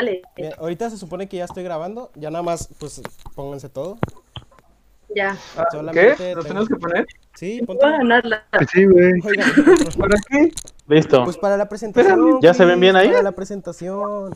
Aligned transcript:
Dale, 0.00 0.22
Bien, 0.34 0.54
ahorita 0.56 0.88
se 0.88 0.96
supone 0.96 1.28
que 1.28 1.36
ya 1.36 1.44
estoy 1.44 1.62
grabando, 1.62 2.10
ya 2.14 2.30
nada 2.30 2.42
más, 2.42 2.70
pues 2.78 3.02
pónganse 3.34 3.68
todo. 3.68 3.98
ya. 5.14 5.36
Ah, 5.58 5.66
¿Qué? 5.92 6.34
¿Lo 6.34 6.42
tenemos 6.42 6.68
que 6.70 6.76
poner? 6.76 7.06
Sí, 7.34 7.60
Voy 7.66 7.76
a 7.76 7.80
ponte. 7.80 7.98
ganar 7.98 8.24
la... 8.24 8.46
Sí, 8.72 8.86
güey. 8.86 9.12
Oigan, 9.22 9.52
¿Para 9.98 10.16
qué? 10.30 10.50
Listo. 10.88 11.22
pues 11.24 11.36
para 11.36 11.58
la 11.58 11.68
presentación. 11.68 12.40
¿Ya 12.40 12.54
se 12.54 12.64
ven 12.64 12.80
bien 12.80 12.96
ahí? 12.96 13.08
Para 13.08 13.22
la 13.22 13.32
presentación. 13.32 14.32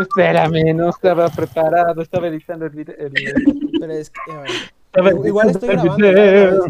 Espérame, 0.00 0.72
no 0.72 0.90
estaba 0.90 1.28
preparado, 1.30 2.00
estaba 2.00 2.28
editando 2.28 2.66
el 2.66 2.70
video. 2.70 2.94
Pero 3.80 3.92
es 3.92 4.10
que, 4.10 4.30
a 4.30 5.02
ver, 5.02 5.16
igual 5.26 5.50
estoy 5.50 5.68
grabando. 5.70 6.66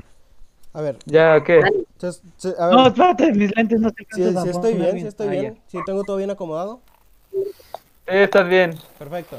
a 0.73 0.81
ver. 0.81 0.97
Ya, 1.05 1.45
¿qué? 1.45 1.59
entonces, 1.59 2.23
se- 2.39 2.55
a 2.59 2.69
ver, 2.69 2.77
No, 2.77 2.87
espérate, 2.87 3.31
mis 3.33 3.55
lentes 3.55 3.79
no 3.79 3.91
se 3.91 4.07
si, 4.11 4.23
si 4.23 4.49
estoy 4.49 4.75
bien, 4.75 5.01
si 5.01 5.07
estoy 5.07 5.29
bien, 5.29 5.59
si 5.67 5.85
tengo 5.85 6.03
todo 6.03 6.17
bien 6.17 6.31
acomodado. 6.31 6.81
Estás 8.07 8.49
bien. 8.49 8.75
Perfecto. 8.99 9.39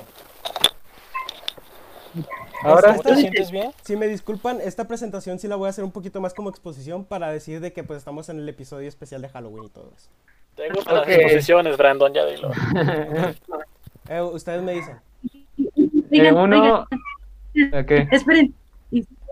Ahora, 2.63 2.91
Esta- 2.95 3.09
¿Te 3.09 3.15
sientes 3.17 3.51
bien? 3.51 3.71
Si 3.83 3.95
me 3.95 4.07
disculpan, 4.07 4.59
esta 4.61 4.87
presentación 4.87 5.37
sí 5.39 5.47
la 5.47 5.55
voy 5.55 5.67
a 5.67 5.69
hacer 5.69 5.83
un 5.83 5.91
poquito 5.91 6.21
más 6.21 6.33
como 6.33 6.49
exposición 6.49 7.05
para 7.05 7.29
decir 7.31 7.59
de 7.59 7.73
que 7.73 7.83
pues 7.83 7.97
estamos 7.99 8.29
en 8.29 8.39
el 8.39 8.49
episodio 8.49 8.87
especial 8.87 9.21
de 9.21 9.29
Halloween 9.29 9.65
y 9.65 9.69
todo 9.69 9.91
eso. 9.95 10.09
Tengo 10.55 10.81
para 10.83 11.01
Ok. 11.01 11.07
las 11.07 11.17
exposiciones, 11.17 11.77
Brandon, 11.77 12.13
ya 12.13 12.25
dilo. 12.25 12.51
Eh, 14.07 14.21
ustedes 14.21 14.61
me 14.61 14.73
dicen. 14.73 14.97
eh, 15.57 15.89
Oigan, 16.11 16.37
uno. 16.37 16.85
oigan, 17.55 17.73
¿A 17.73 17.83
¿Qué? 17.83 18.07
esperen. 18.11 18.53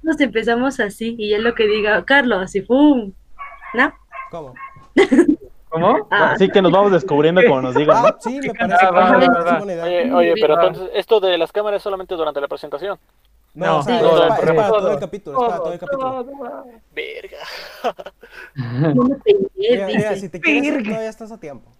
Nos 0.02 0.20
empezamos 0.20 0.80
así 0.80 1.16
y 1.18 1.36
es 1.36 1.42
lo 1.42 1.54
que 1.54 1.68
diga 1.68 2.04
Carlos 2.06 2.56
y 2.56 2.62
¡pum! 2.62 3.14
¿No? 3.76 3.94
¿Cómo? 4.32 4.56
¿Cómo? 5.74 6.08
Ah, 6.12 6.34
Así 6.34 6.50
que 6.50 6.62
nos 6.62 6.72
vamos 6.72 6.92
descubriendo 6.92 7.42
como 7.44 7.64
nos 7.64 7.74
digan. 7.74 8.00
¿no? 8.04 8.08
Ah, 8.10 8.16
sí, 8.20 8.40
me 8.40 8.54
parece, 8.54 8.86
Ah, 8.86 8.92
va, 8.92 9.12
va, 9.60 9.66
idea. 9.66 9.84
Oye, 9.84 10.14
oye, 10.14 10.34
pero 10.40 10.54
entonces, 10.54 10.92
esto 10.94 11.20
de 11.20 11.36
las 11.36 11.52
cámaras 11.52 11.78
es 11.78 11.84
solamente 11.84 12.14
durante 12.14 12.40
la 12.40 12.48
presentación. 12.48 13.00
No, 13.56 13.66
No, 13.66 13.78
o 13.80 13.84
sea, 13.84 13.98
sí, 14.00 14.04
es, 14.06 14.10
todo, 14.12 14.28
pa- 14.28 14.38
es 14.38 14.54
para 14.54 14.68
todo, 14.68 14.92
el 14.92 15.00
capítulo, 15.00 15.38
es 15.40 15.44
para 15.50 15.58
todo 15.64 15.74
el 15.74 15.80
capítulo. 15.80 16.26
Verga. 16.94 17.38
no 18.94 19.04
me 19.04 19.16
pegué, 19.16 19.50
Mira, 19.56 19.88
mira, 19.88 20.16
si 20.16 20.30
te 20.30 20.40
quieres 20.40 20.84
todavía 20.84 21.10
estás 21.10 21.32
a 21.32 21.40
tiempo. 21.40 21.72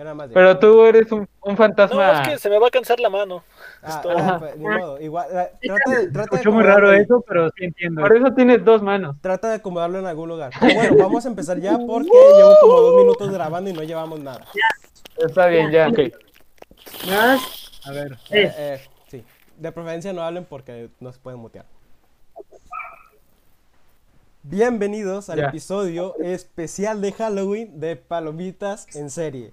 Yo 0.00 0.04
nada 0.04 0.14
más 0.14 0.30
digo. 0.30 0.34
Pero 0.40 0.58
tú 0.58 0.82
eres 0.86 1.12
un, 1.12 1.20
un 1.20 1.28
No, 1.52 1.56
fantasma. 1.58 2.22
es 2.22 2.28
que 2.30 2.38
se 2.38 2.48
me 2.48 2.58
va 2.58 2.68
a 2.68 2.70
cansar 2.70 2.98
la 3.00 3.10
mano. 3.10 3.44
Ah, 3.82 4.00
todo. 4.02 4.14
ah, 4.16 4.36
pues, 4.38 4.56
ni 4.56 4.64
modo, 4.64 4.98
igual, 4.98 5.26
eh, 5.30 5.50
trata 5.60 5.90
de, 5.90 6.06
trata 6.10 6.30
de 6.30 6.36
Escuchó 6.36 6.52
muy 6.52 6.64
raro 6.64 6.90
eso, 6.90 7.22
pero 7.28 7.50
sí 7.50 7.64
entiendo. 7.66 8.00
Por 8.00 8.16
eso 8.16 8.32
tienes 8.32 8.64
dos 8.64 8.80
manos. 8.80 9.16
Trata 9.20 9.50
de 9.50 9.56
acomodarlo 9.56 9.98
en 9.98 10.06
algún 10.06 10.30
lugar. 10.30 10.52
Pero 10.58 10.74
bueno, 10.74 10.96
vamos 10.96 11.26
a 11.26 11.28
empezar 11.28 11.58
ya 11.60 11.76
porque 11.86 12.08
llevo 12.34 12.54
como 12.62 12.80
dos 12.80 12.94
minutos 12.96 13.30
grabando 13.30 13.68
y 13.68 13.74
no 13.74 13.82
llevamos 13.82 14.18
nada. 14.20 14.40
Está 15.18 15.48
bien, 15.48 15.70
ya. 15.70 15.90
Dos, 15.90 17.82
A 17.84 17.90
ver, 17.90 18.12
Eh, 18.12 18.16
tres. 18.30 18.54
eh, 18.56 18.80
sí, 19.10 19.24
de 19.58 19.70
preferencia 19.70 20.14
no 20.14 20.22
hablen 20.22 20.46
porque 20.46 20.88
no 20.98 21.12
se 21.12 21.18
pueden 21.18 21.40
mutear. 21.40 21.66
Bienvenidos 24.44 25.28
al 25.28 25.40
Ya. 25.40 25.48
episodio 25.48 26.14
especial 26.20 27.02
de 27.02 27.12
Halloween 27.12 27.80
de 27.80 27.96
Palomitas 27.96 28.96
en 28.96 29.10
serie. 29.10 29.52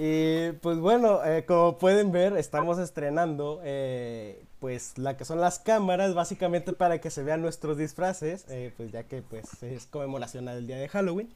Y 0.00 0.52
pues 0.62 0.78
bueno, 0.78 1.24
eh, 1.24 1.44
como 1.44 1.76
pueden 1.76 2.12
ver, 2.12 2.36
estamos 2.36 2.78
estrenando 2.78 3.60
eh, 3.64 4.44
pues 4.60 4.96
la 4.96 5.16
que 5.16 5.24
son 5.24 5.40
las 5.40 5.58
cámaras, 5.58 6.14
básicamente 6.14 6.72
para 6.72 7.00
que 7.00 7.10
se 7.10 7.24
vean 7.24 7.42
nuestros 7.42 7.76
disfraces, 7.76 8.48
eh, 8.48 8.72
pues 8.76 8.92
ya 8.92 9.02
que 9.02 9.22
pues 9.22 9.60
es 9.60 9.86
conmemoración 9.86 10.44
del 10.44 10.68
día 10.68 10.76
de 10.76 10.88
Halloween. 10.88 11.34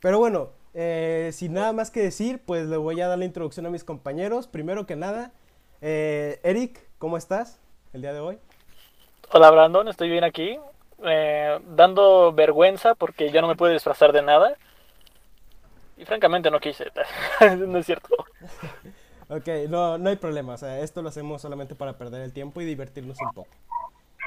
Pero 0.00 0.18
bueno, 0.18 0.50
sin 0.74 1.54
nada 1.54 1.72
más 1.72 1.90
que 1.90 2.02
decir, 2.02 2.42
pues 2.44 2.66
le 2.66 2.76
voy 2.76 3.00
a 3.00 3.08
dar 3.08 3.16
la 3.16 3.24
introducción 3.24 3.64
a 3.64 3.70
mis 3.70 3.82
compañeros. 3.82 4.46
Primero 4.46 4.84
que 4.84 4.94
nada, 4.94 5.32
Eric, 5.80 6.86
¿cómo 6.98 7.16
estás 7.16 7.60
el 7.94 8.02
día 8.02 8.12
de 8.12 8.20
hoy? 8.20 8.38
Hola, 9.32 9.50
Brandon, 9.50 9.88
estoy 9.88 10.10
bien 10.10 10.24
aquí. 10.24 10.58
dando 10.98 12.34
vergüenza 12.34 12.94
porque 12.94 13.30
yo 13.30 13.40
no 13.40 13.48
me 13.48 13.56
pude 13.56 13.72
disfrazar 13.72 14.12
de 14.12 14.20
nada. 14.20 14.58
Y 16.02 16.04
francamente 16.04 16.50
no 16.50 16.58
quise. 16.58 16.86
no 17.56 17.78
es 17.78 17.86
cierto. 17.86 18.08
Ok, 19.28 19.48
no, 19.70 19.96
no 19.96 20.10
hay 20.10 20.16
problema, 20.16 20.52
o 20.52 20.58
sea, 20.58 20.80
esto 20.80 21.00
lo 21.00 21.08
hacemos 21.08 21.40
solamente 21.40 21.74
para 21.74 21.96
perder 21.96 22.20
el 22.20 22.34
tiempo 22.34 22.60
y 22.60 22.66
divertirnos 22.66 23.16
un 23.22 23.32
poco. 23.32 23.48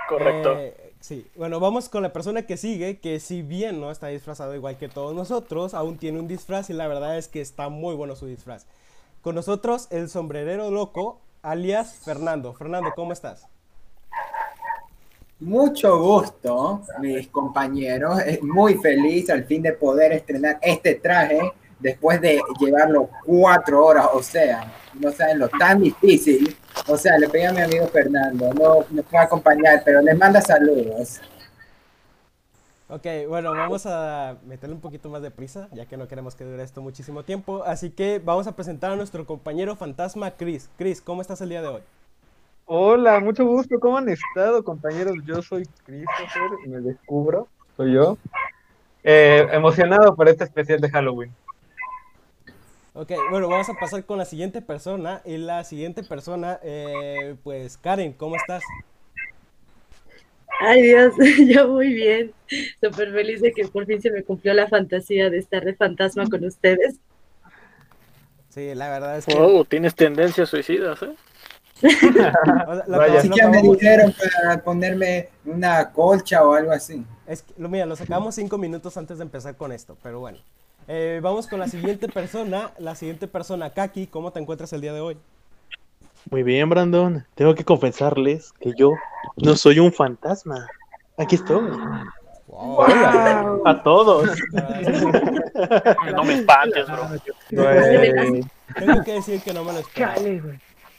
Correcto. 0.09 0.57
Eh, 0.57 0.93
sí, 0.99 1.27
bueno, 1.35 1.59
vamos 1.59 1.89
con 1.89 2.01
la 2.01 2.11
persona 2.11 2.47
que 2.47 2.57
sigue, 2.57 2.97
que 2.97 3.19
si 3.19 3.43
bien 3.43 3.79
no 3.79 3.91
está 3.91 4.07
disfrazado 4.07 4.55
igual 4.55 4.77
que 4.77 4.89
todos 4.89 5.13
nosotros, 5.13 5.75
aún 5.75 5.99
tiene 5.99 6.17
un 6.17 6.27
disfraz 6.27 6.71
y 6.71 6.73
la 6.73 6.87
verdad 6.87 7.19
es 7.19 7.27
que 7.27 7.39
está 7.39 7.69
muy 7.69 7.93
bueno 7.93 8.15
su 8.15 8.25
disfraz. 8.25 8.65
Con 9.21 9.35
nosotros 9.35 9.89
el 9.91 10.09
sombrerero 10.09 10.71
loco, 10.71 11.19
alias 11.43 11.99
Fernando. 12.03 12.53
Fernando, 12.53 12.91
¿cómo 12.95 13.13
estás? 13.13 13.47
Mucho 15.39 15.99
gusto, 15.99 16.81
mis 16.99 17.27
compañeros. 17.27 18.21
Es 18.21 18.41
muy 18.41 18.73
feliz 18.75 19.29
al 19.29 19.43
fin 19.43 19.61
de 19.61 19.73
poder 19.73 20.13
estrenar 20.13 20.57
este 20.61 20.95
traje 20.95 21.39
después 21.79 22.21
de 22.21 22.41
llevarlo 22.59 23.09
cuatro 23.25 23.85
horas. 23.85 24.07
O 24.13 24.21
sea, 24.21 24.71
no 24.93 25.11
saben 25.11 25.39
lo 25.39 25.47
tan 25.49 25.81
difícil. 25.81 26.55
O 26.87 26.97
sea, 26.97 27.17
le 27.17 27.29
pedí 27.29 27.43
a 27.43 27.53
mi 27.53 27.61
amigo 27.61 27.87
Fernando, 27.87 28.53
no 28.53 28.85
me 28.89 29.01
puede 29.03 29.23
acompañar, 29.23 29.81
pero 29.83 30.01
les 30.01 30.17
manda 30.17 30.41
saludos. 30.41 31.21
Ok, 32.87 33.05
bueno, 33.27 33.51
vamos 33.51 33.87
a 33.87 34.37
meterle 34.45 34.75
un 34.75 34.81
poquito 34.81 35.09
más 35.09 35.23
de 35.23 35.31
prisa, 35.31 35.69
ya 35.73 35.87
que 35.87 35.97
no 35.97 36.07
queremos 36.07 36.35
que 36.35 36.43
dure 36.43 36.61
esto 36.61 36.83
muchísimo 36.83 37.23
tiempo. 37.23 37.63
Así 37.63 37.89
que 37.89 38.21
vamos 38.23 38.45
a 38.45 38.55
presentar 38.55 38.91
a 38.91 38.95
nuestro 38.95 39.25
compañero 39.25 39.75
fantasma 39.75 40.31
Chris. 40.31 40.69
Chris, 40.77 41.01
¿cómo 41.01 41.21
estás 41.21 41.41
el 41.41 41.49
día 41.49 41.63
de 41.63 41.67
hoy? 41.69 41.81
Hola, 42.65 43.19
mucho 43.19 43.43
gusto. 43.45 43.79
¿Cómo 43.79 43.97
han 43.97 44.09
estado, 44.09 44.63
compañeros? 44.63 45.15
Yo 45.25 45.41
soy 45.41 45.67
Christopher 45.85 46.59
y 46.63 46.69
me 46.69 46.79
descubro. 46.81 47.47
Soy 47.75 47.93
yo. 47.93 48.19
Eh, 49.03 49.47
emocionado 49.51 50.15
por 50.15 50.29
este 50.29 50.43
especial 50.43 50.79
de 50.79 50.89
Halloween. 50.89 51.31
Ok, 52.97 53.11
bueno, 53.29 53.49
vamos 53.49 53.67
a 53.67 53.73
pasar 53.73 54.05
con 54.05 54.17
la 54.17 54.23
siguiente 54.23 54.61
persona. 54.61 55.21
Y 55.25 55.35
la 55.35 55.65
siguiente 55.65 56.01
persona, 56.01 56.61
eh, 56.63 57.35
pues 57.43 57.77
Karen, 57.77 58.13
¿cómo 58.13 58.37
estás? 58.37 58.63
Ay 60.61 60.81
Dios, 60.81 61.13
yo 61.47 61.67
muy 61.67 61.93
bien. 61.93 62.31
Súper 62.81 63.11
feliz 63.11 63.41
de 63.41 63.51
que 63.51 63.67
por 63.67 63.85
fin 63.85 64.01
se 64.01 64.09
me 64.11 64.23
cumplió 64.23 64.53
la 64.53 64.69
fantasía 64.69 65.29
de 65.29 65.39
estar 65.39 65.65
de 65.65 65.75
fantasma 65.75 66.25
con 66.29 66.45
ustedes. 66.45 66.95
Sí, 68.47 68.73
la 68.73 68.89
verdad 68.89 69.17
es 69.17 69.25
que... 69.25 69.35
Oh, 69.37 69.65
tienes 69.65 69.93
tendencias 69.93 70.47
suicidas, 70.47 71.01
¿eh? 71.01 71.13
o 71.83 72.13
sea, 72.13 72.83
lo, 72.87 72.97
Vaya. 72.97 73.21
que 73.21 73.47
me 73.49 73.61
dijeron 73.61 74.13
para 74.13 74.63
ponerme 74.63 75.27
una 75.43 75.91
colcha 75.91 76.41
o 76.47 76.53
algo 76.53 76.71
así. 76.71 77.05
es 77.27 77.41
que, 77.41 77.53
lo, 77.57 77.67
mira, 77.67 77.85
lo 77.85 77.97
sacamos 77.97 78.35
cinco 78.35 78.57
minutos 78.57 78.95
antes 78.95 79.17
de 79.17 79.25
empezar 79.25 79.57
con 79.57 79.73
esto, 79.73 79.97
pero 80.01 80.21
bueno. 80.21 80.39
Eh, 80.87 81.19
vamos 81.21 81.47
con 81.47 81.59
la 81.59 81.67
siguiente 81.67 82.07
persona. 82.07 82.71
La 82.77 82.95
siguiente 82.95 83.27
persona, 83.27 83.71
Kaki, 83.71 84.07
¿cómo 84.07 84.31
te 84.31 84.39
encuentras 84.39 84.71
el 84.73 84.81
día 84.81 84.93
de 84.93 85.01
hoy? 85.01 85.17
Muy 86.29 86.43
bien, 86.43 86.69
Brandon. 86.69 87.25
Tengo 87.35 87.55
que 87.55 87.63
confesarles 87.63 88.51
que 88.59 88.73
yo 88.77 88.91
no 89.37 89.55
soy 89.55 89.79
un 89.79 89.91
fantasma. 89.93 90.67
Aquí 91.17 91.35
estoy. 91.35 91.69
Wow. 92.47 92.77
Hola 92.77 93.59
a 93.65 93.83
todos. 93.83 94.29
No 96.13 96.23
me 96.25 96.33
espantes, 96.33 96.85
bro. 96.87 97.07
Güey. 97.51 98.43
Tengo 98.77 99.03
que 99.03 99.13
decir 99.13 99.41
que 99.41 99.53
no 99.53 99.63
me 99.63 99.71
lo 99.71 99.79
esperaba. 99.79 100.15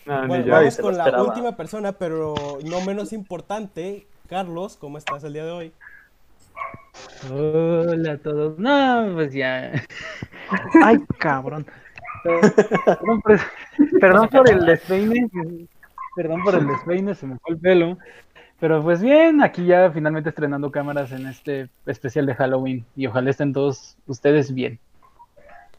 No, 0.06 0.26
Bueno, 0.28 0.46
vamos 0.48 0.76
con 0.78 0.96
la 0.96 1.04
esperaba. 1.04 1.28
última 1.28 1.56
persona, 1.56 1.92
pero 1.92 2.34
no 2.64 2.80
menos 2.80 3.12
importante. 3.12 4.06
Carlos, 4.30 4.76
¿cómo 4.80 4.96
estás 4.96 5.24
el 5.24 5.34
día 5.34 5.44
de 5.44 5.50
hoy? 5.50 5.72
Hola 7.30 8.12
a 8.12 8.18
todos. 8.18 8.58
No, 8.58 9.10
pues 9.14 9.32
ya. 9.32 9.72
Ay, 10.82 10.98
cabrón. 11.18 11.66
Perdón 12.24 13.20
por, 13.22 13.40
perdón 14.00 14.28
por 14.28 14.50
el 14.50 14.66
despeine. 14.66 15.28
Perdón 16.16 16.42
por 16.42 16.54
el 16.54 16.66
despeine, 16.66 17.14
se 17.14 17.26
me 17.26 17.38
fue 17.38 17.54
el 17.54 17.60
pelo. 17.60 17.98
Pero 18.58 18.82
pues 18.82 19.02
bien, 19.02 19.42
aquí 19.42 19.66
ya 19.66 19.90
finalmente 19.90 20.30
estrenando 20.30 20.70
cámaras 20.70 21.12
en 21.12 21.26
este 21.26 21.68
especial 21.84 22.24
de 22.26 22.34
Halloween. 22.34 22.86
Y 22.96 23.06
ojalá 23.06 23.30
estén 23.30 23.52
todos 23.52 23.96
ustedes 24.06 24.52
bien. 24.54 24.80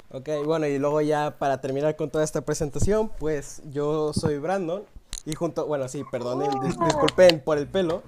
Ok, 0.09 0.29
bueno, 0.45 0.67
y 0.67 0.77
luego 0.79 1.01
ya 1.01 1.31
para 1.37 1.59
terminar 1.59 1.95
con 1.95 2.09
toda 2.09 2.23
esta 2.23 2.41
presentación, 2.41 3.09
pues 3.19 3.61
yo 3.71 4.13
soy 4.13 4.37
Brandon. 4.37 4.83
Y 5.25 5.33
junto, 5.33 5.65
bueno, 5.65 5.89
sí, 5.89 6.03
perdonen, 6.09 6.49
dis- 6.51 6.85
disculpen 6.85 7.41
por 7.43 7.57
el 7.57 7.67
pelo. 7.67 8.03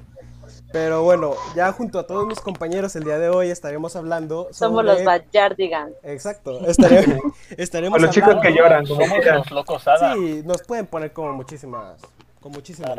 Pero 0.71 1.01
bueno, 1.01 1.33
ya 1.56 1.71
junto 1.71 1.98
a 1.98 2.06
todos 2.06 2.27
mis 2.27 2.39
compañeros 2.39 2.95
el 2.95 3.04
día 3.04 3.18
de 3.18 3.30
hoy 3.30 3.50
estaremos 3.50 3.95
hablando 3.95 4.50
Somos 4.51 4.86
los 4.86 5.04
Backyardigans. 5.04 5.94
Exacto, 6.04 6.60
estaremos, 6.68 7.33
estaremos 7.57 7.98
O 7.98 8.01
los 8.01 8.12
chicos 8.12 8.36
que 8.42 8.54
lloran, 8.54 8.86
como 8.86 9.01
Somos 9.06 9.25
los 9.25 9.51
locos 9.51 9.88
Ada. 9.88 10.13
Sí, 10.13 10.44
nos 10.45 10.62
pueden 10.62 10.86
poner 10.86 11.12
como 11.12 11.33
muchísimas, 11.33 12.00
con 12.39 12.51
muchísimas, 12.51 12.95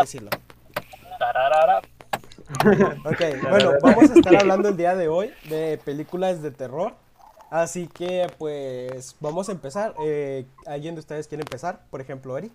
decirlo. 0.00 0.30
Tararara. 1.18 1.80
Ok, 3.04 3.20
bueno, 3.50 3.72
vamos 3.82 4.10
a 4.10 4.14
estar 4.14 4.36
hablando 4.36 4.68
el 4.68 4.76
día 4.76 4.94
de 4.94 5.08
hoy 5.08 5.32
de 5.48 5.78
películas 5.84 6.40
de 6.40 6.52
terror. 6.52 6.94
Así 7.50 7.88
que 7.88 8.26
pues 8.38 9.16
vamos 9.20 9.48
a 9.48 9.52
empezar. 9.52 9.94
Eh, 10.04 10.46
¿Alguien 10.66 10.94
de 10.94 11.00
ustedes 11.00 11.26
quiere 11.26 11.42
empezar? 11.42 11.80
Por 11.90 12.00
ejemplo, 12.00 12.38
Eric. 12.38 12.52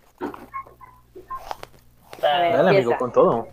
Ah, 2.21 2.49
Dale, 2.53 2.69
amigo, 2.69 2.95
con 2.97 3.11
todo. 3.11 3.47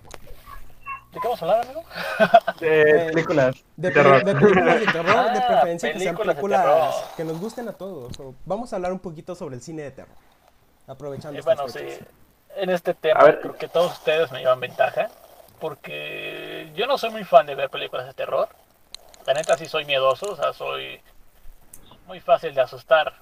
¿De 1.13 1.19
qué 1.19 1.27
vamos 1.27 1.43
a 1.43 1.45
hablar, 1.45 1.65
amigo? 1.65 1.85
De 2.61 3.11
películas 3.13 3.57
De, 3.77 3.89
de 3.89 3.95
terror. 3.95 4.25
de 4.25 4.35
películas 4.35 4.81
de 4.81 4.87
terror, 4.87 5.33
de 5.33 5.39
Ah, 5.41 5.47
preferencia 5.49 5.93
que 5.93 5.99
sean 5.99 6.17
películas 6.17 6.95
que 7.17 7.25
nos 7.25 7.41
gusten 7.41 7.69
a 7.69 7.73
todos. 7.73 8.19
O 8.21 8.35
vamos 8.45 8.73
a 8.73 8.77
hablar 8.77 8.93
un 8.93 9.01
poquito 9.01 9.35
sobre 9.35 9.57
el 9.57 9.63
cine 9.63 9.83
de 9.83 9.91
terror. 9.91 10.15
Aprovechando 10.87 11.41
bueno, 11.43 11.69
sí, 11.69 11.81
en 12.57 12.71
este 12.71 12.95
tema 12.95 13.21
A 13.21 13.25
ver. 13.25 13.41
creo 13.41 13.57
que 13.57 13.69
todos 13.69 13.93
ustedes 13.93 14.31
me 14.33 14.41
llevan 14.41 14.61
ventaja, 14.61 15.09
porque 15.61 16.71
yo 16.75 16.87
no 16.87 16.97
soy 16.99 17.11
muy 17.11 17.25
fan 17.25 17.47
de 17.47 17.55
ver 17.55 17.71
películas 17.71 18.07
de 18.07 18.15
terror. 18.15 18.49
La 19.27 19.35
neta 19.35 19.57
sí 19.57 19.67
soy 19.67 19.85
miedoso, 19.85 20.33
o 20.33 20.37
sea, 20.37 20.53
soy 20.53 21.01
muy 22.07 22.21
fácil 22.21 22.55
de 22.55 22.61
asustar. 22.61 23.15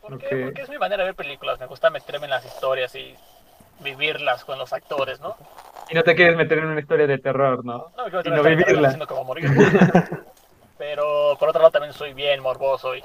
¿Por. 0.00 0.10
Porque 0.12 0.52
es 0.62 0.68
mi 0.68 0.78
manera 0.78 1.02
de 1.02 1.08
ver 1.10 1.16
películas, 1.16 1.58
me 1.58 1.66
gusta 1.66 1.90
meterme 1.90 2.26
en 2.26 2.30
las 2.30 2.44
historias 2.44 2.94
y 2.94 3.16
vivirlas 3.80 4.44
con 4.44 4.58
los 4.58 4.72
actores, 4.72 5.20
¿no? 5.20 5.36
Y 5.90 5.94
no 5.94 6.02
te 6.02 6.14
quieres 6.14 6.36
meter 6.36 6.58
en 6.58 6.66
una 6.66 6.80
historia 6.80 7.06
de 7.06 7.18
terror, 7.18 7.64
¿no? 7.64 7.92
No 7.96 8.04
me 8.04 8.20
Y 8.24 8.30
no 8.30 8.42
vivirla. 8.42 9.06
como 9.06 9.24
morir. 9.24 9.50
Pero 10.78 11.36
por 11.38 11.48
otro 11.48 11.60
lado 11.60 11.72
también 11.72 11.92
soy 11.92 12.12
bien 12.12 12.40
morboso 12.40 12.94
y 12.94 13.02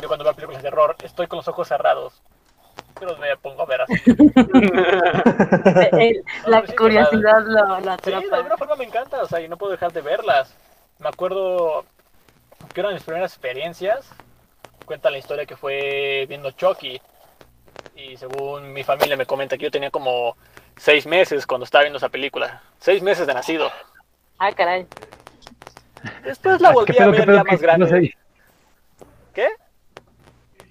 yo 0.00 0.06
cuando 0.08 0.24
veo 0.24 0.34
películas 0.34 0.62
de 0.62 0.70
terror 0.70 0.96
estoy 1.02 1.26
con 1.26 1.38
los 1.38 1.48
ojos 1.48 1.66
cerrados. 1.66 2.22
Pero 2.98 3.16
me 3.18 3.36
pongo 3.36 3.62
a 3.62 3.66
ver 3.66 3.80
así. 3.82 4.00
La 6.46 6.62
curiosidad 6.76 7.42
lo, 7.44 7.80
lo 7.80 7.96
Sí, 8.02 8.10
de 8.10 8.36
alguna 8.36 8.56
forma 8.56 8.76
me 8.76 8.84
encanta, 8.84 9.22
o 9.22 9.26
sea, 9.26 9.40
y 9.40 9.48
no 9.48 9.56
puedo 9.56 9.72
dejar 9.72 9.92
de 9.92 10.00
verlas. 10.00 10.54
Me 11.00 11.08
acuerdo 11.08 11.84
que 12.72 12.80
una 12.80 12.90
de 12.90 12.94
mis 12.94 13.04
primeras 13.04 13.32
experiencias 13.32 14.08
cuenta 14.86 15.10
la 15.10 15.18
historia 15.18 15.46
que 15.46 15.56
fue 15.56 16.26
viendo 16.28 16.50
Chucky. 16.52 17.00
Y 17.96 18.16
según 18.16 18.72
mi 18.72 18.82
familia 18.82 19.16
me 19.16 19.26
comenta 19.26 19.56
que 19.56 19.64
yo 19.64 19.70
tenía 19.70 19.90
como 19.90 20.36
seis 20.76 21.06
meses 21.06 21.46
cuando 21.46 21.64
estaba 21.64 21.82
viendo 21.84 21.98
esa 21.98 22.08
película. 22.08 22.62
Seis 22.78 23.02
meses 23.02 23.26
de 23.26 23.34
nacido. 23.34 23.70
Ah, 24.38 24.52
caray. 24.52 24.86
Después 26.24 26.60
la 26.60 26.72
volví 26.72 26.92
¿Qué 26.92 27.02
a 27.02 27.06
ver 27.08 27.24
pedo? 27.24 27.36
ya 27.36 27.42
¿Qué- 27.44 27.50
más 27.52 27.62
grande. 27.62 28.14
¿Qué? 29.32 29.48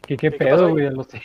¿Qué, 0.05 0.17
qué 0.17 0.17
¿Qué 0.17 0.31
pedo, 0.31 0.69
güey? 0.69 0.89
Lo 0.89 1.03
sé. 1.03 1.21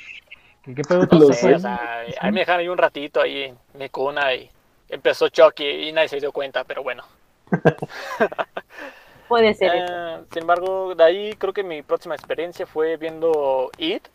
¿Qué, 0.62 0.74
qué 0.74 0.82
pedo 0.82 1.06
No 1.10 1.32
sé, 1.32 1.54
o 1.54 1.58
sea, 1.58 2.04
ahí 2.20 2.30
me 2.32 2.40
dejaron 2.40 2.60
ahí 2.60 2.68
un 2.68 2.78
ratito 2.78 3.20
ahí 3.20 3.42
en 3.44 3.58
mi 3.74 3.88
cuna 3.88 4.34
y 4.34 4.50
empezó 4.88 5.28
Chucky 5.28 5.64
y 5.88 5.92
nadie 5.92 6.08
se 6.08 6.20
dio 6.20 6.32
cuenta, 6.32 6.64
pero 6.64 6.82
bueno. 6.82 7.04
Puede 9.28 9.52
ser. 9.54 9.72
Eh, 9.74 10.18
sin 10.32 10.42
embargo, 10.42 10.94
de 10.94 11.04
ahí 11.04 11.32
creo 11.34 11.52
que 11.52 11.62
mi 11.62 11.82
próxima 11.82 12.14
experiencia 12.14 12.66
fue 12.66 12.96
viendo 12.96 13.70
It, 13.76 14.06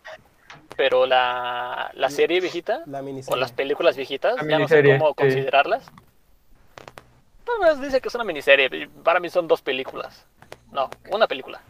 pero 0.76 1.06
la, 1.06 1.92
la 1.94 2.10
serie 2.10 2.40
viejita, 2.42 2.82
La 2.86 3.02
o 3.28 3.36
las 3.36 3.52
películas 3.52 3.96
viejitas, 3.98 4.36
La 4.42 4.48
ya 4.50 4.60
no 4.60 4.68
sé 4.68 4.84
cómo 4.84 5.10
sí. 5.10 5.14
considerarlas. 5.16 5.86
Tal 7.46 7.60
vez 7.60 7.82
dice 7.82 8.02
que 8.02 8.08
es 8.08 8.16
una 8.16 8.24
miniserie, 8.24 8.88
para 9.04 9.20
mí 9.20 9.30
son 9.30 9.48
dos 9.48 9.62
películas. 9.62 10.26
No, 10.72 10.90
una 11.12 11.28
película, 11.28 11.62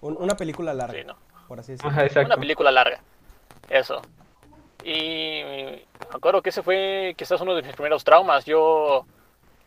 Un- 0.00 0.16
una 0.18 0.36
película 0.36 0.72
larga, 0.74 0.98
sí, 1.00 1.04
no. 1.04 1.16
por 1.48 1.58
así 1.60 1.72
decirlo. 1.72 1.90
Ajá. 1.90 2.20
Una 2.24 2.36
película 2.36 2.70
larga. 2.70 3.00
Eso. 3.68 4.02
Y 4.84 5.40
me 5.42 5.84
acuerdo 6.14 6.42
que 6.42 6.50
ese 6.50 6.62
fue 6.62 7.14
quizás 7.16 7.40
uno 7.40 7.54
de 7.54 7.62
mis 7.62 7.72
primeros 7.72 8.04
traumas. 8.04 8.44
Yo 8.44 9.06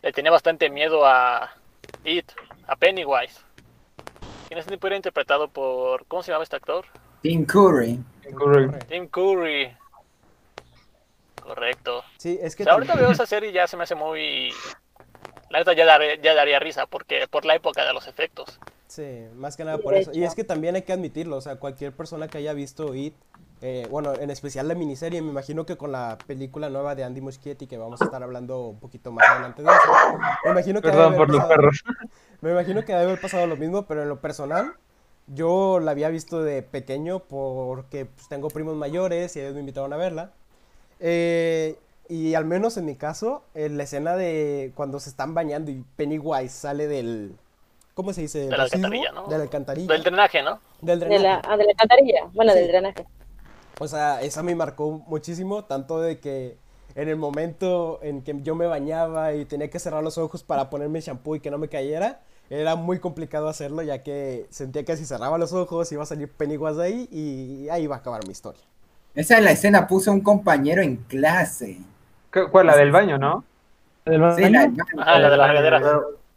le 0.02 0.12
tenía 0.12 0.30
bastante 0.30 0.70
miedo 0.70 1.04
a 1.04 1.50
It, 2.04 2.30
a 2.68 2.76
Pennywise. 2.76 3.40
Y 4.48 4.52
en 4.54 4.58
ese 4.60 4.68
tiempo 4.68 4.86
era 4.86 4.96
interpretado 4.96 5.48
por. 5.48 6.06
¿Cómo 6.06 6.22
se 6.22 6.30
llamaba 6.30 6.44
este 6.44 6.56
actor? 6.56 6.86
Tim 7.22 7.44
Curry. 7.44 7.98
Tim 8.88 9.08
Curry. 9.08 9.76
Correcto. 11.42 12.02
Sí, 12.18 12.38
es 12.42 12.54
que 12.54 12.62
O 12.62 12.64
sea, 12.64 12.74
ahorita 12.74 12.94
veo 12.94 13.10
esa 13.10 13.26
serie 13.26 13.50
y 13.50 13.52
ya 13.52 13.66
se 13.66 13.76
me 13.76 13.84
hace 13.84 13.94
muy. 13.94 14.50
La 15.50 15.60
neta 15.60 15.72
ya, 15.72 15.86
daré- 15.86 16.20
ya 16.22 16.34
daría 16.34 16.58
risa 16.58 16.86
porque 16.86 17.26
por 17.28 17.46
la 17.46 17.54
época 17.54 17.84
de 17.86 17.94
los 17.94 18.06
efectos. 18.06 18.60
Sí, 18.86 19.26
más 19.34 19.56
que 19.56 19.64
nada 19.64 19.78
por 19.78 19.94
eso. 19.94 20.10
Y 20.12 20.24
es 20.24 20.34
que 20.34 20.44
también 20.44 20.74
hay 20.74 20.82
que 20.82 20.92
admitirlo, 20.92 21.36
o 21.36 21.40
sea, 21.40 21.56
cualquier 21.56 21.92
persona 21.92 22.28
que 22.28 22.38
haya 22.38 22.52
visto 22.52 22.94
It, 22.94 23.14
eh, 23.60 23.86
bueno, 23.90 24.14
en 24.14 24.30
especial 24.30 24.68
la 24.68 24.74
miniserie, 24.74 25.20
me 25.22 25.30
imagino 25.30 25.64
que 25.66 25.76
con 25.76 25.90
la 25.92 26.16
película 26.26 26.68
nueva 26.70 26.94
de 26.94 27.04
Andy 27.04 27.20
Muschietti, 27.20 27.66
que 27.66 27.76
vamos 27.78 28.00
a 28.02 28.04
estar 28.04 28.22
hablando 28.22 28.60
un 28.68 28.78
poquito 28.80 29.10
más 29.10 29.28
adelante 29.28 29.62
de 29.62 29.68
eso, 29.70 30.18
me 30.44 30.50
imagino 30.52 30.80
que 30.82 30.88
Perdón 30.90 31.16
los 31.28 31.44
perros. 31.46 31.84
Me 32.40 32.50
imagino 32.50 32.84
que 32.84 32.92
debe 32.92 33.04
haber 33.04 33.20
pasado 33.20 33.46
lo 33.46 33.56
mismo, 33.56 33.86
pero 33.86 34.02
en 34.02 34.08
lo 34.08 34.20
personal, 34.20 34.74
yo 35.34 35.80
la 35.80 35.90
había 35.92 36.08
visto 36.08 36.42
de 36.42 36.62
pequeño 36.62 37.20
porque 37.20 38.06
pues, 38.06 38.28
tengo 38.28 38.48
primos 38.48 38.76
mayores 38.76 39.34
y 39.36 39.40
ellos 39.40 39.54
me 39.54 39.60
invitaron 39.60 39.92
a 39.92 39.96
verla. 39.96 40.32
Eh, 41.00 41.78
y 42.08 42.34
al 42.34 42.44
menos 42.46 42.76
en 42.76 42.86
mi 42.86 42.96
caso, 42.96 43.42
en 43.54 43.76
la 43.76 43.84
escena 43.84 44.16
de 44.16 44.72
cuando 44.74 44.98
se 45.00 45.10
están 45.10 45.34
bañando 45.34 45.70
y 45.70 45.84
Pennywise 45.96 46.48
sale 46.54 46.86
del... 46.86 47.36
¿Cómo 47.94 48.12
se 48.12 48.22
dice? 48.22 48.40
De 48.40 48.50
la 48.50 48.64
residuo? 48.64 48.86
alcantarilla, 48.86 49.12
¿no? 49.12 49.26
De 49.26 49.36
la 49.36 49.42
alcantarilla. 49.44 49.92
Del 49.92 50.02
drenaje, 50.04 50.42
¿no? 50.42 50.60
Del 50.80 51.00
De 51.00 51.06
drenaje. 51.06 51.22
la, 51.22 51.42
ah, 51.52 51.56
de 51.56 51.64
la 51.64 51.70
alcantarilla. 51.70 52.20
Bueno, 52.32 52.52
Sí. 52.52 52.58
del 52.60 52.68
drenaje. 52.68 53.06
O 53.80 53.88
sea, 53.88 54.22
esa 54.22 54.42
me 54.42 54.54
marcó 54.54 54.90
muchísimo, 55.06 55.64
tanto 55.64 56.00
de 56.00 56.18
que 56.18 56.56
en 56.94 57.08
el 57.08 57.16
momento 57.16 58.00
en 58.02 58.22
que 58.22 58.34
yo 58.42 58.54
me 58.54 58.66
bañaba 58.66 59.34
y 59.34 59.44
tenía 59.44 59.68
que 59.68 59.78
cerrar 59.78 60.02
los 60.02 60.16
ojos 60.18 60.42
para 60.42 60.70
ponerme 60.70 61.00
shampoo 61.00 61.36
y 61.36 61.40
que 61.40 61.50
no 61.50 61.58
me 61.58 61.68
cayera, 61.68 62.20
era 62.50 62.76
muy 62.76 62.98
complicado 62.98 63.48
hacerlo 63.48 63.82
ya 63.82 64.02
que 64.02 64.46
sentía 64.50 64.84
que 64.84 64.96
si 64.96 65.04
cerraba 65.04 65.38
los 65.38 65.52
ojos 65.52 65.90
iba 65.92 66.02
a 66.02 66.06
salir 66.06 66.30
Pennywise 66.30 66.76
de 66.78 66.84
ahí 66.84 67.08
y 67.12 67.68
ahí 67.70 67.84
iba 67.84 67.96
a 67.96 67.98
acabar 67.98 68.24
mi 68.26 68.32
historia. 68.32 68.62
Esa 69.14 69.38
es 69.38 69.44
la 69.44 69.50
escena 69.52 69.86
puso 69.86 70.12
un 70.12 70.20
compañero 70.20 70.82
en 70.82 70.96
clase. 70.96 71.78
¿Cu- 72.32 72.50
¿Cuál? 72.50 72.66
La 72.66 72.76
del 72.76 72.90
baño, 72.92 73.18
¿no? 73.18 73.44
¿Del 74.04 74.20
Sí, 74.28 74.42
baño? 74.42 74.50
la- 74.50 74.72
Ajá, 75.02 75.18
la 75.18 75.30
de 75.30 75.36
las 75.36 75.48
regaderas. 75.48 75.82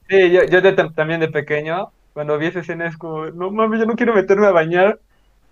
Sí, 0.09 0.31
yo, 0.31 0.43
yo 0.45 0.61
de- 0.61 0.73
también 0.95 1.19
de 1.19 1.29
pequeño, 1.29 1.91
cuando 2.13 2.37
vi 2.37 2.47
esa 2.47 2.59
escena 2.59 2.87
es 2.87 2.97
como, 2.97 3.27
no 3.31 3.51
mames, 3.51 3.79
yo 3.79 3.85
no 3.85 3.95
quiero 3.95 4.13
meterme 4.13 4.47
a 4.47 4.51
bañar 4.51 4.99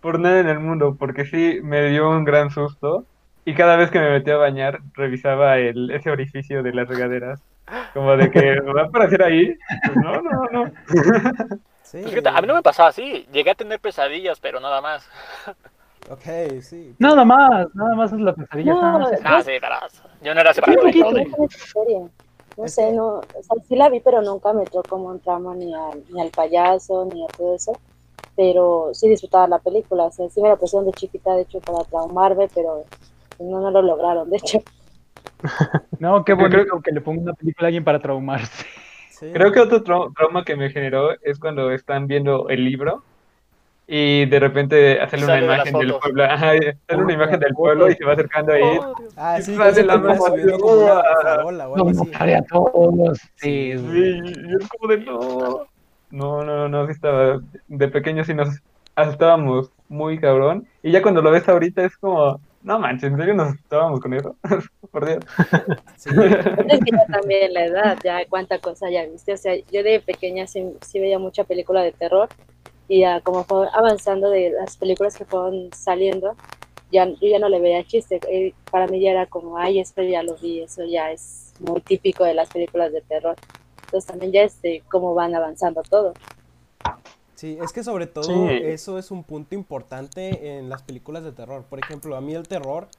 por 0.02 0.20
nada 0.20 0.40
en 0.40 0.50
el 0.50 0.60
mundo, 0.60 0.96
porque 0.98 1.26
sí 1.26 1.60
me 1.64 1.90
dio 1.90 2.10
un 2.10 2.26
gran 2.26 2.50
susto. 2.52 3.08
Y 3.46 3.56
cada 3.56 3.78
vez 3.78 3.90
que 3.92 4.00
me 4.00 4.10
metía 4.12 4.36
a 4.36 4.38
bañar, 4.38 4.80
revisaba 4.94 5.58
el, 5.60 5.92
ese 5.92 6.12
orificio 6.12 6.64
de 6.64 6.74
las 6.74 6.88
regaderas. 6.88 7.42
Como 7.94 8.16
de 8.18 8.32
que 8.32 8.62
me 8.62 8.74
va 8.74 8.82
a 8.82 8.86
aparecer 8.86 9.24
ahí. 9.24 9.58
Pues 9.86 9.98
no, 9.98 10.22
no, 10.22 10.46
no. 10.52 10.72
Sí. 11.84 11.98
Pues 12.02 12.10
fíjate, 12.12 12.30
a 12.30 12.42
mí 12.42 12.48
no 12.48 12.54
me 12.54 12.62
pasaba 12.62 12.90
así. 12.90 13.26
Llegué 13.32 13.52
a 13.52 13.56
tener 13.56 13.80
pesadillas, 13.80 14.40
pero 14.40 14.60
nada 14.60 14.80
más. 14.82 15.08
Ok, 16.10 16.62
sí. 16.62 16.96
Nada 17.00 17.26
más, 17.26 17.68
nada 17.74 17.96
más 17.96 18.14
es 18.14 18.20
la 18.20 18.34
pesadilla. 18.34 18.74
No, 18.74 18.98
Ah, 18.98 19.10
sí. 19.10 19.16
Ah, 19.24 19.42
sí, 19.42 19.52
verás. 19.60 20.04
Yo 20.22 20.34
no 20.34 20.42
era 20.42 20.54
tocó 20.54 20.72
serie. 20.72 22.08
No 22.58 22.68
sé, 22.68 22.92
no, 22.92 23.08
o 23.20 23.24
sea, 23.42 23.56
sí 23.68 23.76
la 23.76 23.90
vi, 23.90 24.02
pero 24.02 24.22
nunca 24.22 24.52
me 24.52 24.66
dio 24.66 24.84
como 24.84 25.06
un 25.06 25.20
trauma 25.22 25.56
ni 25.56 25.74
al, 25.74 26.04
ni 26.10 26.20
al 26.20 26.30
payaso, 26.30 27.06
ni 27.06 27.24
a 27.24 27.28
todo 27.28 27.56
eso. 27.56 27.72
Pero 28.36 28.90
sí 28.94 29.08
disfrutaba 29.08 29.48
la 29.48 29.60
película, 29.60 30.06
o 30.06 30.12
sea, 30.12 30.30
sí 30.30 30.42
me 30.42 30.50
la 30.50 30.58
pusieron 30.58 30.86
de 30.86 30.92
chiquita, 30.94 31.36
de 31.36 31.44
hecho, 31.44 31.60
para 31.62 31.84
traumarme, 31.86 32.50
pero 32.54 32.86
no, 33.40 33.62
no 33.62 33.72
lo 33.72 33.82
lograron, 33.82 34.30
de 34.30 34.38
hecho. 34.38 34.62
No, 36.00 36.24
qué 36.24 36.32
Yo 36.34 36.38
creo- 36.38 36.50
bonito 36.50 36.82
que 36.82 36.92
le 36.92 37.02
ponga 37.02 37.22
una 37.22 37.34
película 37.34 37.66
a 37.66 37.70
alguien 37.70 37.84
para 37.84 38.00
traumarse. 38.00 38.66
sí. 39.10 39.32
Creo 39.34 39.52
que 39.52 39.60
otro 39.60 39.84
trau- 39.84 40.14
trauma 40.16 40.44
que 40.46 40.56
me 40.56 40.70
generó 40.70 41.12
es 41.22 41.40
cuando 41.40 41.72
están 41.72 42.08
viendo 42.08 42.50
el 42.50 42.64
libro 42.66 43.04
y 43.92 44.26
de 44.28 44.40
repente 44.40 44.98
sale 45.10 45.24
una 45.24 45.34
Sale 45.34 45.40
de 45.40 45.46
imagen 45.46 45.74
del 45.80 45.94
pueblo. 45.96 46.24
Ajá, 46.24 46.38
sale 46.38 46.78
una 47.04 47.06
Oh, 47.06 47.12
imagen 47.12 47.40
del 47.40 47.54
pueblo 47.54 47.90
y 47.90 47.96
se 47.96 48.06
va 48.06 48.14
acercando 48.14 48.54
ahí. 48.54 48.62
Oh, 48.64 48.94
Dios. 49.00 49.14
Ah, 49.18 49.42
sí, 49.42 49.58
que 49.58 49.74
se 49.74 49.84
la 49.84 49.96
¡Oh! 49.96 50.88
a 50.88 52.42
todos. 52.44 53.20
Sí, 53.36 53.74
Sí. 53.74 53.76
güey. 53.76 54.22
Sí, 54.34 54.34
y 54.48 54.54
es 54.62 54.68
como 54.70 54.92
de 54.92 54.98
no. 55.00 55.66
No, 56.12 56.44
no, 56.44 56.70
no, 56.70 56.86
sí 56.86 56.92
estaba. 56.94 57.40
De 57.68 57.88
pequeño 57.88 58.24
sí 58.24 58.34
nos 58.34 58.50
asustábamos 58.96 59.72
muy 59.90 60.20
cabrón. 60.20 60.68
Y 60.84 60.92
ya 60.92 61.02
cuando 61.02 61.22
lo 61.22 61.32
ves 61.32 61.48
ahorita 61.50 61.84
es 61.84 61.98
como, 61.98 62.40
no 62.62 62.80
manches, 62.80 63.12
¿en 63.12 63.18
serio 63.18 63.34
nos 63.34 63.50
asustábamos 63.50 64.00
con 64.00 64.14
eso? 64.14 64.36
Por 64.92 65.06
Dios. 65.06 65.24
Sí. 65.98 66.10
Es 66.68 66.80
que 66.80 66.92
ya 66.92 67.06
también 67.12 67.54
la 67.54 67.66
edad, 67.66 67.98
ya 68.04 68.26
cuánta 68.28 68.60
cosa 68.60 68.90
ya 68.90 69.06
viste. 69.06 69.34
O 69.34 69.38
sea, 69.38 69.56
yo 69.72 69.84
de 69.84 70.00
pequeña 70.00 70.48
sí, 70.48 70.74
sí 70.82 71.00
veía 71.00 71.20
mucha 71.20 71.44
película 71.44 71.82
de 71.82 71.92
terror 71.92 72.28
y 72.88 73.02
ya 73.02 73.22
como 73.22 73.44
fue 73.44 73.68
avanzando 73.74 74.30
de 74.30 74.50
las 74.50 74.76
películas 74.78 75.16
que 75.16 75.26
fueron 75.26 75.70
saliendo, 75.74 76.36
ya, 76.92 77.06
yo 77.06 77.28
ya 77.28 77.40
no 77.40 77.50
le 77.50 77.60
veía 77.60 77.84
chiste. 77.84 78.20
Para 78.72 78.88
mí 78.88 79.00
ya 79.00 79.12
era 79.12 79.26
como, 79.28 79.58
ay, 79.58 79.80
esto 79.80 80.02
ya 80.02 80.24
lo 80.24 80.36
vi, 80.36 80.62
eso 80.62 80.84
ya 80.84 81.12
es 81.12 81.54
muy 81.60 81.82
típico 81.82 82.24
de 82.24 82.34
las 82.34 82.50
películas 82.50 82.92
de 82.92 83.02
terror. 83.02 83.36
Entonces 83.86 84.08
también 84.10 84.32
ya 84.32 84.42
es 84.44 84.62
de 84.62 84.84
cómo 84.90 85.14
van 85.14 85.36
avanzando 85.36 85.82
todo. 85.84 86.14
Sí, 87.40 87.58
es 87.62 87.72
que 87.72 87.86
sobre 87.86 88.06
todo 88.06 88.24
Sí. 88.26 88.48
eso 88.64 89.00
es 89.00 89.12
un 89.12 89.24
punto 89.24 89.56
importante 89.56 90.58
en 90.58 90.68
las 90.68 90.82
películas 90.82 91.24
de 91.24 91.32
terror. 91.32 91.64
Por 91.64 91.80
ejemplo, 91.80 92.18
a 92.18 92.22
mí 92.22 92.34
el 92.34 92.46
terror 92.50 92.90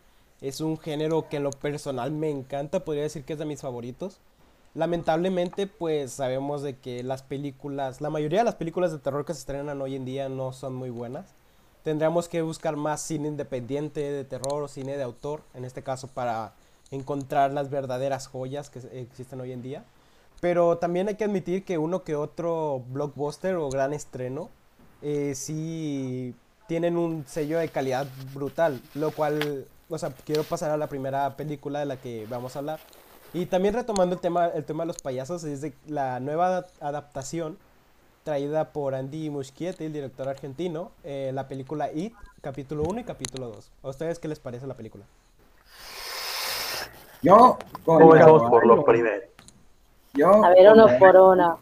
es 0.41 0.63
un 0.63 0.79
género 0.79 1.29
que 1.29 1.37
en 1.37 1.43
lo 1.43 1.51
personal 1.51 2.11
me 2.11 2.31
encanta, 2.31 2.83
podría 2.83 3.03
decir 3.03 3.23
que 3.25 3.35
es 3.35 3.39
de 3.39 3.45
mis 3.45 3.61
favoritos. 3.61 4.19
lamentablemente 4.73 5.67
pues 5.67 6.13
sabemos 6.13 6.63
de 6.63 6.77
que 6.79 7.03
las 7.03 7.23
películas, 7.25 8.01
la 8.01 8.09
mayoría 8.09 8.39
de 8.39 8.45
las 8.45 8.55
películas 8.55 8.93
de 8.93 8.99
terror 8.99 9.25
que 9.27 9.35
se 9.35 9.41
estrenan 9.41 9.83
hoy 9.83 9.97
en 9.97 10.05
día 10.05 10.29
no 10.29 10.53
son 10.53 10.75
muy 10.77 10.91
buenas. 10.91 11.27
Tendríamos 11.83 12.29
que 12.29 12.41
buscar 12.41 12.77
más 12.77 13.03
cine 13.03 13.27
independiente 13.29 14.01
de 14.01 14.25
terror 14.25 14.63
o 14.63 14.69
cine 14.69 14.97
de 14.97 15.03
autor, 15.03 15.43
en 15.55 15.65
este 15.65 15.83
caso 15.83 16.07
para 16.07 16.55
encontrar 16.93 17.53
las 17.53 17.69
verdaderas 17.69 18.27
joyas 18.29 18.71
que 18.71 18.79
existen 18.93 19.41
hoy 19.41 19.51
en 19.53 19.61
día. 19.63 19.85
Pero 20.41 20.79
también 20.79 21.09
hay 21.09 21.17
que 21.17 21.25
admitir 21.25 21.65
que 21.65 21.79
uno 21.79 22.03
que 22.03 22.17
otro 22.17 22.83
blockbuster 22.89 23.57
o 23.57 23.69
gran 23.69 23.93
estreno 23.93 24.49
eh, 25.03 25.35
sí 25.35 26.35
tienen 26.67 26.97
un 26.97 27.25
sello 27.27 27.59
de 27.59 27.69
calidad 27.69 28.07
brutal, 28.33 28.81
lo 28.95 29.11
cual, 29.11 29.67
o 29.89 29.99
sea, 29.99 30.13
quiero 30.25 30.45
pasar 30.45 30.71
a 30.71 30.77
la 30.77 30.87
primera 30.87 31.37
película 31.37 31.81
de 31.81 31.87
la 31.87 31.97
que 31.97 32.27
vamos 32.31 32.57
a 32.57 32.61
hablar. 32.61 32.81
Y 33.33 33.47
también 33.47 33.75
retomando 33.75 34.15
el 34.15 34.21
tema, 34.21 34.47
el 34.47 34.65
tema 34.65 34.85
de 34.85 34.89
los 34.89 34.99
payasos, 34.99 35.45
es 35.45 35.61
de 35.61 35.73
la 35.87 36.21
nueva 36.21 36.67
adaptación 36.81 37.59
traída 38.25 38.73
por 38.73 38.95
Andy 38.95 39.31
Muschietti, 39.31 39.85
el 39.85 39.93
director 39.93 40.29
argentino, 40.29 40.93
eh, 41.05 41.31
la 41.35 41.49
película 41.49 41.91
It, 41.93 42.15
capítulo 42.41 42.83
1 42.85 43.01
y 43.01 43.05
capítulo 43.05 43.49
2. 43.49 43.73
¿A 43.83 43.89
ustedes 43.89 44.19
qué 44.19 44.29
les 44.29 44.39
parece 44.39 44.67
la 44.67 44.75
película? 44.75 45.05
Yo, 47.23 47.59
Comenzamos 47.85 48.49
por 48.49 48.67
lo 48.67 48.85
primero. 48.85 49.30
Yo, 50.15 50.45
A 50.45 50.51
ver, 50.51 50.73
uno 50.73 50.87
por 50.99 51.17
uno. 51.17 51.59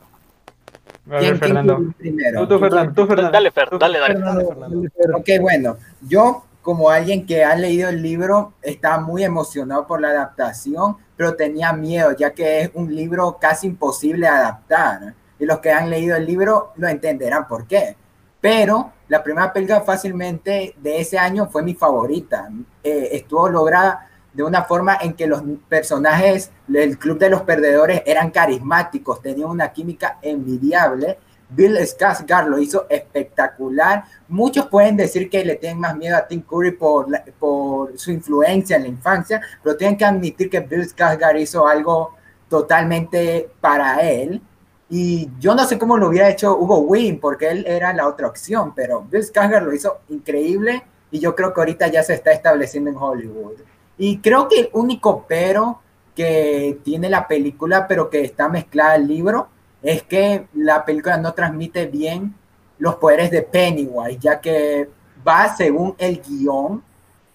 A 1.07 1.11
ver, 1.11 1.21
¿Quién, 1.21 1.21
quién 1.21 1.39
Fernando. 1.39 1.95
primero? 1.99 2.41
Tú, 2.41 2.49
tú, 2.49 2.59
Fernando, 2.61 2.93
tú, 2.95 3.07
Fernando. 3.07 3.33
Dale, 3.33 3.51
Fer, 3.51 3.69
dale, 3.79 3.99
dale. 3.99 4.15
Fernando. 4.15 4.89
Ok, 5.15 5.29
bueno, 5.41 5.77
yo 6.03 6.45
como 6.69 6.91
alguien 6.91 7.25
que 7.25 7.43
ha 7.45 7.55
leído 7.57 7.89
el 7.89 8.03
libro, 8.03 8.53
estaba 8.61 8.99
muy 9.01 9.25
emocionado 9.25 9.87
por 9.87 10.03
la 10.03 10.09
adaptación, 10.09 10.99
pero 11.17 11.35
tenía 11.35 11.73
miedo, 11.73 12.13
ya 12.15 12.35
que 12.35 12.61
es 12.61 12.71
un 12.75 12.95
libro 12.95 13.39
casi 13.41 13.67
imposible 13.69 14.27
de 14.27 14.33
adaptar. 14.33 15.15
Y 15.39 15.47
los 15.47 15.61
que 15.61 15.71
han 15.73 15.89
leído 15.89 16.15
el 16.15 16.27
libro 16.27 16.73
lo 16.77 16.87
entenderán 16.89 17.49
por 17.49 17.67
qué. 17.67 17.97
Pero 18.41 18.93
la 19.09 19.23
primera 19.23 19.51
película 19.51 19.81
fácilmente 19.81 20.75
de 20.77 21.01
ese 21.01 21.19
año 21.19 21.49
fue 21.49 21.63
mi 21.63 21.73
favorita. 21.75 22.51
Eh, 22.85 23.09
estuvo 23.13 23.49
lograda 23.49 24.07
de 24.33 24.43
una 24.43 24.65
forma 24.65 24.99
en 25.01 25.15
que 25.15 25.27
los 25.27 25.43
personajes 25.69 26.51
del 26.67 26.99
Club 26.99 27.19
de 27.19 27.31
los 27.31 27.43
Perdedores 27.43 28.03
eran 28.07 28.31
carismáticos, 28.31 29.21
tenían 29.23 29.51
una 29.51 29.73
química 29.73 30.19
envidiable. 30.23 31.19
Bill 31.51 31.79
Skarsgård 31.79 32.47
lo 32.47 32.59
hizo 32.59 32.87
espectacular. 32.91 34.05
Muchos 34.29 34.67
pueden 34.67 34.97
decir 34.97 35.31
que 35.31 35.45
le 35.45 35.57
tienen 35.57 35.81
más 35.81 35.97
miedo 35.97 36.17
a 36.17 36.27
Tim 36.27 36.43
Curry 36.43 36.73
por, 36.73 37.07
por 37.39 37.99
su 37.99 38.11
influencia 38.11 38.77
en 38.77 38.83
la 38.83 38.89
infancia, 38.89 39.41
pero 39.63 39.77
tienen 39.77 39.97
que 39.97 40.05
admitir 40.05 40.51
que 40.51 40.61
Bill 40.61 40.87
Skarsgård 40.87 41.41
hizo 41.41 41.67
algo 41.67 42.15
totalmente 42.49 43.49
para 43.61 44.01
él. 44.01 44.43
Y 44.91 45.31
yo 45.39 45.55
no 45.55 45.65
sé 45.67 45.79
cómo 45.79 45.97
lo 45.97 46.09
hubiera 46.09 46.29
hecho 46.29 46.57
Hugo 46.57 46.79
Weaving, 46.81 47.21
porque 47.21 47.49
él 47.49 47.65
era 47.67 47.93
la 47.93 48.07
otra 48.07 48.27
opción, 48.27 48.75
pero 48.75 49.03
Bill 49.03 49.23
Skarsgård 49.23 49.63
lo 49.63 49.75
hizo 49.75 50.01
increíble 50.09 50.83
y 51.11 51.19
yo 51.19 51.35
creo 51.35 51.55
que 51.55 51.61
ahorita 51.61 51.89
ya 51.89 52.03
se 52.03 52.15
está 52.15 52.33
estableciendo 52.33 52.91
en 52.91 52.97
Hollywood. 52.97 53.55
Y 53.99 54.19
creo 54.19 54.49
que 54.49 54.61
el 54.61 54.71
único 54.73 55.27
pero 55.29 55.81
que 56.15 56.81
tiene 56.85 57.11
la 57.11 57.29
película, 57.29 57.87
pero 57.87 58.09
que 58.09 58.23
está 58.23 58.49
mezclada 58.49 58.93
al 58.93 59.07
libro, 59.07 59.49
es 59.83 60.03
que 60.03 60.49
la 60.55 60.85
película 60.85 61.17
no 61.17 61.33
transmite 61.35 61.87
bien 61.87 62.35
los 62.79 62.97
poderes 62.97 63.31
de 63.31 63.43
Pennywise, 63.43 64.19
ya 64.19 64.41
que 64.41 64.89
va 65.27 65.55
según 65.55 65.95
el 65.99 66.21
guion 66.21 66.83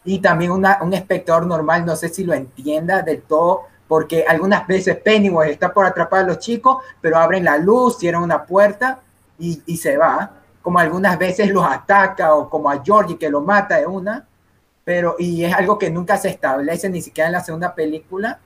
y 0.06 0.20
también 0.20 0.52
un 0.52 0.94
espectador 0.94 1.46
normal 1.46 1.86
no 1.86 1.96
sé 1.96 2.10
si 2.10 2.24
lo 2.24 2.34
entienda 2.34 3.02
del 3.02 3.22
todo, 3.22 3.64
porque 3.88 4.26
algunas 4.28 4.66
veces 4.68 4.98
Pennywise 4.98 5.52
está 5.52 5.74
por 5.74 5.86
atrapar 5.86 6.22
a 6.22 6.28
los 6.28 6.40
chicos, 6.40 6.84
pero 7.00 7.18
abren 7.18 7.44
la 7.44 7.58
luz, 7.58 7.98
cierran 8.00 8.24
una 8.24 8.46
puerta 8.46 9.00
y, 9.38 9.62
y 9.66 9.78
se 9.78 9.98
va, 9.98 10.32
como 10.62 10.80
algunas 10.80 11.18
veces 11.18 11.50
los 11.50 11.66
ataca 11.66 12.34
o 12.36 12.50
como 12.50 12.70
a 12.70 12.82
Georgie 12.84 13.18
que 13.18 13.30
lo 13.30 13.42
mata 13.42 13.78
de 13.78 13.86
una, 13.86 14.26
pero 14.84 15.16
y 15.18 15.44
es 15.46 15.54
algo 15.54 15.78
que 15.78 15.90
nunca 15.90 16.18
se 16.18 16.30
establece 16.30 16.90
ni 16.90 17.02
siquiera 17.02 17.28
en 17.28 17.34
la 17.34 17.44
segunda 17.44 17.74
película, 17.74 18.40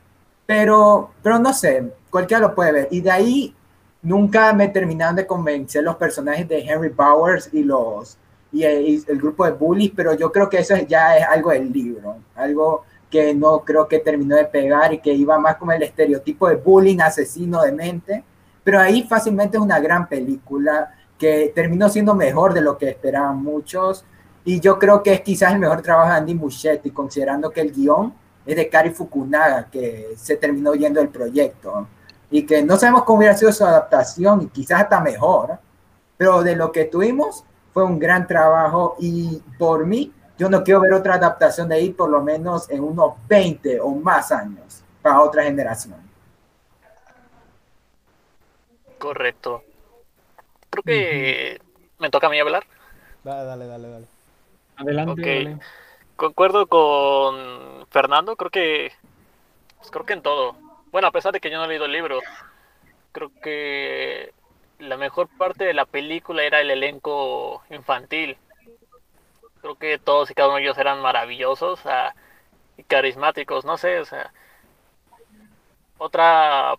pero, 0.46 1.12
pero 1.22 1.40
no 1.40 1.54
sé, 1.54 1.92
cualquiera 2.10 2.48
lo 2.48 2.56
puede 2.56 2.72
ver. 2.72 2.88
Y 2.92 3.02
de 3.02 3.12
ahí 3.12 3.56
nunca 4.02 4.54
me 4.54 4.68
terminaron 4.70 5.16
de 5.16 5.28
convencer 5.28 5.84
los 5.84 5.96
personajes 5.96 6.48
de 6.48 6.60
Henry 6.60 6.90
Bowers 6.90 7.50
y 7.52 7.64
los 7.64 8.18
y 8.52 8.64
el, 8.64 8.88
y 8.88 9.04
el 9.08 9.18
grupo 9.18 9.46
de 9.46 9.52
bullies, 9.52 9.92
pero 9.96 10.14
yo 10.14 10.32
creo 10.32 10.50
que 10.50 10.60
eso 10.60 10.76
ya 10.88 11.18
es 11.18 11.26
algo 11.28 11.52
del 11.52 11.72
libro, 11.72 12.18
algo 12.36 12.84
que 13.10 13.34
no 13.34 13.60
creo 13.64 13.88
que 13.88 14.00
terminó 14.00 14.36
de 14.36 14.46
pegar 14.46 14.94
y 14.94 15.00
que 15.00 15.14
iba 15.14 15.38
más 15.38 15.58
como 15.58 15.72
el 15.72 15.84
estereotipo 15.84 16.48
de 16.48 16.56
bullying, 16.56 17.00
asesino 17.00 17.62
de 17.62 17.72
mente, 17.72 18.24
pero 18.64 18.80
ahí 18.80 19.04
fácilmente 19.04 19.58
es 19.58 19.64
una 19.64 19.80
gran 19.80 20.08
película 20.08 20.94
que 21.18 21.52
terminó 21.56 21.90
siendo 21.90 22.14
mejor 22.16 22.54
de 22.54 22.62
lo 22.62 22.78
que 22.78 22.90
esperaban 22.90 23.42
muchos 23.42 24.06
y 24.48 24.62
yo 24.62 24.80
creo 24.80 25.04
que 25.04 25.12
es 25.12 25.20
quizás 25.20 25.52
el 25.52 25.60
mejor 25.60 25.82
trabajo 25.82 26.10
de 26.10 26.16
Andy 26.16 26.34
Muschietti, 26.34 26.92
considerando 26.92 27.50
que 27.50 27.60
el 27.60 27.74
guion 27.74 28.14
es 28.46 28.56
de 28.56 28.70
Kari 28.70 28.92
Fukunaga, 28.92 29.70
que 29.70 30.14
se 30.16 30.38
terminó 30.38 30.74
yendo 30.74 31.02
el 31.02 31.10
proyecto 31.10 31.86
y 32.32 32.46
que 32.46 32.64
no 32.64 32.78
sabemos 32.78 33.04
cómo 33.04 33.18
hubiera 33.18 33.36
sido 33.36 33.52
su 33.52 33.66
adaptación 33.66 34.44
y 34.44 34.48
quizás 34.48 34.84
hasta 34.84 35.02
mejor, 35.02 35.60
pero 36.16 36.44
de 36.44 36.56
lo 36.56 36.72
que 36.72 36.86
tuvimos 36.86 37.44
fue 37.74 37.84
un 37.84 38.00
gran 38.00 38.26
trabajo 38.26 38.96
y 39.00 39.44
por 39.60 39.86
mí 39.86 40.14
yo 40.38 40.50
no 40.50 40.64
quiero 40.64 40.80
ver 40.80 40.94
otra 40.94 41.16
adaptación 41.16 41.68
de 41.68 41.76
ahí 41.76 41.90
por 41.90 42.10
lo 42.10 42.24
menos 42.24 42.70
en 42.70 42.86
unos 42.86 43.16
20 43.28 43.82
o 43.82 43.90
más 43.96 44.32
años 44.32 44.82
para 45.02 45.24
otra 45.24 45.44
generación. 45.44 45.98
Correcto. 48.98 49.62
Creo 50.70 50.84
que 50.84 51.62
me 52.00 52.10
toca 52.10 52.28
a 52.28 52.30
mí 52.30 52.40
hablar. 52.40 52.64
Dale, 53.26 53.44
dale, 53.44 53.68
dale, 53.68 53.90
dale. 53.90 54.17
Adelante, 54.78 55.12
Ok. 55.12 55.46
dale. 55.46 55.58
Concuerdo 56.16 56.68
con 56.68 57.86
Fernando, 57.92 58.36
creo 58.36 58.50
que 58.50 58.92
pues 59.78 59.92
creo 59.92 60.06
que 60.06 60.14
en 60.14 60.22
todo. 60.22 60.56
Bueno, 60.92 61.08
a 61.08 61.12
pesar 61.12 61.32
de 61.32 61.40
que 61.40 61.50
yo 61.50 61.58
no 61.58 61.66
he 61.66 61.68
leído 61.68 61.86
el 61.86 61.92
libro, 61.92 62.20
creo 63.12 63.32
que 63.42 64.34
la 64.80 64.98
mejor 64.98 65.28
parte 65.38 65.64
de 65.64 65.74
la 65.74 65.86
película 65.86 66.44
era 66.44 66.62
el 66.62 66.72
elenco 66.72 67.64
infantil. 67.70 68.38
Creo 69.62 69.76
que 69.76 69.98
todos 69.98 70.30
y 70.30 70.34
cada 70.34 70.50
uno 70.50 70.58
de 70.58 70.64
ellos 70.64 70.78
eran 70.78 71.02
maravillosos 71.02 71.82
y 72.78 72.84
carismáticos, 72.84 73.66
no 73.66 73.78
sé, 73.78 74.00
o 74.00 74.06
sea. 74.06 74.32
Otro 76.00 76.24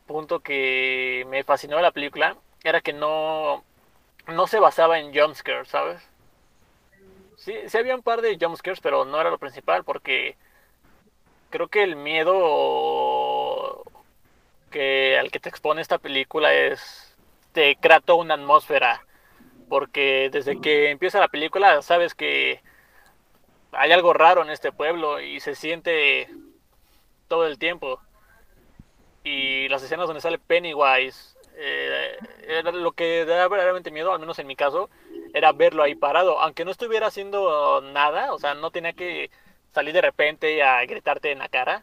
punto 0.06 0.40
que 0.40 1.26
me 1.28 1.42
fascinó 1.42 1.76
de 1.76 1.82
la 1.82 1.90
película 1.90 2.36
era 2.62 2.80
que 2.80 2.92
no, 2.92 3.64
no 4.28 4.46
se 4.46 4.60
basaba 4.60 4.98
en 5.00 5.12
jumpscares, 5.12 5.68
¿sabes? 5.68 6.08
Sí, 7.38 7.54
sí 7.68 7.78
había 7.78 7.94
un 7.94 8.02
par 8.02 8.20
de 8.20 8.36
jumpscares, 8.40 8.80
pero 8.80 9.04
no 9.04 9.20
era 9.20 9.30
lo 9.30 9.38
principal 9.38 9.84
porque 9.84 10.36
creo 11.50 11.68
que 11.68 11.84
el 11.84 11.94
miedo 11.94 13.84
que 14.70 15.16
al 15.18 15.30
que 15.30 15.38
te 15.38 15.48
expone 15.48 15.80
esta 15.80 15.98
película 15.98 16.52
es 16.52 17.16
te 17.52 17.76
crea 17.76 18.02
una 18.08 18.34
atmósfera 18.34 19.06
porque 19.68 20.30
desde 20.32 20.60
que 20.60 20.90
empieza 20.90 21.20
la 21.20 21.28
película 21.28 21.80
sabes 21.80 22.14
que 22.14 22.60
hay 23.70 23.92
algo 23.92 24.12
raro 24.12 24.42
en 24.42 24.50
este 24.50 24.72
pueblo 24.72 25.20
y 25.20 25.38
se 25.38 25.54
siente 25.54 26.28
todo 27.28 27.46
el 27.46 27.58
tiempo. 27.58 28.00
Y 29.22 29.68
las 29.68 29.82
escenas 29.82 30.06
donde 30.06 30.22
sale 30.22 30.38
Pennywise 30.38 31.36
eh, 31.54 32.18
lo 32.64 32.92
que 32.92 33.24
da 33.24 33.46
verdaderamente 33.46 33.90
miedo 33.90 34.12
al 34.12 34.20
menos 34.20 34.38
en 34.38 34.46
mi 34.46 34.56
caso 34.56 34.90
era 35.34 35.52
verlo 35.52 35.82
ahí 35.82 35.94
parado, 35.94 36.40
aunque 36.40 36.64
no 36.64 36.70
estuviera 36.70 37.06
haciendo 37.06 37.80
nada, 37.80 38.32
o 38.32 38.38
sea, 38.38 38.54
no 38.54 38.70
tenía 38.70 38.92
que 38.92 39.30
salir 39.72 39.94
de 39.94 40.02
repente 40.02 40.62
a 40.62 40.84
gritarte 40.84 41.32
en 41.32 41.38
la 41.38 41.48
cara. 41.48 41.82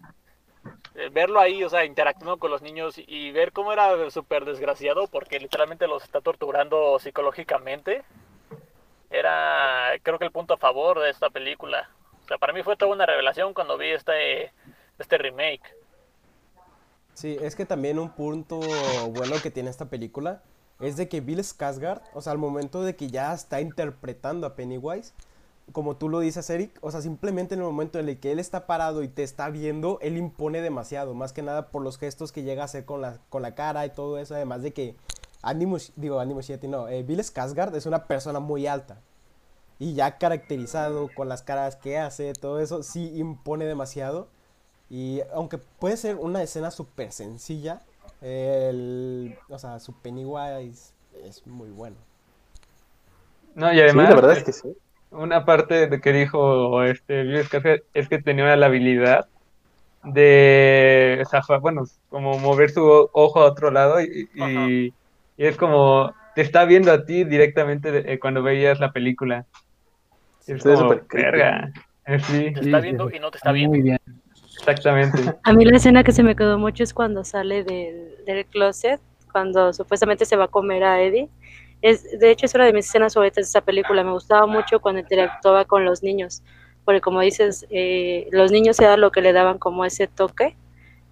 Eh, 0.95 1.09
verlo 1.11 1.39
ahí, 1.39 1.63
o 1.63 1.69
sea, 1.69 1.85
interactuando 1.85 2.37
con 2.37 2.51
los 2.51 2.61
niños 2.61 2.95
y 2.97 3.31
ver 3.31 3.51
cómo 3.51 3.73
era 3.73 4.09
súper 4.09 4.45
desgraciado 4.45 5.07
porque 5.07 5.39
literalmente 5.39 5.87
los 5.87 6.03
está 6.03 6.21
torturando 6.21 6.97
psicológicamente, 6.99 8.03
era 9.09 9.91
creo 10.03 10.17
que 10.17 10.25
el 10.25 10.31
punto 10.31 10.53
a 10.53 10.57
favor 10.57 10.99
de 10.99 11.09
esta 11.09 11.29
película. 11.29 11.89
O 12.23 12.27
sea, 12.27 12.37
para 12.37 12.53
mí 12.53 12.63
fue 12.63 12.77
toda 12.77 12.93
una 12.93 13.05
revelación 13.05 13.53
cuando 13.53 13.77
vi 13.77 13.89
este, 13.89 14.51
este 14.97 15.17
remake. 15.17 15.75
Sí, 17.13 17.37
es 17.41 17.55
que 17.55 17.65
también 17.65 17.99
un 17.99 18.13
punto 18.13 18.59
bueno 19.09 19.35
que 19.41 19.51
tiene 19.51 19.69
esta 19.69 19.89
película 19.89 20.41
es 20.79 20.97
de 20.97 21.07
que 21.07 21.21
Bill 21.21 21.39
Skarsgård, 21.39 22.01
o 22.13 22.21
sea, 22.21 22.33
al 22.33 22.37
momento 22.37 22.83
de 22.83 22.95
que 22.95 23.09
ya 23.09 23.33
está 23.33 23.61
interpretando 23.61 24.45
a 24.45 24.55
Pennywise, 24.55 25.13
como 25.71 25.95
tú 25.95 26.09
lo 26.09 26.19
dices, 26.19 26.49
Eric, 26.49 26.77
o 26.81 26.91
sea, 26.91 27.01
simplemente 27.01 27.55
en 27.55 27.61
el 27.61 27.65
momento 27.65 27.99
en 27.99 28.07
el 28.07 28.19
que 28.19 28.31
él 28.31 28.39
está 28.39 28.67
parado 28.67 29.01
y 29.03 29.07
te 29.07 29.23
está 29.23 29.49
viendo, 29.49 29.99
él 30.01 30.17
impone 30.17 30.61
demasiado, 30.61 31.13
más 31.13 31.33
que 31.33 31.41
nada 31.41 31.69
por 31.69 31.81
los 31.81 31.97
gestos 31.97 32.31
que 32.31 32.43
llega 32.43 32.61
a 32.61 32.65
hacer 32.65 32.85
con 32.85 33.01
la, 33.01 33.19
con 33.29 33.41
la 33.41 33.55
cara 33.55 33.85
y 33.85 33.89
todo 33.89 34.19
eso, 34.19 34.35
además 34.35 34.61
de 34.61 34.73
que 34.73 34.95
Andy 35.41 35.67
digo, 35.95 36.19
Andy 36.19 36.33
Muschietti, 36.33 36.67
no, 36.67 36.87
eh, 36.87 37.03
Bill 37.03 37.19
Skarsgård 37.19 37.75
es 37.75 37.85
una 37.85 38.07
persona 38.07 38.39
muy 38.39 38.67
alta. 38.67 38.99
Y 39.77 39.93
ya 39.93 40.17
caracterizado 40.17 41.09
con 41.13 41.29
las 41.29 41.43
caras 41.43 41.75
que 41.75 41.97
hace, 41.97 42.33
todo 42.33 42.59
eso, 42.59 42.81
sí 42.81 43.11
impone 43.15 43.65
demasiado. 43.65 44.27
Y 44.89 45.21
aunque 45.33 45.57
puede 45.57 45.97
ser 45.97 46.15
una 46.15 46.41
escena 46.41 46.71
súper 46.71 47.11
sencilla, 47.11 47.81
El, 48.25 49.37
o 49.49 49.59
sea, 49.59 49.79
su 49.79 49.93
Pennywise 49.93 50.93
es 51.23 51.45
muy 51.45 51.69
bueno. 51.69 51.95
No, 53.55 53.71
y 53.73 53.79
Sí, 53.85 53.85
además, 53.85 54.09
la 54.09 54.15
verdad 54.15 54.33
es 54.33 54.43
que 54.43 54.51
sí. 54.51 54.75
una 55.11 55.45
parte 55.45 55.87
de 55.87 56.01
que 56.01 56.11
dijo 56.11 56.83
este 56.83 57.39
es 57.93 58.09
que 58.09 58.21
tenía 58.21 58.55
la 58.55 58.65
habilidad 58.67 59.29
de 60.03 61.23
zafar, 61.29 61.61
bueno, 61.61 61.83
como 62.09 62.39
mover 62.39 62.71
su 62.71 62.83
ojo 63.13 63.41
a 63.41 63.45
otro 63.51 63.71
lado 63.71 64.01
y, 64.01 64.29
y- 64.35 64.95
es 65.37 65.57
como 65.57 66.15
te 66.33 66.41
está 66.41 66.65
viendo 66.65 66.91
a 66.91 67.05
ti 67.05 67.23
directamente 67.25 67.91
de- 67.91 68.13
eh, 68.13 68.19
cuando 68.19 68.43
veías 68.43 68.79
la 68.79 68.91
película. 68.93 69.47
Es 70.47 70.63
como, 70.63 70.89
verga. 71.11 71.71
Eh, 72.05 72.19
Sí, 72.19 72.53
Te 72.53 72.59
Sí, 72.61 72.65
está 72.65 72.79
viendo 72.81 73.09
sí. 73.09 73.15
y 73.15 73.19
no 73.19 73.31
te 73.31 73.37
está 73.37 73.51
viendo. 73.51 73.77
Muy 73.77 73.81
bien. 73.81 73.99
Exactamente. 74.69 75.21
A 75.43 75.53
mí 75.53 75.65
la 75.65 75.77
escena 75.77 76.03
que 76.03 76.11
se 76.11 76.23
me 76.23 76.35
quedó 76.35 76.57
mucho 76.57 76.83
es 76.83 76.93
cuando 76.93 77.23
sale 77.23 77.63
del, 77.63 78.15
del 78.25 78.45
closet, 78.47 78.99
cuando 79.31 79.73
supuestamente 79.73 80.25
se 80.25 80.35
va 80.35 80.45
a 80.45 80.47
comer 80.47 80.83
a 80.83 81.01
Eddie. 81.01 81.29
Es, 81.81 82.19
de 82.19 82.31
hecho, 82.31 82.45
es 82.45 82.55
una 82.55 82.65
de 82.65 82.73
mis 82.73 82.87
escenas 82.87 83.13
favoritas 83.13 83.37
de 83.43 83.47
esta 83.47 83.61
película. 83.61 84.03
Me 84.03 84.11
gustaba 84.11 84.47
mucho 84.47 84.79
cuando 84.79 85.01
interactuaba 85.01 85.65
con 85.65 85.85
los 85.85 86.01
niños, 86.03 86.41
porque 86.83 87.01
como 87.01 87.19
dices, 87.21 87.65
eh, 87.69 88.27
los 88.31 88.51
niños 88.51 88.79
era 88.79 88.97
lo 88.97 89.11
que 89.11 89.21
le 89.21 89.33
daban 89.33 89.57
como 89.59 89.85
ese 89.85 90.07
toque. 90.07 90.55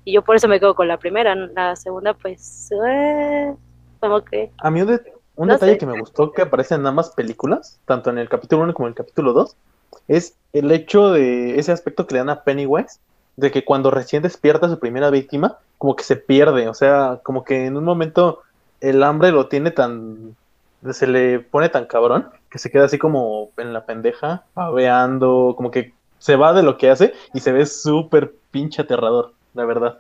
Y 0.06 0.14
yo 0.14 0.22
por 0.24 0.36
eso 0.36 0.48
me 0.48 0.60
quedo 0.60 0.74
con 0.76 0.88
la 0.88 0.98
primera. 0.98 1.36
La 1.36 1.76
segunda, 1.76 2.14
pues, 2.14 2.70
eh, 2.88 3.54
como 4.00 4.22
que... 4.24 4.52
A 4.60 4.72
mí 4.72 4.82
un, 4.82 4.88
de- 4.88 5.14
un 5.36 5.48
No 5.48 5.54
detalle 5.54 5.74
sé. 5.74 5.78
que 5.78 5.86
me 5.86 6.00
gustó 6.00 6.32
que 6.32 6.42
aparece 6.42 6.76
en 6.76 6.86
ambas 6.88 7.12
películas, 7.12 7.80
tanto 7.86 8.10
en 8.10 8.18
el 8.18 8.28
capítulo 8.30 8.64
1 8.64 8.74
como 8.74 8.88
en 8.88 8.92
el 8.92 8.96
capítulo 8.96 9.34
2, 9.34 9.56
es 10.08 10.36
el 10.54 10.72
hecho 10.72 11.12
de 11.12 11.60
ese 11.60 11.72
aspecto 11.72 12.08
que 12.08 12.16
le 12.16 12.20
dan 12.20 12.30
a 12.30 12.44
Pennywise, 12.44 13.00
de 13.36 13.52
que 13.52 13.66
cuando 13.66 13.92
recién 13.92 14.24
despierta 14.24 14.68
a 14.68 14.70
su 14.70 14.80
primera 14.80 15.10
víctima, 15.10 15.58
como 15.78 15.96
que 15.96 16.04
se 16.04 16.16
pierde, 16.16 16.68
o 16.68 16.74
sea, 16.74 17.20
como 17.24 17.44
que 17.44 17.66
en 17.66 17.78
un 17.78 17.84
momento 17.84 18.42
el 18.82 19.02
hambre 19.04 19.32
lo 19.32 19.48
tiene 19.48 19.72
tan, 19.72 20.36
se 20.92 21.08
le 21.08 21.40
pone 21.40 21.70
tan 21.70 21.86
cabrón, 21.86 22.30
que 22.50 22.60
se 22.60 22.70
queda 22.72 22.86
así 22.86 22.98
como 22.98 23.50
en 23.58 23.74
la 23.74 23.86
pendeja, 23.86 24.44
babeando, 24.56 25.54
como 25.58 25.72
que 25.72 25.94
se 26.20 26.36
va 26.36 26.54
de 26.54 26.64
lo 26.64 26.78
que 26.78 26.90
hace 26.90 27.14
y 27.34 27.40
se 27.40 27.52
ve 27.52 27.66
súper 27.66 28.34
pinche 28.52 28.82
aterrador, 28.82 29.34
la 29.54 29.66
verdad. 29.66 30.00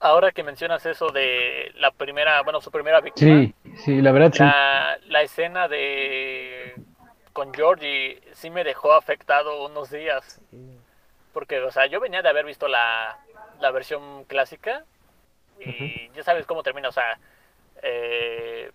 Ahora 0.00 0.30
que 0.30 0.42
mencionas 0.42 0.84
eso 0.86 1.10
de 1.10 1.72
la 1.76 1.90
primera, 1.90 2.42
bueno, 2.42 2.60
su 2.60 2.70
primera 2.70 3.00
víctima, 3.00 3.46
Sí, 3.46 3.54
sí, 3.84 4.02
la 4.02 4.12
verdad 4.12 4.32
sí. 4.32 4.42
la, 4.42 4.98
la 5.08 5.22
escena 5.22 5.68
de 5.68 6.74
con 7.32 7.52
Georgie 7.52 8.20
sí 8.32 8.50
me 8.50 8.64
dejó 8.64 8.92
afectado 8.92 9.66
unos 9.66 9.90
días. 9.90 10.40
Porque, 11.36 11.60
o 11.60 11.70
sea, 11.70 11.84
yo 11.84 12.00
venía 12.00 12.22
de 12.22 12.30
haber 12.30 12.46
visto 12.46 12.66
la, 12.66 13.18
la 13.60 13.70
versión 13.70 14.24
clásica 14.24 14.84
y 15.60 16.08
ya 16.14 16.22
sabes 16.22 16.46
cómo 16.46 16.62
termina, 16.62 16.88
o 16.88 16.92
sea, 16.92 17.18
eh, 17.82 18.72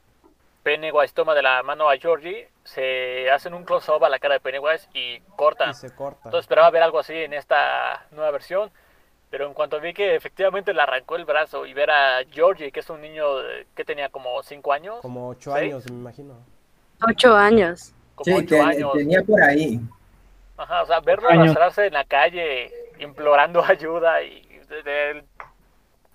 Pennywise 0.62 1.12
toma 1.12 1.34
de 1.34 1.42
la 1.42 1.64
mano 1.64 1.90
a 1.90 1.98
Georgie, 1.98 2.50
se 2.64 3.32
hacen 3.32 3.56
un 3.56 3.66
close-up 3.66 4.06
a 4.06 4.10
la 4.10 4.20
cara 4.20 4.36
de 4.36 4.42
Pennywise 4.42 4.88
y 4.94 5.22
corta. 5.36 5.72
Y 5.72 5.74
se 5.74 5.90
corta. 5.96 6.22
Entonces 6.26 6.42
esperaba 6.44 6.70
ver 6.70 6.84
algo 6.84 7.00
así 7.00 7.16
en 7.16 7.34
esta 7.34 8.06
nueva 8.12 8.30
versión, 8.30 8.70
pero 9.32 9.48
en 9.48 9.56
cuanto 9.56 9.80
vi 9.80 9.92
que 9.96 10.14
efectivamente 10.14 10.72
le 10.72 10.84
arrancó 10.84 11.16
el 11.16 11.26
brazo 11.26 11.66
y 11.66 11.74
ver 11.74 11.90
a 11.90 12.20
Georgie, 12.30 12.72
que 12.72 12.82
es 12.82 12.90
un 12.92 13.02
niño 13.02 13.26
que 13.74 13.84
tenía 13.86 14.10
como 14.10 14.44
5 14.44 14.72
años, 14.72 15.00
Como 15.02 15.30
ocho 15.30 15.52
¿Seis? 15.54 15.74
años, 15.74 15.90
me 15.90 15.98
imagino. 15.98 16.36
Ocho 17.10 17.36
años. 17.36 17.92
como 18.14 18.26
Sí, 18.38 18.44
8 18.44 18.48
ten- 18.50 18.68
años, 18.68 18.94
tenía 18.94 19.24
por 19.24 19.42
ahí. 19.42 19.80
Ajá, 20.62 20.84
o 20.84 20.86
sea, 20.86 21.00
verlo 21.00 21.28
arrastrarse 21.30 21.88
en 21.88 21.94
la 21.94 22.04
calle 22.06 22.72
implorando 23.00 23.64
ayuda 23.66 24.22
y 24.22 24.42
de- 24.70 24.84
de- 24.84 25.10
el, 25.12 25.24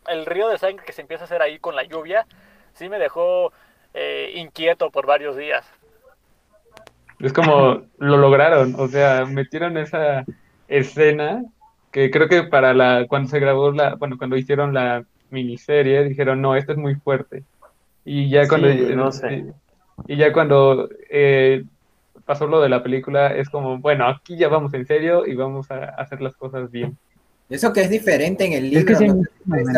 el 0.06 0.26
río 0.26 0.48
de 0.48 0.56
sangre 0.58 0.84
que 0.84 0.92
se 0.92 1.00
empieza 1.02 1.24
a 1.24 1.26
hacer 1.26 1.42
ahí 1.42 1.58
con 1.58 1.74
la 1.74 1.82
lluvia, 1.82 2.26
sí 2.74 2.88
me 2.88 2.98
dejó 3.00 3.52
eh, 3.92 4.32
inquieto 4.36 4.90
por 4.90 5.04
varios 5.04 5.36
días. 5.36 5.66
Es 7.18 7.32
como 7.32 7.82
lo 7.98 8.16
lograron, 8.18 8.74
o 8.78 8.86
sea, 8.86 9.24
metieron 9.24 9.76
esa 9.78 10.24
escena 10.68 11.42
que 11.90 12.10
creo 12.12 12.28
que 12.28 12.44
para 12.44 12.72
la 12.72 13.06
cuando 13.08 13.28
se 13.30 13.40
grabó 13.40 13.72
la, 13.72 13.94
bueno, 13.96 14.16
cuando 14.18 14.36
hicieron 14.36 14.74
la 14.74 15.02
miniserie 15.30 16.04
dijeron, 16.04 16.40
"No, 16.40 16.54
esto 16.54 16.70
es 16.72 16.78
muy 16.78 16.94
fuerte." 16.94 17.42
Y 18.04 18.30
ya 18.30 18.46
cuando 18.46 18.68
Sí, 18.68 18.94
no 18.94 19.10
sé. 19.10 19.44
y 20.06 20.16
ya 20.16 20.32
cuando 20.32 20.88
eh, 21.10 21.64
pasó 22.26 22.46
lo 22.46 22.60
de 22.60 22.68
la 22.68 22.82
película 22.82 23.28
es 23.34 23.48
como, 23.48 23.78
bueno, 23.78 24.06
aquí 24.08 24.36
ya 24.36 24.48
vamos 24.48 24.74
en 24.74 24.86
serio 24.86 25.26
y 25.26 25.34
vamos 25.36 25.70
a 25.70 25.84
hacer 25.96 26.20
las 26.20 26.36
cosas 26.36 26.70
bien. 26.70 26.98
Eso 27.48 27.72
que 27.72 27.82
es 27.82 27.90
diferente 27.90 28.44
en 28.44 28.52
el 28.54 28.64
Es 28.76 28.84
libro. 28.84 28.86
que 28.86 28.96
sí 28.96 29.06
¿no? 29.08 29.14
en 29.56 29.68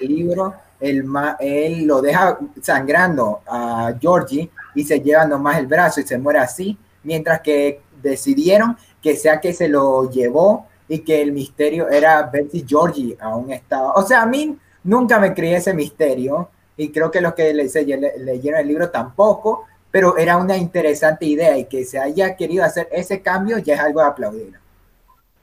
el 0.00 0.08
libro 0.08 0.54
el 0.80 1.04
ma- 1.04 1.36
él 1.40 1.86
lo 1.86 2.02
deja 2.02 2.38
sangrando 2.60 3.40
a 3.46 3.94
Georgie 3.98 4.50
y 4.74 4.84
se 4.84 5.00
lleva 5.00 5.26
nomás 5.26 5.58
el 5.58 5.66
brazo 5.66 6.00
y 6.00 6.04
se 6.04 6.18
muere 6.18 6.40
así, 6.40 6.76
mientras 7.02 7.40
que 7.40 7.80
decidieron 8.02 8.76
que 9.00 9.16
sea 9.16 9.40
que 9.40 9.54
se 9.54 9.68
lo 9.68 10.10
llevó 10.10 10.66
y 10.88 10.98
que 10.98 11.22
el 11.22 11.32
misterio 11.32 11.88
era 11.88 12.22
ver 12.24 12.50
si 12.50 12.64
Georgie 12.68 13.16
aún 13.18 13.50
estaba. 13.52 13.92
O 13.94 14.02
sea, 14.02 14.22
a 14.22 14.26
mí 14.26 14.58
nunca 14.82 15.18
me 15.18 15.32
creí 15.32 15.54
ese 15.54 15.72
misterio 15.72 16.50
y 16.76 16.90
creo 16.90 17.10
que 17.10 17.20
los 17.22 17.32
que 17.34 17.54
le, 17.54 17.68
se- 17.70 17.84
le- 17.86 18.18
leyeron 18.18 18.60
el 18.60 18.68
libro 18.68 18.90
tampoco, 18.90 19.64
pero 19.94 20.16
era 20.18 20.36
una 20.38 20.56
interesante 20.56 21.24
idea 21.24 21.56
y 21.56 21.66
que 21.66 21.84
se 21.84 22.00
haya 22.00 22.34
querido 22.34 22.64
hacer 22.64 22.88
ese 22.90 23.22
cambio 23.22 23.58
ya 23.58 23.74
es 23.74 23.80
algo 23.80 24.00
de 24.00 24.06
aplaudir. 24.08 24.58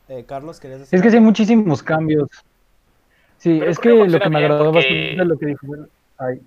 Eh, 0.09 0.25
Carlos, 0.27 0.59
¿querías 0.59 0.81
decir? 0.81 0.93
Es 0.93 1.01
que 1.01 1.09
sí 1.09 1.15
hay 1.15 1.21
muchísimos 1.23 1.81
cambios. 1.81 2.27
Sí, 3.37 3.59
Pero 3.59 3.71
es 3.71 3.79
que 3.79 3.89
lo 4.09 4.19
que 4.19 4.29
me 4.29 4.39
agradó 4.39 4.73
porque- 4.73 4.79
bastante 4.79 5.21
es 5.21 5.27
lo 5.29 5.39
que 5.39 5.45
dijo. 5.45 5.67
bueno, 5.67 5.87
ay, 6.17 6.41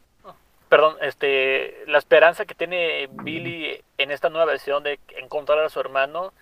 Perdón, 0.69 0.97
este, 1.01 1.83
la 1.87 1.97
esperanza 1.97 2.45
que 2.45 2.55
tiene 2.55 3.09
Billy 3.11 3.81
en 3.97 4.11
esta 4.11 4.29
nueva 4.29 4.45
versión 4.45 4.83
de 4.83 5.01
encontrar 5.17 5.61
a 5.61 5.71
su 5.71 5.81
hermano, 5.81 6.35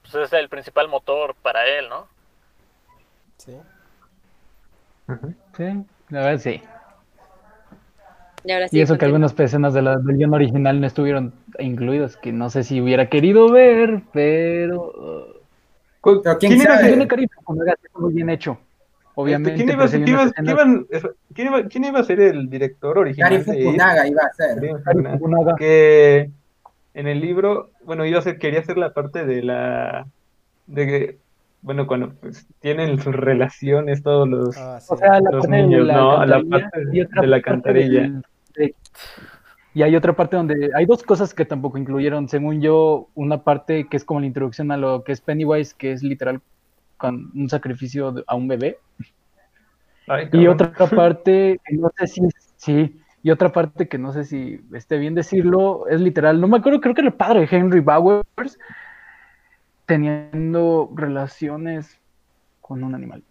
pues 0.00 0.14
es 0.14 0.32
el 0.32 0.48
principal 0.48 0.88
motor 0.88 1.34
para 1.42 1.66
él, 1.66 1.90
¿no? 1.90 2.08
Sí. 3.36 3.52
sí, 5.54 5.84
la 6.08 6.20
verdad 6.22 6.38
sí. 6.38 6.62
Y 8.44 8.52
ahora 8.52 8.68
sí. 8.68 8.78
Y 8.78 8.80
eso 8.80 8.96
que 8.98 9.04
algunas 9.04 9.38
escenas 9.38 9.74
de 9.74 9.82
la 9.82 9.96
del 9.98 10.16
guion 10.16 10.34
original 10.34 10.80
no 10.80 10.86
estuvieron 10.86 11.32
incluidas, 11.58 12.16
que 12.16 12.32
no 12.32 12.50
sé 12.50 12.62
si 12.64 12.80
hubiera 12.80 13.08
querido 13.08 13.50
ver, 13.50 14.02
pero... 14.12 14.86
uh, 16.02 16.20
quién 16.38 16.38
¿Quién 16.38 16.62
iba 16.62 16.78
tiene 16.78 17.06
muy 17.94 18.14
bien 18.14 18.30
hecho. 18.30 18.58
Obviamente, 19.14 19.56
¿Quién 19.56 19.68
iba, 19.70 19.86
quién 19.86 20.08
iba- 20.08 20.30
quién 21.34 21.46
iba- 21.48 21.62
quién 21.68 21.84
iba 21.84 22.00
a 22.00 22.04
ser 22.04 22.20
el 22.20 22.48
director 22.48 22.96
original 22.96 23.44
Gary? 23.44 23.64
Fukunaga 23.64 24.06
iba 24.08 24.22
a 24.22 24.32
ser. 24.32 24.54
Fukunaga. 24.84 25.18
Fukunaga. 25.18 25.54
que 25.56 26.30
en 26.94 27.06
el 27.06 27.20
libro, 27.20 27.70
bueno, 27.84 28.06
iba 28.06 28.18
a 28.18 28.22
ser, 28.22 28.38
quería 28.38 28.60
hacer 28.60 28.78
la 28.78 28.94
parte 28.94 29.26
de 29.26 29.42
la, 29.42 30.06
de 30.66 30.86
que, 30.86 31.18
bueno, 31.60 31.86
cuando 31.86 32.10
pues, 32.14 32.46
tienen 32.60 32.98
sus 33.00 33.14
relaciones 33.14 34.02
todos 34.02 34.26
los, 34.26 34.56
Ah, 34.56 34.80
sí. 34.80 34.86
O 34.94 34.96
sea, 34.96 35.20
la 35.20 35.30
los 35.32 35.46
niños, 35.48 35.86
la 35.86 35.94
¿no? 35.96 36.12
A 36.18 36.24
la 36.26 36.42
parte 36.42 36.84
de 36.86 37.26
la 37.26 37.40
parte 37.40 37.72
del- 37.74 38.22
y 39.74 39.82
hay 39.82 39.94
otra 39.96 40.14
parte 40.14 40.36
donde 40.36 40.70
hay 40.74 40.86
dos 40.86 41.02
cosas 41.02 41.32
que 41.32 41.44
tampoco 41.44 41.78
incluyeron, 41.78 42.28
según 42.28 42.60
yo, 42.60 43.08
una 43.14 43.42
parte 43.44 43.86
que 43.88 43.96
es 43.96 44.04
como 44.04 44.20
la 44.20 44.26
introducción 44.26 44.70
a 44.72 44.76
lo 44.76 45.04
que 45.04 45.12
es 45.12 45.20
Pennywise, 45.20 45.74
que 45.76 45.92
es 45.92 46.02
literal 46.02 46.40
con 46.96 47.30
un 47.34 47.48
sacrificio 47.48 48.14
a 48.26 48.34
un 48.34 48.48
bebé, 48.48 48.78
Ay, 50.06 50.28
y 50.32 50.46
otra 50.46 50.72
parte 50.96 51.60
que 51.64 51.76
no 51.76 51.90
sé 51.96 52.06
si 52.06 52.20
sí, 52.56 53.00
y 53.22 53.30
otra 53.30 53.52
parte 53.52 53.88
que 53.88 53.98
no 53.98 54.12
sé 54.12 54.24
si 54.24 54.60
esté 54.72 54.98
bien 54.98 55.14
decirlo, 55.14 55.86
es 55.88 56.00
literal, 56.00 56.40
no 56.40 56.48
me 56.48 56.58
acuerdo, 56.58 56.80
creo 56.80 56.94
que 56.94 57.02
el 57.02 57.12
padre 57.12 57.40
de 57.40 57.56
Henry 57.56 57.80
Bowers 57.80 58.58
teniendo 59.86 60.90
relaciones 60.94 61.98
con 62.60 62.84
un 62.84 62.94
animal. 62.94 63.24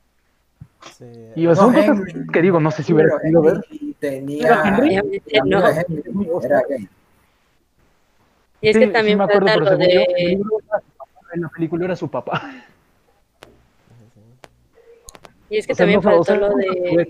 Sí. 0.98 1.06
Y 1.36 1.44
No, 1.46 1.56
son 1.56 1.74
cosas 1.74 1.90
Henry- 2.00 2.32
que 2.32 2.42
digo, 2.42 2.60
no 2.60 2.72
sé 2.72 2.84
si 2.84 2.94
hubiera 2.94 3.16
ver. 3.18 3.26
Henry 3.26 3.96
tenía. 4.00 4.48
Pero 4.48 4.64
Henry- 4.64 4.96
el 5.28 5.40
amigo 5.42 5.60
No. 5.60 5.68
de 5.74 5.86
Henry 5.88 6.30
era 6.46 6.62
gay. 6.70 6.88
Y 8.62 8.68
es 8.70 8.74
Sí, 8.76 8.80
que 8.82 8.86
sí 8.88 8.92
también 8.92 9.18
me 9.18 9.24
acuerdo, 9.26 9.48
falta 9.48 9.54
pero 9.54 9.66
lo 9.66 9.70
según 9.84 9.94
yo, 9.94 10.00
en 10.00 10.32
el 10.32 10.38
de... 10.40 10.44
en 11.34 11.42
la 11.42 11.50
película 11.50 11.86
era 11.86 11.96
su 11.96 12.10
papá. 12.10 12.52
Y 15.50 15.58
es 15.58 15.66
que 15.66 15.74
O 15.74 15.76
sea, 15.76 15.84
también 15.86 16.02
no, 16.02 16.10
o 16.10 16.24
faltó 16.24 16.24
sea, 16.26 16.36
lo 16.38 16.56
de 16.56 17.10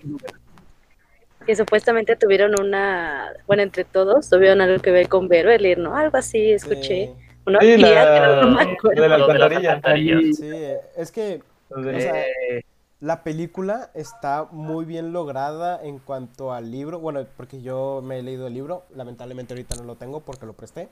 que- 1.46 1.56
supuestamente 1.56 2.16
tuvieron 2.16 2.54
una, 2.62 3.34
bueno, 3.48 3.64
entre 3.64 3.84
todos 3.84 4.30
tuvieron 4.30 4.62
algo 4.62 4.80
que 4.82 4.92
ver 4.92 5.08
con 5.10 5.28
Beverly, 5.28 5.76
¿no? 5.76 5.96
Algo 5.98 6.18
así, 6.18 6.52
escuché. 6.52 7.08
Sí, 7.08 7.12
Una 7.48 7.60
Sí, 7.62 7.78
la- 7.78 7.90
pero 7.90 8.42
no 8.44 8.50
me 8.56 8.62
acuerdo. 8.74 9.02
de 9.02 9.10
la 9.10 9.16
alcantarilla. 9.16 9.58
alcantarillas. 9.74 10.38
sí, 10.38 10.52
es 10.98 11.12
que 11.12 11.42
o 11.70 11.82
sea, 11.82 12.22
Eh, 12.24 12.64
la 13.02 13.24
película 13.24 13.90
está 13.94 14.48
muy 14.52 14.86
bien 14.86 15.14
lograda 15.14 15.82
en 15.82 16.00
cuanto 16.00 16.54
al 16.54 16.70
libro. 16.72 17.00
Bueno, 17.00 17.26
porque 17.38 17.62
yo 17.62 18.02
me 18.04 18.20
he 18.20 18.24
leído 18.24 18.48
el 18.48 18.54
libro, 18.54 18.84
lamentablemente 18.94 19.54
ahorita 19.54 19.76
no 19.78 19.84
lo 19.84 19.96
tengo 19.96 20.20
porque 20.20 20.46
lo 20.46 20.54
presté. 20.54 20.90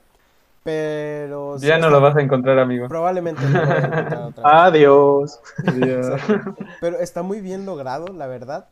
Pero 0.63 1.57
sí 1.59 1.67
ya 1.67 1.77
no 1.77 1.89
lo 1.89 2.01
vas 2.01 2.15
a 2.15 2.21
encontrar, 2.21 2.59
amigo. 2.59 2.87
Probablemente 2.87 3.41
no 3.45 3.59
lo 3.59 3.65
voy 3.65 3.75
a 3.75 3.85
encontrar 3.85 4.21
otra 4.21 4.43
vez. 4.43 4.53
Adiós. 4.61 5.39
Exacto. 5.65 6.55
Pero 6.81 6.99
está 6.99 7.23
muy 7.23 7.41
bien 7.41 7.65
logrado, 7.65 8.07
la 8.13 8.27
verdad. 8.27 8.67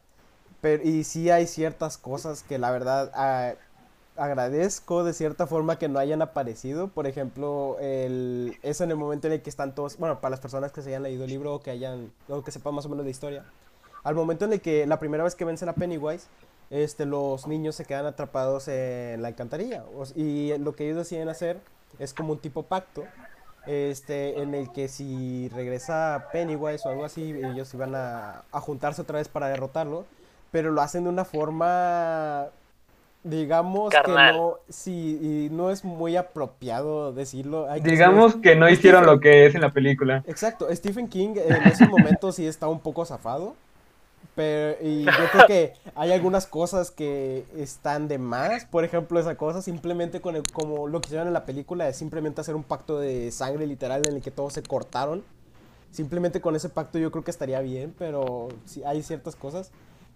pero, 0.62 0.84
y 0.84 1.04
sí 1.04 1.30
hay 1.30 1.48
ciertas 1.48 1.98
cosas 1.98 2.44
que 2.44 2.58
la 2.58 2.72
verdad 2.72 3.12
ah, 3.16 3.54
agradezco 4.18 5.04
de 5.04 5.14
cierta 5.14 5.48
forma 5.48 5.78
que 5.78 5.88
no 5.88 6.00
hayan 6.00 6.22
aparecido. 6.22 6.88
Por 6.88 7.08
ejemplo, 7.08 7.78
el, 7.80 8.58
es 8.64 8.82
en 8.82 8.92
el 8.92 8.98
momento 8.98 9.28
en 9.28 9.34
el 9.34 9.42
que 9.42 9.50
están 9.50 9.76
todos, 9.76 9.98
bueno, 9.98 10.20
para 10.22 10.32
las 10.32 10.40
personas 10.40 10.72
que 10.72 10.82
se 10.82 10.90
hayan 10.90 11.04
leído 11.04 11.24
el 11.26 11.30
libro 11.30 11.56
o 11.56 11.60
que 11.62 11.72
hayan, 11.72 12.12
o 12.30 12.44
que 12.44 12.52
sepan 12.52 12.76
más 12.76 12.86
o 12.86 12.90
menos 12.90 13.06
de 13.06 13.12
historia. 13.12 13.44
Al 14.04 14.16
momento 14.16 14.46
en 14.46 14.54
el 14.54 14.62
que 14.62 14.86
la 14.86 15.00
primera 15.00 15.24
vez 15.24 15.36
que 15.36 15.46
vencen 15.46 15.68
a 15.70 15.74
Pennywise, 15.74 16.28
este, 16.70 17.06
los 17.06 17.48
niños 17.48 17.76
se 17.76 17.86
quedan 17.86 18.06
atrapados 18.06 18.68
en 18.68 19.22
la 19.22 19.28
alcantarilla. 19.28 19.84
y 20.16 20.58
lo 20.58 20.76
que 20.76 20.86
ellos 20.86 20.98
deciden 20.98 21.30
hacer 21.30 21.60
es 22.00 22.14
como 22.14 22.34
un 22.34 22.40
tipo 22.40 22.64
pacto. 22.64 23.04
Este, 23.66 24.40
en 24.42 24.54
el 24.54 24.72
que 24.72 24.88
si 24.88 25.50
regresa 25.50 26.28
Pennywise 26.32 26.88
o 26.88 26.92
algo 26.92 27.04
así, 27.04 27.32
ellos 27.32 27.74
iban 27.74 27.96
a, 27.96 28.44
a 28.52 28.62
juntarse 28.62 29.02
otra 29.02 29.18
vez 29.18 29.28
para 29.28 29.48
derrotarlo. 29.48 30.06
Pero 30.52 30.72
lo 30.72 30.82
hacen 30.82 31.04
de 31.04 31.10
una 31.10 31.26
forma, 31.26 32.48
digamos 33.26 33.90
Carnal. 33.92 34.34
que 34.34 34.38
no, 34.40 34.54
sí, 34.70 35.20
y 35.22 35.50
no 35.54 35.72
es 35.72 35.84
muy 35.84 36.16
apropiado 36.16 37.12
decirlo. 37.12 37.70
hay 37.70 37.82
que 37.82 37.90
ser- 37.90 37.98
Digamos 37.98 38.36
que 38.38 38.56
no 38.56 38.70
hicieron 38.70 39.04
Stephen- 39.04 39.16
lo 39.16 39.20
que 39.20 39.46
es 39.48 39.56
en 39.56 39.62
la 39.62 39.74
película. 39.74 40.24
Exacto, 40.28 40.68
Stephen 40.74 41.08
King 41.10 41.36
en 41.36 41.64
esos 41.64 41.90
momentos 41.90 42.36
sí 42.36 42.46
está 42.46 42.68
un 42.68 42.80
poco 42.80 43.04
zafado. 43.06 43.56
Pero, 44.36 44.76
y 44.82 45.06
yo 45.06 45.12
creo 45.32 45.48
que 45.48 45.74
hay 45.96 46.12
algunas 46.12 46.46
cosas 46.46 46.92
que 46.92 47.46
están 47.56 48.08
de 48.10 48.18
más. 48.18 48.66
Por 48.66 48.84
ejemplo, 48.84 49.18
esa 49.20 49.36
cosa 49.36 49.62
simplemente 49.62 50.20
con 50.20 50.36
el, 50.36 50.44
como 50.52 50.88
lo 50.88 51.00
que 51.00 51.08
hicieron 51.08 51.28
en 51.28 51.34
la 51.34 51.46
película, 51.46 51.88
es 51.88 51.96
simplemente 51.96 52.42
hacer 52.42 52.54
un 52.56 52.64
pacto 52.64 53.00
de 53.00 53.32
sangre 53.32 53.66
literal 53.66 54.02
en 54.08 54.16
el 54.18 54.22
que 54.22 54.32
todos 54.32 54.52
se 54.54 54.62
cortaron. 54.62 55.24
Simplemente 55.92 56.42
con 56.42 56.54
ese 56.56 56.68
pacto 56.68 57.00
yo 57.00 57.12
creo 57.12 57.24
que 57.24 57.32
estaría 57.32 57.62
bien, 57.62 57.96
pero 57.98 58.50
sí 58.66 58.84
hay 58.84 59.02
ciertas 59.04 59.38
cosas. 59.38 59.72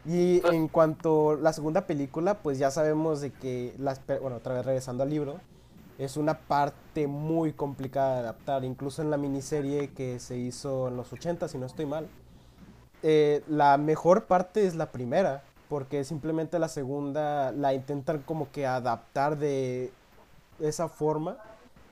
Y 0.06 0.42
en 0.48 0.68
cuanto 0.68 1.32
a 1.32 1.36
la 1.36 1.54
segunda 1.54 1.86
película, 1.86 2.36
pues 2.36 2.58
ya 2.58 2.72
sabemos 2.72 3.22
de 3.22 3.32
que, 3.32 3.76
las, 3.78 4.02
bueno, 4.22 4.38
otra 4.38 4.56
vez 4.56 4.66
regresando 4.66 5.04
al 5.04 5.10
libro, 5.10 5.40
es 5.98 6.16
una 6.16 6.40
parte 6.40 7.08
muy 7.08 7.52
complicada 7.52 8.14
de 8.14 8.20
adaptar, 8.22 8.64
incluso 8.64 9.02
en 9.02 9.12
la 9.12 9.18
miniserie 9.18 9.90
que 9.90 10.20
se 10.20 10.38
hizo 10.38 10.88
en 10.88 10.96
los 10.96 11.12
80, 11.12 11.48
si 11.50 11.58
no 11.58 11.66
estoy 11.66 11.86
mal. 11.86 12.08
Eh, 13.04 13.44
la 13.48 13.78
mejor 13.78 14.26
parte 14.26 14.66
es 14.66 14.76
la 14.76 14.92
primera, 14.92 15.44
porque 15.68 16.04
simplemente 16.06 16.58
la 16.58 16.70
segunda 16.70 17.52
la 17.52 17.74
intentan 17.74 18.20
como 18.20 18.50
que 18.52 18.66
adaptar 18.66 19.38
de 19.38 19.92
esa 20.60 20.88
forma 20.88 21.38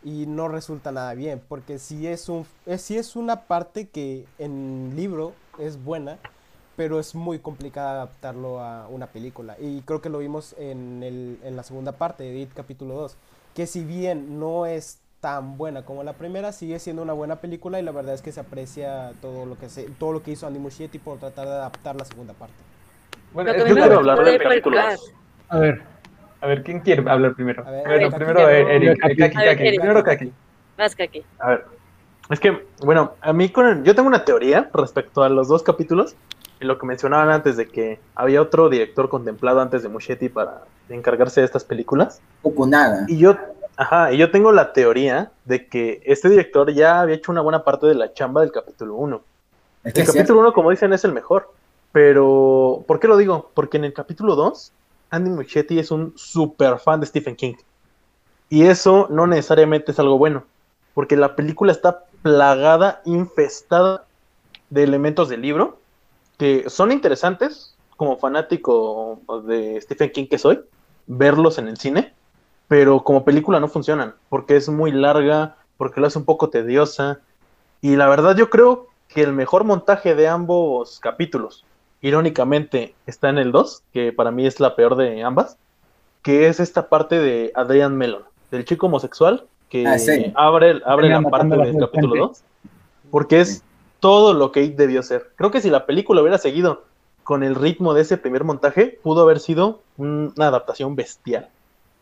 y 0.04 0.26
no 0.26 0.48
resulta 0.48 0.91
nada 0.91 1.13
bien, 1.13 1.41
porque 1.48 1.80
si 1.80 2.08
es, 2.08 2.30
un, 2.30 2.46
es, 2.65 2.82
sí 2.82 2.98
es 2.98 3.15
una 3.15 3.41
parte 3.41 3.89
que 3.89 4.26
en 4.38 4.93
libro 4.96 5.34
es 5.60 5.84
buena, 5.84 6.17
pero 6.78 7.00
es 7.00 7.16
muy 7.16 7.40
complicada 7.40 7.92
adaptarlo 7.94 8.62
a 8.62 8.88
una 8.88 9.08
película. 9.08 9.58
Y 9.60 9.82
creo 9.82 10.00
que 10.00 10.10
lo 10.10 10.20
vimos 10.20 10.56
en, 10.60 11.02
el, 11.04 11.40
en 11.44 11.58
la 11.58 11.63
segunda 11.63 11.94
parte 11.94 12.24
de 12.24 12.38
It 12.38 12.54
capítulo 12.54 12.94
2, 12.94 13.18
que 13.56 13.66
si 13.66 13.84
bien 13.84 14.40
no 14.40 14.68
es 14.68 15.00
tan 15.20 15.58
buena 15.58 15.84
como 15.84 16.04
la 16.04 16.13
primera, 16.13 16.52
sigue 16.52 16.78
siendo 16.78 17.02
una 17.02 17.13
buena 17.13 17.38
película 17.38 17.80
y 17.80 17.84
la 17.84 17.92
verdad 17.92 18.13
es 18.13 18.22
que 18.22 18.32
se 18.32 18.40
aprecia 18.40 19.12
todo 19.22 19.48
lo 19.48 19.58
que 19.58 19.70
se, 19.70 19.90
todo 19.90 20.12
lo 20.13 20.22
que 20.22 20.32
hizo 20.32 20.46
Andy 20.46 20.60
Muschietti 20.60 21.00
por 21.00 21.18
tratar 21.18 21.48
de 21.48 21.54
adaptar 21.54 21.96
la 21.96 22.06
segunda 22.06 22.34
parte. 22.34 22.54
Bueno, 23.34 23.58
yo 23.58 23.66
quiero 23.66 23.98
hablar 23.98 24.24
de 24.24 24.38
películas. 24.38 25.02
A 25.50 25.58
ver, 25.58 25.82
a 26.42 26.48
ver, 26.48 26.62
¿quién 26.62 26.82
quiere 26.82 27.10
hablar 27.10 27.34
primero? 27.34 27.66
A 27.66 27.72
ver, 27.72 27.88
bueno, 27.88 28.12
Kaki 28.12 28.16
primero 28.24 28.50
eh, 28.50 28.76
Eric, 28.76 29.00
Kaki. 29.00 29.13
eh, 29.13 29.18
Kaki, 29.18 29.36
Kaki, 29.36 29.78
primero 29.80 30.04
Kaki. 30.04 30.32
Más 30.78 30.96
que 30.96 31.04
aquí. 31.04 31.24
A 31.40 31.50
ver, 31.50 31.66
es 32.30 32.40
que, 32.40 32.66
bueno, 32.82 33.13
a 33.22 33.34
mí 33.34 33.50
con 33.50 33.66
el- 33.68 33.84
yo 33.84 33.96
tengo 33.96 34.08
una 34.08 34.26
teoría 34.26 34.70
respecto 34.74 35.24
a 35.24 35.30
los 35.30 35.48
dos 35.48 35.63
capítulos 35.63 36.16
y 36.60 36.66
lo 36.66 36.78
que 36.78 36.86
mencionaban 36.86 37.30
antes 37.30 37.56
de 37.58 37.68
que 37.68 38.00
había 38.16 38.42
otro 38.42 38.70
director 38.70 39.10
contemplado 39.10 39.62
antes 39.62 39.84
de 39.84 39.90
Muschietti 39.90 40.30
para 40.30 40.63
encargarse 40.90 41.42
de 41.42 41.46
estas 41.46 41.63
películas. 41.63 42.20
Fukunaga. 42.42 43.06
Y 43.08 43.18
yo, 43.18 43.36
ajá, 43.78 44.12
y 44.12 44.18
yo 44.18 44.32
tengo 44.32 44.52
la 44.52 44.74
teoría 44.74 45.32
de 45.46 45.68
que 45.68 46.02
este 46.06 46.30
director 46.30 46.72
ya 46.72 47.02
había 47.02 47.16
hecho 47.16 47.32
una 47.32 47.42
buena 47.42 47.63
parte 47.63 47.88
de 47.88 47.96
la 47.96 48.13
chamba 48.13 48.42
del 48.42 48.52
capítulo 48.52 48.96
1. 48.96 49.22
Es 49.84 49.94
que 49.94 50.02
El 50.02 50.08
capítulo 50.08 50.40
1, 50.42 50.54
como 50.54 50.72
dicen, 50.72 50.92
es 50.94 51.06
el 51.06 51.13
mejor. 51.13 51.52
Pero, 51.94 52.84
¿por 52.86 53.00
qué 53.00 53.08
lo 53.08 53.16
digo? 53.18 53.52
Porque 53.54 53.78
en 53.78 53.86
el 53.86 53.94
capítulo 53.94 54.36
2, 54.36 54.72
Andy 55.10 55.30
Muschietti 55.30 55.80
es 55.80 55.92
un 55.92 56.13
super 56.18 56.80
fan 56.80 57.00
de 57.00 57.06
Stephen 57.06 57.36
King. 57.36 57.56
Y 58.50 58.66
eso 58.66 59.08
no 59.10 59.28
necesariamente 59.28 59.92
es 59.92 60.00
algo 60.00 60.18
bueno. 60.18 60.44
Porque 60.94 61.16
la 61.16 61.36
película 61.36 61.72
está 61.72 62.04
plagada, 62.28 63.02
infestada 63.06 64.04
de 64.70 64.84
elementos 64.84 65.30
del 65.30 65.42
libro 65.42 65.80
que 66.38 66.70
son 66.70 66.92
interesantes, 66.92 67.74
como 67.96 68.18
fanático 68.18 69.22
de 69.46 69.80
Stephen 69.80 70.12
King 70.12 70.28
que 70.28 70.38
soy, 70.38 70.60
verlos 71.06 71.58
en 71.58 71.70
el 71.70 71.78
cine, 71.78 72.13
pero 72.68 73.06
como 73.06 73.24
película 73.24 73.62
no 73.62 73.70
funcionan, 73.70 74.13
porque 74.28 74.58
es 74.58 74.68
muy 74.68 74.92
larga, 74.92 75.56
porque 75.78 76.02
lo 76.02 76.08
hace 76.08 76.20
un 76.20 76.26
poco 76.26 76.50
tediosa. 76.50 77.22
Y 77.80 77.96
la 77.96 78.10
verdad 78.10 78.36
yo 78.36 78.50
creo 78.50 78.88
que 79.08 79.22
el 79.22 79.32
mejor 79.32 79.63
montaje 79.63 80.13
de 80.13 80.28
ambos 80.28 81.00
capítulos, 81.00 81.63
irónicamente, 82.02 82.94
está 83.06 83.30
en 83.30 83.38
el 83.38 83.54
2, 83.54 83.84
que 83.94 84.12
para 84.12 84.32
mí 84.32 84.46
es 84.46 84.60
la 84.60 84.76
peor 84.76 84.98
de 84.98 85.24
ambas, 85.24 85.58
que 86.24 86.50
es 86.50 86.60
esta 86.60 86.90
parte 86.90 87.20
de 87.20 87.54
Adrian 87.56 87.96
Mellon, 87.96 88.24
del 88.52 88.66
chico 88.66 88.88
homosexual 88.88 89.48
que 89.69 89.86
Ah, 89.86 89.99
sí. 89.99 90.32
abre, 90.36 90.82
abre 90.86 91.10
la 91.10 91.21
parte 91.21 91.56
del 91.58 91.77
capítulo 91.77 92.15
serpiente. 92.15 92.17
2, 92.19 92.43
porque 93.12 93.41
es 93.41 93.63
todo 93.99 94.34
lo 94.34 94.51
que 94.51 94.63
It 94.63 94.75
debió 94.77 95.03
ser. 95.03 95.32
Creo 95.36 95.51
que 95.51 95.62
si 95.62 95.69
la 95.69 95.86
película 95.86 96.21
hubiera 96.21 96.38
seguido 96.38 96.84
con 97.23 97.43
el 97.43 97.56
ritmo 97.56 97.93
de 97.93 98.01
ese 98.03 98.17
primer 98.17 98.43
montaje, 98.43 98.99
pudo 99.03 99.21
haber 99.23 99.39
sido 99.39 99.82
una 99.97 100.47
adaptación 100.47 100.95
bestial. 100.95 101.49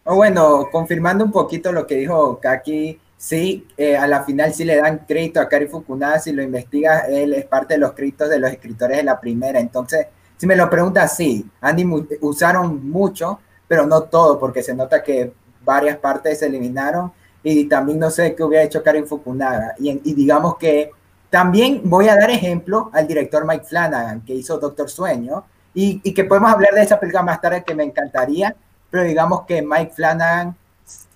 O 0.04 0.16
bueno, 0.16 0.68
confirmando 0.72 1.24
un 1.26 1.32
poquito 1.32 1.72
lo 1.72 1.88
que 1.88 1.96
dijo 1.96 2.40
Kaki, 2.40 3.00
sí, 3.18 3.66
eh, 3.76 3.98
a 3.98 4.06
la 4.06 4.24
final 4.24 4.54
sí 4.54 4.64
le 4.64 4.76
dan 4.76 5.00
crédito 5.08 5.40
a 5.40 5.50
Kari 5.50 5.68
Fukunaga, 5.68 6.20
si 6.20 6.32
lo 6.32 6.44
investigas, 6.44 7.10
él 7.10 7.34
es 7.34 7.46
parte 7.46 7.74
de 7.74 7.80
los 7.80 7.94
créditos 7.94 8.30
de 8.30 8.38
los 8.40 8.52
escritores 8.52 8.98
de 8.98 9.04
la 9.04 9.20
primera, 9.20 9.60
entonces, 9.60 10.06
si 10.38 10.46
me 10.46 10.56
lo 10.56 10.70
preguntas, 10.70 11.16
sí, 11.16 11.46
Andy 11.62 11.86
mu- 11.86 12.06
usaron 12.22 12.88
mucho, 12.88 13.40
pero 13.68 13.88
no 13.88 14.04
todo, 14.04 14.38
porque 14.38 14.62
se 14.62 14.76
nota 14.76 15.02
que 15.02 15.34
varias 15.64 15.98
partes 15.98 16.38
se 16.40 16.46
eliminaron, 16.46 17.12
y 17.48 17.66
también 17.66 18.00
no 18.00 18.10
sé 18.10 18.34
qué 18.34 18.44
hubiera 18.44 18.64
hecho 18.64 18.82
Karin 18.82 19.06
Fukunaga, 19.06 19.76
y, 19.78 19.90
y 20.04 20.14
digamos 20.16 20.58
que 20.58 20.90
también 21.30 21.82
voy 21.84 22.10
a 22.10 22.16
dar 22.16 22.32
ejemplo 22.32 22.90
al 22.92 23.08
director 23.08 23.46
Mike 23.46 23.66
Flanagan, 23.66 24.22
que 24.22 24.34
hizo 24.34 24.58
Doctor 24.58 24.90
Sueño, 24.90 25.46
y, 25.74 26.02
y 26.04 26.14
que 26.14 26.24
podemos 26.24 26.52
hablar 26.52 26.74
de 26.74 26.82
esa 26.82 27.00
película 27.00 27.22
más 27.22 27.40
tarde, 27.40 27.64
que 27.64 27.76
me 27.76 27.84
encantaría, 27.84 28.56
pero 28.90 29.04
digamos 29.04 29.42
que 29.46 29.62
Mike 29.62 29.92
Flanagan 29.94 30.56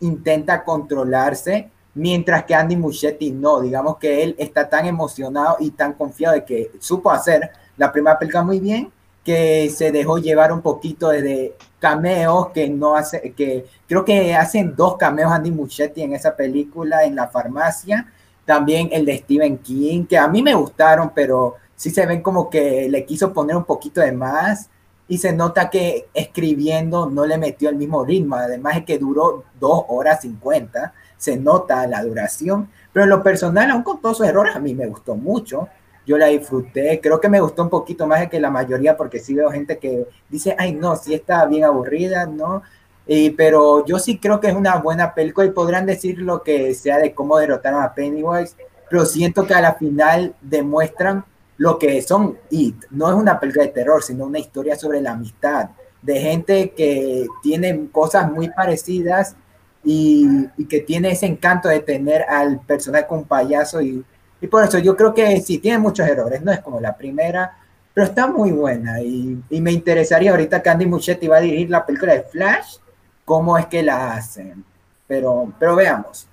intenta 0.02 0.64
controlarse, 0.64 1.70
mientras 1.96 2.44
que 2.44 2.54
Andy 2.54 2.76
Muschietti 2.76 3.32
no, 3.32 3.60
digamos 3.60 3.98
que 3.98 4.22
él 4.22 4.36
está 4.38 4.70
tan 4.70 4.86
emocionado 4.86 5.58
y 5.60 5.72
tan 5.72 5.94
confiado 5.94 6.36
de 6.36 6.46
que 6.46 6.72
supo 6.80 7.10
hacer 7.10 7.50
la 7.76 7.92
primera 7.92 8.20
película 8.20 8.44
muy 8.44 8.60
bien, 8.60 8.92
que 9.24 9.70
se 9.70 9.92
dejó 9.92 10.18
llevar 10.18 10.52
un 10.52 10.62
poquito 10.62 11.10
de 11.10 11.56
cameos 11.80 12.50
que 12.50 12.70
no 12.70 12.96
hace, 12.96 13.34
que 13.34 13.66
creo 13.88 14.04
que 14.06 14.36
hacen 14.36 14.76
dos 14.76 14.98
cameos 14.98 15.32
Andy 15.32 15.52
Muschietti 15.52 16.02
en 16.02 16.14
esa 16.14 16.36
película 16.36 17.04
en 17.04 17.16
la 17.16 17.28
farmacia, 17.28 18.12
también 18.46 18.90
el 18.92 19.06
de 19.06 19.18
Stephen 19.18 19.60
King, 19.60 20.06
que 20.06 20.18
a 20.18 20.28
mí 20.28 20.42
me 20.42 20.56
gustaron, 20.56 21.12
pero 21.14 21.56
sí 21.76 21.92
se 21.92 22.06
ven 22.06 22.22
como 22.22 22.50
que 22.50 22.90
le 22.90 23.06
quiso 23.06 23.32
poner 23.32 23.56
un 23.56 23.64
poquito 23.64 24.02
de 24.02 24.12
más. 24.12 24.70
Y 25.08 25.18
se 25.18 25.34
nota 25.34 25.72
que 25.72 26.08
escribiendo 26.14 27.10
no 27.10 27.26
le 27.26 27.40
metió 27.40 27.70
el 27.70 27.78
mismo 27.78 28.06
ritmo, 28.06 28.36
además 28.36 28.78
es 28.78 28.86
que 28.86 29.00
duró 29.00 29.44
dos 29.60 29.86
horas 29.88 30.22
50, 30.22 30.94
se 31.18 31.36
nota 31.36 31.88
la 31.88 32.04
duración, 32.04 32.70
pero 32.94 33.08
lo 33.08 33.24
personal, 33.24 33.72
aún 33.72 33.82
con 33.82 34.02
todos 34.02 34.18
sus 34.18 34.28
errores, 34.28 34.56
a 34.56 34.60
mí 34.60 34.76
me 34.76 34.86
gustó 34.86 35.16
mucho, 35.16 35.68
yo 36.10 36.18
la 36.18 36.26
disfruté, 36.26 37.00
creo 37.00 37.22
que 37.22 37.30
me 37.30 37.40
gustó 37.40 37.62
un 37.62 37.70
poquito 37.70 38.08
más 38.08 38.28
que 38.30 38.40
la 38.40 38.50
mayoría, 38.50 38.98
porque 38.98 39.20
sí 39.20 39.36
veo 39.36 39.52
gente 39.52 39.78
que 39.78 40.08
dice, 40.28 40.56
ay 40.58 40.74
no, 40.74 40.96
sí 40.96 41.14
está 41.14 41.46
bien 41.46 41.66
aburrida, 41.66 42.26
¿no? 42.26 42.64
Y, 43.06 43.30
pero 43.30 43.86
yo 43.86 44.00
sí 44.00 44.18
creo 44.18 44.40
que 44.40 44.48
es 44.48 44.56
una 44.56 44.78
buena 44.78 45.14
película 45.14 45.46
y 45.46 45.52
podrán 45.52 45.86
decir 45.86 46.18
lo 46.18 46.42
que 46.42 46.74
sea 46.74 46.98
de 46.98 47.14
cómo 47.14 47.38
derrotaron 47.38 47.84
a 47.84 47.94
Pennywise, 47.94 48.56
pero 48.90 49.06
siento 49.06 49.46
que 49.46 49.54
a 49.54 49.62
la 49.62 49.76
final 49.76 50.34
demuestran 50.42 51.26
lo 51.58 51.78
que 51.78 52.02
son 52.02 52.40
It. 52.50 52.86
No 52.90 53.08
es 53.10 53.14
una 53.14 53.40
película 53.40 53.66
de 53.66 53.72
terror, 53.72 54.02
sino 54.02 54.26
una 54.26 54.40
historia 54.40 54.76
sobre 54.76 55.02
la 55.02 55.12
amistad, 55.12 55.70
de 56.02 56.20
gente 56.20 56.72
que 56.72 57.28
tiene 57.44 57.88
cosas 57.92 58.32
muy 58.32 58.50
parecidas 58.50 59.36
y, 59.84 60.28
y 60.58 60.66
que 60.66 60.80
tiene 60.80 61.12
ese 61.12 61.28
encanto 61.28 61.70
de 61.70 61.82
tener 61.82 62.24
al 62.24 62.62
personaje 62.62 63.06
con 63.06 63.26
payaso 63.26 63.80
y, 63.80 64.04
y 64.42 64.48
por 64.48 64.64
eso 64.64 64.78
yo 64.80 64.96
creo 64.96 65.14
que 65.14 65.40
sí, 65.42 65.60
tiene 65.60 65.78
muchos 65.78 66.08
errores, 66.08 66.42
no 66.42 66.52
es 66.52 66.60
como 66.60 66.80
la 66.80 66.96
primera, 66.96 67.58
pero 67.94 68.06
está 68.06 68.28
muy 68.28 68.52
buena 68.52 69.02
y, 69.02 69.42
y 69.50 69.62
me 69.62 69.72
interesaría 69.72 70.32
ahorita 70.32 70.62
que 70.62 70.70
Andy 70.70 70.86
Muschietti 70.86 71.28
va 71.28 71.38
a 71.38 71.42
dirigir 71.42 71.70
la 71.70 71.86
película 71.86 72.14
de 72.14 72.24
Flash, 72.24 72.78
cómo 73.26 73.58
es 73.58 73.66
que 73.68 73.84
la 73.84 74.14
hacen, 74.14 74.64
pero, 75.08 75.52
pero 75.60 75.76
veamos. 75.76 76.28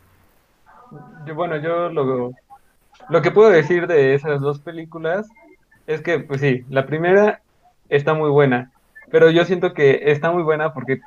Yo, 1.26 1.34
bueno, 1.34 1.56
yo 1.56 1.88
lo, 1.88 2.32
lo 3.08 3.22
que 3.22 3.30
puedo 3.30 3.50
decir 3.50 3.86
de 3.86 4.14
esas 4.14 4.40
dos 4.40 4.60
películas 4.60 5.28
es 5.86 6.00
que, 6.00 6.20
pues 6.20 6.40
sí, 6.40 6.64
la 6.70 6.86
primera 6.86 7.42
está 7.88 8.14
muy 8.14 8.30
buena, 8.30 8.70
pero 9.10 9.30
yo 9.30 9.44
siento 9.44 9.74
que 9.74 10.10
está 10.10 10.30
muy 10.30 10.42
buena 10.42 10.72
porque 10.72 11.00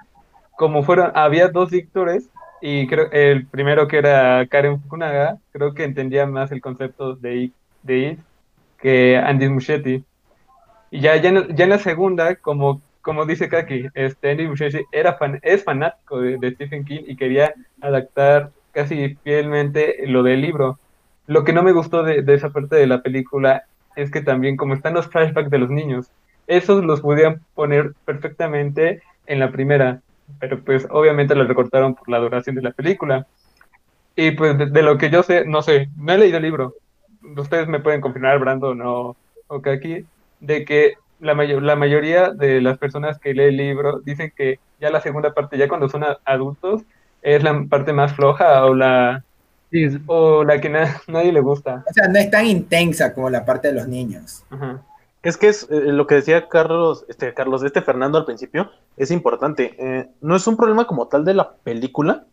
como 0.58 0.84
fueron, 0.84 1.12
había 1.16 1.48
dos 1.48 1.72
dictores 1.72 2.30
y 2.62 2.88
creo 2.88 3.10
el 3.12 3.46
primero 3.48 3.88
que 3.88 3.98
era 3.98 4.46
Karen 4.48 4.82
Fukunaga, 4.82 5.38
creo 5.52 5.74
que 5.74 5.84
entendía 5.84 6.26
más 6.26 6.52
el 6.52 6.62
concepto 6.62 7.16
de 7.16 7.52
de 7.84 7.98
It 7.98 8.20
que 8.78 9.18
Andy 9.18 9.50
Muschietti. 9.50 10.04
Y 10.92 11.02
ya, 11.02 11.16
ya, 11.18 11.30
en, 11.30 11.56
ya 11.56 11.66
en 11.66 11.70
la 11.70 11.80
segunda, 11.80 12.36
como, 12.36 12.82
como 13.02 13.26
dice 13.26 13.50
Kaki, 13.50 13.88
este 13.94 14.32
Andy 14.32 14.48
Muschietti 14.48 14.80
era 14.92 15.14
fan, 15.16 15.40
es 15.44 15.64
fanático 15.64 16.20
de, 16.22 16.38
de 16.38 16.52
Stephen 16.52 16.86
King 16.86 17.04
y 17.06 17.16
quería 17.16 17.54
adaptar 17.82 18.52
casi 18.72 19.16
fielmente 19.24 19.98
lo 20.08 20.24
del 20.24 20.42
libro. 20.42 20.80
Lo 21.28 21.44
que 21.44 21.54
no 21.54 21.64
me 21.64 21.74
gustó 21.74 22.04
de, 22.04 22.22
de 22.24 22.34
esa 22.34 22.50
parte 22.50 22.76
de 22.76 22.88
la 22.88 23.02
película 23.02 23.64
es 23.96 24.10
que 24.12 24.22
también 24.22 24.58
como 24.58 24.74
están 24.74 24.94
los 24.94 25.08
flashbacks 25.08 25.52
de 25.52 25.60
los 25.60 25.70
niños, 25.70 26.12
esos 26.48 26.84
los 26.84 27.02
podían 27.02 27.42
poner 27.54 27.94
perfectamente 28.06 29.04
en 29.28 29.40
la 29.40 29.52
primera, 29.52 30.02
pero 30.40 30.60
pues 30.64 30.88
obviamente 30.90 31.36
lo 31.36 31.46
recortaron 31.46 31.96
por 31.96 32.10
la 32.10 32.20
duración 32.20 32.56
de 32.56 32.62
la 32.62 32.72
película. 32.72 33.26
Y 34.16 34.32
pues 34.32 34.58
de, 34.58 34.66
de 34.68 34.82
lo 34.84 34.98
que 34.98 35.10
yo 35.10 35.24
sé, 35.24 35.46
no 35.46 35.62
sé, 35.62 35.90
no 35.96 36.14
he 36.14 36.18
leído 36.18 36.38
el 36.38 36.44
libro. 36.44 36.74
Ustedes 37.38 37.68
me 37.68 37.80
pueden 37.80 38.02
confirmar, 38.02 38.40
Brandon 38.40 38.82
o, 38.82 39.16
o 39.48 39.62
Kaki, 39.62 40.06
de 40.40 40.66
que 40.66 40.94
la, 41.20 41.36
mayo- 41.36 41.62
la 41.62 41.76
mayoría 41.76 42.32
de 42.32 42.62
las 42.62 42.78
personas 42.78 43.20
que 43.20 43.34
lee 43.34 43.44
el 43.46 43.58
libro 43.58 44.00
dicen 44.00 44.32
que 44.36 44.60
ya 44.80 44.90
la 44.90 45.02
segunda 45.02 45.34
parte, 45.34 45.58
ya 45.58 45.68
cuando 45.68 45.90
son 45.90 46.04
adultos, 46.26 46.82
es 47.22 47.44
la 47.44 47.66
parte 47.70 47.94
más 47.94 48.14
floja 48.14 48.66
o 48.66 48.74
la, 48.74 49.24
Sí, 49.72 49.88
o 50.08 50.44
la 50.44 50.60
que 50.60 50.70
na- 50.70 51.00
nadie 51.08 51.32
le 51.32 51.42
gusta. 51.42 51.84
O 51.88 51.94
sea, 51.94 52.08
no 52.08 52.18
es 52.18 52.32
tan 52.32 52.46
intensa 52.48 53.14
como 53.14 53.30
la 53.30 53.46
parte 53.46 53.68
de 53.68 53.76
los 53.76 53.88
niños. 53.88 54.44
Ajá. 54.50 54.82
Es 55.22 55.38
que 55.38 55.48
es 55.50 55.68
eh, 55.70 55.92
lo 55.92 56.08
que 56.08 56.16
decía 56.16 56.48
Carlos, 56.48 57.06
este 57.10 57.34
Carlos, 57.34 57.64
este 57.64 57.82
Fernando 57.82 58.18
al 58.18 58.26
principio, 58.26 58.72
es 58.98 59.12
importante. 59.12 59.76
Eh, 59.78 60.10
no 60.22 60.36
es 60.36 60.48
un 60.48 60.56
problema 60.56 60.88
como 60.88 61.08
tal 61.08 61.26
de 61.26 61.34
la 61.34 61.52
película, 61.52 62.26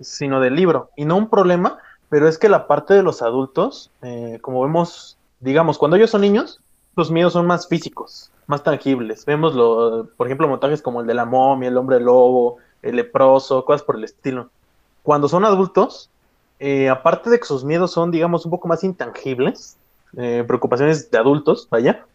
sino 0.00 0.40
del 0.40 0.54
libro. 0.54 0.90
Y 0.96 1.04
no 1.04 1.16
un 1.16 1.30
problema, 1.30 1.78
pero 2.08 2.28
es 2.28 2.38
que 2.38 2.48
la 2.48 2.66
parte 2.66 2.94
de 2.94 3.02
los 3.02 3.22
adultos, 3.22 3.90
eh, 4.02 4.38
como 4.42 4.62
vemos, 4.62 5.16
digamos, 5.40 5.78
cuando 5.78 5.96
ellos 5.96 6.10
son 6.10 6.20
niños, 6.20 6.60
los 6.94 7.10
miedos 7.10 7.32
son 7.32 7.46
más 7.46 7.68
físicos, 7.68 8.30
más 8.46 8.62
tangibles. 8.62 9.24
Vemos, 9.24 9.54
lo, 9.54 10.08
por 10.16 10.26
ejemplo, 10.26 10.48
montajes 10.48 10.82
como 10.82 11.00
el 11.00 11.06
de 11.06 11.14
la 11.14 11.24
momia, 11.24 11.68
el 11.68 11.76
hombre 11.76 12.00
lobo, 12.00 12.58
el 12.82 12.96
leproso, 12.96 13.64
cosas 13.64 13.82
por 13.82 13.96
el 13.96 14.04
estilo. 14.04 14.50
Cuando 15.02 15.28
son 15.28 15.44
adultos, 15.44 16.10
eh, 16.58 16.88
aparte 16.88 17.30
de 17.30 17.38
que 17.38 17.44
sus 17.44 17.64
miedos 17.64 17.92
son, 17.92 18.10
digamos, 18.10 18.44
un 18.44 18.50
poco 18.50 18.68
más 18.68 18.82
intangibles, 18.84 19.76
eh, 20.16 20.44
preocupaciones 20.46 21.10
de 21.10 21.18
adultos, 21.18 21.68
vaya, 21.70 22.06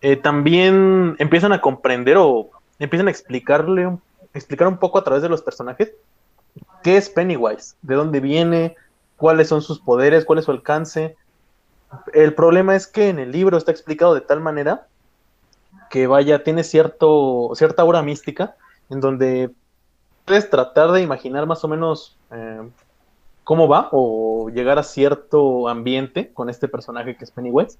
eh, 0.00 0.16
también 0.16 1.16
empiezan 1.18 1.52
a 1.52 1.60
comprender 1.60 2.16
o 2.18 2.50
empiezan 2.78 3.08
a 3.08 3.10
explicarle, 3.10 3.86
un- 3.86 4.02
explicar 4.34 4.68
un 4.68 4.78
poco 4.78 4.98
a 4.98 5.04
través 5.04 5.22
de 5.22 5.28
los 5.28 5.42
personajes 5.42 5.92
qué 6.82 6.96
es 6.96 7.08
Pennywise, 7.10 7.74
de 7.82 7.94
dónde 7.94 8.20
viene, 8.20 8.76
cuáles 9.16 9.48
son 9.48 9.62
sus 9.62 9.80
poderes, 9.80 10.24
cuál 10.24 10.38
es 10.38 10.44
su 10.44 10.50
alcance. 10.52 11.16
El 12.12 12.34
problema 12.34 12.76
es 12.76 12.86
que 12.86 13.08
en 13.08 13.18
el 13.18 13.32
libro 13.32 13.56
está 13.56 13.70
explicado 13.72 14.14
de 14.14 14.20
tal 14.20 14.40
manera 14.40 14.86
que 15.90 16.06
vaya, 16.06 16.44
tiene 16.44 16.64
cierto, 16.64 17.50
cierta 17.54 17.82
aura 17.82 18.02
mística 18.02 18.56
en 18.90 19.00
donde 19.00 19.50
puedes 20.24 20.48
tratar 20.50 20.92
de 20.92 21.02
imaginar 21.02 21.46
más 21.46 21.64
o 21.64 21.68
menos 21.68 22.16
eh, 22.30 22.60
cómo 23.44 23.68
va 23.68 23.88
o 23.92 24.50
llegar 24.50 24.78
a 24.78 24.82
cierto 24.82 25.68
ambiente 25.68 26.32
con 26.32 26.50
este 26.50 26.68
personaje 26.68 27.16
que 27.16 27.24
es 27.24 27.30
Pennywise 27.30 27.78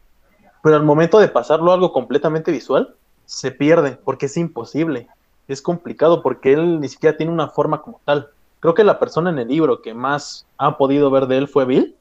pero 0.62 0.76
al 0.76 0.84
momento 0.84 1.18
de 1.18 1.28
pasarlo 1.28 1.70
a 1.70 1.74
algo 1.74 1.92
completamente 1.92 2.50
visual, 2.50 2.94
se 3.26 3.50
pierde, 3.50 3.98
porque 4.04 4.26
es 4.26 4.36
imposible. 4.36 5.08
Es 5.46 5.62
complicado 5.62 6.22
porque 6.22 6.52
él 6.52 6.80
ni 6.80 6.88
siquiera 6.88 7.16
tiene 7.16 7.32
una 7.32 7.48
forma 7.48 7.82
como 7.82 8.00
tal. 8.04 8.30
Creo 8.60 8.74
que 8.74 8.84
la 8.84 8.98
persona 8.98 9.30
en 9.30 9.38
el 9.38 9.48
libro 9.48 9.82
que 9.82 9.94
más 9.94 10.46
ha 10.56 10.76
podido 10.76 11.10
ver 11.10 11.26
de 11.26 11.38
él 11.38 11.48
fue 11.48 11.64
Bill, 11.64 11.94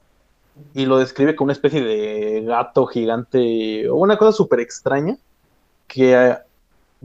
y 0.73 0.85
lo 0.85 0.97
describe 0.97 1.35
como 1.35 1.47
una 1.47 1.53
especie 1.53 1.83
de 1.83 2.41
gato 2.45 2.87
gigante, 2.87 3.89
o 3.89 3.95
una 3.95 4.17
cosa 4.17 4.31
súper 4.31 4.59
extraña, 4.59 5.17
que 5.87 6.13
eh, 6.15 6.37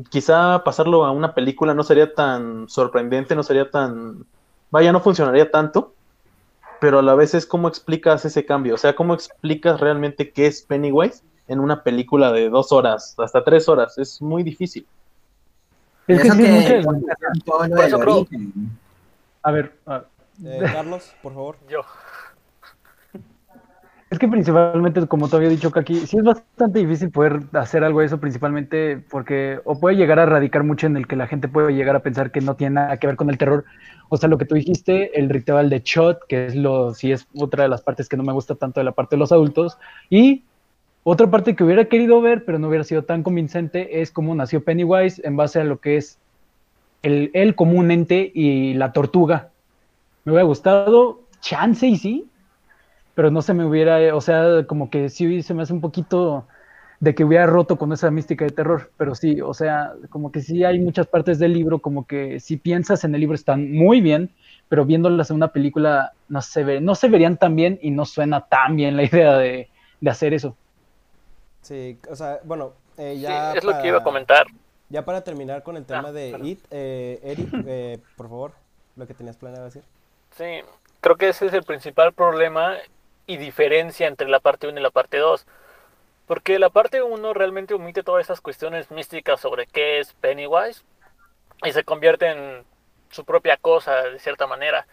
quizá 0.09 0.63
pasarlo 0.65 1.05
a 1.05 1.11
una 1.11 1.35
película 1.35 1.75
no 1.75 1.83
sería 1.83 2.15
tan 2.15 2.69
sorprendente, 2.69 3.35
no 3.35 3.43
sería 3.43 3.71
tan... 3.71 4.25
Vaya, 4.71 4.91
no 4.91 5.01
funcionaría 5.01 5.51
tanto, 5.51 5.93
pero 6.81 7.01
a 7.01 7.03
la 7.03 7.15
vez 7.15 7.35
es 7.35 7.45
cómo 7.45 7.69
explicas 7.69 8.25
ese 8.25 8.47
cambio, 8.47 8.75
o 8.75 8.79
sea, 8.79 8.95
cómo 8.95 9.13
explicas 9.13 9.81
realmente 9.81 10.33
qué 10.33 10.47
es 10.47 10.63
Pennywise 10.63 11.23
en 11.49 11.61
una 11.61 11.83
película 11.83 12.33
de 12.33 12.49
dos 12.49 12.73
horas, 12.73 13.15
hasta 13.19 13.43
tres 13.45 13.69
horas, 13.69 13.99
es 13.99 14.21
muy 14.23 14.43
difícil. 14.43 14.87
es 16.07 16.23
que 16.23 16.29
que 16.29 16.83
todo 17.45 17.67
lo 17.69 17.77
del 17.77 17.93
creo- 18.01 18.27
a 19.43 19.51
ver, 19.51 19.73
a- 19.87 20.05
Eh, 20.45 20.61
Carlos, 20.73 21.13
por 21.23 21.35
favor. 21.35 21.57
Yo. 21.69 21.81
Es 24.11 24.19
que 24.19 24.29
principalmente, 24.29 25.07
como 25.07 25.29
te 25.29 25.37
había 25.37 25.49
dicho 25.49 25.71
Kaki, 25.71 26.07
sí 26.07 26.19
es 26.19 26.23
bastante 26.25 26.81
difícil 26.81 27.11
poder 27.11 27.41
hacer 27.55 27.83
algo 27.83 28.01
de 28.01 28.07
eso, 28.07 28.21
principalmente 28.21 29.03
porque 29.11 29.61
o 29.65 29.81
puede 29.81 29.97
llegar 29.97 30.19
a 30.19 30.27
radicar 30.27 30.65
mucho 30.65 30.87
en 30.87 30.99
el 30.99 31.07
que 31.07 31.17
la 31.17 31.27
gente 31.27 31.49
puede 31.49 31.73
llegar 31.73 31.97
a 31.97 32.01
pensar 32.01 32.31
que 32.31 32.43
no 32.43 32.55
tiene 32.55 32.75
nada 32.75 32.99
que 32.99 33.07
ver 33.07 33.17
con 33.17 33.31
el 33.31 33.39
terror. 33.39 33.65
O 34.11 34.19
sea, 34.19 34.29
lo 34.29 34.37
que 34.37 34.45
tú 34.45 34.55
dijiste, 34.55 35.19
el 35.19 35.31
ritual 35.31 35.71
de 35.71 35.81
Shot, 35.83 36.27
que 36.29 36.45
es 36.47 36.55
lo, 36.55 36.93
sí 36.93 37.11
es 37.11 37.27
otra 37.35 37.63
de 37.63 37.71
las 37.71 37.81
partes 37.81 38.07
que 38.09 38.19
no 38.19 38.23
me 38.23 38.35
gusta 38.35 38.55
tanto 38.55 38.81
de 38.81 38.85
la 38.85 38.93
parte 38.93 39.17
de 39.17 39.21
los 39.21 39.33
adultos. 39.33 39.79
Y 40.11 40.45
otra 41.05 41.31
parte 41.31 41.57
que 41.57 41.65
hubiera 41.65 41.87
querido 41.87 42.21
ver, 42.21 42.45
pero 42.45 42.59
no 42.59 42.69
hubiera 42.69 42.85
sido 42.85 43.03
tan 43.03 43.23
convincente, 43.23 44.01
es 44.01 44.13
cómo 44.13 44.35
nació 44.35 44.63
Pennywise 44.63 45.21
en 45.25 45.37
base 45.37 45.61
a 45.61 45.65
lo 45.65 45.81
que 45.81 45.97
es 45.97 46.19
el, 47.03 47.31
él 47.35 47.55
como 47.57 47.79
un 47.79 47.91
ente 47.91 48.31
y 48.33 48.75
la 48.75 48.93
tortuga. 48.93 49.51
Me 50.25 50.33
hubiera 50.33 50.47
gustado, 50.47 51.21
chance 51.41 51.87
y 51.87 51.97
sí, 51.97 52.29
pero 53.15 53.31
no 53.31 53.43
se 53.43 53.53
me 53.53 53.65
hubiera, 53.65 54.15
o 54.15 54.21
sea, 54.21 54.65
como 54.67 54.91
que 54.91 55.09
sí 55.09 55.43
se 55.43 55.55
me 55.55 55.63
hace 55.63 55.73
un 55.73 55.81
poquito 55.81 56.47
de 57.01 57.17
que 57.17 57.25
hubiera 57.25 57.47
roto 57.47 57.77
con 57.77 57.93
esa 57.93 58.13
mística 58.13 58.45
de 58.45 58.53
terror, 58.53 58.93
pero 58.97 59.17
sí, 59.17 59.41
o 59.41 59.53
sea, 59.53 59.95
como 60.09 60.31
que 60.31 60.41
sí 60.41 60.63
hay 60.63 60.79
muchas 60.79 61.09
partes 61.09 61.41
del 61.41 61.53
libro, 61.53 61.81
como 61.81 62.07
que 62.07 62.39
si 62.39 62.57
piensas 62.59 63.03
en 63.03 63.13
el 63.17 63.21
libro 63.21 63.35
están 63.35 63.73
muy 63.73 64.01
bien, 64.01 64.31
pero 64.69 64.85
viéndolas 64.85 65.31
en 65.31 65.37
una 65.37 65.49
película 65.49 66.13
no 66.29 66.41
se 66.41 66.63
ve, 66.63 66.81
no 66.81 66.95
se 66.95 67.09
verían 67.09 67.39
tan 67.39 67.57
bien 67.57 67.81
y 67.83 67.91
no 67.91 68.05
suena 68.05 68.43
tan 68.43 68.77
bien 68.77 68.97
la 68.97 69.03
idea 69.03 69.37
de, 69.37 69.69
de 70.01 70.11
hacer 70.11 70.33
eso. 70.33 70.57
Sí, 71.63 71.99
o 72.11 72.17
sea, 72.17 72.41
bueno, 72.45 72.75
eh, 72.99 73.13
Sí, 73.17 73.21
ya 73.23 73.53
es 73.55 73.65
lo 73.65 73.73
que 73.81 73.89
iba 73.89 73.97
a 73.99 74.01
para- 74.01 74.05
comentar. 74.05 74.47
Ya 74.89 75.05
para 75.05 75.23
terminar 75.25 75.63
con 75.63 75.77
el 75.79 75.87
tema 75.87 76.09
Ah, 76.09 76.13
de 76.13 76.31
perdón. 76.33 76.47
It, 76.49 76.65
eh, 76.71 77.19
Eric, 77.23 77.49
eh, 77.67 77.99
por 78.17 78.29
favor, 78.29 78.53
lo 78.97 79.07
que 79.07 79.15
tenías 79.15 79.37
planeado 79.39 79.65
decir. 79.65 79.83
Sí, 80.37 80.61
creo 81.01 81.17
que 81.17 81.31
ese 81.31 81.47
es 81.47 81.55
el 81.55 81.63
principal 81.63 82.13
problema 82.13 82.77
y 83.27 83.39
diferencia 83.39 84.07
entre 84.07 84.29
la 84.29 84.41
parte 84.41 84.69
1 84.69 84.79
y 84.79 84.83
la 84.83 84.91
parte 84.91 85.17
2. 85.19 85.47
Porque 86.27 86.59
la 86.59 86.69
parte 86.71 87.03
1 87.03 87.33
realmente 87.33 87.75
omite 87.75 88.03
todas 88.03 88.25
esas 88.27 88.41
cuestiones 88.41 88.91
místicas 88.91 89.41
sobre 89.41 89.67
qué 89.67 89.99
es 89.99 90.13
Pennywise 90.15 90.83
y 91.65 91.73
se 91.73 91.85
convierte 91.85 92.27
en 92.31 92.65
su 93.11 93.25
propia 93.25 93.57
cosa 93.57 94.03
de 94.03 94.19
cierta 94.19 94.47
manera. 94.47 94.87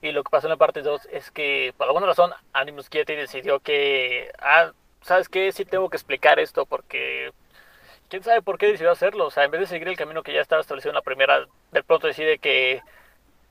Y 0.00 0.12
lo 0.12 0.22
que 0.24 0.30
pasó 0.30 0.46
en 0.46 0.50
la 0.50 0.56
parte 0.56 0.82
2 0.82 1.08
es 1.10 1.30
que 1.30 1.74
por 1.76 1.86
alguna 1.88 2.06
razón 2.06 2.30
Andy 2.52 2.72
Muschietti 2.72 3.14
decidió 3.14 3.60
que, 3.60 4.30
ah, 4.38 4.72
¿sabes 5.02 5.28
qué? 5.28 5.52
Sí 5.52 5.64
tengo 5.64 5.88
que 5.90 5.96
explicar 5.96 6.38
esto 6.38 6.66
porque 6.66 7.32
quién 8.08 8.22
sabe 8.22 8.42
por 8.42 8.58
qué 8.58 8.66
decidió 8.66 8.90
hacerlo. 8.90 9.26
O 9.26 9.30
sea, 9.30 9.44
en 9.44 9.50
vez 9.50 9.60
de 9.60 9.66
seguir 9.66 9.88
el 9.88 9.96
camino 9.96 10.22
que 10.22 10.32
ya 10.32 10.40
estaba 10.40 10.60
establecido 10.60 10.90
en 10.90 10.96
la 10.96 11.02
primera, 11.02 11.46
de 11.70 11.82
pronto 11.82 12.06
decide 12.06 12.38
que 12.38 12.82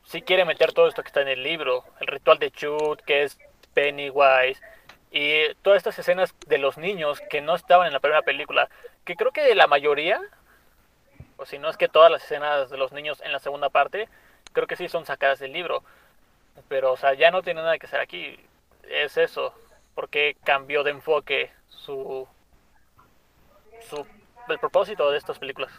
sí 0.04 0.22
quiere 0.22 0.46
meter 0.46 0.74
todo 0.74 0.88
esto 0.88 1.04
que 1.04 1.08
está 1.08 1.22
en 1.22 1.28
el 1.28 1.44
libro, 1.44 1.84
el 2.00 2.08
ritual 2.08 2.40
de 2.40 2.52
Chut, 2.52 3.02
que 3.02 3.24
es 3.24 3.38
Pennywise, 3.74 4.62
y 5.12 5.54
todas 5.62 5.78
estas 5.78 6.00
escenas 6.00 6.34
de 6.48 6.58
los 6.58 6.78
niños 6.78 7.22
que 7.30 7.42
no 7.42 7.56
estaban 7.56 7.88
en 7.88 7.94
la 7.94 8.00
primera 8.00 8.22
película, 8.22 8.70
que 9.06 9.16
creo 9.16 9.32
que 9.32 9.54
la 9.56 9.68
mayoría, 9.68 10.22
o 11.38 11.46
si 11.46 11.60
no 11.60 11.70
es 11.70 11.78
que 11.78 11.90
todas 11.90 12.12
las 12.12 12.24
escenas 12.24 12.70
de 12.70 12.78
los 12.78 12.92
niños 12.92 13.22
en 13.22 13.32
la 13.32 13.40
segunda 13.40 13.70
parte, 13.70 14.08
creo 14.54 14.68
que 14.68 14.76
sí 14.76 14.88
son 14.88 15.06
sacadas 15.06 15.40
del 15.40 15.54
libro, 15.54 15.84
pero 16.70 16.94
o 16.94 16.98
sea, 16.98 17.14
ya 17.14 17.32
no 17.32 17.42
tiene 17.42 17.62
nada 17.62 17.78
que 17.78 17.88
hacer 17.88 18.00
aquí, 18.00 18.40
es 18.90 19.18
eso, 19.18 19.54
porque 19.96 20.38
cambió 20.44 20.84
de 20.84 20.92
enfoque 20.92 21.52
su, 21.68 22.28
su 23.80 24.08
el 24.48 24.60
propósito 24.60 25.12
de 25.12 25.18
estas 25.18 25.38
películas. 25.40 25.72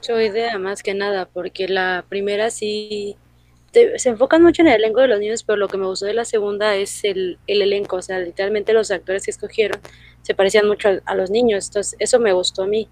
Su 0.00 0.18
idea 0.20 0.58
más 0.58 0.82
que 0.82 0.94
nada, 0.94 1.26
porque 1.26 1.68
la 1.68 2.04
primera 2.08 2.50
sí 2.50 3.16
te- 3.72 3.98
se 3.98 4.10
enfocan 4.10 4.42
mucho 4.42 4.62
en 4.62 4.68
el 4.68 4.74
elenco 4.76 5.00
de 5.00 5.08
los 5.08 5.20
niños, 5.20 5.44
pero 5.44 5.56
lo 5.58 5.68
que 5.68 5.78
me 5.78 5.86
gustó 5.86 6.06
de 6.06 6.14
la 6.14 6.24
segunda 6.24 6.74
es 6.76 7.04
el, 7.04 7.38
el 7.46 7.62
elenco, 7.62 7.96
o 7.96 8.02
sea, 8.02 8.18
literalmente 8.18 8.72
los 8.72 8.90
actores 8.90 9.24
que 9.24 9.30
escogieron 9.30 9.80
se 10.22 10.34
parecían 10.34 10.68
mucho 10.68 10.88
a, 10.88 11.00
a 11.06 11.14
los 11.14 11.30
niños, 11.30 11.68
entonces 11.68 11.96
eso 12.00 12.18
me 12.20 12.32
gustó 12.32 12.64
a 12.64 12.66
mí. 12.66 12.88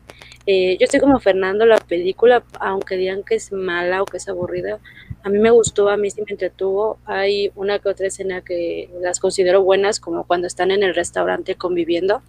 Eh, 0.46 0.76
yo 0.78 0.84
estoy 0.84 1.00
como 1.00 1.20
Fernando, 1.20 1.66
la 1.66 1.78
película, 1.78 2.44
aunque 2.60 2.96
digan 2.96 3.24
que 3.24 3.36
es 3.36 3.52
mala 3.52 4.02
o 4.02 4.06
que 4.06 4.16
es 4.18 4.28
aburrida, 4.28 4.78
a 5.22 5.28
mí 5.28 5.38
me 5.38 5.50
gustó, 5.50 5.88
a 5.88 5.96
mí 5.96 6.10
sí 6.10 6.22
me 6.22 6.32
entretuvo. 6.32 6.98
Hay 7.04 7.52
una 7.54 7.78
que 7.78 7.88
otra 7.88 8.06
escena 8.06 8.42
que 8.42 8.90
las 9.00 9.20
considero 9.20 9.62
buenas, 9.62 10.00
como 10.00 10.24
cuando 10.24 10.46
están 10.46 10.70
en 10.70 10.82
el 10.82 10.94
restaurante 10.94 11.56
conviviendo 11.56 12.22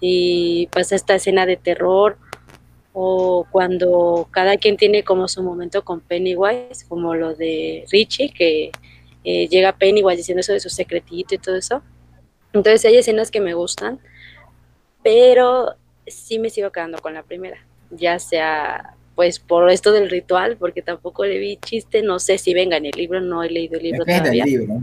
y 0.00 0.68
pasa 0.68 0.94
esta 0.94 1.14
escena 1.14 1.44
de 1.44 1.56
terror 1.56 2.16
o 2.92 3.46
cuando 3.50 4.28
cada 4.30 4.56
quien 4.56 4.76
tiene 4.76 5.04
como 5.04 5.28
su 5.28 5.42
momento 5.42 5.84
con 5.84 6.00
Pennywise, 6.00 6.86
como 6.88 7.14
lo 7.14 7.34
de 7.34 7.84
Richie, 7.90 8.32
que 8.32 8.70
eh, 9.24 9.48
llega 9.48 9.76
Pennywise 9.76 10.16
diciendo 10.16 10.40
eso 10.40 10.52
de 10.52 10.60
su 10.60 10.70
secretito 10.70 11.34
y 11.34 11.38
todo 11.38 11.56
eso. 11.56 11.82
Entonces 12.52 12.84
hay 12.84 12.96
escenas 12.96 13.30
que 13.30 13.40
me 13.40 13.54
gustan, 13.54 14.00
pero 15.02 15.74
sí 16.06 16.38
me 16.38 16.50
sigo 16.50 16.70
quedando 16.70 16.98
con 16.98 17.14
la 17.14 17.22
primera, 17.22 17.64
ya 17.90 18.18
sea 18.18 18.96
pues 19.20 19.38
por 19.38 19.68
esto 19.68 19.92
del 19.92 20.08
ritual, 20.08 20.56
porque 20.58 20.80
tampoco 20.80 21.26
le 21.26 21.38
vi 21.38 21.58
chiste, 21.58 22.02
no 22.02 22.18
sé 22.18 22.38
si 22.38 22.54
venga 22.54 22.78
en 22.78 22.86
el 22.86 22.92
libro, 22.92 23.20
no 23.20 23.42
he 23.42 23.50
leído 23.50 23.76
el 23.76 23.82
libro 23.82 23.98
Depende 24.06 24.20
todavía. 24.30 24.44
del 24.44 24.52
libro. 24.60 24.80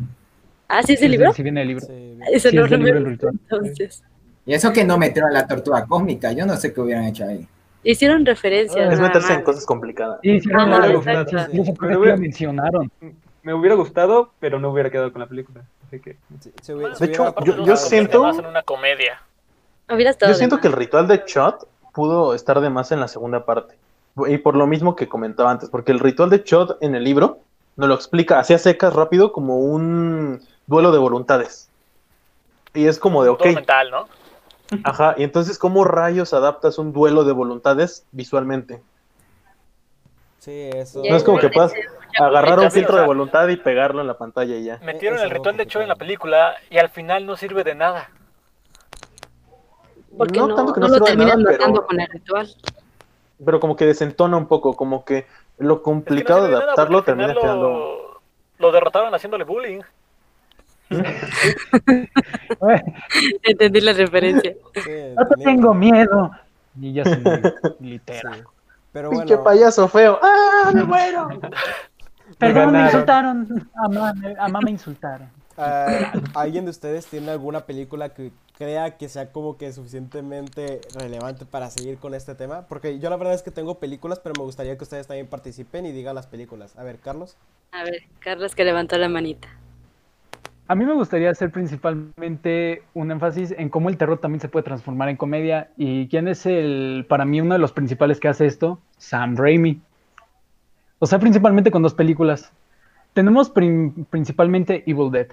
Ah, 0.67 0.83
¿sí 0.83 0.93
es 0.93 1.01
el 1.01 1.09
libro? 1.09 1.33
Sí, 1.33 1.41
viene 1.41 1.63
el 1.63 1.67
libro. 1.69 1.83
Sí, 1.87 2.19
Eso 2.31 2.49
Sí, 2.51 2.55
no 2.55 2.65
es 2.65 2.71
me 2.71 2.77
libro 2.77 2.97
el 2.99 3.05
ritual. 3.07 3.33
entonces. 3.49 4.03
Y 4.45 4.53
eso 4.53 4.71
que 4.71 4.83
no 4.83 4.99
metieron 4.99 5.31
a 5.31 5.33
la 5.33 5.47
tortuga 5.47 5.87
cósmica, 5.87 6.33
yo 6.33 6.45
no 6.45 6.55
sé 6.55 6.71
qué 6.71 6.81
hubieran 6.81 7.05
hecho 7.05 7.25
ahí. 7.25 7.47
Hicieron 7.81 8.27
referencia. 8.27 8.83
Es 8.83 8.89
nada 8.91 9.01
meterse 9.07 9.33
en 9.33 9.41
cosas 9.41 9.65
complicadas. 9.65 10.19
Sí, 10.21 10.39
Pero 10.45 10.59
sí 10.61 11.35
la 11.81 11.97
ve- 11.97 12.17
mencionaron. 12.17 12.91
Me 13.41 13.55
hubiera 13.55 13.73
gustado, 13.75 14.33
pero 14.39 14.59
no 14.59 14.69
hubiera 14.69 14.91
quedado 14.91 15.11
con 15.11 15.21
la 15.21 15.25
película. 15.27 15.63
Así 15.87 15.99
que. 15.99 16.15
sí, 16.41 16.51
se 16.61 16.75
hubiera- 16.75 16.93
De 16.93 17.05
hecho, 17.07 17.33
yo- 17.43 17.65
yo 17.65 17.75
siento- 17.75 18.21
más 18.21 18.37
en 18.37 18.45
una 18.45 18.61
comedia. 18.61 19.19
Yo 19.89 20.33
siento 20.35 20.59
que 20.59 20.67
el 20.67 20.73
ritual 20.73 21.07
de 21.07 21.25
Chot 21.25 21.67
pudo 21.91 22.35
estar 22.35 22.61
de 22.61 22.69
más 22.69 22.91
en 22.91 22.99
la 22.99 23.07
segunda 23.07 23.43
parte. 23.43 23.75
Y 24.27 24.37
por 24.39 24.55
lo 24.55 24.65
mismo 24.67 24.95
que 24.95 25.07
comentaba 25.07 25.51
antes, 25.51 25.69
porque 25.69 25.91
el 25.91 25.99
ritual 25.99 26.29
de 26.29 26.43
Chot 26.43 26.77
en 26.81 26.95
el 26.95 27.03
libro 27.03 27.39
nos 27.75 27.89
lo 27.89 27.95
explica 27.95 28.39
así 28.39 28.53
a 28.53 28.57
secas 28.57 28.93
rápido 28.93 29.31
como 29.31 29.59
un 29.59 30.41
duelo 30.65 30.91
de 30.91 30.97
voluntades. 30.97 31.69
Y 32.73 32.87
es 32.87 32.97
como 32.99 33.23
de, 33.23 33.29
ok, 33.29 33.43
Todo 33.43 33.53
mental, 33.53 33.91
¿no? 33.91 34.07
ajá, 34.83 35.15
y 35.17 35.23
entonces, 35.23 35.57
¿cómo 35.57 35.83
rayos 35.83 36.33
adaptas 36.33 36.77
un 36.77 36.91
duelo 36.93 37.23
de 37.23 37.31
voluntades 37.33 38.05
visualmente? 38.11 38.81
Sí, 40.39 40.69
eso. 40.73 41.01
No 41.07 41.15
es 41.15 41.23
como 41.23 41.39
que 41.39 41.49
puedas 41.49 41.73
agarrar 42.19 42.59
un 42.59 42.71
filtro 42.71 42.97
de 42.97 43.05
voluntad 43.05 43.47
y 43.49 43.57
pegarlo 43.57 44.01
en 44.01 44.07
la 44.07 44.17
pantalla 44.17 44.55
y 44.55 44.63
ya. 44.63 44.79
Metieron 44.83 45.19
el 45.19 45.29
ritual 45.29 45.57
de 45.57 45.67
Cho 45.67 45.81
en 45.81 45.87
la 45.87 45.95
película 45.95 46.55
y 46.69 46.77
al 46.77 46.89
final 46.89 47.25
no 47.25 47.35
sirve 47.35 47.63
de 47.63 47.75
nada. 47.75 48.09
Porque 50.17 50.39
no, 50.39 50.55
tanto 50.55 50.73
que 50.73 50.79
no 50.79 50.87
no 50.87 50.97
lo 50.97 51.05
terminan 51.05 51.43
matando 51.43 51.73
pero- 51.81 51.87
con 51.87 51.99
el 51.99 52.07
ritual. 52.07 52.55
Pero 53.43 53.59
como 53.59 53.75
que 53.75 53.85
desentona 53.85 54.37
un 54.37 54.47
poco, 54.47 54.75
como 54.75 55.03
que 55.05 55.15
lo 55.15 55.23
Es 55.23 55.57
que 55.57 55.63
no 55.67 55.81
complicado 55.83 56.47
de 56.47 56.55
adaptarlo 56.55 57.03
termina 57.03 57.29
final 57.29 57.41
quedando... 57.41 57.69
lo, 57.69 58.21
lo 58.59 58.71
derrotaron 58.71 59.13
haciéndole 59.13 59.43
bullying. 59.43 59.81
Entendí 63.43 63.81
la 63.81 63.93
referencia. 63.93 64.53
Sí, 64.73 64.91
No 65.15 65.27
te 65.27 65.43
tengo 65.43 65.73
miedo. 65.73 66.31
Y 66.79 66.93
ya 66.93 67.03
se 67.03 67.17
literal. 67.79 68.35
sí. 68.35 68.41
Pero 68.93 69.11
bueno, 69.11 69.43
payaso 69.43 69.87
feo. 69.87 70.19
¡Ah, 70.21 70.71
me 70.73 70.83
muero! 70.83 71.27
Perdón, 72.37 72.71
me 72.71 72.83
insultaron. 72.85 73.69
A 73.75 73.87
mamá, 73.89 74.13
a 74.39 74.43
mamá 74.43 74.59
me 74.63 74.71
insultaron. 74.71 75.29
Ah, 75.57 76.13
¿alguien 76.35 76.65
de 76.65 76.71
ustedes 76.71 77.05
tiene 77.07 77.31
alguna 77.31 77.65
película 77.65 78.09
que 78.09 78.31
crea 78.57 78.97
que 78.97 79.09
sea 79.09 79.31
como 79.31 79.57
que 79.57 79.71
suficientemente 79.71 80.81
relevante 80.95 81.45
para 81.45 81.69
seguir 81.69 81.97
con 81.97 82.13
este 82.13 82.35
tema? 82.35 82.67
Porque 82.67 82.99
yo 82.99 83.09
la 83.09 83.17
verdad 83.17 83.33
es 83.33 83.43
que 83.43 83.51
tengo 83.51 83.79
películas, 83.79 84.19
pero 84.19 84.33
me 84.37 84.43
gustaría 84.43 84.77
que 84.77 84.83
ustedes 84.83 85.07
también 85.07 85.27
participen 85.27 85.85
y 85.85 85.91
digan 85.91 86.15
las 86.15 86.27
películas. 86.27 86.77
A 86.77 86.83
ver, 86.83 86.99
Carlos. 86.99 87.35
A 87.71 87.83
ver, 87.83 88.03
Carlos 88.19 88.55
que 88.55 88.63
levantó 88.63 88.97
la 88.97 89.09
manita. 89.09 89.49
A 90.69 90.75
mí 90.75 90.83
me 90.83 90.93
gustaría 90.93 91.29
hacer 91.29 91.49
principalmente 91.49 92.83
un 92.93 93.09
énfasis 93.09 93.55
en 93.57 93.69
cómo 93.69 93.87
el 93.87 93.97
terror 93.97 94.19
también 94.19 94.41
se 94.41 94.49
puede 94.49 94.63
transformar 94.63 95.07
en 95.07 95.15
comedia. 95.15 95.69
¿Y 95.77 96.09
quién 96.09 96.27
es 96.27 96.45
el, 96.45 97.05
para 97.07 97.23
mí, 97.23 97.39
uno 97.39 97.53
de 97.53 97.59
los 97.59 97.71
principales 97.71 98.19
que 98.19 98.27
hace 98.27 98.45
esto? 98.47 98.79
Sam 98.97 99.37
Raimi. 99.37 99.79
O 100.99 101.05
sea, 101.05 101.19
principalmente 101.19 101.71
con 101.71 101.83
dos 101.83 101.93
películas. 101.93 102.51
Tenemos 103.13 103.49
prim- 103.49 104.03
principalmente 104.09 104.83
Evil 104.85 105.09
Dead. 105.09 105.27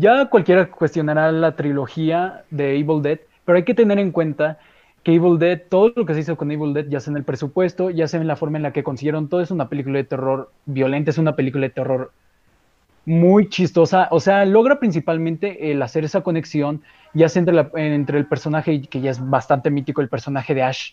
Ya 0.00 0.26
cualquiera 0.30 0.70
cuestionará 0.70 1.30
la 1.32 1.56
trilogía 1.56 2.44
de 2.50 2.78
Evil 2.78 3.02
Dead, 3.02 3.18
pero 3.44 3.56
hay 3.58 3.64
que 3.64 3.74
tener 3.74 3.98
en 3.98 4.12
cuenta 4.12 4.58
que 5.02 5.14
Evil 5.14 5.38
Dead, 5.38 5.60
todo 5.68 5.92
lo 5.96 6.06
que 6.06 6.14
se 6.14 6.20
hizo 6.20 6.36
con 6.36 6.50
Evil 6.50 6.72
Dead, 6.74 6.86
ya 6.88 7.00
sea 7.00 7.10
en 7.10 7.16
el 7.16 7.24
presupuesto, 7.24 7.90
ya 7.90 8.06
sea 8.08 8.20
en 8.20 8.26
la 8.26 8.36
forma 8.36 8.58
en 8.58 8.62
la 8.62 8.72
que 8.72 8.82
consiguieron 8.82 9.28
todo, 9.28 9.40
es 9.40 9.50
una 9.50 9.68
película 9.68 9.98
de 9.98 10.04
terror 10.04 10.50
violenta, 10.66 11.10
es 11.10 11.18
una 11.18 11.36
película 11.36 11.62
de 11.66 11.70
terror 11.70 12.12
muy 13.06 13.48
chistosa. 13.48 14.08
O 14.10 14.20
sea, 14.20 14.44
logra 14.44 14.78
principalmente 14.80 15.72
el 15.72 15.82
hacer 15.82 16.04
esa 16.04 16.22
conexión, 16.22 16.82
ya 17.14 17.28
sea 17.28 17.40
entre, 17.40 17.54
la- 17.54 17.70
entre 17.76 18.18
el 18.18 18.26
personaje, 18.26 18.82
que 18.82 19.00
ya 19.00 19.10
es 19.10 19.20
bastante 19.30 19.70
mítico, 19.70 20.02
el 20.02 20.08
personaje 20.08 20.54
de 20.54 20.62
Ash, 20.62 20.92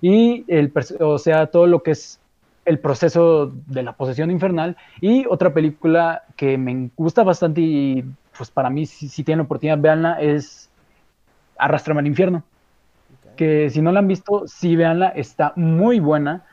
y 0.00 0.44
el, 0.48 0.72
o 1.00 1.18
sea, 1.18 1.46
todo 1.48 1.66
lo 1.66 1.82
que 1.82 1.92
es 1.92 2.20
el 2.64 2.78
proceso 2.78 3.52
de 3.66 3.82
la 3.82 3.94
posesión 3.94 4.30
infernal. 4.30 4.76
Y 5.00 5.26
otra 5.28 5.52
película 5.52 6.22
que 6.36 6.58
me 6.58 6.90
gusta 6.96 7.22
bastante 7.24 7.60
y 7.60 8.04
pues 8.40 8.50
para 8.50 8.70
mí, 8.70 8.86
si, 8.86 9.06
si 9.10 9.22
tienen 9.22 9.40
la 9.40 9.44
oportunidad, 9.44 9.76
véanla, 9.76 10.18
es 10.18 10.70
Arrastrame 11.58 12.00
al 12.00 12.06
infierno. 12.06 12.38
Ok. 12.38 13.34
Que 13.36 13.68
si 13.68 13.82
no 13.82 13.92
la 13.92 13.98
han 13.98 14.08
visto, 14.08 14.44
sí 14.46 14.76
véanla, 14.76 15.08
está 15.08 15.52
muy 15.56 16.00
buena. 16.00 16.46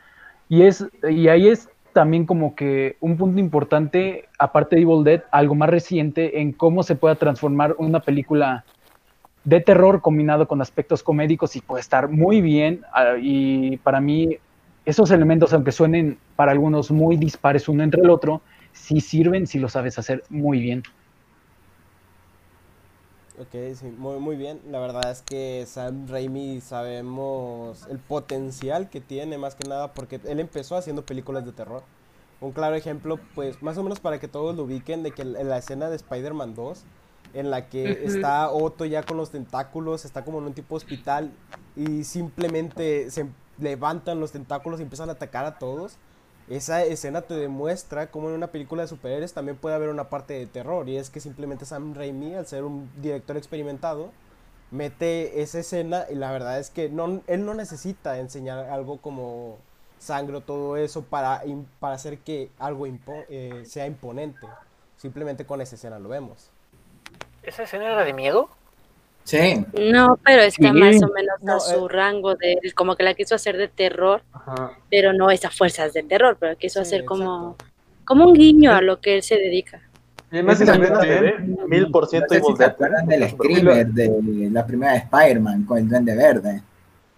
Y, 0.49 0.63
es, 0.63 0.85
y 1.09 1.29
ahí 1.29 1.47
es 1.47 1.69
también 1.93 2.25
como 2.25 2.55
que 2.55 2.97
un 2.99 3.15
punto 3.15 3.39
importante, 3.39 4.27
aparte 4.37 4.75
de 4.75 4.81
Evil 4.81 5.05
Dead, 5.05 5.23
algo 5.31 5.55
más 5.55 5.69
reciente 5.69 6.41
en 6.41 6.51
cómo 6.51 6.83
se 6.83 6.95
puede 6.97 7.15
transformar 7.15 7.73
una 7.77 8.01
película 8.01 8.65
de 9.45 9.61
terror 9.61 10.01
combinado 10.01 10.45
con 10.45 10.61
aspectos 10.61 11.03
comédicos 11.03 11.55
y 11.55 11.61
puede 11.61 11.79
estar 11.79 12.09
muy 12.09 12.41
bien. 12.41 12.81
ah, 12.91 13.13
Y 13.17 13.77
para 13.77 14.01
mí, 14.01 14.39
esos 14.83 15.09
elementos, 15.11 15.53
aunque 15.53 15.71
suenen 15.71 16.17
para 16.35 16.51
algunos 16.51 16.91
muy 16.91 17.15
dispares 17.15 17.69
uno 17.69 17.81
entre 17.81 18.01
el 18.01 18.09
otro, 18.09 18.41
sí 18.73 18.99
sirven 18.99 19.47
si 19.47 19.57
lo 19.57 19.69
sabes 19.69 19.97
hacer 19.97 20.25
muy 20.29 20.59
bien. 20.59 20.83
Ok, 23.39 23.53
sí, 23.75 23.85
muy, 23.95 24.17
muy 24.17 24.35
bien. 24.35 24.59
La 24.71 24.79
verdad 24.79 25.11
es 25.11 25.21
que 25.21 25.63
Sam 25.67 26.07
Raimi 26.07 26.59
sabemos 26.59 27.85
el 27.87 27.99
potencial 27.99 28.89
que 28.89 28.99
tiene 28.99 29.37
más 29.37 29.53
que 29.53 29.69
nada 29.69 29.93
porque 29.93 30.19
él 30.25 30.39
empezó 30.39 30.75
haciendo 30.75 31.05
películas 31.05 31.45
de 31.45 31.51
terror. 31.51 31.83
Un 32.41 32.51
claro 32.51 32.75
ejemplo, 32.75 33.19
pues 33.35 33.61
más 33.61 33.77
o 33.77 33.83
menos 33.83 33.99
para 33.99 34.19
que 34.19 34.27
todos 34.27 34.55
lo 34.55 34.63
ubiquen, 34.63 35.03
de 35.03 35.11
que 35.11 35.21
en 35.21 35.49
la 35.49 35.59
escena 35.59 35.87
de 35.87 35.97
Spider-Man 35.97 36.55
2, 36.55 36.83
en 37.35 37.51
la 37.51 37.69
que 37.69 38.05
está 38.05 38.49
Otto 38.49 38.85
ya 38.85 39.03
con 39.03 39.17
los 39.17 39.29
tentáculos, 39.29 40.03
está 40.03 40.25
como 40.25 40.39
en 40.39 40.45
un 40.45 40.53
tipo 40.53 40.75
hospital 40.75 41.31
y 41.75 42.05
simplemente 42.05 43.11
se 43.11 43.27
levantan 43.59 44.19
los 44.19 44.31
tentáculos 44.31 44.79
y 44.79 44.83
empiezan 44.83 45.09
a 45.09 45.13
atacar 45.13 45.45
a 45.45 45.59
todos. 45.59 45.97
Esa 46.49 46.83
escena 46.83 47.21
te 47.23 47.33
demuestra 47.33 48.07
cómo 48.07 48.29
en 48.29 48.35
una 48.35 48.47
película 48.47 48.83
de 48.83 48.87
superhéroes 48.87 49.33
también 49.33 49.57
puede 49.57 49.75
haber 49.75 49.89
una 49.89 50.09
parte 50.09 50.33
de 50.33 50.47
terror 50.47 50.87
y 50.87 50.97
es 50.97 51.09
que 51.09 51.19
simplemente 51.19 51.65
Sam 51.65 51.93
Raimi, 51.93 52.35
al 52.35 52.47
ser 52.47 52.63
un 52.63 52.89
director 53.01 53.35
experimentado, 53.35 54.11
mete 54.71 55.41
esa 55.41 55.59
escena 55.59 56.05
y 56.09 56.15
la 56.15 56.31
verdad 56.31 56.59
es 56.59 56.69
que 56.69 56.89
no, 56.89 57.21
él 57.27 57.45
no 57.45 57.53
necesita 57.53 58.19
enseñar 58.19 58.69
algo 58.69 58.97
como 58.97 59.57
sangre 59.99 60.37
o 60.37 60.41
todo 60.41 60.77
eso 60.77 61.03
para, 61.03 61.43
para 61.79 61.95
hacer 61.95 62.19
que 62.19 62.49
algo 62.59 62.85
eh, 62.87 63.63
sea 63.65 63.85
imponente. 63.85 64.47
Simplemente 64.95 65.45
con 65.45 65.59
esa 65.61 65.75
escena 65.75 65.99
lo 65.99 66.09
vemos. 66.09 66.49
¿Esa 67.43 67.63
escena 67.63 67.85
era 67.85 68.03
de 68.03 68.13
miedo? 68.13 68.49
Sí, 69.27 69.65
No, 69.91 70.17
pero 70.23 70.41
está 70.43 70.71
Sí. 70.71 70.79
más 70.79 71.03
o 71.03 71.09
menos 71.13 71.35
No, 71.41 71.55
a 71.57 71.59
su 71.59 71.85
eh. 71.85 71.89
rango 71.89 72.35
de 72.35 72.53
él, 72.63 72.73
como 72.73 72.95
que 72.95 73.03
la 73.03 73.13
quiso 73.13 73.35
hacer 73.35 73.57
de 73.57 73.67
terror, 73.67 74.21
Ajá. 74.31 74.71
pero 74.89 75.11
no 75.11 75.29
es 75.31 75.43
a 75.43 75.49
fuerzas 75.49 75.91
de 75.91 76.03
terror, 76.03 76.37
pero 76.39 76.55
quiso 76.55 76.79
Sí, 76.79 76.87
hacer 76.87 77.03
como, 77.03 77.51
exacto. 77.59 77.73
como 78.05 78.25
un 78.27 78.33
guiño 78.33 78.71
a 78.73 78.79
lo 78.81 79.01
que 79.01 79.15
él 79.15 79.23
se 79.23 79.35
dedica. 79.35 79.81
Y 80.31 80.35
además, 80.35 80.59
ve 80.59 81.35
mil 81.67 81.91
por 81.91 82.07
ciento 82.07 82.27
no 82.33 82.39
sé 82.39 82.45
si 82.45 82.51
se 82.53 82.57
Dead. 82.63 82.69
acuerdan 82.71 83.05
del 83.07 83.29
screamer 83.29 83.87
de 83.87 84.49
la 84.49 84.65
primera 84.65 84.93
de 84.93 84.99
Spider-Man 84.99 85.65
con 85.65 85.77
el 85.77 85.89
Duende 85.89 86.15
Verde. 86.15 86.61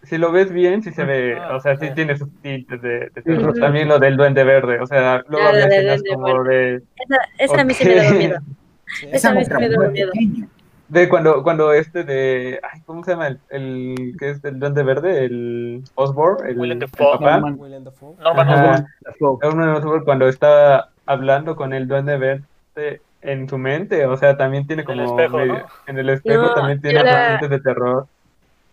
si 0.02 0.18
lo 0.18 0.32
ves 0.32 0.52
bien, 0.52 0.82
sí 0.82 0.92
se 0.92 1.04
ve, 1.04 1.38
Ah, 1.40 1.58
o 1.58 1.60
sea, 1.60 1.78
sí 1.78 1.88
ah. 1.92 1.94
tiene 1.94 2.18
sus 2.18 2.30
tintes 2.42 2.82
de, 2.82 3.12
de 3.14 3.22
terror. 3.22 3.54
También 3.60 3.88
lo 3.88 4.00
del 4.00 4.18
duende 4.18 4.44
verde, 4.44 4.80
o 4.80 4.88
sea, 4.88 5.24
luego 5.28 5.48
Ah, 5.48 5.52
Duende 5.52 6.02
como 6.12 6.44
de, 6.44 6.76
Esa, 6.78 7.18
esa 7.38 7.62
a 7.62 7.64
mí 7.64 7.74
sí 7.76 7.86
me 7.86 8.08
Ok. 8.10 8.16
miedo. 8.18 8.40
Sí, 9.00 9.06
Esa 9.12 9.16
Esa 9.18 9.34
vez 9.34 9.50
mujer 9.52 9.70
me 9.70 9.78
muy 9.78 9.88
miedo. 9.90 10.12
De 10.90 11.08
cuando, 11.10 11.44
cuando 11.44 11.72
este 11.74 12.04
de, 12.04 12.60
ay, 12.62 12.82
¿cómo 12.86 13.04
se 13.04 13.12
llama? 13.12 13.28
El, 13.28 13.40
el 13.50 14.16
que 14.20 14.32
es 14.32 14.44
el 14.44 14.60
duende 14.60 14.84
verde, 14.84 15.24
el 15.26 15.84
Osborn, 15.96 16.48
el, 16.48 16.72
el 16.72 16.80
papá. 16.90 17.40
Norman. 17.40 17.58
Norman. 18.20 18.88
Osborn. 19.20 19.40
Norman 19.42 19.70
Osborn 19.76 20.04
cuando 20.04 20.28
está 20.28 20.90
hablando 21.06 21.56
con 21.56 21.74
el 21.74 21.88
duende 21.88 22.18
verde 22.18 23.02
en 23.22 23.50
su 23.50 23.58
mente, 23.58 24.06
o 24.06 24.16
sea, 24.18 24.38
también 24.38 24.66
tiene 24.66 24.84
En 24.84 24.90
el 24.92 25.06
como 25.06 25.20
espejo, 25.20 25.38
medio- 25.38 25.54
¿no? 25.54 25.66
en 25.88 25.98
el 26.00 26.10
espejo 26.10 26.42
No, 26.44 26.54
también 26.54 26.82
tiene 26.82 27.04
la- 27.04 27.38
de 27.38 27.60
terror. 27.60 28.08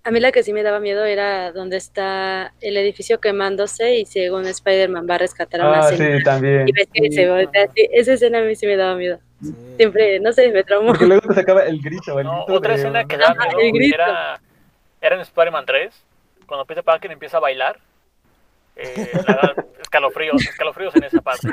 A 0.04 0.12
mí 0.12 0.20
la 0.20 0.30
que 0.30 0.44
sí 0.44 0.52
me 0.52 0.62
daba 0.62 0.78
miedo 0.78 1.04
era 1.04 1.50
donde 1.50 1.76
está 1.76 2.52
el 2.60 2.76
edificio 2.76 3.18
quemándose 3.18 3.96
y 3.98 4.06
según 4.06 4.46
Spider-Man 4.46 5.04
va 5.10 5.16
a 5.16 5.18
rescatar 5.18 5.60
a 5.62 5.68
una 5.68 5.78
Ah, 5.80 5.82
señora. 5.88 6.18
sí, 6.18 6.22
también. 6.22 6.68
Y 6.68 6.72
ves 6.72 6.88
que 6.92 7.10
se 7.10 7.28
voltea 7.28 7.64
así. 7.64 7.88
Esa 7.92 8.12
escena 8.12 8.38
a 8.38 8.42
mí 8.42 8.54
sí 8.54 8.66
me 8.68 8.76
daba 8.76 8.94
miedo. 8.94 9.18
Sí. 9.43 9.55
Siempre, 9.76 10.18
no 10.20 10.32
sé, 10.32 10.51
me 10.51 10.64
traumó. 10.64 10.89
Porque 10.89 11.07
luego 11.07 11.28
te 11.28 11.34
sacaba 11.34 11.64
el 11.64 11.80
grito, 11.80 12.18
el 12.18 12.24
No, 12.26 12.45
grito 12.45 12.55
otra 12.55 12.72
de- 12.72 12.78
escena 12.78 13.05
que 13.05 13.16
daba 13.18 13.32
Ajá, 13.39 13.47
miedo 13.49 13.61
el 13.61 13.72
grito. 13.72 13.95
era, 13.95 14.41
era 15.01 15.14
en 15.16 15.20
Spider-Man 15.22 15.66
3, 15.66 16.03
cuando 16.47 16.64
Peter 16.64 16.82
Parker 16.84 17.11
empieza 17.12 17.37
a 17.37 17.41
bailar. 17.41 17.78
Eh, 18.76 19.11
la 19.14 19.22
verdad, 19.55 19.66
escalofríos, 19.80 20.43
escalofríos 20.43 20.95
en 20.97 21.05
esa 21.05 21.20
parte. 21.20 21.49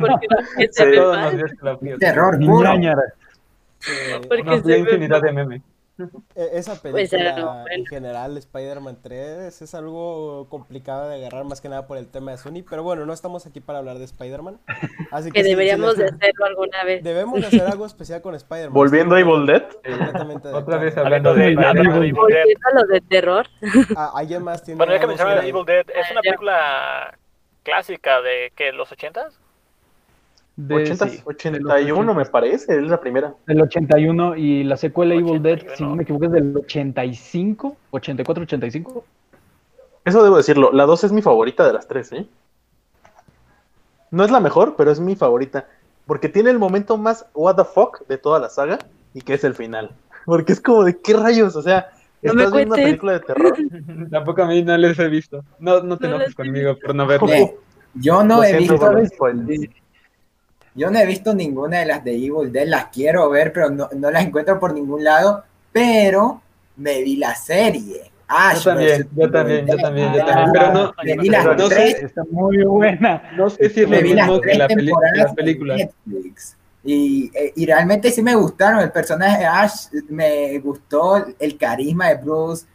Porque 0.00 0.26
se 0.70 0.82
Sí, 0.84 0.90
ve 0.90 0.96
Todos 0.96 1.16
mal, 1.16 1.24
nos 1.24 1.36
dio 1.36 1.46
escalofríos. 1.46 1.98
Terror 1.98 2.38
puro. 2.38 2.70
Porque 4.28 4.42
Nos 4.42 4.62
se 4.62 4.78
infinidad 4.78 5.22
de 5.22 5.32
memes. 5.32 5.62
E- 6.34 6.50
Esa 6.58 6.74
Pues, 6.82 7.10
película 7.10 7.32
bueno. 7.34 7.64
en 7.70 7.86
general, 7.86 8.36
Spider-Man 8.36 8.98
3, 9.02 9.62
es 9.62 9.74
algo 9.74 10.48
complicado 10.48 11.08
de 11.08 11.16
agarrar 11.16 11.44
más 11.44 11.60
que 11.60 11.68
nada 11.68 11.86
por 11.86 11.96
el 11.98 12.06
tema 12.08 12.32
de 12.32 12.38
Sony, 12.38 12.62
pero 12.68 12.82
bueno, 12.82 13.06
no 13.06 13.12
estamos 13.12 13.46
aquí 13.46 13.60
para 13.60 13.78
hablar 13.78 13.98
de 13.98 14.04
Spider-Man. 14.04 14.60
Así 15.10 15.30
Que 15.32 15.40
sí, 15.40 15.44
sí 15.44 15.50
deberíamos 15.50 15.96
de 15.96 16.04
hacerlo 16.06 16.44
alguna 16.44 16.84
vez. 16.84 17.02
Debemos 17.02 17.40
de 17.40 17.46
hacer 17.46 17.62
algo 17.62 17.86
especial 17.86 18.20
con 18.22 18.34
Spider-Man. 18.34 18.74
Volviendo 18.74 19.14
a 19.14 19.20
Evil 19.20 19.46
Dead. 19.46 19.64
Otra 20.54 20.78
vez 20.78 20.96
hablando 20.96 21.34
de 21.34 21.44
de, 21.44 21.56
de 21.56 21.62
Evil 21.62 22.00
Dead. 22.00 22.14
Volviendo 22.14 22.68
a 22.70 22.74
lo 22.80 22.86
de 22.86 23.00
terror, 23.00 23.46
Ah, 23.96 24.12
¿Alguien 24.14 24.42
más 24.42 24.62
tiene 24.62 24.78
Bueno, 24.78 24.92
ya 24.92 25.00
que 25.00 25.06
mencionaron 25.06 25.44
Evil 25.44 25.64
Dead, 25.64 25.86
es 25.88 26.10
una 26.10 26.20
Ah, 26.20 26.22
ya. 26.24 26.30
película 26.30 27.18
clásica 27.62 28.20
de 28.20 28.52
que 28.54 28.72
los 28.72 28.90
80s. 28.92 29.38
De, 30.56 30.74
80, 30.74 31.08
sí, 31.08 31.20
81 31.24 32.14
me 32.14 32.24
parece, 32.24 32.78
es 32.78 32.88
la 32.88 32.98
primera. 32.98 33.34
Del 33.46 33.60
81 33.60 34.36
y 34.36 34.64
la 34.64 34.78
secuela 34.78 35.14
Evil 35.14 35.42
Dead, 35.42 35.58
81. 35.58 35.76
si 35.76 35.84
no 35.84 35.96
me 35.96 36.02
equivoco, 36.02 36.24
es 36.24 36.32
del 36.32 36.56
85, 36.56 37.76
84, 37.90 38.42
85. 38.44 39.04
Eso 40.06 40.22
debo 40.24 40.38
decirlo, 40.38 40.72
la 40.72 40.86
2 40.86 41.04
es 41.04 41.12
mi 41.12 41.20
favorita 41.20 41.66
de 41.66 41.72
las 41.74 41.86
tres, 41.86 42.12
¿eh? 42.12 42.26
No 44.10 44.24
es 44.24 44.30
la 44.30 44.40
mejor, 44.40 44.76
pero 44.76 44.90
es 44.90 45.00
mi 45.00 45.14
favorita. 45.14 45.66
Porque 46.06 46.28
tiene 46.28 46.50
el 46.50 46.58
momento 46.58 46.96
más 46.96 47.26
what 47.34 47.56
the 47.56 47.64
fuck 47.64 48.06
de 48.06 48.16
toda 48.16 48.38
la 48.38 48.48
saga 48.48 48.78
y 49.12 49.20
que 49.20 49.34
es 49.34 49.44
el 49.44 49.54
final. 49.54 49.90
Porque 50.24 50.52
es 50.52 50.60
como 50.60 50.84
de 50.84 50.96
qué 50.98 51.14
rayos, 51.14 51.56
o 51.56 51.62
sea, 51.62 51.90
No 52.22 52.32
estás 52.32 52.52
viendo 52.52 52.74
una 52.74 52.84
película 52.84 53.12
de 53.12 53.20
terror. 53.20 53.56
Tampoco 54.10 54.42
a 54.42 54.46
mí 54.46 54.62
no 54.62 54.76
les 54.76 54.98
he 54.98 55.08
visto. 55.08 55.44
No, 55.58 55.82
no 55.82 55.98
te 55.98 56.08
No 56.08 56.16
enojes 56.16 56.34
conmigo 56.34 56.76
por 56.78 56.94
no 56.94 57.06
verlo. 57.06 57.26
Ve, 57.26 57.56
Yo 57.94 58.22
no 58.22 58.36
Lo 58.36 58.44
he 58.44 58.56
siento 58.56 58.94
visto. 58.94 59.26
Yo 60.76 60.90
no 60.90 60.98
he 60.98 61.06
visto 61.06 61.34
ninguna 61.34 61.80
de 61.80 61.86
las 61.86 62.04
de 62.04 62.12
Evil 62.12 62.52
Dead, 62.52 62.66
las 62.66 62.86
quiero 62.86 63.28
ver, 63.30 63.52
pero 63.52 63.70
no, 63.70 63.88
no 63.96 64.10
las 64.10 64.24
encuentro 64.24 64.60
por 64.60 64.72
ningún 64.74 65.02
lado, 65.02 65.44
pero 65.72 66.40
me 66.76 67.02
vi 67.02 67.16
la 67.16 67.34
serie. 67.34 68.10
Ash 68.28 68.64
Yo 68.64 68.70
también, 68.74 69.08
yo 69.14 69.30
también, 69.30 69.66
yo 69.66 69.76
también, 69.76 70.12
yo 70.12 70.20
Ah, 70.22 70.26
también. 70.26 70.50
Pero 70.52 70.72
no, 70.72 70.94
me 71.04 71.16
vi 71.16 71.28
las 71.30 71.44
no 71.46 71.68
tres, 71.68 71.96
sé, 71.98 72.04
Está 72.06 72.22
muy 72.30 72.58
buena. 72.64 73.30
no 73.36 73.48
sé 73.50 73.70
si 73.70 73.82
es 73.82 73.88
me 73.88 73.98
lo 74.02 74.02
mismo 74.02 74.40
que 74.40 74.54
la, 74.54 74.66
en 74.68 75.34
películas. 75.34 75.78
Netflix. 76.04 76.56
Y, 76.84 77.30
eh, 77.34 77.52
y 77.56 77.66
realmente 77.66 78.10
sí 78.10 78.22
me 78.22 78.34
gustaron. 78.34 78.80
El 78.80 78.90
personaje 78.92 79.38
de 79.38 79.46
Ash 79.46 79.86
me 80.08 80.58
gustó, 80.58 81.24
el 81.38 81.56
carisma 81.56 82.08
de 82.08 82.14
Bruce. 82.16 82.66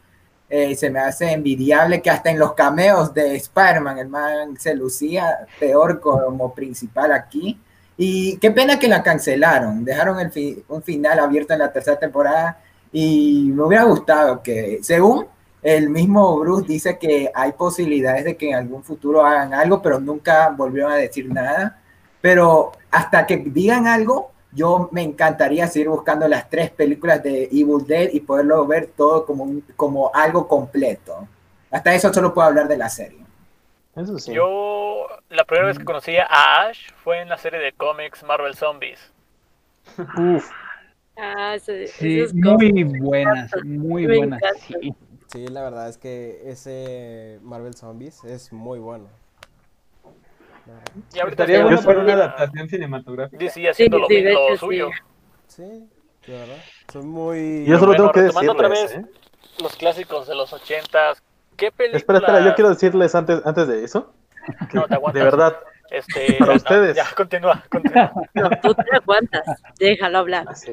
eh, 0.48 0.74
se 0.74 0.90
me 0.90 1.00
hace 1.00 1.32
envidiable 1.32 2.02
que 2.02 2.10
hasta 2.10 2.30
en 2.30 2.38
los 2.38 2.52
cameos 2.54 3.12
de 3.14 3.36
Spider-Man 3.36 3.98
el 3.98 4.08
man 4.08 4.56
se 4.58 4.74
lucía 4.74 5.46
peor 5.58 6.00
como 6.00 6.54
principal 6.54 7.12
aquí. 7.12 7.58
Y 8.04 8.36
qué 8.38 8.50
pena 8.50 8.80
que 8.80 8.88
la 8.88 9.00
cancelaron. 9.00 9.84
Dejaron 9.84 10.18
el 10.18 10.64
un 10.66 10.82
final 10.82 11.20
abierto 11.20 11.52
en 11.52 11.60
la 11.60 11.72
tercera 11.72 12.00
temporada. 12.00 12.58
Y 12.92 13.52
me 13.54 13.62
hubiera 13.62 13.84
gustado 13.84 14.42
que, 14.42 14.80
según 14.82 15.26
el 15.62 15.88
mismo 15.88 16.36
Bruce 16.40 16.66
dice 16.66 16.98
que 16.98 17.30
hay 17.32 17.52
posibilidades 17.52 18.24
de 18.24 18.36
que 18.36 18.48
en 18.48 18.56
algún 18.56 18.82
futuro 18.82 19.24
hagan 19.24 19.54
algo, 19.54 19.80
pero 19.80 20.00
nunca 20.00 20.48
volvieron 20.48 20.90
a 20.90 20.96
decir 20.96 21.32
nada. 21.32 21.78
Pero 22.20 22.72
hasta 22.90 23.24
que 23.24 23.36
digan 23.36 23.86
algo, 23.86 24.32
yo 24.50 24.88
me 24.90 25.02
encantaría 25.02 25.68
seguir 25.68 25.88
buscando 25.88 26.26
las 26.26 26.50
tres 26.50 26.72
películas 26.72 27.22
de 27.22 27.44
Evil 27.52 27.86
Dead 27.86 28.08
y 28.12 28.18
poderlo 28.18 28.66
ver 28.66 28.90
todo 28.96 29.24
como, 29.24 29.60
como 29.76 30.10
algo 30.12 30.48
completo. 30.48 31.28
Hasta 31.70 31.94
eso 31.94 32.12
solo 32.12 32.34
puedo 32.34 32.48
hablar 32.48 32.66
de 32.66 32.78
la 32.78 32.88
serie. 32.88 33.22
Eso 33.96 34.18
sí. 34.18 34.32
Yo, 34.32 35.06
la 35.28 35.44
primera 35.44 35.66
vez 35.68 35.78
que 35.78 35.84
conocí 35.84 36.16
a 36.16 36.26
Ash 36.66 36.90
fue 37.04 37.20
en 37.20 37.28
la 37.28 37.36
serie 37.38 37.60
de 37.60 37.72
cómics 37.72 38.22
Marvel 38.24 38.54
Zombies. 38.54 39.12
Uf, 40.18 40.50
ah, 41.18 41.56
Sí, 41.58 42.20
esas 42.20 42.34
muy 42.34 42.84
buenas, 42.84 43.50
muy 43.64 44.06
Me 44.06 44.16
buenas. 44.18 44.40
sí. 44.60 44.94
Sí, 45.26 45.46
la 45.48 45.62
verdad 45.62 45.88
es 45.88 45.96
que 45.96 46.42
ese 46.44 47.38
Marvel 47.42 47.74
Zombies 47.74 48.22
es 48.24 48.52
muy 48.52 48.78
bueno. 48.78 49.08
Y 51.14 51.18
ahorita 51.18 51.42
Estaría 51.44 51.64
bueno 51.64 51.82
para 51.82 52.00
una 52.00 52.12
adaptación 52.12 52.68
cinematográfica. 52.68 53.38
DC 53.42 53.68
haciendo 53.68 53.98
lo, 53.98 54.06
Sí, 54.08 54.16
sí, 54.16 54.22
de 54.22 54.32
lo 54.32 54.38
hecho, 54.44 54.52
sí. 54.52 54.58
suyo. 54.58 54.90
Sí, 55.48 55.62
de 56.26 56.32
verdad. 56.32 56.56
Son 56.92 57.08
muy... 57.08 57.64
yo 57.66 57.78
solo 57.78 57.94
bueno, 57.94 57.96
tengo 57.96 58.12
que 58.12 58.20
retomando 58.22 58.52
otra 58.52 58.68
decirles, 58.68 58.96
vez. 58.96 59.04
¿eh? 59.06 59.62
Los 59.62 59.76
clásicos 59.76 60.28
de 60.28 60.34
los 60.34 60.52
80s. 60.52 61.20
¿Qué 61.62 61.70
película? 61.70 61.96
Espera, 61.98 62.18
espera, 62.18 62.40
yo 62.44 62.54
quiero 62.56 62.70
decirles 62.70 63.14
antes, 63.14 63.40
antes 63.46 63.68
de 63.68 63.84
eso, 63.84 64.12
No, 64.72 64.84
te 64.88 64.94
aguantas. 64.96 65.14
de 65.14 65.22
verdad, 65.24 65.56
Este, 65.90 66.32
Para 66.40 66.50
no, 66.50 66.56
ustedes. 66.56 66.96
Ya, 66.96 67.06
continúa, 67.16 67.62
continúa. 67.70 68.10
No, 68.34 68.50
tú 68.60 68.74
te 68.74 68.96
aguantas, 68.96 69.44
déjalo 69.78 70.18
hablar. 70.18 70.46
así, 70.48 70.72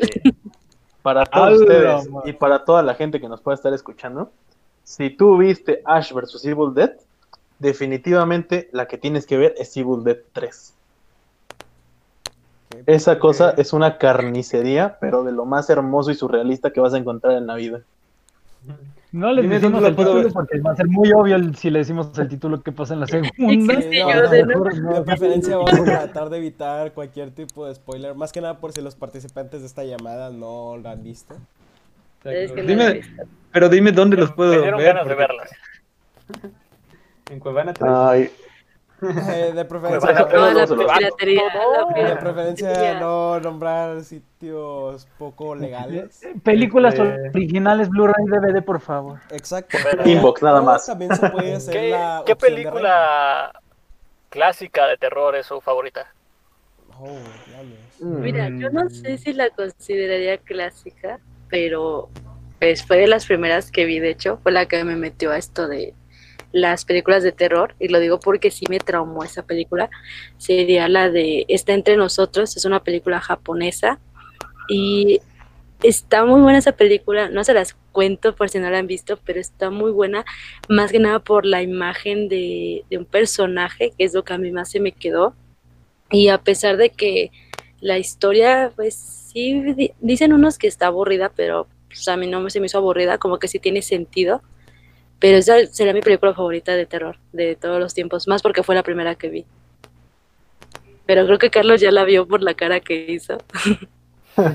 para 1.04 1.26
todos 1.28 1.62
ustedes 1.62 2.10
man. 2.10 2.24
y 2.26 2.34
para 2.34 2.66
toda 2.66 2.82
la 2.82 2.96
gente 2.96 3.22
que 3.22 3.30
nos 3.30 3.40
pueda 3.40 3.54
estar 3.54 3.72
escuchando, 3.72 4.32
si 4.84 5.12
tú 5.12 5.38
viste 5.38 5.84
Ash 5.86 6.12
vs 6.12 6.44
Evil 6.44 6.74
Dead, 6.74 6.94
definitivamente 7.60 8.68
la 8.72 8.88
que 8.88 8.98
tienes 8.98 9.28
que 9.28 9.38
ver 9.38 9.54
es 9.60 9.78
Evil 9.78 10.04
Dead 10.04 10.18
3. 10.34 10.74
¿Qué? 12.70 12.84
Esa 12.88 13.20
cosa 13.20 13.54
es 13.58 13.74
una 13.74 14.00
carnicería, 14.00 14.98
pero 15.00 15.24
de 15.24 15.34
lo 15.34 15.46
más 15.46 15.70
hermoso 15.70 16.10
y 16.10 16.16
surrealista 16.16 16.72
que 16.72 16.80
vas 16.80 16.96
a 16.96 16.98
encontrar 16.98 17.34
en 17.38 17.46
la 17.46 17.54
vida. 17.54 17.82
No 19.12 19.32
les 19.34 19.42
Dime 19.44 19.56
decimos 19.56 19.82
dónde 19.82 19.90
el 19.90 19.96
título 19.96 20.24
ver. 20.24 20.34
porque 20.34 20.60
va 20.60 20.72
a 20.72 20.76
ser 20.76 20.88
muy 20.88 21.12
obvio 21.14 21.36
el- 21.36 21.56
si 21.56 21.72
le 21.72 21.80
decimos 21.80 22.12
el 22.20 22.28
título 22.28 22.62
que 22.62 22.72
pasa 22.72 22.94
en 22.94 23.00
la 23.00 23.08
segunda. 23.08 23.34
Sí, 23.36 23.82
Sí, 23.90 23.98
yo 23.98 24.14
no, 24.14 24.30
de 24.30 24.44
no, 24.44 24.60
no. 24.60 24.94
de 24.94 25.02
preferencia 25.02 25.58
vamos 25.58 25.74
a 25.80 25.84
tratar 25.84 26.30
de 26.30 26.38
evitar 26.38 26.92
cualquier 26.94 27.32
tipo 27.32 27.66
de 27.66 27.74
spoiler, 27.74 28.14
más 28.14 28.32
que 28.32 28.40
nada 28.42 28.60
por 28.60 28.72
si 28.72 28.82
los 28.82 28.94
participantes 28.96 29.62
de 29.62 29.68
esta 29.68 29.84
llamada 29.84 30.30
no 30.30 30.78
lo 30.78 30.90
han 30.90 31.04
visto. 31.04 31.36
Es 32.24 32.52
que 32.52 32.62
no 32.62 32.68
Dime, 32.68 32.94
visto. 32.94 33.24
pero 33.52 33.68
dime 33.70 33.92
dónde 33.94 34.18
los 34.18 34.32
puedo 34.34 34.52
Me 34.54 34.60
dieron 34.62 34.78
ver. 34.78 34.88
ganas 34.94 35.08
de 35.08 35.16
porque 35.16 35.28
verlas. 35.28 35.50
En 37.32 37.40
Cuevana 37.40 37.74
tres. 37.74 37.90
Ay, 37.92 38.30
Eh, 39.02 39.52
de 39.56 39.66
preferencia, 39.66 40.12
no- 40.14 40.28
la 40.28 40.54
la 40.54 42.10
de 42.10 42.16
preferencia 42.18 43.00
no 43.00 43.40
nombrar 43.40 44.04
sitios 44.04 45.08
poco 45.18 45.56
legales. 45.56 46.22
Películas 46.44 46.96
Este- 46.96 47.30
originales 47.30 47.90
Blu-ray 47.90 48.26
DVD, 48.26 48.62
por 48.62 48.80
favor. 48.80 49.20
Exacto. 49.32 49.78
Inbox, 50.06 50.42
nada 50.44 50.62
más. 50.62 50.86
También 50.86 51.16
se 51.16 51.30
puede 51.30 51.54
hacer 51.56 51.74
¿Qué, 51.74 51.90
la 51.92 52.24
qué 52.26 52.34
de 52.34 52.36
película 52.36 53.52
clásica 54.30 54.88
de 54.88 54.98
terror 54.98 55.36
es 55.36 55.46
su 55.48 55.62
favorita? 55.62 56.14
Oh, 57.00 57.18
mm, 58.02 58.20
Mira, 58.22 58.50
yo 58.50 58.70
no 58.70 58.90
sé 58.90 59.18
si 59.18 59.34
la 59.34 59.50
consideraría 59.52 60.38
clásica, 60.38 61.20
pero 61.50 62.10
pues 62.60 62.86
fue 62.86 62.98
de 62.98 63.08
las 63.08 63.26
primeras 63.26 63.72
que 63.72 63.86
vi, 63.86 64.00
de 64.00 64.10
hecho, 64.10 64.38
fue 64.44 64.52
la 64.52 64.66
que 64.66 64.84
me 64.84 64.96
metió 64.98 65.32
a 65.32 65.38
esto 65.38 65.68
de 65.70 65.94
las 66.52 66.86
películas 66.86 67.24
de 67.24 67.32
terror, 67.32 67.76
y 67.80 67.90
lo 67.90 68.00
digo 68.00 68.20
porque 68.20 68.52
sí 68.52 68.66
me 68.70 68.80
traumó 68.80 69.24
esa 69.24 69.44
película, 69.44 69.90
sería 70.38 70.88
la 70.90 71.10
de 71.10 71.46
Está 71.48 71.74
entre 71.74 71.98
nosotros, 71.98 72.58
es 72.58 72.66
una 72.66 72.84
película 72.84 73.20
japonesa, 73.22 74.00
y 74.70 75.22
está 75.84 76.26
muy 76.26 76.42
buena 76.42 76.60
esa 76.60 76.74
película, 76.74 77.30
no 77.30 77.44
se 77.44 77.54
las 77.54 77.76
cuento 77.92 78.36
por 78.36 78.50
si 78.50 78.60
no 78.60 78.70
la 78.70 78.80
han 78.80 78.88
visto, 78.88 79.20
pero 79.26 79.40
está 79.40 79.70
muy 79.70 79.92
buena, 79.92 80.26
más 80.68 80.92
que 80.92 81.00
nada 81.00 81.20
por 81.20 81.46
la 81.46 81.62
imagen 81.62 82.30
de, 82.30 82.84
de 82.90 82.98
un 82.98 83.06
personaje, 83.06 83.94
que 83.98 84.06
es 84.06 84.14
lo 84.14 84.24
que 84.24 84.34
a 84.34 84.38
mí 84.38 84.52
más 84.52 84.70
se 84.72 84.80
me 84.80 84.92
quedó, 84.92 85.36
y 86.12 86.30
a 86.30 86.40
pesar 86.40 86.78
de 86.78 86.90
que 86.90 87.32
la 87.82 87.98
historia, 87.98 88.72
pues 88.76 88.96
sí, 88.96 89.62
di- 89.74 89.94
dicen 90.00 90.34
unos 90.34 90.58
que 90.58 90.68
está 90.68 90.88
aburrida, 90.88 91.32
pero 91.36 91.68
pues, 91.88 92.08
a 92.08 92.18
mí 92.18 92.28
no 92.28 92.50
se 92.50 92.60
me 92.60 92.66
hizo 92.66 92.78
aburrida, 92.80 93.18
como 93.18 93.40
que 93.40 93.48
sí 93.48 93.60
tiene 93.60 93.82
sentido. 93.82 94.42
Pero 95.20 95.38
esa 95.38 95.66
será 95.68 95.94
mi 95.94 96.02
película 96.02 96.34
favorita 96.34 96.76
de 96.76 96.86
terror 96.86 97.18
de 97.34 97.56
todos 97.56 97.80
los 97.80 97.94
tiempos, 97.94 98.28
más 98.28 98.42
porque 98.42 98.64
fue 98.64 98.76
la 98.76 98.84
primera 98.84 99.16
que 99.16 99.30
vi. 99.30 99.46
Pero 101.06 101.26
creo 101.26 101.40
que 101.40 101.50
Carlos 101.50 101.82
ya 101.82 101.92
la 101.92 102.06
vio 102.06 102.28
por 102.28 102.42
la 102.42 102.54
cara 102.54 102.80
que 102.80 103.12
hizo. 103.12 103.38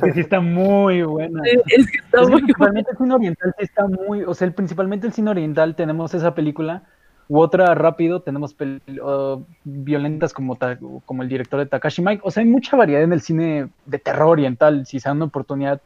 Que 0.02 0.12
sí 0.12 0.20
está 0.20 0.40
muy 0.40 1.02
buena. 1.02 1.42
Es 1.66 1.90
que 1.90 1.98
está 1.98 2.20
Es 2.22 2.26
que 2.26 2.30
muy 2.30 2.42
principalmente 2.42 2.90
el 2.92 2.96
cine 2.96 3.14
oriental 3.14 3.54
está 3.58 3.86
muy, 3.86 4.22
o 4.22 4.34
sea, 4.34 4.46
el, 4.46 4.54
principalmente 4.54 5.06
el 5.06 5.12
cine 5.12 5.30
oriental 5.30 5.74
tenemos 5.74 6.14
esa 6.14 6.34
película 6.34 6.84
u 7.28 7.40
otra 7.40 7.74
rápido, 7.74 8.20
tenemos 8.20 8.54
uh, 8.54 9.42
violentas 9.64 10.32
como, 10.32 10.58
como 11.04 11.22
el 11.22 11.28
director 11.28 11.58
de 11.58 11.66
Takashi 11.66 12.02
Mike, 12.02 12.22
o 12.24 12.30
sea, 12.30 12.42
hay 12.42 12.48
mucha 12.48 12.76
variedad 12.76 13.02
en 13.02 13.12
el 13.12 13.20
cine 13.20 13.68
de 13.86 13.98
terror 13.98 14.28
oriental, 14.28 14.86
si 14.86 15.00
se 15.00 15.08
dan 15.08 15.18
una 15.18 15.26
oportunidad. 15.26 15.80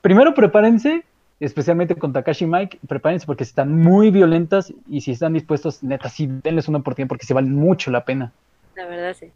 Primero 0.00 0.34
prepárense, 0.34 1.04
especialmente 1.40 1.96
con 1.96 2.12
Takashi 2.12 2.46
Mike, 2.46 2.80
prepárense 2.88 3.26
porque 3.26 3.44
están 3.44 3.74
muy 3.76 4.10
violentas 4.10 4.72
y 4.88 5.00
si 5.00 5.12
están 5.12 5.34
dispuestos, 5.34 5.82
neta, 5.82 6.08
sí, 6.08 6.28
denles 6.42 6.68
una 6.68 6.78
oportunidad 6.78 7.08
porque 7.08 7.26
se 7.26 7.34
valen 7.34 7.54
mucho 7.54 7.90
la 7.90 8.04
pena. 8.04 8.32
La 8.74 8.86
verdad, 8.86 9.14
sí. 9.18 9.30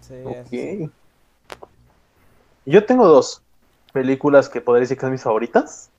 Sí, 0.00 0.14
eso 0.14 0.44
sí. 0.48 0.84
ok. 0.84 0.90
Yo 2.66 2.84
tengo 2.84 3.06
dos 3.06 3.42
películas 3.92 4.48
que 4.48 4.60
podría 4.60 4.82
decir 4.82 4.96
que 4.96 5.02
son 5.02 5.12
mis 5.12 5.22
favoritas. 5.22 5.90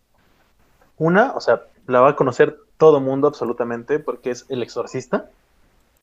Una, 0.97 1.33
o 1.33 1.41
sea, 1.41 1.63
la 1.87 2.01
va 2.01 2.09
a 2.09 2.15
conocer 2.15 2.57
todo 2.77 2.99
mundo 2.99 3.27
absolutamente 3.27 3.99
porque 3.99 4.31
es 4.31 4.45
El 4.49 4.63
Exorcista, 4.63 5.29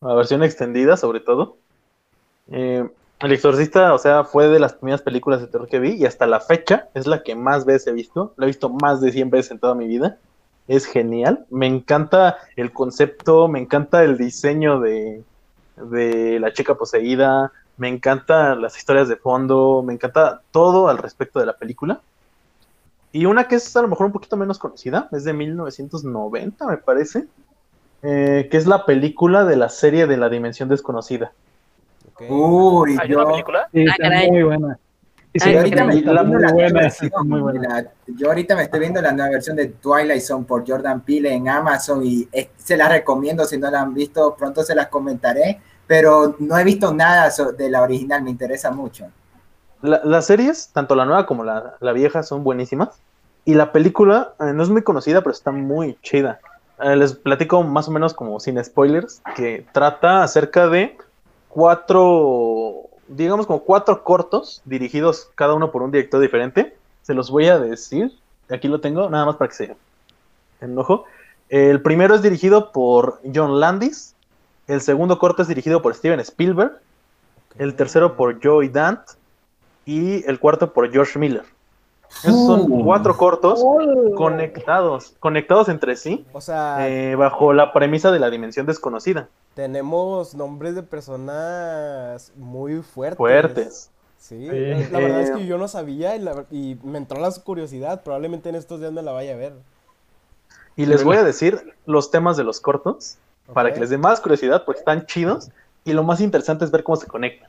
la 0.01 0.15
versión 0.15 0.43
extendida 0.43 0.97
sobre 0.97 1.21
todo. 1.21 1.57
Eh, 2.51 2.89
el 3.21 3.33
Exorcista, 3.33 3.95
o 3.95 3.99
sea, 3.99 4.25
fue 4.25 4.49
de 4.49 4.61
las 4.61 4.75
primeras 4.75 5.03
películas 5.03 5.41
de 5.41 5.49
terror 5.49 5.69
que 5.69 5.81
vi 5.81 5.95
y 5.95 6.07
hasta 6.07 6.27
la 6.27 6.41
fecha 6.41 6.89
es 6.95 7.07
la 7.07 7.23
que 7.23 7.35
más 7.35 7.65
veces 7.65 7.89
he 7.89 7.93
visto. 7.93 8.33
La 8.37 8.47
he 8.47 8.49
visto 8.49 8.69
más 8.69 9.01
de 9.01 9.11
100 9.11 9.31
veces 9.31 9.51
en 9.51 9.59
toda 9.59 9.75
mi 9.75 9.89
vida. 9.89 10.19
Es 10.69 10.87
genial. 10.87 11.47
Me 11.51 11.67
encanta 11.67 12.39
el 12.57 12.73
concepto, 12.73 13.49
me 13.49 13.59
encanta 13.59 14.05
el 14.05 14.19
diseño 14.19 14.81
de, 14.81 15.25
de 15.77 16.39
la 16.39 16.53
chica 16.53 16.75
poseída, 16.75 17.53
me 17.77 17.89
encantan 17.89 18.61
las 18.63 18.77
historias 18.77 19.09
de 19.09 19.17
fondo, 19.17 19.83
me 19.85 19.95
encanta 19.95 20.43
todo 20.51 20.89
al 20.89 20.99
respecto 20.99 21.41
de 21.41 21.47
la 21.47 21.57
película. 21.57 22.01
Y 23.11 23.27
una 23.27 23.49
que 23.49 23.57
es 23.57 23.77
a 23.77 23.83
lo 23.83 23.89
mejor 23.89 24.07
un 24.07 24.13
poquito 24.13 24.37
menos 24.37 24.59
conocida, 24.59 25.09
es 25.13 25.25
de 25.25 25.33
1990, 25.33 26.67
me 26.67 26.77
parece, 26.77 27.27
eh, 28.03 28.49
que 28.51 28.57
es 28.57 28.67
la 28.67 28.85
película 28.85 29.45
de 29.45 29.57
la 29.57 29.71
serie 29.71 30.07
de 30.07 30.17
la 30.19 30.29
Dimensión 30.29 30.69
Desconocida. 30.69 31.33
Ok. 32.21 32.31
Uy, 32.31 32.97
¿Hay 33.01 33.09
yo, 33.09 33.21
una 33.21 33.31
película? 33.31 33.69
Sí, 33.73 33.85
Ah, 33.89 33.93
está 33.93 34.31
muy 34.33 34.43
buena. 34.43 34.79
Sí, 35.35 35.41
Ay, 35.45 35.53
yo 35.53 35.59
ahorita 35.61 35.85
me 35.85 35.95
la 36.03 36.03
muy 36.03 36.13
la 36.15 36.23
nueva 36.25 36.53
buena, 36.53 36.81
versión 36.81 37.11
sí, 37.13 37.29
muy 37.29 37.37
de 37.37 37.43
buena. 37.43 37.83
la- 37.83 37.91
yo 38.09 38.29
ahorita 38.29 38.57
me 38.57 38.63
estoy 38.63 38.81
viendo 38.81 39.01
la 39.01 39.13
nueva 39.13 39.31
versión 39.31 39.57
de 39.57 39.67
Twilight 39.69 40.23
Zone 40.23 40.45
por 40.45 40.65
Jordan 40.69 41.01
Peele 41.03 41.33
en 41.33 41.49
Amazon 41.49 42.01
y 42.05 42.27
es- 42.33 42.49
se 42.57 42.77
la 42.77 42.89
recomiendo 42.89 43.45
si 43.45 43.57
no 43.59 43.71
la 43.71 43.83
han 43.83 43.95
visto, 43.95 44.35
pronto 44.37 44.65
se 44.65 44.75
las 44.75 44.89
comentaré, 44.89 45.61
pero 45.87 46.35
no 46.41 46.59
he 46.59 46.65
visto 46.65 46.93
nada 46.93 47.31
so- 47.31 47.53
de 47.53 47.71
la 47.71 47.83
original, 47.83 48.23
me 48.23 48.31
interesa 48.31 48.71
mucho. 48.73 49.07
La- 49.83 50.01
las 50.03 50.27
series, 50.27 50.71
tanto 50.73 50.97
la 50.97 51.05
nueva 51.05 51.25
como 51.27 51.45
la, 51.45 51.77
la 51.79 51.93
vieja, 51.93 52.23
son 52.25 52.43
buenísimas. 52.43 52.99
Y 53.45 53.55
la 53.55 53.71
película 53.71 54.33
eh, 54.41 54.53
no 54.55 54.63
es 54.65 54.71
muy 54.71 54.83
conocida, 54.83 55.21
pero 55.21 55.33
está 55.33 55.53
muy 55.53 55.97
chida. 56.03 56.41
Eh, 56.83 56.97
les 56.97 57.13
platico 57.15 57.63
más 57.63 57.87
o 57.87 57.93
menos 57.93 58.13
como 58.15 58.41
sin 58.41 58.63
spoilers, 58.65 59.23
que 59.37 59.67
trata 59.73 60.23
acerca 60.25 60.69
de 60.69 60.97
cuatro, 61.49 62.89
digamos 63.09 63.47
como 63.47 63.61
cuatro 63.65 64.05
cortos, 64.05 64.63
dirigidos 64.65 65.31
cada 65.35 65.55
uno 65.55 65.71
por 65.71 65.83
un 65.83 65.91
director 65.91 66.21
diferente. 66.21 66.77
Se 67.03 67.15
los 67.15 67.31
voy 67.31 67.47
a 67.47 67.59
decir, 67.59 68.13
aquí 68.51 68.69
lo 68.69 68.81
tengo, 68.81 69.09
nada 69.09 69.27
más 69.27 69.37
para 69.37 69.49
que 69.49 69.55
se 69.55 69.77
enojo. 70.61 71.05
El 71.49 71.81
primero 71.81 72.15
es 72.15 72.23
dirigido 72.23 72.73
por 72.73 73.21
John 73.35 73.59
Landis, 73.59 74.15
el 74.67 74.83
segundo 74.83 75.19
corto 75.19 75.43
es 75.43 75.49
dirigido 75.49 75.81
por 75.81 75.95
Steven 75.95 76.21
Spielberg, 76.21 76.79
el 77.57 77.75
tercero 77.75 78.17
por 78.17 78.45
Joey 78.45 78.69
Dant 78.69 79.01
y 79.87 80.29
el 80.29 80.39
cuarto 80.39 80.73
por 80.73 80.91
George 80.93 81.19
Miller. 81.19 81.45
Esos 82.25 82.47
son 82.47 82.73
Uh. 82.73 82.85
cuatro 82.85 83.17
cortos 83.17 83.63
conectados, 84.17 85.15
conectados 85.21 85.69
entre 85.69 85.95
sí, 85.97 86.25
O 86.33 86.41
sea, 86.41 86.89
eh, 86.89 87.15
bajo 87.15 87.53
la 87.53 87.73
premisa 87.73 88.11
de 88.11 88.19
la 88.19 88.31
dimensión 88.31 88.67
desconocida. 88.67 89.29
tenemos 89.55 90.35
nombres 90.35 90.75
de 90.77 90.83
personas 90.85 92.33
muy 92.37 92.83
fuertes. 92.83 93.17
Fuertes. 93.19 93.91
Sí, 94.19 94.49
Sí. 94.49 94.91
la 94.93 94.99
verdad 95.01 95.21
es 95.21 95.31
Eh, 95.31 95.35
que 95.37 95.47
yo 95.47 95.59
no 95.59 95.69
sabía 95.69 96.15
y, 96.17 96.21
la- 96.21 96.45
y 96.51 96.77
me 96.83 96.99
entró 96.99 97.21
la 97.21 97.31
curiosidad. 97.45 98.03
Probablemente 98.03 98.49
en 98.49 98.55
estos 98.57 98.81
días 98.81 98.93
me 98.93 99.03
la 99.03 99.13
vaya 99.13 99.35
a 99.35 99.37
ver. 99.37 99.53
Y 100.77 100.87
les 100.87 101.03
voy 101.05 101.17
a 101.17 101.25
decir 101.25 101.75
los 101.87 102.11
temas 102.11 102.37
de 102.37 102.45
los 102.45 102.61
cortos 102.61 103.17
para 103.53 103.73
que 103.75 103.81
les 103.81 103.91
dé 103.91 103.99
más 103.99 104.21
curiosidad 104.21 104.65
porque 104.65 104.79
están 104.81 105.07
chidos 105.07 105.51
y 105.85 105.93
lo 105.93 106.03
más 106.05 106.21
interesante 106.21 106.65
es 106.65 106.71
ver 106.71 106.85
cómo 106.85 106.97
se 106.97 107.07
conectan. 107.07 107.49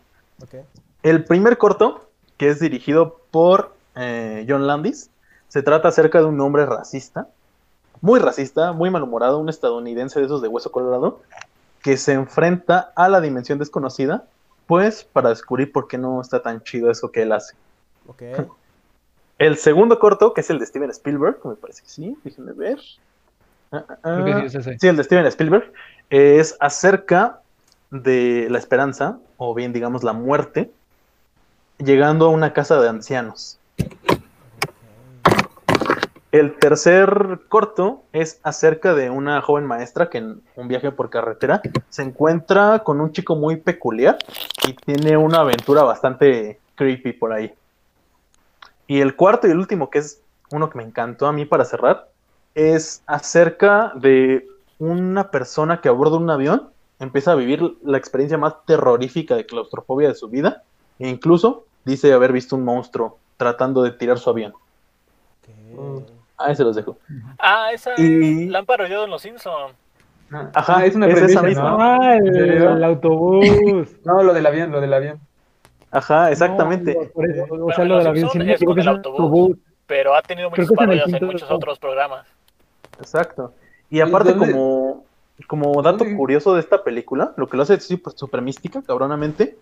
El 1.04 1.24
primer 1.26 1.58
corto, 1.58 2.02
que 2.38 2.50
es 2.50 2.60
dirigido 2.60 3.20
por 3.32 3.74
eh, 4.00 4.46
John 4.48 4.66
Landis, 4.66 5.10
se 5.50 5.62
trata 5.62 5.90
acerca 5.90 6.20
de 6.20 6.26
un 6.26 6.40
hombre 6.40 6.66
racista, 6.66 7.28
muy 8.02 8.20
racista, 8.20 8.72
muy 8.72 8.90
malhumorado, 8.90 9.40
un 9.40 9.50
estadounidense 9.50 10.20
de 10.20 10.26
esos 10.26 10.42
de 10.42 10.48
hueso 10.48 10.72
colorado, 10.72 11.22
que 11.82 11.98
se 11.98 12.14
enfrenta 12.14 12.92
a 12.96 13.10
la 13.10 13.20
dimensión 13.20 13.60
desconocida, 13.60 14.26
pues 14.68 15.04
para 15.04 15.30
descubrir 15.30 15.72
por 15.72 15.88
qué 15.88 15.98
no 15.98 16.22
está 16.22 16.42
tan 16.42 16.64
chido 16.64 16.90
eso 16.90 17.12
que 17.12 17.24
él 17.24 17.32
hace. 17.32 17.56
El 19.38 19.58
segundo 19.58 20.00
corto, 20.00 20.34
que 20.34 20.42
es 20.42 20.50
el 20.50 20.60
de 20.60 20.66
Steven 20.66 20.90
Spielberg, 20.90 21.40
me 21.46 21.56
parece 21.56 21.84
que 21.84 21.90
sí, 21.90 22.18
déjenme 22.26 22.52
ver. 22.52 22.78
Ah, 23.72 23.86
ah, 24.04 24.22
Creo 24.22 24.42
que 24.42 24.50
sí 24.50 24.58
ah. 24.58 24.76
Sí, 24.78 24.88
el 24.88 24.98
de 24.98 25.04
Steven 25.06 25.26
Spielberg 25.28 25.72
es 26.10 26.58
acerca 26.60 27.40
de 27.90 28.48
la 28.50 28.58
esperanza, 28.58 29.18
o 29.38 29.54
bien 29.56 29.72
digamos 29.72 30.04
la 30.04 30.12
muerte, 30.12 30.70
llegando 31.78 32.26
a 32.26 32.30
una 32.30 32.52
casa 32.52 32.82
de 32.82 32.90
ancianos. 32.90 33.59
El 36.32 36.60
tercer 36.60 37.40
corto 37.50 38.04
es 38.14 38.40
acerca 38.44 38.94
de 38.94 39.10
una 39.10 39.42
joven 39.42 39.66
maestra 39.66 40.12
que 40.12 40.20
en 40.20 40.44
un 40.56 40.68
viaje 40.68 40.92
por 40.92 41.10
carretera 41.10 41.60
se 41.90 42.04
encuentra 42.04 42.84
con 42.84 43.02
un 43.02 43.12
chico 43.12 43.36
muy 43.36 43.56
peculiar 43.56 44.20
y 44.68 44.74
tiene 44.74 45.18
una 45.18 45.40
aventura 45.40 45.82
bastante 45.82 46.60
creepy 46.76 47.14
por 47.14 47.34
ahí. 47.34 47.52
Y 48.86 49.02
el 49.02 49.16
cuarto 49.16 49.48
y 49.48 49.52
el 49.52 49.58
último, 49.58 49.90
que 49.90 50.00
es 50.00 50.22
uno 50.52 50.70
que 50.70 50.78
me 50.78 50.84
encantó 50.84 51.26
a 51.26 51.34
mí 51.34 51.46
para 51.46 51.66
cerrar, 51.66 52.10
es 52.54 53.02
acerca 53.08 53.92
de 53.96 54.48
una 54.78 55.32
persona 55.32 55.82
que 55.82 55.90
a 55.90 55.94
bordo 55.94 56.18
de 56.18 56.24
un 56.24 56.30
avión 56.30 56.70
empieza 57.00 57.32
a 57.32 57.36
vivir 57.36 57.76
la 57.84 57.98
experiencia 57.98 58.38
más 58.38 58.54
terrorífica 58.68 59.36
de 59.36 59.48
claustrofobia 59.48 60.10
de 60.10 60.16
su 60.16 60.30
vida 60.30 60.64
e 61.00 61.10
incluso 61.10 61.66
dice 61.86 62.14
haber 62.14 62.34
visto 62.34 62.56
un 62.56 62.66
monstruo 62.66 63.18
tratando 63.40 63.82
de 63.84 63.92
tirar 63.92 64.20
su 64.20 64.30
avión. 64.30 64.54
ok. 65.78 66.04
Ahí 66.38 66.56
se 66.56 66.64
los 66.64 66.76
dejo. 66.76 66.98
Ah, 67.40 67.70
esa 67.74 67.92
Y- 67.98 68.48
la 68.48 68.60
han 68.60 68.66
parodiado 68.66 69.06
en 69.06 69.12
Los 69.12 69.22
Simpsons. 69.22 69.74
Ah, 70.32 70.50
Ajá, 70.54 70.86
es 70.86 70.96
una 70.96 71.08
es 71.08 71.22
esa 71.22 71.42
misma. 71.42 71.72
¿no? 71.72 71.78
Ah, 71.82 72.16
el, 72.18 72.38
¿En 72.62 72.84
autobús. 72.84 73.46
No, 74.06 74.22
lo 74.24 74.34
del 74.34 74.46
avión, 74.46 74.72
lo 74.72 74.80
del 74.80 74.94
avión. 74.94 75.20
Ajá, 75.92 76.32
exactamente. 76.32 76.94
No, 76.96 77.10
por 77.10 77.30
eso, 77.30 77.44
o 77.46 77.48
Bueno, 77.58 77.76
sea, 77.76 77.86
lo 77.86 77.98
del 77.98 78.08
avión 78.08 78.30
sí, 78.30 78.40
es 78.42 78.58
creo 78.60 78.70
con 78.70 78.80
el 78.80 78.88
autobús. 78.88 79.20
autobús. 79.20 79.58
Pero 79.88 80.14
ha 80.16 80.22
tenido 80.22 80.50
muchas 80.50 80.70
en 80.70 80.76
parodias 80.76 81.06
en 81.08 81.12
quinto 81.14 81.26
muchos 81.26 81.50
otros 81.52 81.80
programas. 81.80 82.28
Exacto. 83.00 83.54
Y 83.90 84.02
aparte, 84.02 84.34
¿dónde- 84.34 84.52
como, 84.54 85.04
como 85.48 85.82
dato 85.82 86.00
dónde- 86.00 86.16
curioso 86.16 86.54
de 86.54 86.60
esta 86.60 86.84
película, 86.84 87.34
lo 87.38 87.48
que 87.48 87.58
lo 87.58 87.64
hace 87.64 87.80
súper 87.80 88.42
mística, 88.42 88.82
cabronamente, 88.84 89.58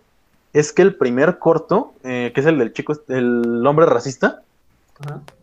es 0.52 0.72
que 0.72 0.82
el 0.82 0.94
primer 0.94 1.38
corto, 1.38 1.92
eh, 2.04 2.32
que 2.34 2.40
es 2.40 2.46
el 2.46 2.58
del 2.58 2.72
chico, 2.72 2.94
el 3.08 3.66
hombre 3.66 3.86
racista, 3.86 4.42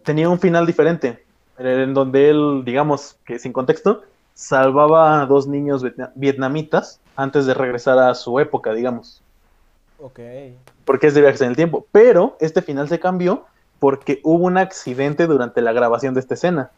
tenía 0.03 0.29
un 0.29 0.39
final 0.39 0.65
diferente, 0.65 1.23
en 1.57 1.93
donde 1.93 2.29
él, 2.29 2.63
digamos 2.65 3.17
que 3.25 3.39
sin 3.39 3.53
contexto, 3.53 4.01
salvaba 4.33 5.21
a 5.21 5.25
dos 5.25 5.47
niños 5.47 5.81
vietna- 5.83 6.11
vietnamitas 6.15 6.99
antes 7.15 7.45
de 7.45 7.53
regresar 7.53 7.97
a 7.99 8.13
su 8.15 8.39
época, 8.39 8.73
digamos, 8.73 9.21
Ok. 10.01 10.19
porque 10.83 11.07
es 11.07 11.13
de 11.13 11.21
viajes 11.21 11.41
en 11.41 11.49
el 11.49 11.55
tiempo. 11.55 11.85
Pero 11.91 12.35
este 12.41 12.61
final 12.61 12.89
se 12.89 12.99
cambió 12.99 13.45
porque 13.79 14.19
hubo 14.23 14.43
un 14.45 14.57
accidente 14.57 15.27
durante 15.27 15.61
la 15.61 15.71
grabación 15.71 16.13
de 16.13 16.19
esta 16.19 16.33
escena. 16.33 16.71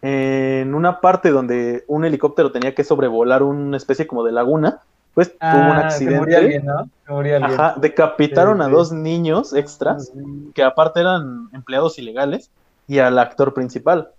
En 0.00 0.74
una 0.74 1.00
parte 1.00 1.30
donde 1.30 1.84
un 1.86 2.04
helicóptero 2.04 2.52
tenía 2.52 2.74
que 2.74 2.84
sobrevolar 2.84 3.42
una 3.42 3.76
especie 3.76 4.06
como 4.06 4.24
de 4.24 4.32
laguna, 4.32 4.80
pues 5.14 5.30
tuvo 5.38 5.50
un 5.50 5.56
Ah, 5.76 5.90
se 5.90 6.04
murió 6.04 6.20
accidente. 6.20 6.36
alguien, 6.36 6.66
¿no? 6.66 6.88
Se 7.06 7.12
murió 7.12 7.36
alguien. 7.36 7.60
Ajá, 7.60 7.74
decapitaron 7.80 8.58
Sí, 8.58 8.64
a 8.64 8.68
dos 8.68 8.92
niños 8.92 9.54
extras 9.54 10.12
que 10.54 10.62
aparte 10.62 11.00
eran 11.00 11.48
empleados 11.52 11.98
ilegales 11.98 12.50
y 12.88 12.98
al 12.98 13.18
actor 13.18 13.54
principal. 13.54 14.10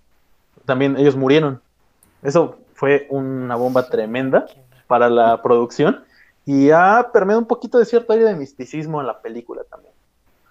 También 0.65 0.97
ellos 0.97 1.15
murieron. 1.15 1.61
Eso 2.23 2.57
fue 2.73 3.07
una 3.09 3.55
bomba 3.55 3.87
tremenda 3.87 4.45
para 4.87 5.09
la 5.09 5.41
producción 5.41 6.03
y 6.45 6.69
ha 6.71 7.09
permeado 7.11 7.39
un 7.41 7.47
poquito 7.47 7.77
de 7.77 7.85
cierto 7.85 8.13
aire 8.13 8.25
de 8.25 8.35
misticismo 8.35 9.01
en 9.01 9.07
la 9.07 9.19
película 9.21 9.61
también. 9.69 9.93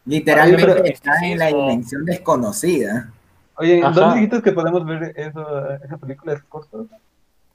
Literalmente 0.06 0.72
Oye, 0.82 0.92
está 0.92 1.12
en 1.24 1.38
la 1.38 1.46
dimensión 1.46 2.04
desconocida. 2.04 3.10
Oye. 3.56 3.80
¿dónde 3.94 4.16
dijiste 4.16 4.42
que 4.42 4.52
podemos 4.52 4.84
ver 4.84 5.14
eso, 5.16 5.70
esa 5.82 5.96
película? 5.96 6.34
¿Es 6.34 6.42
corto? 6.44 6.86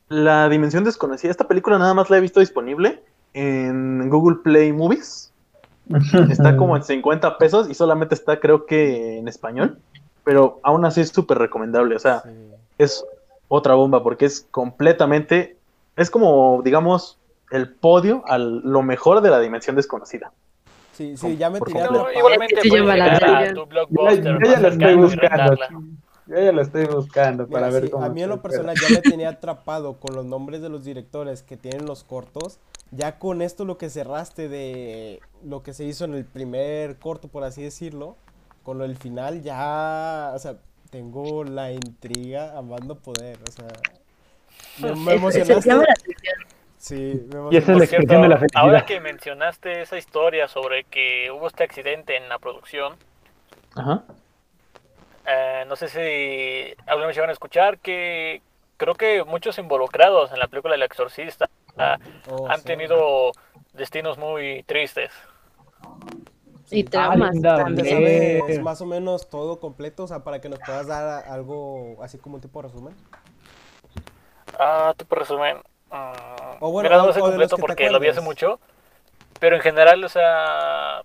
La 0.10 0.50
dimensión 0.50 0.84
desconocida, 0.84 1.32
esta 1.32 1.48
película 1.48 1.78
nada 1.78 1.94
más 1.94 2.10
la 2.10 2.18
he 2.18 2.22
visto 2.22 2.40
disponible 2.40 3.02
en 3.34 4.10
Google 4.10 4.38
Play 4.44 4.74
Movies. 4.74 5.32
Está 6.30 6.58
como 6.58 6.76
en 6.76 6.84
50 6.84 7.38
pesos 7.38 7.70
y 7.70 7.74
solamente 7.74 8.14
está 8.14 8.40
creo 8.40 8.68
que 8.68 9.18
en 9.18 9.28
español, 9.28 9.80
pero 10.24 10.60
aún 10.62 10.86
así 10.86 11.02
es 11.02 11.10
súper 11.10 11.40
recomendable. 11.40 11.96
O 11.96 12.00
sea, 12.00 12.22
Sí. 12.22 12.30
es 12.78 13.04
otra 13.48 13.74
bomba 13.74 14.04
porque 14.04 14.26
es 14.26 14.46
completamente, 14.52 15.58
es 15.96 16.12
como, 16.12 16.62
digamos, 16.64 17.18
el 17.52 17.70
podio 17.72 18.24
a 18.28 18.38
lo 18.38 18.84
mejor 18.84 19.22
de 19.22 19.32
la 19.32 19.40
dimensión 19.40 19.76
desconocida. 19.76 20.32
Sí, 20.94 21.18
sí, 21.18 21.38
ya 21.38 21.50
me 21.50 21.58
atrapado. 21.58 22.08
igualmente 22.16 22.62
Sí, 22.62 22.70
llama 22.70 22.96
la 22.96 23.20
ya 23.20 24.68
estoy 24.68 24.96
buscando. 24.96 25.58
Yo 26.30 26.36
ya 26.40 26.52
la 26.54 26.62
estoy 26.62 26.86
buscando 26.86 27.48
Mira, 27.48 27.50
para 27.50 27.72
ver 27.72 27.86
sí, 27.86 27.90
cómo. 27.90 28.06
a 28.06 28.10
mí 28.10 28.24
en 28.24 28.30
lo 28.30 28.42
personal 28.42 28.80
ya 28.80 28.90
me 28.90 29.02
tenía 29.02 29.30
atrapado 29.30 30.00
con 30.00 30.16
los 30.16 30.26
nombres 30.26 30.62
de 30.62 30.70
los 30.70 30.86
directores 30.86 31.44
que 31.44 31.58
tienen 31.58 31.86
los 31.88 32.04
cortos. 32.06 32.60
Ya 32.92 33.20
con 33.20 33.42
esto 33.42 33.66
lo 33.66 33.78
que 33.80 33.90
cerraste 33.90 34.50
de 34.50 35.24
lo 35.44 35.64
que 35.64 35.74
se 35.74 35.86
hizo 35.86 36.06
en 36.06 36.14
el 36.16 36.26
primer 36.26 37.00
corto, 37.00 37.28
por 37.30 37.44
así 37.44 37.64
decirlo, 37.64 38.18
con 38.64 38.78
lo 38.78 38.84
del 38.86 38.98
final, 38.98 39.42
ya, 39.44 40.32
o 40.36 40.40
sea, 40.40 40.58
tengo 40.92 41.44
la 41.44 41.72
intriga 41.72 42.58
amando 42.58 43.00
poder, 43.00 43.40
o 43.48 43.52
sea, 43.52 43.68
me, 44.78 44.96
me 44.96 45.14
emocionaste. 45.16 45.88
Sí, 46.78 47.28
me 47.34 47.50
Y 47.50 47.58
esa 47.58 47.74
es 47.74 47.78
la 47.78 47.84
expresión 47.86 48.22
de 48.22 48.30
la 48.30 48.38
felicidad. 48.38 48.64
ahora 48.64 48.86
que 48.86 49.00
mencionaste 49.02 49.82
esa 49.82 49.98
historia 49.98 50.48
sobre 50.48 50.86
que 50.86 51.32
hubo 51.32 51.48
este 51.48 51.64
accidente 51.64 52.18
en 52.18 52.30
la 52.30 52.40
producción, 52.40 52.98
Ajá. 53.76 54.04
Eh, 55.30 55.64
no 55.68 55.76
sé 55.76 55.88
si 55.90 56.76
alguna 56.88 57.08
vez 57.08 57.16
llegaron 57.16 57.30
a 57.30 57.34
escuchar 57.34 57.78
que 57.80 58.42
creo 58.78 58.96
que 58.96 59.24
muchos 59.24 59.58
involucrados 59.60 60.32
en 60.32 60.40
la 60.40 60.48
película 60.48 60.76
El 60.76 60.84
Exorcista 60.84 61.50
ah, 61.78 61.98
Oh, 62.32 62.50
han 62.50 62.60
sí. 62.62 62.66
tenido 62.68 63.32
destinos 63.74 64.18
muy 64.18 64.64
tristes. 64.64 65.12
Y 66.72 66.84
Sí. 66.84 66.84
traumas 66.84 67.34
linda, 67.34 67.56
¿Te 67.58 67.64
también. 67.64 67.88
También. 67.88 68.40
sabes 68.42 68.62
más 68.62 68.82
o 68.82 68.86
menos 68.86 69.30
todo 69.30 69.60
completo? 69.60 70.04
O 70.04 70.08
sea, 70.08 70.20
para 70.24 70.40
que 70.40 70.50
nos 70.50 70.60
puedas 70.60 70.88
dar 70.88 71.26
algo 71.28 71.98
así 72.04 72.18
como 72.20 72.36
un 72.36 72.42
tipo 72.42 72.62
de 72.62 72.68
resumen. 72.68 72.96
Ah, 74.60 74.94
tú 74.96 75.06
por 75.06 75.20
resumen. 75.20 75.58
mm, 75.92 76.58
O 76.60 76.72
bueno, 76.72 76.90
mira, 76.90 77.02
no 77.02 77.12
sé 77.14 77.20
de 77.20 77.26
completo 77.26 77.58
porque 77.58 77.90
lo 77.90 78.00
vi 78.00 78.10
hace 78.10 78.22
mucho. 78.22 78.60
Pero 79.40 79.56
en 79.56 79.62
general, 79.62 80.04
o 80.04 80.10
sea, 80.10 81.02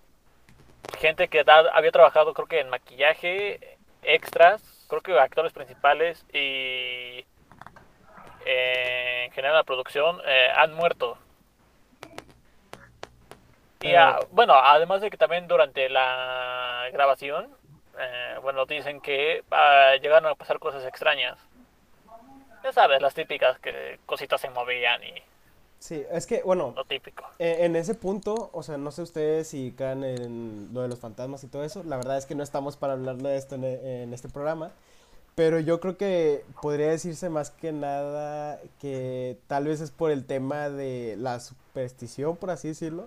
gente 0.99 1.29
que 1.29 1.45
da- 1.45 1.71
había 1.73 1.93
trabajado, 1.93 2.35
creo 2.35 2.47
que 2.49 2.61
en 2.61 2.69
maquillaje, 2.69 3.74
extras, 4.05 4.87
creo 4.89 5.01
que 5.03 5.19
actores 5.19 5.53
principales 5.53 6.25
y 6.33 7.25
eh, 8.47 9.25
en 9.27 9.33
general 9.33 9.57
la 9.57 9.65
producción 9.65 10.21
eh, 10.27 10.49
han 10.55 10.75
muerto. 10.75 11.19
Y 13.81 13.95
ah, 13.95 14.19
bueno, 14.31 14.55
además 14.55 15.03
de 15.03 15.11
que 15.11 15.19
también 15.19 15.47
durante 15.47 15.91
la 15.91 16.89
grabación, 16.93 17.55
eh, 17.99 18.39
bueno, 18.41 18.65
dicen 18.65 19.01
que 19.01 19.45
ah, 19.51 19.95
llegaron 20.01 20.31
a 20.31 20.35
pasar 20.35 20.59
cosas 20.59 20.85
extrañas. 20.87 21.39
Ya 22.63 22.73
sabes, 22.73 23.03
las 23.03 23.13
típicas 23.13 23.59
que 23.59 23.99
cositas 24.07 24.41
se 24.41 24.49
movían 24.49 25.03
y 25.05 25.23
Sí, 25.85 26.03
es 26.11 26.27
que, 26.27 26.41
bueno, 26.43 26.73
lo 26.75 26.87
típico. 26.87 27.25
Eh, 27.39 27.59
En 27.67 27.77
ese 27.77 27.95
punto, 27.95 28.49
o 28.55 28.63
sea, 28.63 28.79
no 28.79 28.91
sé 28.91 29.03
ustedes 29.03 29.49
si 29.49 29.73
caen 29.77 30.03
en 30.03 30.71
lo 30.73 30.81
de 30.81 30.89
los 30.89 30.99
fantasmas 30.99 31.45
y 31.45 31.47
todo 31.47 31.63
eso. 31.63 31.83
La 31.85 31.99
verdad 31.99 32.17
es 32.17 32.25
que 32.25 32.35
no 32.35 32.43
estamos 32.43 32.79
para 32.79 32.95
hablar 32.95 33.19
de 33.19 33.37
esto 33.37 33.57
en, 33.57 33.65
e- 33.65 34.03
en 34.05 34.15
este 34.15 34.31
programa. 34.31 34.71
Pero 35.35 35.61
yo 35.61 35.81
creo 35.81 35.99
que 35.99 36.43
podría 36.63 36.89
decirse 36.89 37.29
más 37.29 37.51
que 37.51 37.71
nada 37.73 38.63
que 38.81 39.37
tal 39.47 39.67
vez 39.67 39.83
es 39.83 39.91
por 39.91 40.11
el 40.11 40.25
tema 40.25 40.71
de 40.71 41.17
la 41.19 41.39
superstición, 41.39 42.37
por 42.39 42.49
así 42.51 42.69
decirlo. 42.69 43.07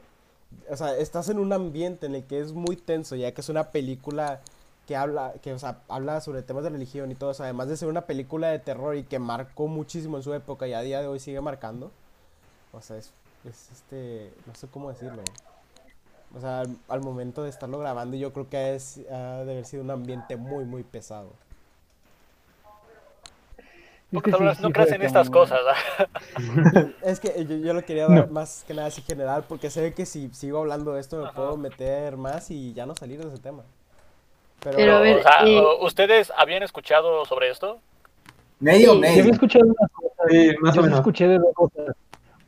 O 0.69 0.78
sea, 0.78 0.95
estás 0.99 1.30
en 1.30 1.39
un 1.39 1.53
ambiente 1.53 2.05
en 2.05 2.13
el 2.13 2.25
que 2.25 2.39
es 2.41 2.53
muy 2.53 2.75
tenso, 2.75 3.15
ya 3.15 3.32
que 3.32 3.41
es 3.41 3.49
una 3.49 3.71
película 3.71 4.39
que 4.86 4.95
habla, 4.95 5.34
que, 5.41 5.51
o 5.51 5.57
sea, 5.57 5.80
habla 5.89 6.21
sobre 6.21 6.43
temas 6.43 6.63
de 6.63 6.69
religión 6.69 7.09
y 7.09 7.15
todo 7.15 7.32
eso. 7.32 7.41
Además 7.41 7.69
de 7.69 7.78
ser 7.78 7.89
una 7.89 8.01
película 8.05 8.49
de 8.49 8.59
terror 8.59 8.95
y 8.95 9.01
que 9.03 9.17
marcó 9.17 9.65
muchísimo 9.65 10.17
en 10.17 10.21
su 10.23 10.32
época 10.36 10.67
y 10.67 10.73
a 10.73 10.82
día 10.82 11.01
de 11.01 11.07
hoy 11.07 11.19
sigue 11.19 11.41
marcando. 11.41 11.91
O 12.74 12.82
sea, 12.82 12.97
es, 12.97 13.11
es 13.49 13.70
este, 13.72 14.32
no 14.45 14.53
sé 14.55 14.68
cómo 14.68 14.89
decirlo. 14.89 15.22
O 16.36 16.41
sea, 16.41 16.59
al, 16.61 16.76
al 16.89 17.01
momento 17.01 17.43
de 17.43 17.49
estarlo 17.49 17.80
grabando, 17.80 18.18
yo 18.18 18.34
creo 18.34 18.49
que 18.49 18.76
es, 18.76 18.99
ha 19.09 19.43
de 19.43 19.51
haber 19.53 19.65
sido 19.65 19.84
un 19.84 19.91
ambiente 19.91 20.36
muy, 20.36 20.65
muy 20.65 20.84
pesado. 20.84 21.30
Es 24.09 24.22
que 24.24 24.32
sí, 24.32 24.38
no 24.61 24.72
crees 24.72 24.91
en 24.93 25.01
estas 25.01 25.28
como- 25.30 25.41
cosas. 25.41 25.59
¿ah? 25.68 26.86
Es 27.03 27.20
que 27.20 27.45
yo, 27.45 27.57
yo 27.57 27.74
lo 27.74 27.84
quería 27.84 28.07
dar 28.07 28.30
más 28.32 28.63
que 28.65 28.74
nada 28.74 28.88
así 28.88 29.01
general, 29.01 29.43
porque 29.49 29.70
sé 29.70 29.93
que 29.93 30.05
si 30.05 30.30
sigo 30.34 30.59
hablando 30.59 30.93
de 30.93 31.01
esto 31.01 31.18
me 31.18 31.26
Ajá. 31.26 31.34
puedo 31.34 31.57
meter 31.57 32.15
más 32.15 32.49
y 32.49 32.74
ya 32.74 32.86
no 32.86 32.95
salir 32.95 33.22
de 33.22 33.28
ese 33.28 33.39
tema. 33.41 33.63
Pero, 34.61 34.78
Pero 34.78 34.95
a 34.95 34.99
ver, 35.01 35.18
O 35.20 35.24
sea, 35.24 35.45
eh, 35.45 35.61
¿ustedes 35.82 36.32
habían 36.38 36.63
escuchado 36.63 37.26
sobre 37.26 37.49
esto? 37.49 37.80
Medio, 38.59 38.93
Sí. 38.93 38.99
Yo 39.01 39.07
había 39.07 39.18
medio. 39.20 39.34
escuchado 39.34 39.65
unas 39.65 39.91
cosas. 39.91 40.11
Sí, 40.30 40.51
más 40.61 40.74
yo 40.76 40.82
o 40.82 40.84
menos. 40.86 40.99
escuché 40.99 41.28
de 41.28 41.38
dos 41.39 41.53
cosas. 41.53 41.95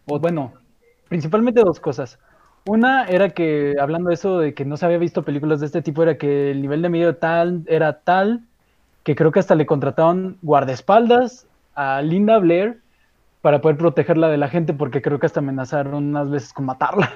O 0.10 0.20
bueno, 0.20 0.53
principalmente 1.07 1.62
dos 1.62 1.80
cosas. 1.80 2.20
Una 2.66 3.05
era 3.05 3.30
que, 3.30 3.76
hablando 3.80 4.10
de 4.10 4.16
eso, 4.16 4.39
de 4.39 4.53
que 4.53 4.66
no 4.66 4.76
se 4.78 4.86
había 4.86 4.97
visto 4.97 5.24
películas 5.24 5.60
de 5.60 5.68
este 5.68 5.82
tipo, 5.82 6.03
era 6.03 6.18
que 6.18 6.51
el 6.51 6.62
nivel 6.62 6.82
de 6.82 6.89
miedo 6.89 7.16
tal 7.16 7.64
era 7.68 7.99
tal 8.01 8.43
que 9.03 9.16
creo 9.16 9.32
que 9.32 9.39
hasta 9.39 9.55
le 9.55 9.66
contrataron 9.66 10.38
guardaespaldas 10.41 11.47
a 11.74 12.01
Linda 12.01 12.38
Blair 12.38 12.82
para 13.41 13.62
poder 13.62 13.78
protegerla 13.78 14.30
de 14.30 14.38
la 14.38 14.49
gente, 14.49 14.74
porque 14.74 15.01
creo 15.01 15.20
que 15.20 15.26
hasta 15.26 15.39
amenazaron 15.39 16.10
unas 16.10 16.30
veces 16.30 16.53
con 16.53 16.66
matarla. 16.66 17.10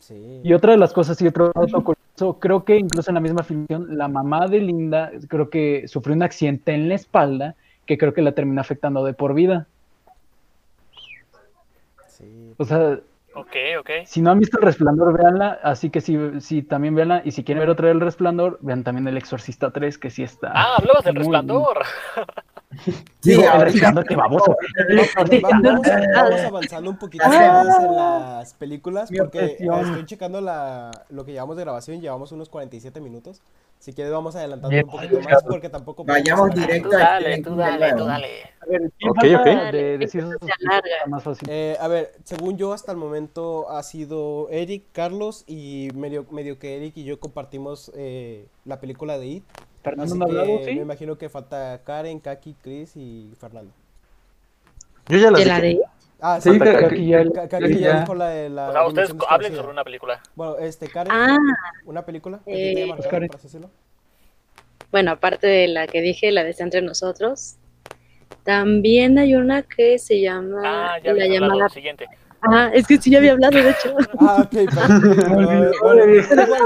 sí. 0.00 0.40
Y 0.42 0.52
otra 0.52 0.72
de 0.72 0.78
las 0.78 0.92
cosas, 0.92 1.20
y 1.22 1.26
otro 1.26 1.52
dato 1.54 1.84
curioso, 1.84 2.38
creo 2.40 2.64
que 2.64 2.76
incluso 2.76 3.10
en 3.10 3.14
la 3.14 3.20
misma 3.20 3.42
filmación, 3.42 3.96
la 3.96 4.08
mamá 4.08 4.48
de 4.48 4.58
Linda, 4.58 5.12
creo 5.28 5.48
que 5.48 5.86
sufrió 5.86 6.16
un 6.16 6.22
accidente 6.22 6.72
en 6.72 6.88
la 6.88 6.96
espalda, 6.96 7.54
que 7.86 7.96
creo 7.96 8.12
que 8.12 8.22
la 8.22 8.32
termina 8.32 8.60
afectando 8.60 9.04
de 9.04 9.14
por 9.14 9.34
vida. 9.34 9.66
O 12.58 12.64
sea, 12.64 12.98
Ok, 13.34 13.54
ok. 13.78 13.90
si 14.04 14.20
no 14.20 14.30
han 14.32 14.38
visto 14.40 14.58
El 14.58 14.64
Resplandor, 14.64 15.16
véanla, 15.16 15.60
así 15.62 15.90
que 15.90 16.00
sí, 16.00 16.18
sí 16.40 16.62
también 16.62 16.94
véanla, 16.94 17.22
y 17.24 17.30
si 17.30 17.44
quieren 17.44 17.60
ver 17.60 17.70
otra 17.70 17.88
del 17.88 18.00
Resplandor, 18.00 18.58
vean 18.62 18.82
también 18.84 19.06
El 19.06 19.16
Exorcista 19.16 19.70
3, 19.70 19.96
que 19.98 20.10
sí 20.10 20.22
está... 20.24 20.50
Ah, 20.52 20.74
hablabas 20.78 21.04
del 21.04 21.14
muy- 21.14 21.22
resplandor. 21.22 21.78
Sí, 22.84 22.92
Digo, 23.30 23.44
El 23.54 23.60
Resplandor, 23.62 24.04
qué 24.06 24.14
baboso. 24.14 24.54
Vamos, 25.42 25.80
vamos 26.14 26.40
avanzando 26.46 26.90
un 26.90 26.98
poquito 26.98 27.24
Ah. 27.26 27.64
más 27.64 27.82
en 27.82 27.96
las 27.96 28.54
películas 28.54 29.10
porque 29.16 29.56
estoy 29.58 30.04
checando 30.04 30.40
la, 30.42 30.90
lo 31.08 31.24
que 31.24 31.32
llevamos 31.32 31.56
de 31.56 31.62
grabación, 31.64 32.00
llevamos 32.02 32.30
unos 32.32 32.50
47 32.50 33.00
minutos. 33.00 33.40
Si 33.78 33.92
quieres 33.92 34.12
vamos 34.12 34.34
adelantando 34.34 34.70
Bien. 34.70 34.84
un 34.84 34.90
poquito 34.90 35.20
más 35.20 35.42
porque 35.44 35.68
tampoco 35.68 36.04
podemos 36.04 36.22
Vayamos 36.24 36.54
directo 36.54 36.90
al 36.96 36.98
dale, 36.98 37.42
tú 37.42 37.50
de 37.50 37.56
dale, 37.56 37.92
tú 37.94 38.04
dale. 38.04 38.28
A 38.60 38.66
ver, 38.66 38.92
¿quién 38.98 39.10
Ok, 39.10 39.16
falta 39.22 39.40
ok. 39.40 39.72
de 39.72 39.98
películas 39.98 40.36
más 41.06 41.22
fácil? 41.22 41.48
Eh, 41.50 41.76
a 41.80 41.86
ver, 41.88 42.12
según 42.24 42.56
yo 42.56 42.72
hasta 42.72 42.90
el 42.90 42.98
momento 42.98 43.70
ha 43.70 43.82
sido 43.84 44.48
Eric, 44.50 44.84
Carlos 44.92 45.44
y 45.46 45.90
medio, 45.94 46.26
medio 46.32 46.58
que 46.58 46.76
Eric 46.76 46.96
y 46.96 47.04
yo 47.04 47.20
compartimos 47.20 47.92
eh, 47.94 48.46
la 48.64 48.80
película 48.80 49.16
de 49.16 49.26
It. 49.26 49.44
Fernando 49.82 50.12
Así 50.12 50.18
no 50.18 50.26
me 50.64 50.72
imagino 50.72 51.16
que 51.16 51.28
falta 51.28 51.80
Karen, 51.84 52.18
Kaki, 52.18 52.56
Chris 52.60 52.96
y 52.96 53.32
Fernando. 53.38 53.72
Yo 55.08 55.18
ya 55.18 55.30
las 55.30 55.40
¿De 55.40 55.46
la 55.46 55.60
de 55.60 55.80
Ah, 56.20 56.40
Sí, 56.40 56.50
sí, 56.50 56.58
que- 56.58 56.64
Kaki, 56.72 56.96
que 56.96 57.06
ya- 57.06 57.24
Ka- 57.30 57.48
Kaki 57.48 57.64
que 57.64 57.74
ya 57.78 57.92
ya- 57.92 58.00
dijo 58.00 58.14
la 58.14 58.28
de 58.30 58.48
la 58.50 58.68
O 58.68 58.72
sea, 58.72 58.86
ustedes 58.86 59.14
hablen 59.28 59.54
sobre 59.54 59.68
una 59.70 59.84
película. 59.84 60.20
Bueno, 60.34 60.58
este, 60.58 60.88
Karen, 60.88 61.12
Ah, 61.12 61.36
una 61.84 62.02
película 62.04 62.40
Eh, 62.46 62.74
te 62.74 62.82
haya 62.82 62.86
marcado, 62.88 63.10
Karen. 63.10 63.28
por 63.28 63.40
decirlo. 63.40 63.70
bueno, 64.90 65.12
aparte 65.12 65.46
de 65.46 65.68
la 65.68 65.86
que 65.86 66.00
dije, 66.00 66.32
la 66.32 66.42
de 66.44 66.50
Está 66.50 66.64
entre 66.64 66.82
nosotros, 66.82 67.56
también 68.42 69.18
hay 69.18 69.34
una 69.34 69.62
que 69.62 69.98
se 69.98 70.20
llama 70.20 70.62
Ah, 70.64 70.98
ya 70.98 71.12
La 71.12 71.24
habían 71.24 71.42
hablado. 71.44 71.52
llamada. 71.54 71.68
Siguiente. 71.68 72.06
Ah, 72.40 72.70
es 72.72 72.86
que 72.86 72.98
sí, 72.98 73.10
ya 73.10 73.18
había 73.18 73.32
hablado, 73.32 73.58
de 73.58 73.70
hecho. 73.70 73.94
Ah, 74.20 74.42
ok, 74.42 74.50
perdón. 74.50 75.02
Bueno, 75.34 75.70
bueno, 75.82 76.14
igual, 76.14 76.60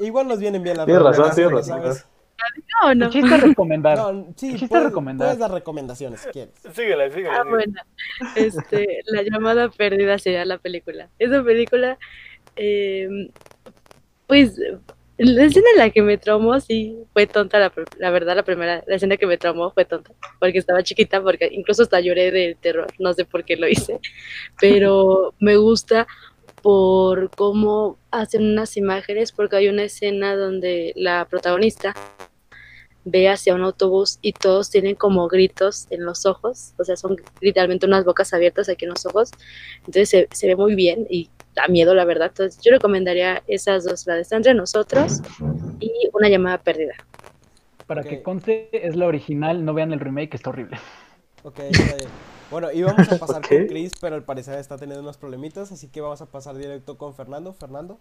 igual 0.00 0.28
nos 0.28 0.38
vienen 0.38 0.62
bien 0.62 0.76
las 0.76 0.86
Tienes 0.86 1.02
razón, 1.04 1.34
tienes 1.34 1.52
razón. 1.52 1.96
No, 2.82 2.90
El 2.92 2.98
no. 2.98 3.10
chiste 3.10 3.34
es 3.34 3.40
recomendar. 3.42 3.96
No, 3.98 4.26
sí, 4.36 4.52
Chiste 4.52 4.68
puedes, 4.68 4.86
recomendar. 4.86 5.26
puedes 5.28 5.38
dar 5.38 5.50
recomendaciones 5.52 6.20
si 6.20 6.28
quieres. 6.30 6.54
Síguele, 6.72 7.10
síguele. 7.10 7.30
Ah, 7.30 7.44
bueno. 7.48 7.74
Este, 8.36 9.02
La 9.06 9.22
llamada 9.22 9.68
perdida 9.70 10.18
sería 10.18 10.44
la 10.44 10.58
película. 10.58 11.08
Esa 11.18 11.42
película, 11.42 11.98
eh, 12.56 13.08
pues, 14.26 14.58
la 15.18 15.44
escena 15.44 15.66
en 15.74 15.78
la 15.78 15.90
que 15.90 16.00
me 16.00 16.16
traumó, 16.16 16.58
sí, 16.60 16.96
fue 17.12 17.26
tonta, 17.26 17.58
la, 17.58 17.70
la 17.98 18.10
verdad, 18.10 18.34
la 18.36 18.42
primera, 18.42 18.82
la 18.86 18.96
escena 18.96 19.18
que 19.18 19.26
me 19.26 19.36
traumó 19.36 19.70
fue 19.72 19.84
tonta, 19.84 20.12
porque 20.38 20.56
estaba 20.58 20.82
chiquita, 20.82 21.20
porque 21.22 21.48
incluso 21.52 21.82
hasta 21.82 22.00
lloré 22.00 22.30
del 22.30 22.56
terror, 22.56 22.86
no 22.98 23.12
sé 23.12 23.26
por 23.26 23.44
qué 23.44 23.56
lo 23.56 23.68
hice, 23.68 23.98
pero 24.58 25.34
me 25.38 25.56
gusta 25.56 26.06
por 26.62 27.30
cómo 27.30 27.98
hacen 28.10 28.44
unas 28.44 28.76
imágenes, 28.76 29.32
porque 29.32 29.56
hay 29.56 29.68
una 29.68 29.84
escena 29.84 30.36
donde 30.36 30.92
la 30.96 31.26
protagonista 31.26 31.94
ve 33.04 33.28
hacia 33.28 33.54
un 33.54 33.62
autobús 33.62 34.18
y 34.20 34.32
todos 34.32 34.70
tienen 34.70 34.94
como 34.94 35.26
gritos 35.28 35.86
en 35.90 36.04
los 36.04 36.26
ojos, 36.26 36.74
o 36.78 36.84
sea, 36.84 36.96
son 36.96 37.16
literalmente 37.40 37.86
unas 37.86 38.04
bocas 38.04 38.32
abiertas 38.34 38.68
aquí 38.68 38.84
en 38.84 38.90
los 38.90 39.06
ojos, 39.06 39.30
entonces 39.78 40.08
se, 40.08 40.28
se 40.30 40.46
ve 40.46 40.56
muy 40.56 40.74
bien 40.74 41.06
y 41.08 41.30
da 41.54 41.66
miedo, 41.68 41.94
la 41.94 42.04
verdad. 42.04 42.28
Entonces 42.28 42.60
yo 42.62 42.70
recomendaría 42.70 43.42
esas 43.46 43.84
dos, 43.84 44.06
la 44.06 44.14
de 44.14 44.20
Está 44.22 44.36
entre 44.36 44.54
nosotros 44.54 45.20
y 45.80 45.90
una 46.12 46.28
llamada 46.28 46.58
perdida. 46.58 46.94
Para 47.86 48.02
Ok. 48.02 48.08
que 48.08 48.22
conste, 48.22 48.68
es 48.72 48.94
la 48.96 49.06
original, 49.06 49.64
no 49.64 49.74
vean 49.74 49.92
el 49.92 50.00
remake, 50.00 50.34
está 50.34 50.50
horrible. 50.50 50.78
Ok, 51.42 51.58
está 51.58 51.96
bien. 51.96 52.08
Bueno, 52.50 52.72
íbamos 52.72 53.08
a 53.10 53.18
pasar 53.18 53.46
con 53.46 53.66
Chris, 53.66 53.92
pero 54.00 54.16
al 54.16 54.24
parecer 54.24 54.58
está 54.58 54.76
teniendo 54.76 55.02
unos 55.02 55.16
problemitas, 55.16 55.70
así 55.70 55.88
que 55.88 56.00
vamos 56.00 56.20
a 56.20 56.26
pasar 56.26 56.56
directo 56.56 56.98
con 56.98 57.14
Fernando. 57.14 57.52
Fernando. 57.52 57.98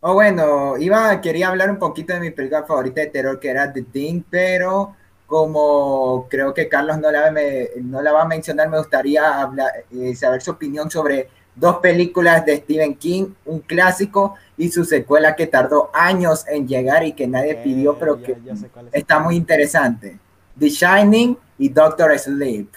Oh, 0.00 0.14
bueno, 0.14 0.78
iba, 0.78 1.20
quería 1.20 1.48
hablar 1.48 1.70
un 1.70 1.78
poquito 1.78 2.14
de 2.14 2.20
mi 2.20 2.30
película 2.30 2.64
favorita 2.64 3.02
de 3.02 3.08
terror, 3.08 3.38
que 3.38 3.50
era 3.50 3.70
The 3.70 3.82
Thing, 3.82 4.22
pero 4.30 4.96
como 5.26 6.26
creo 6.30 6.54
que 6.54 6.68
Carlos 6.68 6.98
no 6.98 7.10
la, 7.10 7.30
me- 7.30 7.68
no 7.82 8.00
la 8.00 8.10
va 8.12 8.22
a 8.22 8.24
mencionar, 8.24 8.68
me 8.70 8.78
gustaría 8.78 9.40
hablar, 9.42 9.70
eh, 9.92 10.14
saber 10.16 10.40
su 10.40 10.52
opinión 10.52 10.90
sobre 10.90 11.28
dos 11.54 11.76
películas 11.76 12.46
de 12.46 12.56
Stephen 12.56 12.94
King, 12.94 13.26
un 13.44 13.60
clásico 13.60 14.36
y 14.56 14.70
su 14.70 14.84
secuela 14.86 15.36
que 15.36 15.46
tardó 15.46 15.90
años 15.92 16.46
en 16.48 16.66
llegar 16.66 17.04
y 17.04 17.12
que 17.12 17.26
nadie 17.26 17.52
Eh, 17.52 17.60
pidió, 17.62 17.98
pero 17.98 18.18
ya- 18.18 18.26
que 18.26 18.36
ya 18.42 18.52
es. 18.54 18.64
está 18.92 19.18
muy 19.20 19.36
interesante. 19.36 20.18
The 20.58 20.68
Shining 20.70 21.36
y 21.58 21.68
Doctor 21.68 22.18
Sleep. 22.18 22.68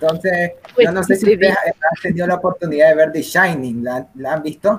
Entonces, 0.00 0.52
Pues, 0.74 0.86
yo 0.86 0.92
no 0.92 1.02
sé 1.04 1.16
si 1.16 1.26
sí, 1.26 1.32
ustedes 1.34 1.56
han 1.56 2.02
tenido 2.02 2.26
la 2.26 2.36
oportunidad 2.36 2.88
de 2.88 2.94
ver 2.94 3.12
The 3.12 3.22
Shining, 3.22 3.84
¿la, 3.84 4.06
la 4.14 4.32
han 4.34 4.42
visto? 4.42 4.78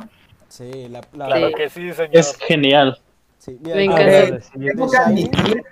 Sí, 0.49 0.87
la, 0.89 1.01
la- 1.13 1.25
Claro 1.27 1.47
Sí. 1.49 1.53
que 1.55 1.69
sí, 1.69 1.93
señor. 1.93 2.09
Es 2.17 2.35
genial. 2.37 2.99
sí, 3.37 3.57
mira, 3.61 3.75
Me 3.75 3.85
encanta. 3.85 4.05
ver, 4.05 4.43
Tengo 4.51 4.89
que 4.89 4.97
admitir, 4.97 5.63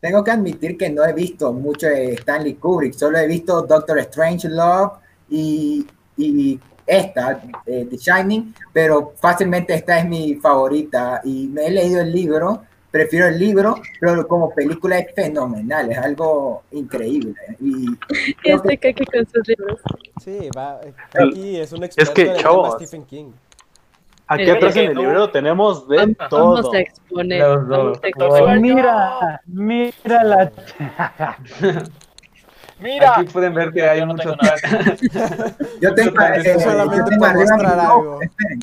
tengo 0.00 0.24
que 0.24 0.30
admitir 0.30 0.76
que 0.76 0.90
no 0.90 1.04
he 1.04 1.12
visto 1.14 1.52
mucho 1.52 1.86
de 1.86 2.12
Stanley 2.14 2.54
Kubrick, 2.54 2.92
solo 2.94 3.18
he 3.18 3.26
visto 3.26 3.62
Doctor 3.62 3.98
Strange 4.00 4.48
Love 4.48 4.92
y, 5.30 5.86
y 6.16 6.60
esta, 6.86 7.40
eh, 7.66 7.86
The 7.90 7.96
Shining, 7.96 8.54
pero 8.72 9.14
fácilmente 9.18 9.74
esta 9.74 9.98
es 9.98 10.06
mi 10.06 10.34
favorita 10.36 11.20
y 11.24 11.48
me 11.48 11.66
he 11.66 11.70
leído 11.70 12.00
el 12.02 12.12
libro, 12.12 12.62
prefiero 12.98 13.26
el 13.28 13.38
libro, 13.38 13.80
pero 14.00 14.26
como 14.26 14.50
película 14.52 14.98
es 14.98 15.14
fenomenal, 15.14 15.90
es 15.92 15.98
algo 15.98 16.62
increíble. 16.72 17.34
Y, 17.60 17.86
que- 18.42 18.52
Este 18.52 18.76
Kaki 18.78 19.04
con 19.06 19.24
sus 19.26 19.46
libros. 19.46 19.80
Sí, 20.20 20.48
va. 20.56 20.80
Aquí 21.14 21.58
es 21.60 21.72
un 21.72 21.84
experto 21.84 22.12
que, 22.14 22.22
en 22.22 22.28
el 22.30 22.36
tema 22.38 22.42
chavos, 22.48 22.74
Stephen 22.74 23.04
King. 23.04 23.30
Aquí 24.26 24.50
atrás 24.50 24.74
en 24.76 24.82
que 24.82 24.88
el 24.88 24.94
no- 24.94 25.00
libro 25.02 25.30
tenemos 25.30 25.88
de 25.88 25.96
Vamos 25.96 26.16
todo. 26.28 26.72
a 26.72 26.78
exponer. 26.80 27.40
Los 27.40 27.68
vamos 27.68 27.92
dos. 27.94 28.00
a 28.04 28.08
exponer. 28.08 28.60
Mira, 28.60 29.40
mira 29.46 30.24
la. 30.24 30.52
Mira. 32.80 33.18
Aquí 33.18 33.28
pueden 33.32 33.54
ver 33.54 33.72
que 33.72 33.82
hay 33.82 34.00
no 34.00 34.06
muchos. 34.08 34.36
Yo 35.80 35.94
tengo, 35.94 36.20
eh, 36.20 36.42
yo 36.44 36.60
solamente 36.60 37.10
tengo 37.10 37.24
arriba 37.24 37.56
mi 37.56 37.64
algo. 37.64 38.22
esperen. 38.22 38.60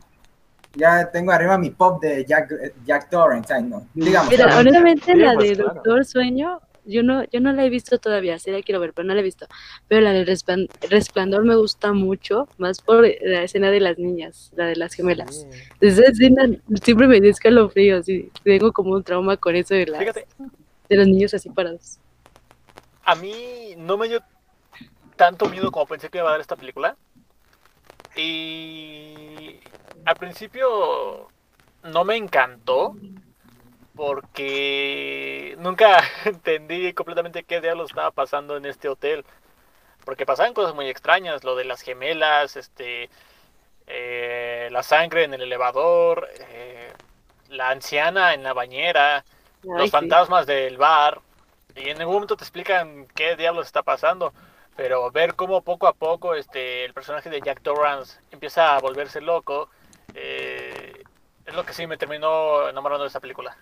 Ya 0.75 1.09
tengo 1.11 1.31
arriba 1.31 1.57
mi 1.57 1.69
pop 1.69 2.01
de 2.01 2.25
Jack, 2.25 2.51
Jack 2.85 3.09
Torrance, 3.09 3.61
no. 3.61 3.87
Digamos, 3.93 4.29
Mira, 4.29 4.57
honestamente 4.59 5.13
Sí, 5.13 5.17
la 5.19 5.33
pues, 5.33 5.49
de 5.49 5.55
claro. 5.55 5.73
Doctor 5.75 6.05
Sueño, 6.05 6.59
yo 6.85 7.01
no, 7.01 7.23
yo 7.31 7.39
no 7.39 7.51
la 7.53 7.65
he 7.65 7.69
visto 7.69 7.97
todavía, 7.97 8.37
sí 8.37 8.51
la 8.51 8.61
quiero 8.61 8.79
ver, 8.79 8.93
pero 8.93 9.07
no 9.07 9.13
la 9.13 9.21
he 9.21 9.23
visto. 9.23 9.47
Pero 9.87 10.01
la 10.01 10.11
de 10.13 10.25
Resplan- 10.25 10.69
Resplandor 10.89 11.43
me 11.45 11.55
gusta 11.55 11.93
mucho, 11.93 12.47
más 12.57 12.81
por 12.81 13.01
la 13.21 13.43
escena 13.43 13.71
de 13.71 13.79
las 13.79 13.97
niñas, 13.97 14.51
la 14.55 14.65
de 14.67 14.75
las 14.75 14.93
gemelas. 14.93 15.47
Sí. 15.49 15.59
Esa 15.81 16.03
escena 16.03 16.43
siempre 16.83 17.07
me 17.07 17.19
dio 17.21 17.31
escalofríos 17.31 18.07
y 18.09 18.29
tengo 18.43 18.71
como 18.71 18.91
un 18.93 19.03
trauma 19.03 19.37
con 19.37 19.55
eso 19.55 19.73
de, 19.73 19.87
las, 19.87 19.99
Fíjate, 19.99 20.27
de 20.89 20.95
los 20.97 21.07
niños 21.07 21.33
así 21.33 21.49
parados. 21.49 21.97
a 23.03 23.15
mí 23.15 23.75
no 23.77 23.97
me 23.97 24.09
dio 24.09 24.19
tanto 25.15 25.47
miedo 25.49 25.71
como 25.71 25.85
pensé 25.87 26.09
que 26.09 26.17
iba 26.17 26.27
a 26.27 26.31
dar 26.31 26.41
esta 26.41 26.55
película. 26.57 26.95
Y 28.17 29.14
al 30.05 30.15
principio 30.15 31.29
no 31.83 32.03
me 32.03 32.15
encantó 32.15 32.95
porque 33.95 35.55
nunca 35.59 36.03
entendí 36.25 36.93
completamente 36.93 37.43
qué 37.43 37.61
diablos 37.61 37.91
estaba 37.91 38.11
pasando 38.11 38.57
en 38.57 38.65
este 38.65 38.89
hotel. 38.89 39.25
Porque 40.03 40.25
pasaban 40.25 40.53
cosas 40.53 40.75
muy 40.75 40.87
extrañas, 40.87 41.43
lo 41.43 41.55
de 41.55 41.65
las 41.65 41.81
gemelas, 41.81 42.55
este, 42.57 43.09
eh, 43.87 44.69
la 44.71 44.83
sangre 44.83 45.23
en 45.23 45.33
el 45.33 45.41
elevador, 45.41 46.27
eh, 46.49 46.91
la 47.49 47.69
anciana 47.69 48.33
en 48.33 48.43
la 48.43 48.53
bañera, 48.53 49.25
Ay, 49.63 49.69
los 49.77 49.91
sí. 49.91 49.91
fantasmas 49.91 50.45
del 50.45 50.77
bar 50.77 51.21
y 51.75 51.89
en 51.89 51.97
ningún 51.97 52.15
momento 52.15 52.37
te 52.37 52.43
explican 52.43 53.07
qué 53.15 53.35
diablos 53.35 53.65
está 53.67 53.83
pasando 53.83 54.33
pero 54.75 55.11
ver 55.11 55.35
cómo 55.35 55.61
poco 55.61 55.87
a 55.87 55.93
poco 55.93 56.35
este 56.35 56.85
el 56.85 56.93
personaje 56.93 57.29
de 57.29 57.41
Jack 57.41 57.61
Torrance 57.61 58.19
empieza 58.31 58.75
a 58.75 58.79
volverse 58.79 59.21
loco 59.21 59.69
eh, 60.13 61.03
es 61.45 61.55
lo 61.55 61.65
que 61.65 61.73
sí 61.73 61.87
me 61.87 61.97
terminó 61.97 62.69
enamorando 62.69 63.03
de 63.03 63.07
esta 63.07 63.19
película 63.19 63.57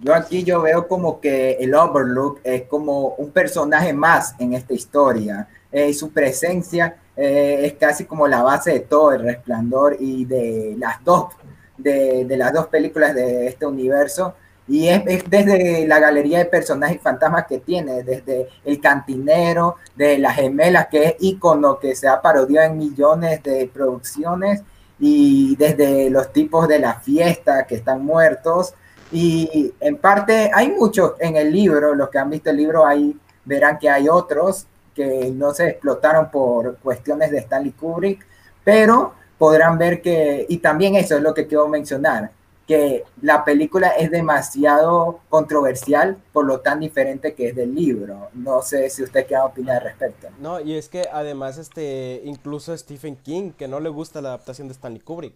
yo 0.00 0.14
aquí 0.14 0.44
yo 0.44 0.60
veo 0.60 0.86
como 0.86 1.20
que 1.20 1.52
el 1.52 1.74
Overlook 1.74 2.40
es 2.44 2.62
como 2.64 3.14
un 3.14 3.30
personaje 3.30 3.92
más 3.92 4.34
en 4.38 4.52
esta 4.52 4.74
historia. 4.74 5.48
Eh, 5.72 5.92
su 5.94 6.12
presencia 6.12 6.96
eh, 7.16 7.60
es 7.64 7.74
casi 7.74 8.04
como 8.04 8.28
la 8.28 8.42
base 8.42 8.72
de 8.72 8.80
todo 8.80 9.12
el 9.12 9.22
resplandor 9.22 9.96
y 9.98 10.24
de 10.24 10.74
las 10.78 11.02
dos, 11.02 11.34
de 11.78 12.26
las 12.36 12.52
dos 12.52 12.66
películas 12.66 13.14
de 13.14 13.48
este 13.48 13.64
universo. 13.64 14.34
Y 14.68 14.88
es, 14.88 15.02
es 15.06 15.30
desde 15.30 15.86
la 15.86 16.00
galería 16.00 16.38
de 16.38 16.46
personajes 16.46 17.00
fantasmas 17.00 17.46
que 17.46 17.58
tiene, 17.58 18.02
desde 18.02 18.48
el 18.64 18.80
cantinero, 18.80 19.76
de 19.94 20.18
las 20.18 20.34
gemelas, 20.34 20.88
que 20.88 21.04
es 21.04 21.14
ícono 21.20 21.78
que 21.78 21.94
se 21.94 22.08
ha 22.08 22.20
parodiado 22.20 22.72
en 22.72 22.78
millones 22.78 23.42
de 23.42 23.70
producciones, 23.72 24.62
y 24.98 25.56
desde 25.56 26.10
los 26.10 26.32
tipos 26.32 26.66
de 26.68 26.78
la 26.78 26.94
fiesta 26.94 27.66
que 27.66 27.76
están 27.76 28.04
muertos. 28.04 28.74
Y 29.12 29.72
en 29.80 29.98
parte 29.98 30.50
hay 30.52 30.70
muchos 30.70 31.12
en 31.20 31.36
el 31.36 31.52
libro, 31.52 31.94
los 31.94 32.08
que 32.08 32.18
han 32.18 32.30
visto 32.30 32.50
el 32.50 32.56
libro 32.56 32.84
ahí 32.84 33.16
verán 33.44 33.78
que 33.78 33.88
hay 33.88 34.08
otros 34.08 34.66
que 34.94 35.30
no 35.30 35.52
se 35.52 35.68
explotaron 35.68 36.30
por 36.30 36.78
cuestiones 36.78 37.30
de 37.30 37.38
Stanley 37.38 37.72
Kubrick, 37.72 38.26
pero 38.64 39.12
podrán 39.38 39.76
ver 39.78 40.00
que, 40.00 40.46
y 40.48 40.58
también 40.58 40.96
eso 40.96 41.16
es 41.16 41.22
lo 41.22 41.34
que 41.34 41.46
quiero 41.46 41.68
mencionar, 41.68 42.30
que 42.66 43.04
la 43.22 43.44
película 43.44 43.88
es 43.90 44.10
demasiado 44.10 45.20
controversial 45.28 46.18
por 46.32 46.46
lo 46.46 46.60
tan 46.60 46.80
diferente 46.80 47.34
que 47.34 47.48
es 47.48 47.54
del 47.56 47.74
libro. 47.74 48.30
No 48.34 48.62
sé 48.62 48.90
si 48.90 49.02
usted 49.04 49.26
quiere 49.26 49.42
opinar 49.44 49.78
al 49.78 49.84
respecto. 49.84 50.28
No, 50.36 50.60
y 50.60 50.74
es 50.74 50.88
que 50.88 51.08
además, 51.12 51.58
este, 51.58 52.20
incluso 52.24 52.76
Stephen 52.76 53.16
King, 53.16 53.52
que 53.52 53.68
no 53.68 53.80
le 53.80 53.88
gusta 53.88 54.20
la 54.20 54.28
adaptación 54.30 54.68
de 54.68 54.72
Stanley 54.74 55.00
Kubrick. 55.00 55.34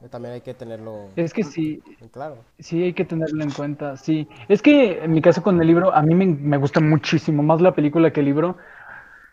Eh, 0.00 0.08
También 0.08 0.34
hay 0.34 0.40
que 0.42 0.54
tenerlo 0.54 1.08
Es 1.16 1.32
que 1.32 1.42
sí, 1.44 1.82
en 2.00 2.08
claro. 2.08 2.44
sí 2.58 2.82
hay 2.82 2.92
que 2.94 3.04
tenerlo 3.04 3.42
en 3.42 3.50
cuenta, 3.50 3.96
sí. 3.96 4.28
Es 4.48 4.60
que 4.62 5.02
en 5.04 5.12
mi 5.12 5.22
caso 5.22 5.42
con 5.42 5.60
el 5.60 5.66
libro, 5.66 5.94
a 5.94 6.02
mí 6.02 6.14
me, 6.14 6.26
me 6.26 6.56
gusta 6.58 6.80
muchísimo 6.80 7.42
más 7.42 7.60
la 7.62 7.74
película 7.74 8.12
que 8.12 8.20
el 8.20 8.26
libro. 8.26 8.56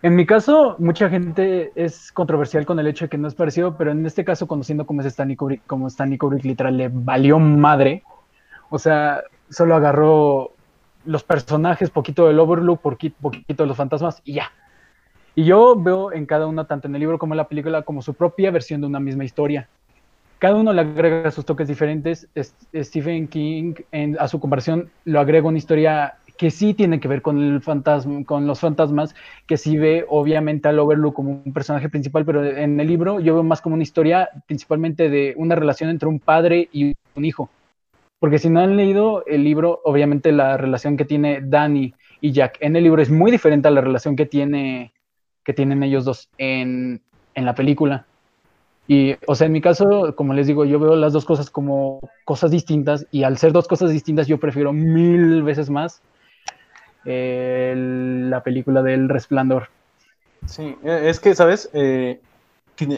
En 0.04 0.16
mi 0.18 0.26
caso, 0.26 0.76
mucha 0.80 1.10
gente 1.10 1.72
es 1.76 2.12
controversial 2.12 2.66
con 2.66 2.78
el 2.78 2.88
hecho 2.88 3.06
de 3.06 3.10
que 3.10 3.18
no 3.18 3.30
es 3.30 3.36
parecido, 3.36 3.78
pero 3.78 3.91
en 3.91 4.06
este 4.06 4.26
caso, 4.26 4.47
conociendo 4.47 4.86
cómo 4.86 4.99
es 4.99 5.08
Stanley 5.08 5.38
Kubrick, 5.38 5.66
como 5.66 5.88
Stanley 5.88 6.18
Kubrick 6.18 6.43
literal 6.43 6.76
le 6.76 6.89
valió 6.91 7.39
madre, 7.39 8.04
o 8.70 8.78
sea, 8.78 9.22
solo 9.49 9.76
agarró 9.76 10.51
los 11.06 11.24
personajes, 11.24 11.89
poquito 11.89 12.28
del 12.28 12.38
Overlook, 12.39 12.82
poqui- 12.82 13.14
poquito 13.14 13.64
de 13.64 13.68
los 13.68 13.78
fantasmas 13.78 14.22
y 14.26 14.34
ya. 14.34 14.51
Y 15.36 15.45
yo 15.45 15.76
veo 15.82 16.12
en 16.12 16.26
cada 16.26 16.47
una, 16.47 16.66
tanto 16.66 16.89
en 16.89 16.95
el 16.95 16.99
libro 16.99 17.18
como 17.18 17.34
en 17.34 17.38
la 17.38 17.47
película, 17.47 17.84
como 17.84 18.01
su 18.01 18.14
propia 18.14 18.51
versión 18.51 18.82
de 18.82 18.88
una 18.88 18.99
misma 18.99 19.24
historia. 19.24 19.70
Cada 20.38 20.56
uno 20.56 20.74
le 20.74 20.82
agrega 20.82 21.32
sus 21.32 21.45
toques 21.45 21.70
diferentes. 21.70 22.28
Es- 22.36 22.54
Stephen 22.76 23.30
King, 23.30 23.76
en- 23.93 24.18
a 24.20 24.28
su 24.28 24.41
conversión, 24.41 24.89
lo 25.06 25.22
agrega 25.22 25.47
una 25.47 25.58
historia 25.58 26.16
que 26.43 26.51
sí 26.51 26.73
tiene 26.73 26.99
que 26.99 27.07
ver 27.07 27.21
con 27.21 27.41
el 27.41 27.61
fantasma, 27.61 28.25
con 28.25 28.45
los 28.45 28.59
fantasmas, 28.59 29.15
que 29.47 29.55
sí 29.55 29.77
ve 29.77 30.05
obviamente 30.09 30.67
al 30.67 30.77
Overlook 30.77 31.15
como 31.15 31.41
un 31.45 31.53
personaje 31.53 31.87
principal, 31.87 32.25
pero 32.25 32.43
en 32.43 32.77
el 32.81 32.85
libro 32.85 33.21
yo 33.21 33.35
veo 33.35 33.43
más 33.43 33.61
como 33.61 33.75
una 33.75 33.83
historia 33.83 34.29
principalmente 34.45 35.09
de 35.09 35.35
una 35.37 35.55
relación 35.55 35.89
entre 35.89 36.09
un 36.09 36.19
padre 36.19 36.67
y 36.73 36.95
un 37.15 37.23
hijo. 37.23 37.49
Porque 38.19 38.39
si 38.39 38.49
no 38.49 38.59
han 38.59 38.75
leído 38.75 39.23
el 39.25 39.45
libro, 39.45 39.79
obviamente 39.85 40.33
la 40.33 40.57
relación 40.57 40.97
que 40.97 41.05
tiene 41.05 41.39
Danny 41.41 41.93
y 42.19 42.33
Jack 42.33 42.57
en 42.59 42.75
el 42.75 42.83
libro 42.83 43.01
es 43.01 43.09
muy 43.09 43.31
diferente 43.31 43.69
a 43.69 43.71
la 43.71 43.79
relación 43.79 44.17
que 44.17 44.25
tiene 44.25 44.91
que 45.45 45.53
tienen 45.53 45.81
ellos 45.81 46.03
dos 46.03 46.27
en, 46.37 46.99
en 47.35 47.45
la 47.45 47.55
película. 47.55 48.05
Y, 48.85 49.15
o 49.27 49.35
sea, 49.35 49.47
en 49.47 49.53
mi 49.53 49.61
caso, 49.61 50.13
como 50.17 50.33
les 50.33 50.47
digo, 50.47 50.65
yo 50.65 50.77
veo 50.77 50.97
las 50.97 51.13
dos 51.13 51.23
cosas 51.23 51.49
como 51.49 52.01
cosas 52.25 52.51
distintas 52.51 53.07
y 53.11 53.23
al 53.23 53.37
ser 53.37 53.53
dos 53.53 53.65
cosas 53.65 53.91
distintas 53.91 54.27
yo 54.27 54.41
prefiero 54.41 54.73
mil 54.73 55.41
veces 55.43 55.69
más 55.69 56.01
la 57.06 58.43
película 58.43 58.82
del 58.82 59.10
Resplandor. 59.10 59.70
Sí, 60.45 60.76
eh, 60.84 61.04
es 61.06 61.20
que, 61.20 61.36
¿sabes? 61.36 61.70
Eh, 61.74 62.20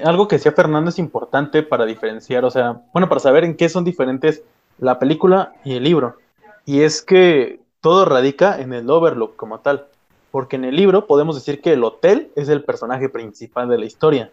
algo 0.04 0.28
que 0.28 0.38
decía 0.38 0.52
Fernando 0.52 0.90
es 0.90 1.00
importante 1.00 1.64
para 1.64 1.86
diferenciar, 1.86 2.46
o 2.46 2.52
sea, 2.52 2.82
bueno, 2.94 3.10
para 3.10 3.20
saber 3.20 3.44
en 3.44 3.56
qué 3.56 3.70
son 3.70 3.84
diferentes 3.84 4.44
la 4.80 5.00
película 5.00 5.54
y 5.64 5.76
el 5.76 5.84
libro. 5.84 6.18
Y 6.66 6.82
es 6.82 7.02
que 7.02 7.60
todo 7.82 8.06
radica 8.06 8.60
en 8.60 8.74
el 8.74 8.90
Overlook 8.90 9.36
como 9.36 9.60
tal. 9.60 9.86
Porque 10.32 10.56
en 10.58 10.66
el 10.66 10.76
libro 10.76 11.08
podemos 11.08 11.36
decir 11.36 11.62
que 11.62 11.74
el 11.74 11.84
hotel 11.84 12.32
es 12.36 12.50
el 12.50 12.64
personaje 12.64 13.10
principal 13.10 13.70
de 13.70 13.78
la 13.78 13.86
historia. 13.86 14.32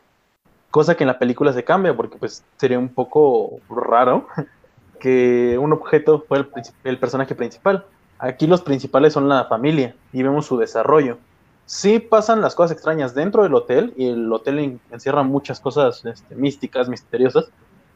Cosa 0.70 0.96
que 0.96 1.04
en 1.04 1.08
la 1.08 1.18
película 1.18 1.52
se 1.52 1.62
cambia, 1.62 1.94
porque 1.94 2.16
pues 2.16 2.42
sería 2.56 2.78
un 2.78 2.88
poco 2.88 3.60
raro 3.68 4.26
que 5.00 5.58
un 5.60 5.72
objeto 5.72 6.24
fuera 6.26 6.48
el 6.84 6.98
personaje 6.98 7.34
principal. 7.34 7.84
Aquí 8.22 8.46
los 8.46 8.62
principales 8.62 9.12
son 9.12 9.28
la 9.28 9.44
familia 9.44 9.94
y 10.12 10.22
vemos 10.22 10.46
su 10.46 10.56
desarrollo 10.56 11.18
sí 11.64 12.00
pasan 12.00 12.40
las 12.42 12.54
cosas 12.54 12.72
extrañas 12.72 13.14
dentro 13.14 13.42
del 13.44 13.54
hotel 13.54 13.94
y 13.96 14.08
el 14.08 14.30
hotel 14.32 14.58
en- 14.58 14.80
encierra 14.90 15.22
muchas 15.22 15.58
cosas 15.60 16.04
este, 16.04 16.34
místicas, 16.34 16.88
misteriosas, 16.88 17.50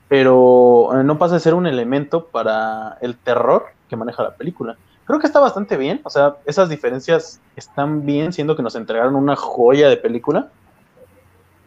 pero 0.09 0.89
eh, 0.99 1.05
no 1.05 1.19
pasa 1.19 1.37
a 1.37 1.41
ser 1.41 1.53
un 1.55 1.67
elemento 1.67 2.25
para 2.27 2.97
el 3.01 3.17
terror 3.19 3.67
que 3.89 3.97
maneja 3.97 4.23
la 4.23 4.35
película. 4.35 4.77
creo 5.05 5.21
que 5.21 5.27
está 5.27 5.41
bastante 5.41 5.77
bien. 5.77 6.01
O 6.05 6.11
sea, 6.11 6.37
esas 6.47 6.69
diferencias 6.69 7.41
están 7.55 8.07
bien, 8.07 8.33
siendo 8.33 8.57
que 8.57 8.63
nos 8.63 8.77
entregaron 8.77 9.15
una 9.15 9.37
joya 9.37 9.89
de 9.89 9.97
película. 9.99 10.49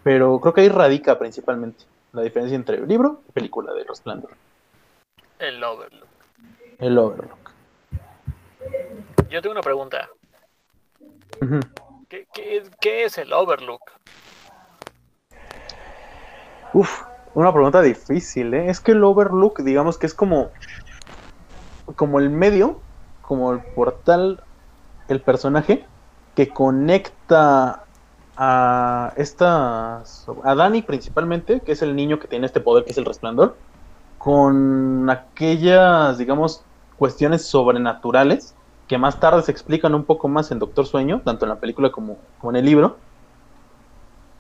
Pero 0.04 0.40
creo 0.40 0.54
que 0.54 0.62
ahí 0.62 0.70
radica 0.70 1.20
principalmente 1.20 1.86
la 2.12 2.22
diferencia 2.22 2.56
entre 2.56 2.86
libro 2.88 3.22
y 3.30 3.32
película 3.34 3.72
de 3.74 3.84
Resplandor. 3.84 4.32
El 5.38 5.64
Overlook. 5.64 6.08
El 6.80 6.98
Overlook. 6.98 7.39
Yo 9.30 9.42
tengo 9.42 9.54
una 9.54 9.62
pregunta. 9.62 10.10
¿Qué, 12.10 12.28
qué 12.34 12.58
es- 12.58 12.72
qué 12.82 13.04
es 13.06 13.18
el 13.18 13.32
Overlook? 13.34 13.82
Uf, 16.74 17.04
una 17.34 17.52
pregunta 17.52 17.82
difícil, 17.82 18.54
¿eh? 18.54 18.70
Es 18.70 18.80
que 18.80 18.92
el 18.92 19.04
Overlook, 19.04 19.60
digamos 19.62 19.98
que 19.98 20.06
es 20.08 20.14
como, 20.14 20.50
como 21.96 22.20
el 22.20 22.30
medio, 22.30 22.80
como 23.22 23.54
el 23.54 23.60
portal, 23.60 24.44
el 25.08 25.22
personaje 25.22 25.86
que 26.36 26.50
conecta 26.50 27.84
a 28.38 29.14
esta, 29.18 29.98
a 30.44 30.56
Dani 30.56 30.82
principalmente, 30.82 31.60
que 31.62 31.72
es 31.74 31.82
el 31.82 31.96
niño 31.96 32.20
que 32.20 32.28
tiene 32.28 32.46
este 32.46 32.62
poder, 32.62 32.86
que 32.86 32.92
es 32.92 32.98
el 32.98 33.06
resplandor, 33.06 33.56
con 34.18 35.10
aquellas, 35.10 36.18
digamos, 36.18 36.64
cuestiones 37.00 37.46
sobrenaturales 37.46 38.54
que 38.88 38.98
más 38.98 39.20
tarde 39.20 39.42
se 39.42 39.52
explican 39.52 39.96
un 39.96 40.04
poco 40.04 40.28
más 40.28 40.52
en 40.52 40.60
Doctor 40.60 40.86
Sueño, 40.86 41.22
tanto 41.24 41.46
en 41.46 41.50
la 41.50 41.60
película 41.60 41.92
como, 41.92 42.18
como 42.40 42.52
en 42.52 42.58
el 42.58 42.66
libro. 42.66 42.98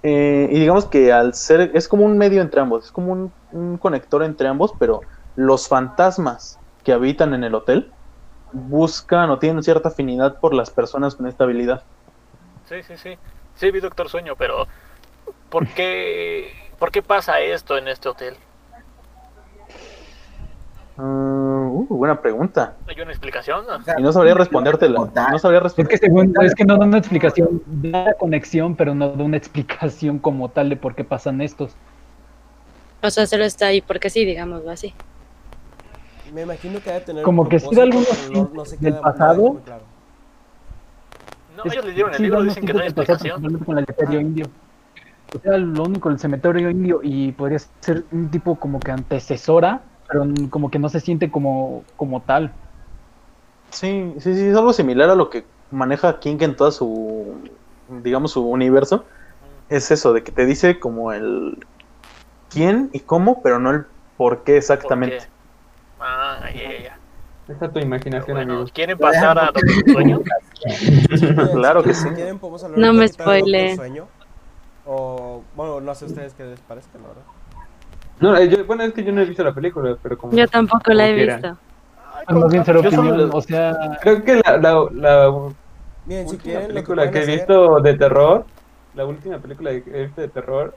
Eh, 0.04 0.50
y 0.52 0.60
digamos 0.60 0.86
que 0.86 1.12
al 1.12 1.34
ser, 1.34 1.72
es 1.74 1.88
como 1.88 2.06
un 2.06 2.18
medio 2.18 2.42
entre 2.42 2.62
ambos, 2.62 2.86
es 2.86 2.92
como 2.92 3.12
un, 3.12 3.32
un 3.52 3.78
conector 3.78 4.24
entre 4.24 4.48
ambos, 4.48 4.74
pero 4.78 5.02
los 5.36 5.68
fantasmas 5.68 6.60
que 6.84 6.94
habitan 6.94 7.34
en 7.34 7.44
el 7.44 7.56
hotel 7.56 7.92
buscan 8.52 9.30
o 9.30 9.40
tienen 9.40 9.64
cierta 9.64 9.90
afinidad 9.90 10.40
por 10.40 10.54
las 10.54 10.70
personas 10.70 11.16
con 11.16 11.28
esta 11.28 11.44
habilidad. 11.44 11.84
Sí, 12.68 12.84
sí, 12.84 12.98
sí. 12.98 13.18
Sí, 13.56 13.72
vi 13.72 13.80
Doctor 13.80 14.10
Sueño, 14.10 14.36
pero 14.38 14.68
¿por 15.50 15.68
qué, 15.68 16.54
¿por 16.80 16.92
qué 16.92 17.02
pasa 17.02 17.40
esto 17.42 17.78
en 17.78 17.88
este 17.88 18.10
hotel? 18.10 18.36
Ah, 21.02 21.70
uh, 21.72 21.86
buena 21.90 22.20
pregunta. 22.22 22.76
¿Hay 22.88 23.00
una 23.00 23.12
explicación? 23.12 23.64
O 23.70 23.82
sea, 23.84 23.96
Y 23.98 24.04
no 24.04 24.12
sabría 24.12 24.34
respondértela. 24.34 25.00
No 25.32 25.40
sabría 25.40 25.60
Es 25.60 25.64
responder. 25.64 25.88
que 25.90 25.98
según, 25.98 26.34
es 26.42 26.54
que 26.54 26.66
no 26.66 26.78
da 26.78 26.86
una 26.86 26.98
explicación, 26.98 27.62
da 27.68 28.04
la 28.06 28.14
conexión, 28.16 28.76
pero 28.76 28.94
no 28.94 29.10
da 29.10 29.24
una 29.24 29.38
explicación 29.38 30.20
como 30.20 30.50
tal 30.50 30.68
de 30.70 30.76
por 30.76 30.96
qué 30.96 31.06
pasan 31.06 31.40
estos. 31.40 31.74
O 33.02 33.10
sea, 33.10 33.26
solo 33.28 33.46
está 33.46 33.68
ahí 33.68 33.82
porque 33.82 34.10
sí, 34.10 34.26
digámoslo 34.26 34.70
así. 34.72 34.94
Me 36.34 36.42
imagino 36.42 36.80
que 36.82 36.90
debe 36.90 37.06
tener. 37.06 37.24
Como 37.24 37.48
que 37.48 37.60
sí 37.60 37.74
da 37.74 37.84
algunos 37.84 38.30
no- 38.32 38.52
no 38.54 38.66
se 38.66 38.76
del 38.78 38.96
pasado. 38.96 39.62
claro. 39.64 39.84
No, 41.56 41.64
Es- 41.64 41.74
ellos 41.74 41.86
le 41.86 41.92
dieron 41.94 42.12
el 42.12 42.18
sí, 42.18 42.24
libro, 42.24 42.44
dicen 42.44 42.66
que 42.66 42.74
no 42.74 42.80
hay 42.82 42.88
explicación. 42.88 43.42
con 43.42 43.78
el 43.78 43.86
cementerio 43.86 44.20
indio. 44.20 44.46
O 45.34 45.40
sea, 45.40 45.58
lo 45.58 45.84
único, 45.84 46.10
el 46.10 46.20
cementerio 46.20 46.70
indio, 46.70 47.00
y 47.04 47.32
podría 47.32 47.60
ser 47.80 48.04
un 48.12 48.30
tipo 48.30 48.56
como 48.56 48.80
que 48.80 48.92
antecesora, 48.92 49.82
pero 50.10 50.26
como 50.50 50.72
que 50.72 50.80
no 50.80 50.90
se 50.90 51.00
siente 51.00 51.32
como, 51.32 51.84
como 51.96 52.22
tal. 52.22 52.52
Sí, 53.72 54.14
sí, 54.20 54.34
sí, 54.34 54.48
es 54.48 54.58
algo 54.58 54.74
similar 54.74 55.10
a 55.10 55.16
lo 55.16 55.30
que 55.30 55.44
maneja 55.72 56.20
King 56.20 56.38
en 56.42 56.56
toda 56.56 56.72
su, 56.72 57.38
digamos, 58.04 58.32
su 58.32 58.46
universo. 58.48 59.06
Es 59.70 59.92
eso, 59.92 60.14
de 60.14 60.24
que 60.24 60.32
te 60.32 60.46
dice 60.46 60.80
como 60.80 61.14
el 61.14 61.58
quién 62.50 62.90
y 62.92 63.02
cómo, 63.02 63.42
pero 63.44 63.60
no 63.60 63.70
el 63.72 63.86
por 64.18 64.40
qué 64.40 64.54
¿Por 64.54 64.58
exactamente. 64.58 65.20
qué? 65.20 65.26
Ah, 66.00 66.40
ya, 66.56 66.64
ya, 66.64 66.84
ya. 66.84 66.98
Esa 67.48 67.66
es 67.66 67.74
tu 67.74 67.80
imaginación, 67.80 68.36
Bueno, 68.36 68.54
amigo. 68.54 68.70
¿quieren 68.74 68.98
pasar 68.98 69.38
a 69.38 69.46
Doctor 69.46 69.64
Sueño? 69.92 70.22
Claro 71.54 71.84
que 71.84 71.94
sí. 71.94 72.10
quieren, 72.10 72.38
podemos 72.38 72.64
hablar 72.64 72.80
No 72.80 72.94
me. 72.94 73.08
Sueño. 73.76 74.08
O, 74.86 75.42
bueno, 75.56 75.80
no 75.82 75.96
sé 75.96 76.06
ustedes 76.06 76.34
qué 76.34 76.44
les 76.44 76.60
parezca, 76.62 76.98
la 76.98 77.08
verdad. 77.08 77.24
No, 78.20 78.36
eh, 78.38 78.50
yo- 78.50 78.66
bueno, 78.66 78.84
es 78.84 78.94
que 78.94 79.04
yo 79.04 79.12
no 79.12 79.22
he 79.22 79.26
visto 79.26 79.44
la 79.44 79.54
película, 79.54 79.98
pero 80.02 80.18
como... 80.18 80.34
Yo 80.36 80.48
tampoco 80.48 80.92
la 80.94 81.08
he 81.08 81.14
visto. 81.26 81.58
Pues 82.28 82.38
más 82.40 82.52
bien 82.52 82.66
ser 82.66 82.76
Yo 82.82 82.92
solo 82.92 83.02
opinión, 83.10 83.18
les- 83.28 83.36
o 83.36 83.42
sea, 83.42 83.98
Creo 84.02 84.24
que 84.24 84.36
la, 84.46 84.58
la, 84.58 84.88
la 84.94 85.52
Bien, 86.06 86.28
si 86.28 86.36
última 86.36 86.44
quieren, 86.44 86.62
lo 86.62 86.68
que 86.68 86.74
película 86.74 86.96
pueden 87.04 87.12
que 87.14 87.20
he 87.20 87.22
hacer- 87.22 87.36
visto 87.36 87.80
de 87.80 87.94
terror, 87.98 88.46
la 88.96 89.06
última 89.06 89.38
película 89.40 89.72
de, 89.72 89.84
que 89.84 89.90
he 89.98 90.06
visto 90.06 90.22
de 90.22 90.28
terror, 90.28 90.76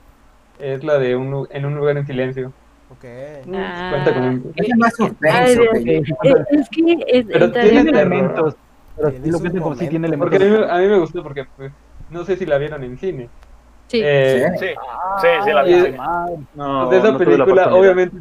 es 0.59 0.85
la 0.85 0.99
de 0.99 1.17
un, 1.17 1.47
En 1.51 1.65
un 1.67 1.75
lugar 1.75 1.97
en 1.97 2.07
silencio. 2.07 2.53
Ok. 2.91 3.05
Ah, 3.55 3.89
Cuenta 3.91 4.15
como 4.15 4.29
un- 4.29 4.53
Es 4.55 4.69
más 4.77 4.95
suspenso. 4.95 5.63
Que- 5.73 5.97
Es 6.51 6.69
que 6.69 7.05
es, 7.09 7.27
Pero 7.27 7.51
tiene 7.53 7.81
elementos, 7.91 8.55
pero 8.97 9.11
sí 9.11 9.17
lo 9.27 9.33
sus 9.33 9.41
pienso 9.41 9.61
como 9.63 9.75
si 9.75 9.89
tiene 9.89 10.09
momentos. 10.09 10.19
Porque 10.21 10.37
a 10.37 10.39
mí, 10.39 10.45
elementos. 10.47 10.71
me- 10.71 10.79
a 10.79 10.81
mí 10.81 10.89
me 10.89 10.99
gustó 10.99 11.23
porque, 11.23 11.47
pues, 11.57 11.73
no 12.11 12.25
sé 12.25 12.37
si 12.37 12.47
la 12.47 12.59
vieron 12.59 12.85
en 12.85 12.99
cine. 12.99 13.29
Sí. 13.89 14.01
Eh, 14.03 14.47
Sí, 14.59 14.67
sí, 15.21 15.29
sí, 15.45 15.51
la 15.53 15.63
vi. 15.63 15.75
Sí. 15.81 15.95
No, 16.55 16.89
de 16.89 16.99
esa 16.99 17.13
no 17.13 17.19
película, 17.19 17.75
obviamente, 17.75 18.19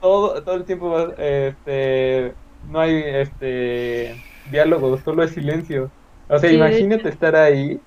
todo, 0.00 0.42
todo 0.42 0.54
el 0.54 0.64
tiempo 0.64 0.98
este, 1.18 2.34
no 2.62 2.80
hay 2.80 3.02
este, 3.06 4.14
diálogo, 4.50 4.96
solo 4.98 5.22
es 5.22 5.32
silencio. 5.32 5.90
O 6.28 6.38
sea, 6.38 6.48
Sí, 6.48 6.48
de 6.48 6.54
imagínate 6.54 7.08
estar 7.08 7.36
ahí 7.36 7.80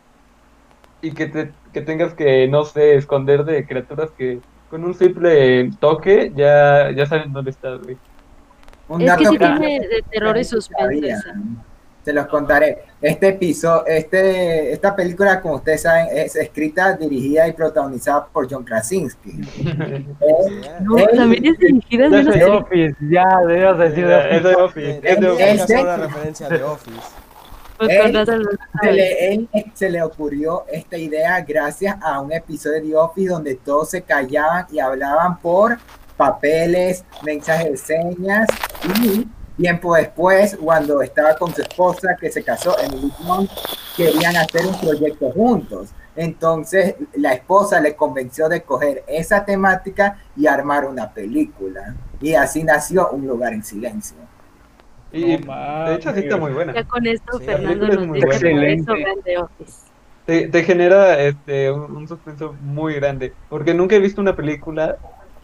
y 1.02 1.12
que, 1.14 1.28
te, 1.28 1.54
que 1.74 1.82
tengas 1.82 2.14
que, 2.14 2.48
no 2.48 2.66
sé, 2.66 2.96
esconder 2.96 3.44
de 3.46 3.66
criaturas 3.66 4.12
que 4.18 4.40
con 4.70 4.84
un 4.84 4.94
simple 4.94 5.70
toque 5.80 6.32
ya, 6.36 6.92
ya 6.92 7.06
saben 7.06 7.34
dónde 7.34 7.52
estás, 7.52 7.80
güey. 7.82 7.98
Un 8.88 9.02
Es 9.02 9.16
que 9.16 9.26
sí 9.26 9.38
que- 9.38 9.46
tiene 9.46 9.80
de 9.80 10.04
terror 10.10 10.38
y 10.38 10.44
suspenso. 10.44 11.30
Se 12.04 12.12
los 12.12 12.28
contaré. 12.28 12.84
Este 13.02 13.30
episodio, 13.30 13.86
este, 13.86 14.74
esta 14.74 14.94
película, 14.96 15.40
como 15.42 15.56
ustedes 15.56 15.84
saben, 15.84 16.08
es 16.12 16.36
escrita, 16.36 16.94
dirigida 16.98 17.48
y 17.48 17.54
protagonizada 17.54 18.26
por 18.26 18.50
John 18.52 18.64
Krasinski. 18.64 19.32
Eh, 20.20 20.62
No, 20.82 20.98
él- 20.98 21.08
también 21.16 21.46
es 21.46 21.58
dirigida 21.58 22.10
de. 22.10 22.24
The. 22.26 22.44
Office, 22.46 22.96
ya, 23.10 23.26
debías 23.48 23.78
decir 23.78 24.06
The 24.06 24.36
Es 24.38 24.44
de 24.44 24.56
Office, 24.56 24.90
Eh, 24.90 25.02
es 25.04 25.20
de 25.20 25.30
Office. 25.30 25.44
hacer 25.44 25.62
Este- 25.78 25.82
una 25.84 25.98
referencia 25.98 26.50
de 26.50 26.64
Office. 26.64 27.02
Pues 27.78 27.90
Él- 27.90 28.26
se 28.82 28.92
le, 28.92 29.34
él- 29.34 29.50
se 29.74 29.90
le 29.90 30.02
ocurrió 30.04 30.64
esta 30.72 30.96
idea 30.98 31.42
gracias 31.42 31.98
a 32.02 32.20
un 32.22 32.32
episodio 32.32 32.76
de 32.82 32.82
The 32.90 32.96
Office 32.96 33.30
donde 33.30 33.56
todos 33.56 33.90
se 33.90 34.02
callaban 34.04 34.66
y 34.72 34.80
hablaban 34.80 35.40
por 35.40 35.78
papeles, 36.16 37.04
mensajes 37.24 37.72
de 37.72 37.78
señas 37.78 38.48
y 39.04 39.26
tiempo 39.58 39.96
después, 39.96 40.58
cuando 40.62 41.02
estaba 41.02 41.36
con 41.36 41.54
su 41.54 41.62
esposa 41.62 42.16
que 42.20 42.32
se 42.32 42.44
casó 42.44 42.76
en 42.80 42.92
Blunt, 43.20 43.50
querían 43.96 44.36
hacer 44.36 44.66
un 44.66 44.80
proyecto 44.80 45.32
juntos. 45.32 45.90
Entonces 46.16 46.96
la 47.16 47.34
esposa 47.34 47.80
le 47.80 47.96
convenció 47.96 48.48
de 48.48 48.62
coger 48.62 49.04
esa 49.08 49.46
temática 49.46 50.20
y 50.36 50.48
armar 50.48 50.86
una 50.86 51.12
película. 51.12 51.96
Y 52.22 52.36
así 52.36 52.64
nació 52.64 53.10
Un 53.10 53.28
lugar 53.28 53.54
en 53.54 53.64
silencio. 53.64 54.18
Y 55.12 55.38
No 55.38 55.86
de 55.90 55.96
hecho 55.96 56.14
sí 56.14 56.22
está 56.22 56.38
muy 56.38 56.52
buena. 56.54 56.74
Ya 56.74 56.84
con 56.86 57.06
esto, 57.06 57.40
Sí, 57.40 57.46
Fernando 57.46 57.88
nos 57.88 58.14
dice 58.14 58.26
Excelente. 58.28 59.38
Office. 59.38 59.74
Te, 60.26 60.48
te 60.48 60.64
genera 60.64 61.20
este, 61.20 61.70
un, 61.72 61.96
un 61.98 62.08
suspenso 62.08 62.56
muy 62.62 62.96
grande. 62.96 63.34
Porque 63.50 63.74
nunca 63.74 63.96
he 63.96 64.00
visto 64.00 64.22
una 64.22 64.36
película 64.36 64.98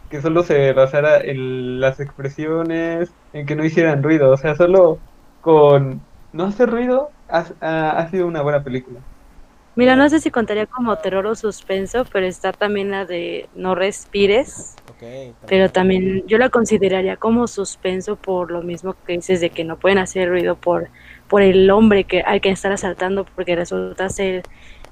que 0.10 0.22
solo 0.22 0.44
se 0.44 0.74
basara 0.74 1.22
en 1.22 1.80
las 1.80 2.00
expresiones, 2.00 3.16
en 3.32 3.46
que 3.46 3.56
no 3.56 3.66
hicieran 3.66 4.04
ruido. 4.04 4.32
O 4.32 4.38
sea, 4.38 4.56
solo 4.56 5.04
con 5.40 6.08
no 6.32 6.46
hacer 6.46 6.70
ruido 6.70 7.16
ha, 7.28 7.46
ha- 7.62 8.00
ha 8.00 8.10
sido 8.10 8.28
una 8.28 8.42
buena 8.42 8.64
película. 8.64 9.04
Mira, 9.76 9.96
no 9.96 10.10
sé 10.10 10.20
si 10.20 10.30
contaría 10.32 10.68
como 10.68 10.98
terror 10.98 11.26
o 11.28 11.36
suspenso, 11.36 12.06
pero 12.12 12.26
está 12.26 12.52
también 12.54 12.92
la 12.92 13.06
de 13.06 13.50
No 13.54 13.76
respires, 13.76 14.82
también. 14.86 15.38
pero 15.46 15.72
también 15.72 16.24
yo 16.28 16.38
la 16.38 16.50
consideraría 16.50 17.18
como 17.18 17.48
suspenso 17.48 18.20
por 18.22 18.52
lo 18.52 18.64
mismo 18.64 18.96
que 19.06 19.14
dices 19.16 19.42
de 19.42 19.52
que 19.54 19.64
no 19.66 19.80
pueden 19.80 20.00
hacer 20.00 20.30
ruido 20.30 20.60
por, 20.60 20.92
por 21.28 21.42
el 21.44 21.70
hombre 21.72 22.06
que 22.08 22.22
al 22.22 22.42
que 22.42 22.52
están 22.52 22.74
asaltando 22.74 23.26
porque 23.26 23.56
resulta 23.56 24.10
ser 24.10 24.48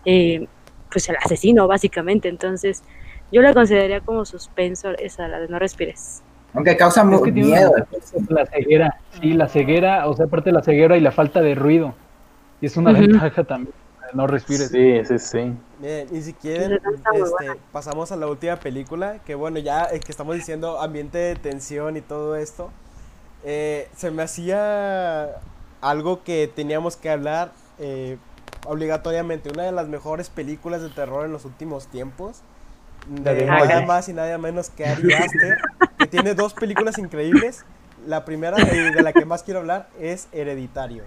eh, 0.05 0.49
pues 0.91 1.09
el 1.09 1.17
asesino 1.23 1.67
básicamente. 1.67 2.29
Entonces 2.29 2.83
yo 3.31 3.41
la 3.41 3.53
consideraría 3.53 4.01
como 4.01 4.25
suspenso 4.25 4.89
esa, 4.97 5.27
la 5.27 5.39
de 5.39 5.47
No 5.47 5.59
respires. 5.59 6.21
Aunque 6.53 6.75
causa 6.77 7.03
Es 7.11 7.21
que 7.21 7.31
tiene 7.31 7.49
miedo. 7.49 7.71
una- 7.71 8.41
la 8.41 8.45
ceguera, 8.45 8.89
sí, 9.11 9.33
la 9.33 9.47
ceguera, 9.47 10.07
o 10.07 10.13
sea, 10.15 10.25
aparte 10.25 10.49
de 10.49 10.53
la 10.53 10.63
ceguera 10.63 10.97
y 10.97 11.01
la 11.01 11.11
falta 11.11 11.41
de 11.41 11.55
ruido. 11.55 11.93
Y 12.61 12.65
es 12.65 12.77
una 12.77 12.91
Ujú. 12.91 13.01
ventaja 13.01 13.43
también, 13.43 13.75
no 14.13 14.27
respires. 14.27 14.69
Sí, 14.69 15.05
sí, 15.05 15.19
sí. 15.19 15.53
Bien, 15.79 16.07
y 16.11 16.21
si 16.23 16.33
quieren, 16.33 16.79
este, 17.13 17.59
pasamos 17.71 18.11
a 18.11 18.15
la 18.15 18.27
última 18.27 18.55
película, 18.55 19.19
que 19.25 19.35
bueno, 19.35 19.59
ya 19.59 19.85
eh, 19.91 19.99
que 19.99 20.11
estamos 20.11 20.35
diciendo 20.35 20.81
ambiente 20.81 21.19
de 21.19 21.35
tensión 21.35 21.97
y 21.97 22.01
todo 22.01 22.35
esto, 22.35 22.71
eh, 23.45 23.87
se 23.95 24.09
me 24.09 24.23
hacía 24.23 25.29
algo 25.81 26.23
que 26.23 26.51
teníamos 26.53 26.95
que 26.95 27.11
hablar 27.11 27.51
eh, 27.79 28.17
obligatoriamente, 28.65 29.51
una 29.51 29.63
de 29.63 29.71
las 29.71 29.87
mejores 29.87 30.29
películas 30.29 30.81
de 30.81 30.89
terror 30.89 31.25
en 31.25 31.31
los 31.31 31.45
últimos 31.45 31.85
tiempos, 31.87 32.41
de 33.07 33.35
de 33.35 33.45
nada 33.45 33.81
más 33.85 34.09
y 34.09 34.13
nada 34.13 34.37
menos 34.37 34.69
que 34.69 34.85
Ari 34.85 35.13
Aster, 35.13 35.57
que 35.97 36.07
tiene 36.07 36.33
dos 36.33 36.53
películas 36.53 36.97
increíbles. 36.97 37.65
La 38.05 38.25
primera 38.25 38.57
y 38.59 38.93
de 38.93 39.01
la 39.01 39.11
que 39.11 39.25
más 39.25 39.43
quiero 39.43 39.59
hablar 39.59 39.89
es 39.99 40.27
Hereditario. 40.31 41.03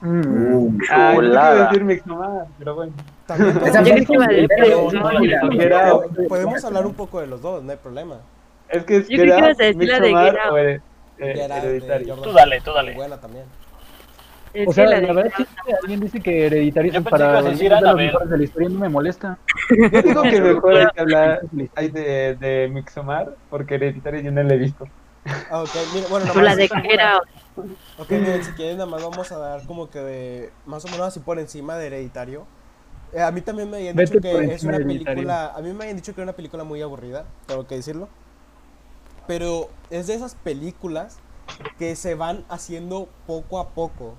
Mm. 0.00 0.78
Ah, 0.90 1.12
Chulada. 1.14 1.70
decir 1.70 2.02
pero 2.58 2.74
bueno. 2.74 2.92
También 3.26 4.06
podemos, 6.28 6.64
hablar 6.64 6.86
un 6.86 6.94
poco 6.94 7.20
de 7.20 7.26
los 7.26 7.42
dos, 7.42 7.62
no 7.62 7.70
hay 7.70 7.78
problema. 7.78 8.20
Es 8.68 8.84
que 8.84 8.98
es 8.98 9.08
Yo 9.08 9.18
creo 9.18 9.34
que 9.34 9.40
ibas 9.40 9.60
a 9.60 9.64
decir 9.64 9.88
la 9.88 10.00
de 10.00 10.08
Get 10.08 10.36
Out. 10.38 10.58
eh, 10.58 10.80
de 11.18 11.44
Hereditario. 11.44 12.16
Tú 12.16 12.32
dale, 12.32 12.60
tú 12.60 12.72
dale. 12.72 12.94
Buena 12.94 13.18
también. 13.18 13.44
O 14.66 14.72
sea, 14.72 14.86
la 14.86 15.00
la, 15.00 15.12
verdad 15.12 15.32
es 15.38 15.46
que 15.46 15.74
alguien 15.82 16.00
dice 16.00 16.20
que 16.20 16.46
Hereditario 16.46 16.92
es 16.92 17.02
para 17.02 17.42
que 17.42 17.50
decir 17.50 17.72
de 17.72 17.80
los 17.80 17.96
mejores 17.96 18.30
de 18.30 18.38
la 18.38 18.44
historia, 18.44 18.68
no 18.68 18.78
me 18.78 18.88
molesta. 18.88 19.38
Yo 19.92 20.02
digo 20.02 20.22
que 20.22 20.40
mejor 20.40 20.76
hay 20.76 20.86
que 20.94 21.00
hablar 21.00 21.40
hay 21.74 21.88
de, 21.88 22.36
de 22.36 22.68
Midsommar 22.68 23.34
porque 23.50 23.74
Hereditario 23.76 24.20
yo 24.20 24.30
no 24.32 24.42
lo 24.42 24.54
he 24.54 24.58
visto. 24.58 24.88
Ah, 25.50 25.62
ok, 25.62 25.70
mira, 25.94 26.06
bueno, 26.08 26.32
o 26.32 26.40
la 26.40 26.56
nomás, 26.56 26.56
de 26.56 27.02
Out. 27.02 27.28
ok, 27.98 28.10
miren, 28.10 28.44
si 28.44 28.52
quieren 28.52 28.78
nada 28.78 28.88
más 28.88 29.02
vamos 29.02 29.30
a 29.32 29.38
dar 29.38 29.66
como 29.66 29.90
que 29.90 29.98
de, 29.98 30.50
más 30.66 30.84
o 30.84 30.88
menos 30.88 31.08
así 31.08 31.20
por 31.20 31.38
encima 31.38 31.76
de 31.76 31.86
Hereditario. 31.86 32.46
Eh, 33.12 33.22
a 33.22 33.30
mí 33.30 33.40
también 33.40 33.70
me 33.70 33.78
habían 33.78 33.96
Vete 33.96 34.18
dicho 34.18 34.20
que 34.20 34.54
es 34.54 34.64
una 34.64 34.78
película, 34.78 35.52
a 35.54 35.60
mí 35.60 35.72
me 35.72 35.84
habían 35.84 35.96
dicho 35.96 36.14
que 36.14 36.20
era 36.20 36.30
una 36.30 36.36
película 36.36 36.64
muy 36.64 36.82
aburrida, 36.82 37.24
tengo 37.46 37.66
que 37.66 37.76
decirlo. 37.76 38.08
Pero 39.26 39.68
es 39.90 40.06
de 40.06 40.14
esas 40.14 40.34
películas 40.34 41.18
que 41.78 41.96
se 41.96 42.14
van 42.14 42.44
haciendo 42.48 43.08
poco 43.26 43.58
a 43.58 43.70
poco. 43.70 44.14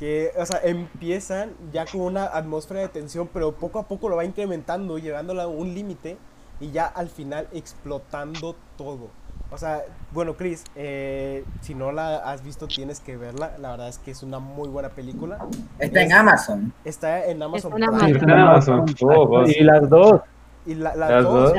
Que, 0.00 0.32
o 0.36 0.46
sea, 0.46 0.60
empiezan 0.64 1.52
ya 1.72 1.84
con 1.84 2.00
una 2.00 2.24
atmósfera 2.24 2.80
de 2.80 2.88
tensión, 2.88 3.28
pero 3.32 3.52
poco 3.52 3.78
a 3.78 3.86
poco 3.86 4.08
lo 4.08 4.16
va 4.16 4.24
incrementando, 4.24 4.98
llevándola 4.98 5.44
a 5.44 5.46
un 5.46 5.74
límite 5.74 6.16
y 6.58 6.70
ya 6.70 6.86
al 6.86 7.08
final 7.08 7.46
explotando 7.52 8.56
todo. 8.76 9.08
O 9.52 9.58
sea, 9.58 9.82
bueno, 10.12 10.34
Chris, 10.34 10.64
eh, 10.76 11.44
si 11.60 11.74
no 11.74 11.90
la 11.92 12.18
has 12.18 12.42
visto, 12.42 12.66
tienes 12.66 13.00
que 13.00 13.16
verla. 13.16 13.58
La 13.58 13.72
verdad 13.72 13.88
es 13.88 13.98
que 13.98 14.12
es 14.12 14.22
una 14.22 14.38
muy 14.38 14.68
buena 14.68 14.90
película. 14.90 15.38
Está 15.78 16.02
en 16.02 16.12
Amazon. 16.12 16.72
Está 16.84 17.26
en 17.26 17.42
Amazon 17.42 17.72
Está 17.72 18.06
en 18.06 18.18
Prime. 18.18 18.32
Amazon. 18.32 18.80
Amazon. 18.80 18.96
Oh, 19.02 19.42
y 19.46 19.62
las 19.62 19.90
dos. 19.90 20.20
Y 20.66 20.74
la, 20.74 20.94
Las 20.94 21.24
dos, 21.24 21.52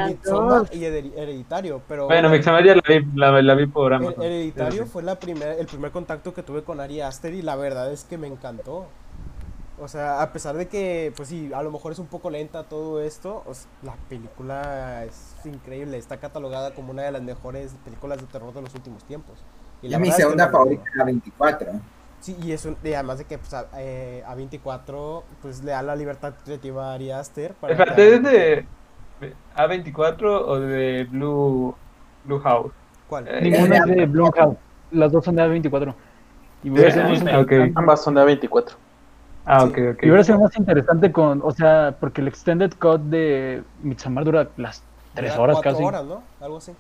y 0.72 0.80
Hered- 0.82 1.14
Hereditario. 1.18 1.82
Pero 1.88 2.06
Bueno, 2.08 2.30
Midsommar 2.30 2.64
ya 2.64 2.76
la 2.76 2.82
vi, 2.88 3.04
la, 3.16 3.42
la 3.42 3.56
vi 3.56 3.66
por 3.66 3.92
Her- 3.92 3.96
Amazon. 3.96 4.24
Hereditario 4.24 4.84
Sí, 4.84 4.90
fue 4.90 5.02
la 5.04 5.16
primer, 5.20 5.60
el 5.60 5.66
primer 5.66 5.92
contacto 5.92 6.34
que 6.34 6.44
tuve 6.44 6.64
con 6.64 6.80
Ari 6.80 7.02
Aster 7.02 7.34
y 7.34 7.42
la 7.42 7.56
verdad 7.56 7.92
es 7.92 8.04
que 8.04 8.18
me 8.20 8.28
encantó. 8.28 8.86
O 9.80 9.88
sea, 9.88 10.22
a 10.22 10.32
pesar 10.32 10.56
de 10.56 10.68
que, 10.68 11.12
pues 11.16 11.30
sí, 11.30 11.52
a 11.56 11.64
lo 11.64 11.72
mejor 11.72 11.92
es 11.94 11.98
un 11.98 12.06
poco 12.06 12.30
lenta 12.30 12.66
todo 12.66 13.02
esto, 13.02 13.44
o 13.48 13.54
sea, 13.56 13.68
la 13.82 13.96
película 14.08 15.04
es 15.06 15.34
increíble. 15.46 15.98
Está 15.98 16.18
catalogada 16.18 16.76
como 16.76 16.92
una 16.92 17.02
de 17.02 17.12
las 17.12 17.24
mejores 17.24 17.74
películas 17.84 18.20
de 18.22 18.28
terror 18.28 18.54
de 18.54 18.62
los 18.62 18.76
últimos 18.76 19.04
tiempos. 19.06 19.40
Y 19.82 19.88
Es 19.88 19.92
la 19.94 19.98
mi 20.00 20.10
es 20.10 20.16
que 20.16 20.22
segunda 20.22 20.50
favorita, 20.50 20.84
gustó. 20.84 20.98
la 21.00 21.06
24. 21.06 21.68
Sí, 22.20 22.38
y, 22.44 22.52
eso, 22.52 22.76
y 22.84 22.94
además 22.94 23.18
de 23.18 23.26
que 23.26 23.40
pues, 23.40 23.52
a, 23.56 23.66
eh, 23.78 24.24
a 24.28 24.36
24 24.36 25.24
pues, 25.42 25.64
le 25.64 25.72
da 25.72 25.82
la 25.82 25.96
libertad 25.96 26.34
creativa 26.46 26.92
a 26.92 26.94
Ari 26.94 27.10
Aster. 27.10 27.56
Para 27.56 27.74
Espérate, 27.74 27.96
que- 27.96 28.14
¿es 28.16 28.24
de 28.24 28.66
A24 29.56 30.24
o 30.48 30.60
de 30.60 31.04
Blue, 31.10 31.76
Blue 32.26 32.40
House? 32.40 32.72
¿Cuál? 33.08 33.28
Eh, 33.28 33.40
Ninguna 33.42 33.78
es 33.78 33.86
de 33.86 34.06
Blumhouse. 34.06 34.58
Las 34.92 35.12
dos 35.12 35.24
son 35.26 35.36
de 35.36 35.44
A24. 35.44 35.94
Y 36.64 36.68
Sí, 36.68 36.70
hubiera 36.72 36.92
sido 36.92 37.04
sí, 37.06 37.10
más 37.12 37.20
sí, 37.20 37.26
interesante- 37.26 37.70
ok. 37.72 37.78
Ambas 37.78 38.04
son 38.04 38.14
de 38.16 38.22
A24. 38.22 38.76
Ah, 39.46 39.60
Sí. 39.62 39.66
ok, 39.68 39.72
ok. 39.94 40.04
Y 40.04 40.06
hubiera 40.08 40.24
sido 40.24 40.40
más 40.40 40.56
interesante 40.58 41.12
con, 41.12 41.42
o 41.44 41.52
sea, 41.52 41.96
porque 42.00 42.22
el 42.22 42.28
extended 42.28 42.72
cut 42.80 43.02
de 43.02 43.64
Midsommar 43.82 44.24
dura 44.26 44.48
las 44.58 44.84
tres 45.16 45.36
horas 45.38 45.56
cuatro 45.56 45.72
casi. 45.72 45.84
horas, 45.84 46.06
¿no? 46.06 46.22
Algo 46.40 46.58
así. 46.58 46.72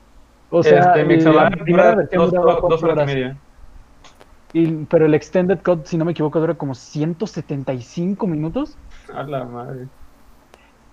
O 0.51 0.61
sea, 0.63 0.79
este, 0.79 0.99
la 0.99 1.05
Midsommar 1.05 1.57
primera 1.59 1.83
dura 1.91 1.95
versión 1.95 2.21
dos, 2.21 2.31
duraba 2.31 2.51
dos 2.53 2.59
cuatro 2.61 2.75
horas 2.75 2.81
y 2.83 2.91
horas. 2.91 3.05
media. 3.07 3.37
Y- 4.53 4.85
pero 4.85 5.05
el 5.05 5.13
extended 5.13 5.59
cut, 5.63 5.85
si 5.85 5.97
no 5.97 6.05
me 6.05 6.11
equivoco, 6.11 6.39
dura 6.39 6.53
como 6.55 6.75
175 6.75 8.27
minutos. 8.27 8.77
A 9.13 9.23
la 9.23 9.45
madre. 9.45 9.87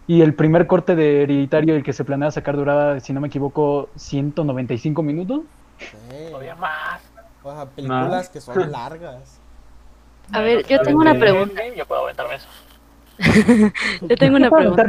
Y 0.09 0.23
el 0.23 0.35
primer 0.35 0.67
corte 0.67 0.97
de 0.97 1.23
Hereditario, 1.23 1.77
el 1.77 1.85
que 1.85 1.93
se 1.93 2.03
planea 2.03 2.31
sacar, 2.31 2.57
duraba, 2.57 2.99
si 2.99 3.13
no 3.13 3.21
me 3.21 3.29
equivoco, 3.29 3.91
195 3.97 5.03
minutos. 5.03 5.43
Sí. 5.79 5.87
Todavía 6.31 6.55
más. 6.57 7.01
O 7.43 7.53
sea, 7.55 7.67
películas 7.67 8.29
que 8.31 8.41
son 8.41 8.73
largas. 8.73 9.39
A 10.33 10.41
ver, 10.41 10.67
yo 10.67 10.81
tengo 10.81 11.01
una 11.01 11.15
pregunta. 11.15 11.61
Yo 11.77 11.87
puedo 11.87 12.03
aventarme 12.05 12.35
eso. 12.37 12.49
Yo 14.03 14.17
tengo 14.17 14.37
una 14.37 14.51
pregunta. 14.51 14.85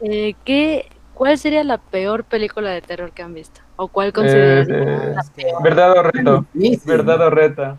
Eh, 0.00 0.34
¿qué, 0.44 0.88
¿Cuál 1.14 1.38
sería 1.38 1.64
la 1.64 1.78
peor 1.78 2.24
película 2.24 2.70
de 2.70 2.82
terror 2.82 3.10
que 3.12 3.22
han 3.22 3.32
visto? 3.34 3.60
¿O 3.76 3.88
cuál 3.88 4.12
consideran? 4.12 4.70
Eh, 4.70 5.14
Ah, 5.16 5.20
es 5.20 5.30
que- 5.30 5.52
Verdad 5.62 5.92
o 5.98 6.02
reto. 6.02 6.44
Verdad 6.84 7.20
o 7.26 7.30
reta. 7.30 7.76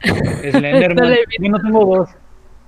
Slenderman. 0.02 1.10
La. 1.10 1.16
Yo 1.38 1.50
no 1.50 1.60
tengo 1.60 1.96
dos. 1.96 2.10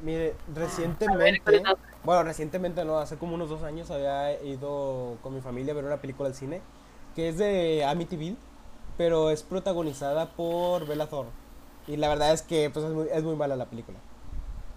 Mire, 0.03 0.34
A 0.55 0.59
recientemente, 0.61 1.62
ver, 2.03 2.11
¿cuál 2.11 2.18
es 2.18 2.22
la- 2.22 2.22
bueno, 2.22 2.22
recientemente 2.24 2.84
no, 2.84 2.98
hace 2.98 3.16
como 3.16 3.34
unos 3.34 3.48
dos 3.48 3.62
años 3.62 3.90
había 3.90 4.42
ido 4.42 5.16
con 5.22 5.34
mi 5.34 5.40
familia 5.40 5.72
a 5.72 5.76
ver 5.76 5.84
una 5.84 5.96
película 5.98 6.28
al 6.28 6.34
cine 6.34 6.61
que 7.14 7.28
es 7.28 7.38
de 7.38 7.84
Amityville, 7.84 8.36
pero 8.96 9.30
es 9.30 9.42
protagonizada 9.42 10.26
por 10.30 10.86
Bella 10.86 11.07
Thorne. 11.07 11.30
Y 11.86 11.96
la 11.96 12.09
verdad 12.09 12.32
es 12.32 12.42
que 12.42 12.70
pues, 12.70 12.84
es, 12.86 12.92
muy, 12.92 13.07
es 13.12 13.22
muy 13.22 13.36
mala 13.36 13.55
la 13.57 13.66
película. 13.66 13.98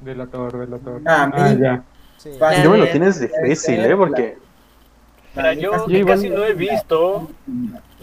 Delator, 0.01 0.57
delator. 0.57 1.01
Ah, 1.05 1.30
Ah, 1.34 1.49
mí- 1.49 1.61
ya. 1.61 1.84
Sí. 2.17 2.32
Yo 2.63 2.71
me 2.71 2.78
lo 2.78 2.88
tienes 2.88 3.19
difícil, 3.19 3.86
¿eh? 3.86 3.95
Porque 3.95 4.38
Mira, 5.36 5.53
yo, 5.53 5.71
Casi- 5.71 5.91
que 5.91 6.05
casi 6.05 6.30
no 6.30 6.43
he 6.45 6.53
visto, 6.53 7.30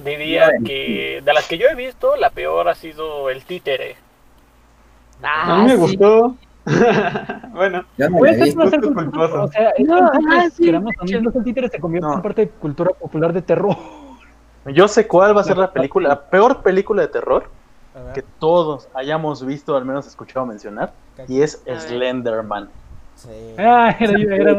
diría 0.04 0.50
que 0.64 1.22
de 1.24 1.32
las 1.32 1.46
que 1.48 1.56
yo 1.58 1.66
he 1.68 1.74
visto, 1.74 2.16
la 2.16 2.30
peor 2.30 2.68
ha 2.68 2.74
sido 2.74 3.30
el 3.30 3.44
títere. 3.44 3.96
A 5.22 5.54
Ah, 5.54 5.56
mí 5.58 5.64
me 5.64 5.70
sí. 5.70 5.76
gustó. 5.76 6.36
bueno, 7.52 7.84
no 7.98 8.18
Puede 8.18 8.32
he 8.48 8.52
ser 8.52 8.80
no 8.80 8.94
culposo. 8.94 9.42
o 9.44 9.48
sea, 9.48 9.72
No, 9.80 10.10
ah, 10.30 10.48
sí, 10.52 10.64
queramos 10.64 10.92
no, 10.98 11.04
hecho. 11.04 11.16
incluso 11.18 11.38
el 11.38 11.44
títere 11.44 11.68
se 11.68 11.78
convierte 11.80 12.06
No. 12.08 12.14
en 12.14 12.22
parte 12.22 12.42
de 12.42 12.48
cultura 12.50 12.90
popular 12.92 13.32
de 13.32 13.42
terror. 13.42 13.76
yo 14.74 14.86
sé 14.88 15.06
cuál 15.06 15.36
va 15.36 15.40
a 15.40 15.44
ser 15.44 15.56
la 15.58 15.72
película, 15.72 16.08
la 16.08 16.20
peor 16.20 16.62
película 16.62 17.02
de 17.02 17.08
terror 17.08 17.44
que 18.14 18.22
todos 18.38 18.88
hayamos 18.94 19.44
visto, 19.44 19.76
al 19.76 19.84
menos 19.84 20.06
escuchado 20.06 20.46
mencionar, 20.46 20.92
y 21.28 21.42
es. 21.42 21.62
Slenderman. 21.66 22.70
sí. 23.14 23.28
Ah, 23.58 23.94
era, 24.00 24.12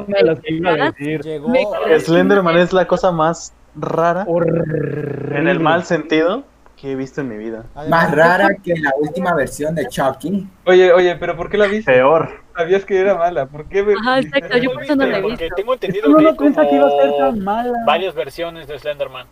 una 0.03 0.17
de 0.17 0.23
las 0.23 0.39
que 0.39 0.53
iba 0.53 0.71
a 0.71 0.75
decir. 0.91 1.21
Llegó, 1.23 1.51
Slenderman 1.99 2.57
es 2.57 2.73
la 2.73 2.85
cosa 2.85 3.11
más 3.11 3.51
rara, 3.75 4.25
Horrible. 4.27 5.39
en 5.39 5.47
el 5.47 5.59
mal 5.59 5.83
sentido, 5.83 6.43
que 6.83 6.91
he 6.91 6.95
visto 6.97 7.21
en 7.21 7.29
mi 7.29 7.37
vida. 7.37 7.63
Más 7.87 8.11
rara 8.11 8.49
que 8.61 8.73
la 8.75 8.91
última 8.99 9.33
versión 9.33 9.73
de 9.73 9.87
Chucky. 9.87 10.45
oye, 10.65 10.91
oye, 10.91 11.15
pero 11.15 11.37
¿por 11.37 11.49
qué 11.49 11.57
la 11.57 11.67
viste? 11.67 11.89
Peor. 11.93 12.41
Sabías 12.57 12.83
que 12.83 12.99
era 12.99 13.15
mala. 13.15 13.45
¿Por 13.45 13.63
qué? 13.69 13.83
me- 13.83 13.93
Ajá, 13.93 14.19
exacto, 14.19 14.57
yo 14.57 14.73
por 14.73 14.83
eso 14.83 14.93
no 14.97 15.05
la 15.05 15.17
he 15.17 15.21
Porque 15.21 15.43
visto. 15.45 15.55
tengo 15.55 15.73
entendido 15.75 16.09
Uno 16.09 16.17
que 16.17 16.23
no 16.25 16.35
piensa 16.35 16.67
que 16.67 16.75
iba 16.75 16.85
a 16.87 16.91
ser 16.91 17.09
como 17.11 17.17
tan 17.17 17.39
mala. 17.39 17.83
varias 17.87 18.13
versiones 18.13 18.67
de 18.67 18.77
Slenderman. 18.77 19.27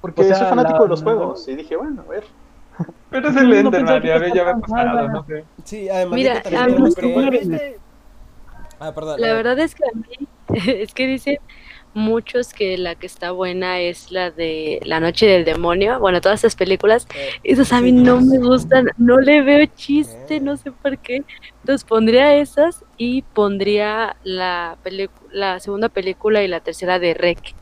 Porque 0.00 0.20
O 0.20 0.24
sea, 0.26 0.36
soy 0.36 0.46
fanático 0.46 0.78
la- 0.78 0.82
de 0.84 0.88
los 0.90 1.02
juegos. 1.02 1.48
Y 1.48 1.56
dije, 1.56 1.74
bueno, 1.74 2.02
a 2.06 2.08
ver. 2.08 2.24
Pero 3.10 3.28
es 3.30 3.34
No, 3.34 3.40
el 3.40 3.64
no 3.64 3.70
que 3.72 3.84
ya, 3.84 4.14
había 4.14 4.44
tan 4.44 4.60
pasado, 4.60 5.08
no 5.08 5.24
sé. 5.24 5.44
Sí, 5.64 5.88
además 5.88 6.14
Mira, 6.14 6.38
a 6.38 6.42
también 6.42 6.84
mí- 6.84 6.90
Pero 6.94 7.12
¿cuál 7.14 7.30
viste? 7.30 7.78
Ah, 8.78 8.92
perdón. 8.94 9.20
La 9.20 9.32
verdad 9.32 9.58
es 9.58 9.74
que 9.74 9.82
a 9.84 9.90
mí, 9.96 10.28
es 10.84 10.94
que 10.94 11.06
dicen 11.08 11.38
muchos 11.94 12.52
que 12.52 12.76
la 12.76 12.94
que 12.96 13.06
está 13.06 13.30
buena 13.30 13.80
es 13.80 14.10
la 14.10 14.30
de 14.30 14.80
La 14.84 15.00
Noche 15.00 15.26
del 15.26 15.44
Demonio. 15.44 15.98
Bueno, 16.00 16.20
todas 16.20 16.40
esas 16.40 16.56
películas, 16.56 17.06
esas 17.42 17.72
a 17.72 17.80
mí 17.80 17.92
no 17.92 18.20
me 18.20 18.38
gustan, 18.38 18.88
no 18.98 19.18
le 19.18 19.42
veo 19.42 19.64
chiste, 19.76 20.36
Eh. 20.36 20.40
no 20.40 20.56
sé 20.56 20.72
por 20.72 20.98
qué. 20.98 21.22
Entonces 21.60 21.84
pondría 21.84 22.34
esas 22.34 22.84
y 22.98 23.22
pondría 23.22 24.16
la, 24.24 24.76
la 25.32 25.60
segunda 25.60 25.88
película 25.88 26.42
y 26.42 26.48
la 26.48 26.60
tercera 26.60 26.98
de 26.98 27.14
Rec. 27.14 27.54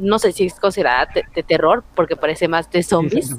No 0.00 0.18
sé 0.18 0.32
si 0.32 0.44
es 0.44 0.60
considerada 0.60 1.08
de 1.34 1.42
terror, 1.42 1.82
porque 1.94 2.14
parece 2.14 2.46
más 2.48 2.70
de 2.70 2.82
zombies. 2.82 3.34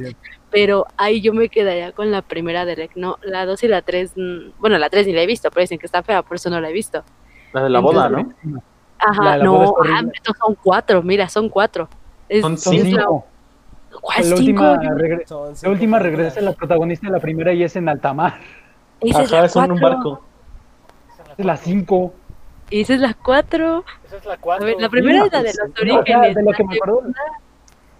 pero 0.50 0.88
ahí 0.98 1.22
yo 1.22 1.32
me 1.32 1.48
quedaría 1.50 1.92
con 1.92 2.10
la 2.10 2.24
primera 2.24 2.66
de 2.66 2.74
Rec, 2.74 2.92
no, 2.96 3.18
la 3.22 3.46
2 3.46 3.64
y 3.66 3.68
la 3.68 3.84
3, 3.84 4.14
bueno, 4.58 4.80
la 4.80 4.90
3 4.90 5.06
ni 5.06 5.14
la 5.14 5.22
he 5.22 5.28
visto, 5.28 5.52
pero 5.52 5.62
dicen 5.62 5.78
que 5.78 5.86
está 5.86 6.02
fea, 6.02 6.24
por 6.24 6.38
eso 6.38 6.50
no 6.50 6.60
la 6.60 6.70
he 6.72 6.74
visto. 6.74 7.04
La 7.54 7.64
de 7.64 7.70
la 7.70 7.80
boda, 7.80 8.10
¿no? 8.10 8.34
Ajá, 9.00 9.24
La 9.24 9.38
la 9.38 9.43
no, 9.45 9.76
ah, 9.84 10.02
estos 10.14 10.36
son 10.38 10.56
cuatro, 10.62 11.02
mira, 11.02 11.30
son 11.30 11.50
cuatro. 11.50 11.88
Es, 12.28 12.41
Son 12.41 12.58
Son 12.58 12.76
es 12.76 12.91
la- 12.91 13.00
cinco. 13.02 13.26
¿Cuál 14.02 14.18
La 14.18 14.24
cinco? 14.38 14.39
última, 14.41 14.84
Yo- 14.84 14.89
regre- 14.91 15.26
son 15.28 15.50
la 15.50 15.56
cinco 15.56 15.72
última 15.72 16.00
regresa 16.00 16.41
la 16.41 16.52
protagonista 16.54 17.08
de 17.08 17.14
la 17.14 17.20
primera 17.20 17.54
y 17.54 17.64
es 17.64 17.76
en 17.76 17.89
alta 17.89 18.14
mar. 18.14 18.36
Esa 19.02 19.22
es 19.24 19.32
Ajá, 19.34 19.39
la 19.41 19.45
es 19.47 19.56
en 19.56 19.72
un 19.72 19.80
cuatro, 19.80 19.97
barco. 19.97 20.24
Es 21.38 21.45
la 21.45 21.56
5. 21.58 22.14
Esa 22.70 22.93
es 22.93 23.00
la 23.00 23.14
cuatro. 23.14 23.84
Esa 24.06 24.18
es 24.18 24.26
la 24.26 24.34
A 24.34 24.38
4. 24.38 24.66
ver, 24.66 24.76
la 24.80 24.89
primera 24.89 25.26
es 25.26 25.32
la 25.32 25.41
de 25.41 25.54
los 25.54 25.82
orígenes. 25.82 26.36
de 26.36 26.43
lo 26.43 26.52
la 26.52 26.58
que 26.58 26.64
me 26.66 26.76
acuerdo. 26.76 27.04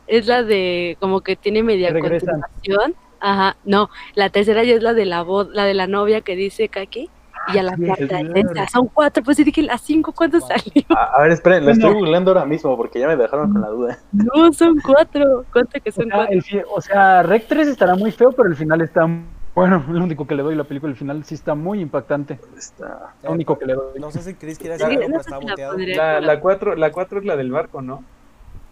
es 0.08 0.28
la 0.28 0.44
de 0.44 0.98
como 1.00 1.22
que 1.22 1.36
tiene 1.38 1.64
media 1.64 1.90
Regresan. 1.92 2.42
continuación. 2.42 2.96
Ajá, 3.22 3.56
no, 3.64 3.90
la 4.16 4.30
tercera 4.30 4.64
ya 4.64 4.76
es 4.76 4.84
la 4.84 4.94
de 4.94 5.06
la 5.06 5.24
voz, 5.24 5.48
la 5.50 5.64
de 5.66 5.74
la 5.74 5.88
novia 5.88 6.22
que 6.22 6.36
dice 6.36 6.68
Kaki. 6.70 7.10
Y 7.54 7.58
a 7.58 7.64
la 7.64 7.76
sí, 7.76 7.86
cuarta 7.86 8.20
esta. 8.36 8.68
Son 8.68 8.88
cuatro, 8.88 9.24
pues 9.24 9.38
sí 9.38 9.44
dije 9.44 9.62
las 9.64 9.82
cinco, 9.82 10.14
¿cuándo 10.14 10.40
Cuatro. 10.40 10.58
salió? 10.64 10.84
A, 10.90 11.18
a 11.18 11.22
ver, 11.24 11.32
esperen, 11.32 11.66
la 11.66 11.72
Bueno. 11.72 11.88
estoy 11.88 11.94
googleando 11.94 12.32
ahora 12.32 12.46
mismo 12.46 12.76
porque 12.78 13.00
ya 13.00 13.08
me 13.08 13.16
dejaron 13.16 13.52
con 13.52 13.62
la 13.62 13.68
duda. 13.70 14.00
No, 14.12 14.52
son 14.54 14.80
cuatro. 14.80 15.46
Cuenta 15.52 15.80
que 15.80 15.90
O 15.90 15.94
son 15.94 16.06
sea, 16.06 16.16
cuatro. 16.16 16.36
el 16.36 16.66
o 16.74 16.82
sea, 16.82 17.24
Rec 17.24 17.48
3 17.48 17.68
estará 17.68 17.96
muy 17.96 18.12
feo, 18.12 18.32
pero 18.32 18.50
el 18.50 18.56
final 18.56 18.82
está 18.82 19.08
Bueno, 19.56 19.84
lo 19.90 20.04
único 20.04 20.26
que 20.28 20.36
le 20.36 20.44
doy 20.44 20.56
la 20.56 20.64
película 20.64 20.92
al 20.92 20.98
final 20.98 21.24
sí 21.26 21.36
está 21.36 21.56
muy 21.56 21.82
impactante. 21.82 22.40
Está- 22.58 23.14
Lo 23.24 23.32
único 23.32 23.58
que 23.58 23.66
le 23.66 23.74
doy. 23.74 24.00
No 24.00 24.12
sé 24.12 24.22
si 24.22 24.36
Chris 24.36 24.58
quiere 24.58 24.78
Sí, 24.78 24.84
decir 24.84 24.98
algo, 25.04 25.10
no 25.10 25.24
pero 25.24 25.24
sé 25.24 25.30
está 25.30 25.40
si 25.40 25.86
la 25.96 26.22
La, 26.22 26.40
cuatro, 26.40 26.76
la 26.76 26.92
cuatro 26.92 27.20
es 27.20 27.26
la 27.26 27.36
del 27.36 27.52
barco, 27.52 27.82
¿no? 27.82 28.04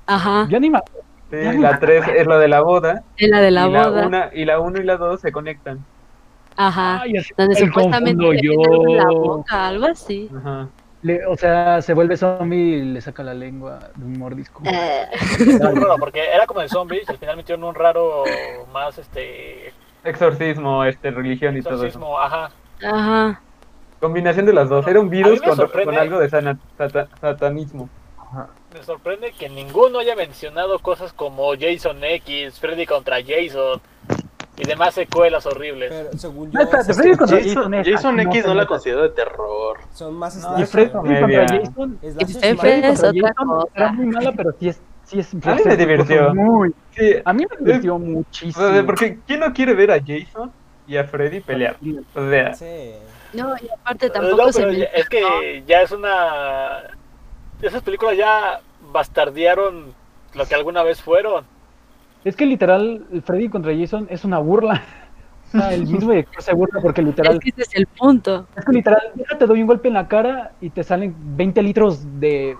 Ajá, 0.06 0.48
Ya 0.50 0.60
ni 0.60 0.70
me 0.70 0.80
Sí, 1.30 1.36
Ya. 1.44 1.54
la 1.54 1.80
tres 1.80 2.08
es 2.08 2.26
la 2.26 2.38
de 2.40 2.48
la 2.48 2.62
boda. 2.62 3.04
es 3.18 3.30
la 3.30 3.42
de 3.42 3.52
la 3.52 3.68
y, 3.68 3.72
la 3.72 3.90
boda. 3.90 4.08
una, 4.08 4.30
y 4.34 4.46
la 4.46 4.60
uno 4.62 4.80
y 4.80 4.84
la 4.84 4.96
dos 4.98 5.20
se 5.20 5.32
conectan. 5.32 5.80
Ajá, 6.58 7.02
Ay, 7.04 7.14
donde 7.38 7.54
me 7.54 7.68
supuestamente 7.68 8.24
le 8.24 8.42
yo. 8.42 8.54
la 8.96 9.06
boca, 9.10 9.68
algo 9.68 9.86
así. 9.86 10.30
Ajá. 10.36 10.68
Le- 11.04 11.26
o 11.28 11.38
sea, 11.38 11.82
se 11.84 11.94
vuelve 11.94 12.18
zombie 12.18 12.58
y 12.78 12.82
le 12.84 13.00
saca 13.02 13.22
la 13.24 13.34
lengua 13.36 13.80
de 13.96 14.04
un 14.04 14.18
mordisco. 14.18 14.64
Eh, 14.66 15.06
raro, 15.60 15.96
porque 16.00 16.24
era 16.34 16.48
como 16.48 16.62
de 16.62 16.70
zombies 16.70 17.04
y 17.08 17.12
al 17.12 17.18
final 17.20 17.38
metieron 17.38 17.64
un 17.64 17.76
raro 17.76 18.24
más 18.74 18.98
este 18.98 19.72
Exorcismo, 20.04 20.84
este, 20.86 21.12
religión 21.12 21.56
y 21.58 21.62
todo 21.62 21.76
eso. 21.76 21.86
exorcismo, 21.86 22.20
ajá. 22.20 22.50
Ajá, 22.84 23.42
Combinación 24.00 24.46
de 24.46 24.54
las 24.54 24.70
dos. 24.70 24.86
Era 24.88 25.00
un 25.00 25.10
virus 25.10 25.42
con, 25.42 25.56
sorprende. 25.56 25.86
con 25.94 25.98
algo 26.02 26.20
de 26.20 26.30
sana- 26.30 26.60
sata- 26.78 27.08
satanismo. 27.22 27.90
Me 28.74 28.84
sorprende 28.84 29.32
que 29.32 29.50
ninguno 29.50 30.00
haya 30.00 30.16
mencionado 30.16 30.78
cosas 30.80 31.14
como 31.14 31.52
Jason 31.60 32.04
X, 32.04 32.60
Freddy 32.60 32.86
contra 32.86 33.18
Jason 33.26 33.82
y 34.58 34.64
demás 34.66 34.94
secuelas 34.96 35.46
horribles. 35.46 35.92
Pero 35.92 36.18
según 36.18 36.52
yo, 36.52 36.58
No, 36.60 36.64
espérate, 36.66 36.94
Freddy 36.94 37.16
contra 37.16 37.38
Jason, 37.38 37.54
Jason 37.56 37.74
es- 37.76 37.88
Jason 37.88 38.16
no 38.16 38.22
X 38.24 38.42
se 38.42 38.48
no 38.48 38.54
la 38.56 38.66
considero 38.66 39.04
de 39.04 39.10
terror. 39.10 39.78
son 39.94 40.14
más 40.16 40.36
Y 40.36 40.40
slasher. 40.42 40.68
Freddy 40.68 40.90
contra. 40.90 41.20
Jason, 41.48 42.00
es 42.02 42.16
contra 42.16 42.54
otra 42.54 42.90
cosa. 42.96 43.12
era 43.76 43.92
muy 43.92 44.06
mala, 44.08 44.32
pero 44.32 44.52
sí 44.60 44.70
es, 44.70 44.82
sí 45.06 45.20
es. 45.20 45.34
A 45.46 45.56
mí 45.56 45.62
me 45.66 45.78
divirtió. 45.78 46.34
Muy, 46.34 46.74
Sí, 46.96 47.14
a 47.24 47.34
mí 47.34 47.46
me 47.50 47.58
divirtió 47.66 47.96
o 47.96 48.00
muchísimo. 48.00 48.68
sea, 48.72 48.84
porque 48.86 49.20
¿quién 49.28 49.40
no 49.42 49.54
quiere 49.54 49.74
ver 49.76 49.92
a 49.92 50.00
Jason 50.00 50.52
y 50.88 50.98
a 50.98 51.04
Freddy 51.04 51.42
pelear? 51.42 51.78
O 52.16 52.28
sea, 52.30 52.54
Sí. 52.56 52.94
no, 53.34 53.56
y 53.62 53.70
aparte 53.70 54.08
No, 54.08 54.14
tampoco 54.14 54.52
se 54.52 54.60
pero 54.62 54.72
me... 54.72 54.80
ya- 54.80 54.86
es 54.86 55.08
que 55.10 55.64
ya 55.68 55.82
es 55.84 55.92
una... 55.92 56.84
Esas 57.62 57.84
películas 57.84 58.18
ya 58.18 58.60
bastardearon 58.92 59.94
lo 60.34 60.46
que 60.46 60.56
alguna 60.56 60.82
vez 60.84 61.02
fueron. 61.02 61.46
Es 62.24 62.36
que 62.36 62.46
literal, 62.46 63.06
Freddy 63.24 63.50
contra 63.50 63.76
Jason 63.76 64.08
es 64.10 64.24
una 64.26 64.40
burla. 64.40 64.84
O 65.48 65.50
sea, 65.50 65.74
el 65.74 65.88
mismo 65.88 66.10
director 66.10 66.44
se 66.44 66.54
burla 66.54 66.82
porque 66.82 67.02
literal. 67.02 67.36
Es 67.36 67.40
que 67.40 67.50
ese 67.52 67.62
es 67.62 67.76
el 67.76 67.88
punto. 67.88 68.46
Es 68.54 68.66
que 68.66 68.74
literal, 68.74 69.02
te 69.40 69.48
doy 69.48 69.62
un 69.62 69.68
golpe 69.68 69.88
en 69.88 69.94
la 69.94 70.10
cara 70.10 70.52
y 70.60 70.72
te 70.72 70.84
salen 70.84 71.16
20 71.38 71.62
litros 71.64 72.06
de. 72.20 72.58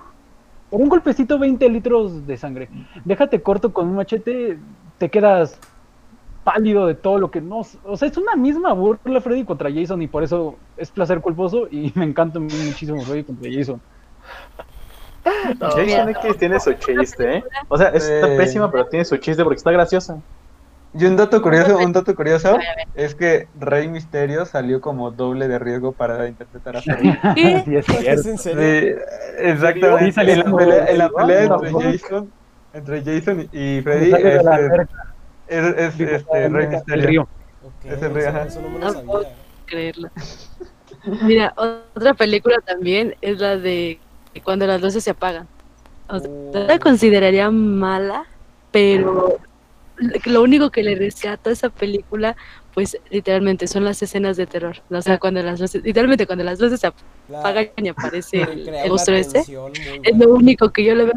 Por 0.70 0.80
un 0.80 0.88
golpecito, 0.88 1.38
20 1.38 1.68
litros 1.70 2.26
de 2.26 2.38
sangre. 2.38 2.70
Déjate 3.04 3.42
corto 3.42 3.74
con 3.74 3.90
un 3.90 3.96
machete, 3.98 4.58
te 5.00 5.10
quedas 5.10 5.60
pálido 6.46 6.88
de 6.88 6.96
todo 6.96 7.18
lo 7.20 7.30
que 7.30 7.42
no. 7.42 7.64
O 7.84 7.98
sea, 7.98 8.08
es 8.08 8.16
una 8.16 8.38
misma 8.38 8.72
burla 8.72 9.20
Freddy 9.20 9.44
contra 9.44 9.70
Jason 9.70 10.02
y 10.02 10.08
por 10.08 10.24
eso 10.24 10.56
es 10.78 10.90
placer 10.90 11.20
culposo 11.20 11.68
y 11.70 11.92
me 11.96 12.06
encanta 12.06 12.40
muchísimo 12.40 13.02
Freddy 13.02 13.26
contra 13.26 13.52
Jason. 13.54 13.82
No, 15.60 15.70
Jason 15.70 16.10
X 16.10 16.38
tiene 16.38 16.60
su 16.60 16.74
chiste, 16.74 17.38
¿eh? 17.38 17.44
O 17.68 17.78
sea, 17.78 17.90
está 17.90 18.28
Sí. 18.28 18.36
pésima, 18.36 18.72
pero 18.72 18.88
tiene 18.88 19.06
su 19.06 19.18
chiste 19.18 19.44
porque 19.44 19.58
está 19.58 19.72
graciosa. 19.72 20.22
y 20.94 21.06
un 21.06 21.16
dato 21.16 21.42
curioso, 21.42 21.78
un 21.78 21.92
dato 21.94 22.16
curioso 22.16 22.58
es 22.94 23.16
que 23.16 23.50
Rey 23.54 23.88
Misterio 23.88 24.46
salió 24.46 24.82
como 24.82 25.12
doble 25.12 25.48
de 25.48 25.60
riesgo 25.60 25.94
para 25.94 26.28
interpretar 26.28 26.78
a 26.78 26.82
Freddy. 26.82 27.20
¿Qué? 27.34 27.62
Sí, 27.66 27.76
es 27.76 27.86
¿Es 27.88 28.26
cierto. 28.26 28.30
en 28.30 28.38
Sí, 28.38 28.44
serio? 28.44 28.64
exactamente. 29.40 30.06
Sí, 30.06 30.12
salió 30.14 30.34
en, 30.34 30.40
la 30.40 30.56
pelea, 30.56 30.86
en 30.88 30.98
la 30.98 31.10
pelea 31.10 31.48
What 31.48 31.60
the 31.62 31.68
entre? 31.68 31.92
Jason, 32.00 32.34
entre 32.74 33.04
Jason 33.04 33.48
y 33.52 33.82
Freddy 33.82 34.12
de 34.12 34.36
es, 35.48 36.00
este, 36.00 36.50
Rey 36.50 36.68
Misterio. 36.68 37.08
río. 37.08 37.30
Ok, 37.60 37.86
Es 37.86 38.02
el 38.02 38.28
ajá. 38.28 38.44
eso 38.46 38.62
no 38.62 39.04
puedo 39.06 39.26
creerlo. 39.66 40.10
Mira, 41.22 41.54
otra 41.58 42.14
película 42.14 42.58
también 42.66 43.16
es 43.22 43.40
la 43.40 43.58
de 43.58 44.02
cuando 44.42 44.68
las 44.68 44.82
luces 44.82 45.04
se 45.04 45.12
apagan. 45.12 45.48
O 46.10 46.20
sea, 46.20 46.30
Oh. 46.30 46.52
la 46.68 46.80
consideraría 46.80 47.50
mala, 47.52 48.26
pero 48.72 49.38
lo 50.26 50.42
único 50.44 50.70
que 50.70 50.84
le 50.84 50.96
rescato 50.96 51.50
a 51.50 51.54
esa 51.54 51.70
película, 51.70 52.36
pues 52.74 52.98
literalmente 53.10 53.68
son 53.68 53.84
las 53.84 54.02
escenas 54.04 54.38
de 54.38 54.46
terror. 54.46 54.78
O 54.90 55.02
sea, 55.02 55.18
cuando 55.18 55.42
las 55.42 55.60
luces, 55.60 55.84
literalmente 55.84 56.26
cuando 56.28 56.44
las 56.44 56.60
luces 56.60 56.80
se 56.80 56.92
La- 57.30 57.40
apagan 57.40 57.68
y 57.78 57.88
aparece 57.90 58.42
el, 58.52 58.70
el 58.70 58.90
monstruo 58.90 59.18
ese, 59.18 59.40
es 59.40 60.18
lo 60.18 60.30
único 60.34 60.70
que 60.70 60.84
yo 60.86 60.96
le 60.96 61.06
veo 61.06 61.14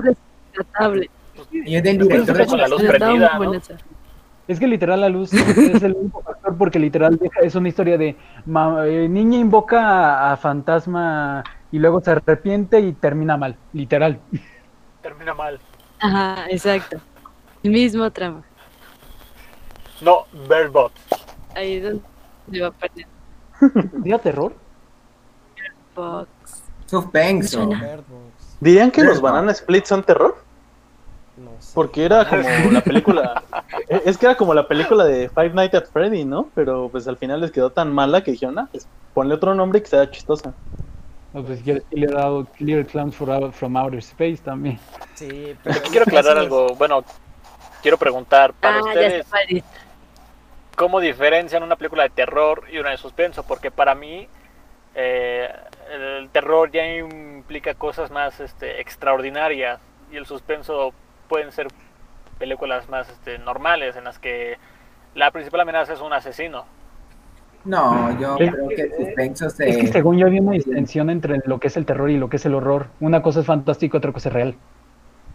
rescatable. 0.53 1.11
Y 1.53 1.75
es 1.77 1.83
del 1.83 1.99
director 1.99 2.37
de 2.37 2.47
con 2.47 2.59
la 2.59 2.69
luz 2.69 2.83
¿no? 2.83 3.53
Es 4.49 4.59
que 4.59 4.67
literal 4.67 5.01
la 5.01 5.09
luz 5.09 5.33
es 5.33 5.83
el 5.83 5.95
único 5.95 6.23
factor 6.23 6.57
porque 6.59 6.79
literal 6.81 7.17
deja- 7.17 7.41
es 7.41 7.55
una 7.55 7.69
historia 7.69 7.97
de 7.97 8.17
ma- 8.47 8.85
eh, 8.87 9.09
niña 9.09 9.39
invoca 9.39 9.81
a, 9.81 10.33
a 10.33 10.37
fantasma 10.37 11.45
y 11.73 11.79
luego 11.79 12.01
se 12.01 12.11
arrepiente 12.11 12.81
y 12.81 12.93
termina 12.93 13.37
mal, 13.37 13.57
literal. 13.73 14.19
Termina 15.03 15.35
mal. 15.35 15.61
Ajá, 16.01 16.47
exacto. 16.49 16.99
El 17.63 17.73
mismo 17.73 18.11
trama. 18.11 18.43
No, 20.01 20.25
Bird 20.49 20.71
Box. 20.73 20.95
Ahí 21.55 21.75
es 21.75 21.83
donde 21.83 22.01
se 22.51 22.61
va 22.61 22.69
a 22.69 22.71
perder 22.71 23.07
¿Diga 24.03 24.19
terror? 24.19 24.55
Fox. 25.95 26.29
Suspenso. 26.87 27.67
Box. 27.67 28.57
¿Dirían 28.61 28.91
que 28.91 29.03
los 29.03 29.15
Bird 29.15 29.23
Box. 29.23 29.33
Banana 29.33 29.53
Split 29.53 29.85
son 29.85 30.03
terror? 30.03 30.37
No 31.37 31.51
sé. 31.61 31.73
Porque 31.75 32.05
era 32.05 32.27
como 32.29 32.71
la 32.73 32.81
película. 32.81 33.43
e, 33.89 34.03
es 34.07 34.17
que 34.17 34.27
era 34.27 34.37
como 34.37 34.55
la 34.55 34.67
película 34.67 35.05
de 35.05 35.29
Five 35.29 35.51
Nights 35.51 35.75
at 35.75 35.85
Freddy, 35.93 36.25
¿no? 36.25 36.49
Pero 36.55 36.89
pues 36.91 37.07
al 37.07 37.17
final 37.19 37.41
les 37.43 37.51
quedó 37.51 37.71
tan 37.71 37.93
mala 37.93 38.23
que 38.23 38.33
dijeron, 38.33 38.59
ah, 38.59 38.69
pues 38.71 38.89
ponle 39.13 39.35
otro 39.35 39.55
nombre 39.55 39.81
y 39.81 39.83
que 39.83 39.89
sea 39.89 40.11
chistosa. 40.11 40.55
No, 41.33 41.45
pues 41.45 41.59
si 41.59 41.65
quieres, 41.65 41.85
he 41.93 42.07
dado 42.07 42.45
Clear 42.57 42.85
Clowns 42.87 43.15
for 43.15 43.31
Out- 43.31 43.53
from 43.53 43.77
Outer 43.77 43.99
Space 44.01 44.39
también. 44.39 44.79
Sí, 45.15 45.57
pero 45.63 45.79
Aquí 45.79 45.91
quiero 45.91 46.05
aclarar 46.05 46.39
algo. 46.39 46.75
Bueno, 46.75 47.05
quiero 47.83 47.97
preguntar 47.99 48.53
para 48.55 48.79
Ah, 48.79 48.83
ustedes 48.83 49.27
cómo 50.77 50.99
diferencian 51.01 51.63
una 51.63 51.77
película 51.77 52.03
de 52.05 52.11
terror 52.11 52.65
y 52.73 52.79
una 52.79 52.91
de 52.91 52.97
suspenso, 52.97 53.43
porque 53.45 53.71
para 53.71 53.95
mí 53.95 54.27
eh, 54.95 55.49
el 55.93 56.29
terror 56.31 56.71
ya 56.73 56.85
implica 56.97 57.75
cosas 57.75 58.11
más 58.11 58.41
este, 58.41 58.81
extraordinarias 58.81 59.79
y 60.11 60.17
el 60.17 60.27
suspenso 60.27 60.93
pueden 61.29 61.53
ser 61.53 61.69
películas 62.39 62.89
más 62.89 63.09
este, 63.09 63.39
normales 63.39 63.95
en 63.97 64.05
las 64.05 64.19
que 64.19 64.59
la 65.15 65.31
principal 65.31 65.61
amenaza 65.61 65.93
es 65.93 66.01
un 66.01 66.13
asesino. 66.13 66.65
No, 67.65 68.19
yo 68.19 68.37
Es 68.39 68.51
creo 68.53 68.69
que- 68.69 68.83
el 68.83 68.93
suspenso 68.97 69.47
Es 69.49 69.55
que 69.55 69.87
se... 69.87 69.93
según 69.93 70.17
yo 70.19 70.27
había 70.27 70.41
una 70.41 70.53
distinción 70.53 71.11
entre 71.11 71.41
lo 71.45 71.61
que 71.61 71.69
es 71.69 71.77
el 71.77 71.85
terror 71.85 72.11
y 72.11 72.17
lo 72.17 72.29
que 72.31 72.37
es 72.37 72.47
el 72.47 72.55
horror. 72.55 72.87
Una 73.01 73.23
cosa 73.23 73.41
es 73.41 73.47
fantástico, 73.47 73.99
otra 73.99 74.13
cosa 74.13 74.29
es 74.31 74.33
real. 74.35 74.55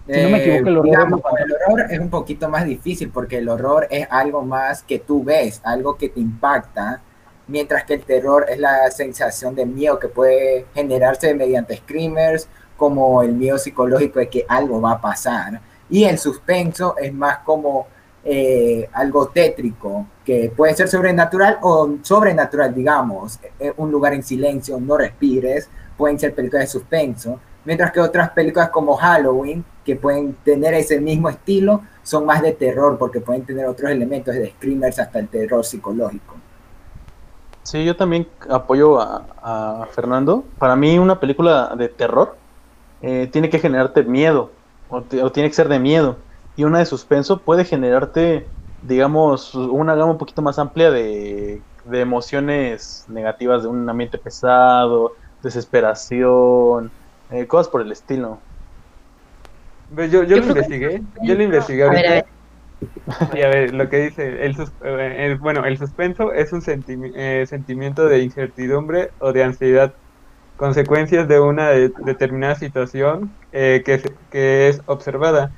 si 0.08 0.22
no 0.22 0.30
me 0.30 0.38
equivoco, 0.40 0.70
el 0.70 0.78
horror 0.78 0.88
Eh, 0.88 0.92
digamos, 0.92 1.22
el 1.40 1.54
horror 1.54 1.92
es 1.92 2.00
un 2.00 2.10
poquito 2.10 2.50
más 2.50 2.66
difícil 2.66 3.10
porque 3.10 3.38
el 3.40 3.50
horror 3.50 3.88
es 3.90 4.08
algo 4.12 4.44
más 4.44 4.84
que 4.84 5.00
tú 5.00 5.24
ves, 5.24 5.62
algo 5.64 5.98
que 5.98 6.10
te 6.10 6.20
impacta, 6.20 7.02
mientras 7.48 7.84
que 7.86 7.96
el 7.96 8.02
terror 8.04 8.46
es 8.50 8.60
la 8.60 8.90
sensación 8.92 9.54
de 9.56 9.66
miedo 9.66 9.98
que 10.00 10.08
puede 10.08 10.66
generarse 10.74 11.34
mediante 11.34 11.78
screamers, 11.78 12.48
como 12.78 13.22
el 13.24 13.34
miedo 13.34 13.58
psicológico 13.58 14.20
de 14.20 14.30
que 14.30 14.46
algo 14.48 14.82
va 14.82 14.94
a 14.94 15.02
pasar. 15.02 15.60
Y 15.90 16.04
el 16.06 16.18
suspenso 16.18 16.96
es 16.98 17.14
más 17.14 17.40
como 17.40 17.88
eh, 18.24 18.90
algo 18.94 19.28
tétrico, 19.30 20.06
que 20.26 20.52
puede 20.56 20.74
ser 20.74 20.88
sobrenatural 20.88 21.60
o 21.62 21.98
sobrenatural, 22.02 22.74
digamos, 22.74 23.40
eh, 23.60 23.72
un 23.78 23.92
lugar 23.92 24.14
en 24.14 24.24
silencio, 24.24 24.80
no 24.80 24.98
respires, 24.98 25.70
pueden 25.96 26.20
ser 26.20 26.34
películas 26.34 26.66
de 26.66 26.68
suspenso, 26.68 27.40
mientras 27.64 27.92
que 27.92 28.00
otras 28.02 28.32
películas 28.32 28.70
como 28.70 28.96
Halloween, 28.96 29.64
que 29.86 29.96
pueden 29.96 30.34
tener 30.44 30.74
ese 30.74 31.00
mismo 31.00 31.30
estilo, 31.30 31.82
son 32.02 32.26
más 32.26 32.42
de 32.42 32.54
terror, 32.54 32.98
porque 32.98 33.20
pueden 33.22 33.46
tener 33.46 33.68
otros 33.68 33.92
elementos 33.92 34.34
de 34.34 34.50
screamers 34.52 35.00
hasta 35.00 35.20
el 35.20 35.28
terror 35.28 35.64
psicológico. 35.64 36.36
Sí, 37.64 37.84
yo 37.84 37.96
también 37.96 38.28
apoyo 38.50 39.00
a, 39.00 39.26
a 39.42 39.88
Fernando. 39.92 40.44
Para 40.60 40.76
mí 40.76 41.00
una 41.00 41.20
película 41.20 41.76
de 41.76 41.90
terror 41.90 42.36
eh, 43.02 43.28
tiene 43.32 43.50
que 43.50 43.60
generarte 43.60 44.04
miedo, 44.04 44.52
o, 44.90 44.98
o 44.98 45.32
tiene 45.32 45.50
que 45.50 45.56
ser 45.56 45.68
de 45.68 45.80
miedo. 45.80 46.18
Y 46.56 46.64
una 46.64 46.80
de 46.80 46.86
suspenso 46.86 47.40
puede 47.40 47.66
generarte, 47.66 48.48
digamos, 48.86 49.54
una 49.56 49.96
gama 49.96 50.12
un 50.14 50.18
poquito 50.18 50.42
más 50.42 50.60
amplia 50.60 50.92
de, 50.92 51.66
de 51.84 52.02
emociones 52.02 53.04
negativas, 53.08 53.64
de 53.64 53.70
un 53.70 53.90
ambiente 53.90 54.18
pesado, 54.20 55.14
desesperación, 55.42 56.94
eh, 57.30 57.48
cosas 57.48 57.70
por 57.70 57.82
el 57.82 57.92
estilo. 57.92 58.46
Yo, 59.90 60.24
yo 60.24 60.24
Yo 60.24 60.42
lo 60.42 60.46
investigué, 60.46 61.02
yo 61.22 61.36
lo 61.36 61.44
investigué 61.44 61.84
A 61.86 61.92
ver, 61.94 62.08
ahorita. 62.08 62.08
a 62.08 62.14
ver. 62.16 62.26
Y 63.32 63.42
a 63.42 63.50
ver, 63.50 63.74
lo 63.74 63.90
que 63.90 63.98
dice, 63.98 64.46
el, 64.46 64.56
eh, 64.84 65.26
el- 65.26 65.38
bueno, 65.40 65.66
el 65.66 65.78
suspenso 65.78 66.32
es 66.34 66.54
un 66.54 66.62
sentimi- 66.62 67.12
eh, 67.16 67.46
sentimiento 67.48 68.06
de 68.08 68.20
incertidumbre 68.24 69.12
o 69.20 69.34
de 69.34 69.44
ansiedad, 69.44 69.94
consecuencias 70.56 71.28
de 71.28 71.40
una 71.42 71.72
de- 71.72 71.92
determinada 72.06 72.56
situación 72.56 73.38
eh, 73.52 73.84
que, 73.86 74.00
se- 74.00 74.16
que 74.32 74.70
es 74.70 74.82
observada 74.88 75.52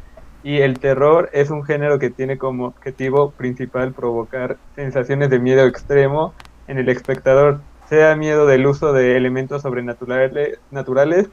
Y 0.48 0.62
el 0.62 0.80
terror 0.80 1.30
es 1.34 1.50
un 1.50 1.66
género 1.66 2.00
que 2.00 2.10
tiene 2.10 2.38
como 2.38 2.68
objetivo 2.68 3.32
principal 3.32 3.92
provocar 3.92 4.56
sensaciones 4.78 5.30
de 5.30 5.40
miedo 5.40 5.68
extremo 5.68 6.34
en 6.70 6.78
el 6.78 6.88
espectador, 6.88 7.60
sea 7.90 8.16
miedo 8.16 8.48
del 8.48 8.66
uso 8.66 8.94
de 8.94 9.18
elementos 9.18 9.64
sobrenaturales 9.64 10.58
naturales 10.72 11.28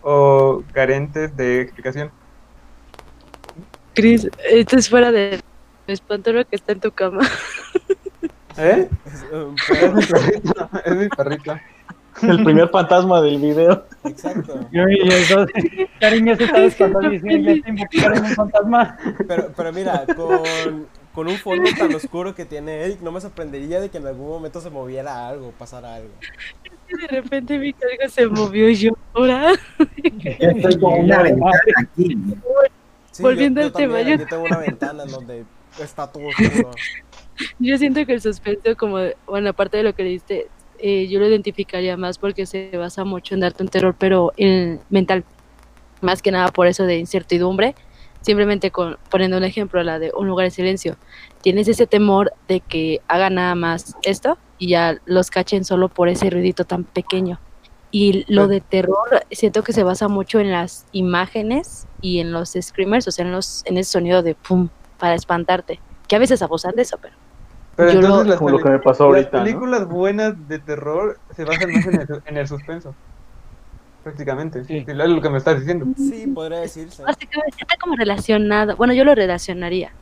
o 0.00 0.62
carentes 0.72 1.36
de 1.36 1.60
explicación. 1.60 2.10
Chris, 3.92 4.30
esto 4.50 4.78
es 4.78 4.88
fuera 4.88 5.12
de... 5.12 5.42
Me 5.86 5.92
espantó 5.92 6.32
lo 6.32 6.46
que 6.46 6.56
está 6.56 6.72
en 6.72 6.80
tu 6.80 6.90
cama. 6.90 7.20
¿Eh? 8.56 8.88
Es, 9.04 9.26
Es 9.74 9.92
mi 9.92 10.06
perrito, 10.06 10.70
es 10.86 10.96
mi 10.96 11.08
perrito. 11.10 11.60
El 12.22 12.44
primer 12.44 12.68
fantasma 12.70 13.20
del 13.20 13.38
video. 13.38 13.84
exacto. 14.04 14.60
Y 14.72 14.78
y 15.04 15.08
eso, 15.08 15.46
Karin 16.00 16.26
ya 16.26 16.36
se 16.36 16.44
está 16.44 16.60
ya 17.42 17.62
te 17.62 17.68
invocaron 17.70 18.18
un 18.24 18.30
fantasma. 18.30 18.96
Pero, 19.26 19.52
pero 19.56 19.72
mira, 19.72 20.04
con, 20.14 20.86
con 21.12 21.28
un 21.28 21.36
fondo 21.36 21.70
tan 21.76 21.94
oscuro 21.94 22.34
que 22.34 22.44
tiene 22.44 22.82
Eric, 22.84 23.00
no 23.00 23.10
me 23.12 23.20
sorprendería 23.20 23.80
de 23.80 23.88
que 23.88 23.98
en 23.98 24.06
algún 24.06 24.28
momento 24.28 24.60
se 24.60 24.70
moviera 24.70 25.28
algo, 25.28 25.52
pasara 25.58 25.96
algo. 25.96 26.10
De 27.00 27.06
repente 27.08 27.58
que 27.72 27.84
algo 28.00 28.08
se 28.08 28.26
movió 28.28 28.68
y 28.68 28.76
yo, 28.76 28.92
ahora. 29.14 29.52
Yo 30.12 30.50
estoy 30.50 30.78
con 30.78 30.92
una 31.00 31.22
ventana 31.22 31.50
aquí. 31.76 32.16
Sí, 33.10 33.22
Volviendo 33.22 33.60
yo, 33.60 33.66
al 33.66 33.72
yo 33.72 33.76
tema, 33.78 33.94
también, 33.96 34.18
yo- 34.18 34.24
aquí 34.24 34.30
tengo 34.30 34.44
una 34.44 34.58
ventana 34.58 35.02
en 35.04 35.10
donde 35.10 35.44
está 35.80 36.06
todo 36.10 36.24
oscuro. 36.28 36.70
Yo 37.58 37.76
siento 37.78 38.06
que 38.06 38.12
el 38.12 38.20
suspenso, 38.20 38.76
como, 38.76 38.98
bueno, 39.26 39.50
aparte 39.50 39.76
de 39.78 39.82
lo 39.82 39.92
que 39.92 40.04
diste, 40.04 40.46
eh, 40.78 41.08
yo 41.08 41.18
lo 41.20 41.28
identificaría 41.28 41.96
más 41.96 42.18
porque 42.18 42.46
se 42.46 42.76
basa 42.76 43.04
mucho 43.04 43.34
en 43.34 43.40
darte 43.40 43.62
un 43.62 43.68
terror, 43.68 43.94
pero 43.98 44.32
en 44.36 44.80
mental. 44.90 45.24
Más 46.00 46.22
que 46.22 46.30
nada 46.30 46.48
por 46.48 46.66
eso 46.66 46.84
de 46.84 46.98
incertidumbre. 46.98 47.74
Simplemente 48.20 48.70
con, 48.70 48.96
poniendo 49.10 49.36
un 49.36 49.44
ejemplo, 49.44 49.82
la 49.82 49.98
de 49.98 50.12
un 50.16 50.26
lugar 50.26 50.46
de 50.46 50.50
silencio. 50.50 50.96
Tienes 51.42 51.68
ese 51.68 51.86
temor 51.86 52.32
de 52.48 52.60
que 52.60 53.00
haga 53.06 53.28
nada 53.28 53.54
más 53.54 53.96
esto 54.02 54.38
y 54.58 54.68
ya 54.68 54.98
los 55.04 55.30
cachen 55.30 55.64
solo 55.64 55.88
por 55.88 56.08
ese 56.08 56.30
ruidito 56.30 56.64
tan 56.64 56.84
pequeño. 56.84 57.38
Y 57.90 58.24
lo 58.32 58.48
de 58.48 58.60
terror, 58.60 59.24
siento 59.30 59.62
que 59.62 59.72
se 59.72 59.82
basa 59.82 60.08
mucho 60.08 60.40
en 60.40 60.50
las 60.50 60.86
imágenes 60.92 61.86
y 62.00 62.18
en 62.18 62.32
los 62.32 62.56
screamers, 62.60 63.06
o 63.06 63.10
sea, 63.12 63.24
en, 63.24 63.30
los, 63.30 63.62
en 63.66 63.78
ese 63.78 63.92
sonido 63.92 64.22
de 64.22 64.34
pum, 64.34 64.68
para 64.98 65.14
espantarte. 65.14 65.80
Que 66.08 66.16
a 66.16 66.18
veces 66.18 66.42
abusan 66.42 66.74
de 66.74 66.82
eso, 66.82 66.98
pero 67.00 67.14
Pero 67.76 67.90
Yo 67.90 67.96
entonces 68.00 68.24
lo- 68.26 68.30
las, 68.30 68.38
Como 68.38 68.50
lo 68.50 68.56
peli- 68.58 68.64
que 68.64 68.70
me 68.70 68.78
pasó 68.78 69.04
ahorita, 69.04 69.30
las 69.32 69.40
¿no? 69.40 69.44
películas 69.44 69.88
buenas 69.88 70.48
de 70.48 70.58
terror 70.60 71.18
se 71.34 71.44
basan 71.44 71.72
más 71.72 71.86
en 71.86 72.00
el, 72.00 72.22
en 72.26 72.36
el 72.36 72.46
suspenso. 72.48 72.94
Prácticamente. 74.02 74.64
Sí. 74.64 74.84
Es 74.86 74.94
lo 74.96 75.20
que 75.20 75.30
me 75.30 75.38
estás 75.38 75.58
diciendo. 75.58 75.86
Sí, 75.96 76.26
podría 76.28 76.60
decirse. 76.60 77.02
básicamente 77.02 77.56
está 77.60 77.76
como 77.80 77.96
relacionado. 77.96 78.76
Bueno, 78.76 78.92
yo 78.92 79.04
lo 79.04 79.14
relacionaría. 79.14 79.92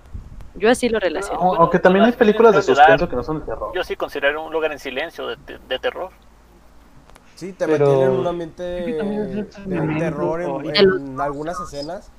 Yo 0.57 0.69
así 0.71 0.89
lo 0.89 0.99
relaciono. 1.01 1.41
Aunque 1.55 1.79
también 1.79 2.05
hay 2.05 2.13
películas 2.13 2.55
de 2.55 2.63
suspenso 2.63 3.09
que 3.09 3.17
no 3.17 3.23
son 3.23 3.41
de 3.41 3.47
terror. 3.47 3.71
Yo 3.75 3.85
sí 3.85 3.97
considero 3.97 4.45
un 4.45 4.53
lugar 4.53 4.73
en 4.73 4.79
silencio 4.79 5.27
de, 5.29 5.37
de- 5.47 5.59
de 5.69 5.79
terror. 5.79 6.11
Sí, 7.37 7.53
te 7.53 7.67
Pero- 7.67 8.03
en 8.05 8.11
un 8.11 8.27
ambiente 8.27 8.63
de 8.63 9.47
terror 9.99 10.43
en 10.43 11.21
algunas 11.21 11.59
escenas, 11.61 12.11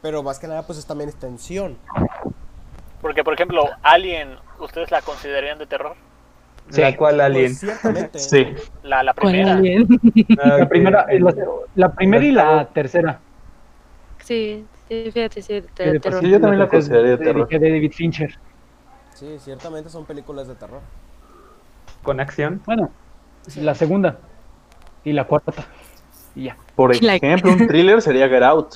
pero 0.00 0.22
más 0.22 0.38
que 0.38 0.48
nada 0.48 0.62
pues 0.62 0.78
es 0.78 0.86
también 0.86 1.10
es 1.10 1.16
tensión. 1.16 1.76
Porque, 3.00 3.22
por 3.24 3.34
ejemplo, 3.34 3.64
Alien, 3.82 4.36
¿ustedes 4.58 4.90
la 4.90 5.00
considerarían 5.02 5.58
de 5.58 5.66
terror? 5.66 5.94
La 6.76 6.96
cual 6.96 7.20
Alien. 7.20 7.52
Pues. 7.82 8.10
Sí. 8.14 8.46
La, 8.82 9.02
la 9.02 9.14
primera. 9.14 9.54
alguien. 9.54 9.86
Ah, 10.42 10.58
La 10.58 10.68
primera, 10.68 11.06
la, 11.08 11.34
la 11.74 11.92
primera 11.92 12.24
y 12.24 12.32
la 12.32 12.66
tercera. 12.66 13.20
Sí, 14.22 14.66
sí, 14.88 15.10
fíjate, 15.12 15.40
sí, 15.40 15.54
de 15.76 15.92
de 15.92 16.00
terror. 16.00 16.20
Sí, 16.20 16.28
yo 16.30 16.40
también 16.40 16.58
la 16.58 16.68
consideraría 16.68 17.12
de 17.12 17.24
terror. 17.24 17.48
de 17.48 17.58
David 17.58 17.92
Fincher. 17.92 18.38
Sí, 19.14 19.36
ciertamente 19.38 19.88
son 19.88 20.04
películas 20.04 20.46
de 20.48 20.54
terror. 20.54 20.80
Con 22.02 22.20
acción. 22.20 22.60
Bueno, 22.66 22.90
la 23.56 23.74
segunda 23.74 24.18
y 25.04 25.12
la 25.12 25.24
cuarta. 25.24 25.52
Y 26.34 26.44
ya. 26.44 26.56
Por 26.76 26.94
ejemplo, 26.94 27.50
un 27.52 27.66
thriller 27.66 28.02
sería 28.02 28.28
Get 28.28 28.42
Out. 28.42 28.74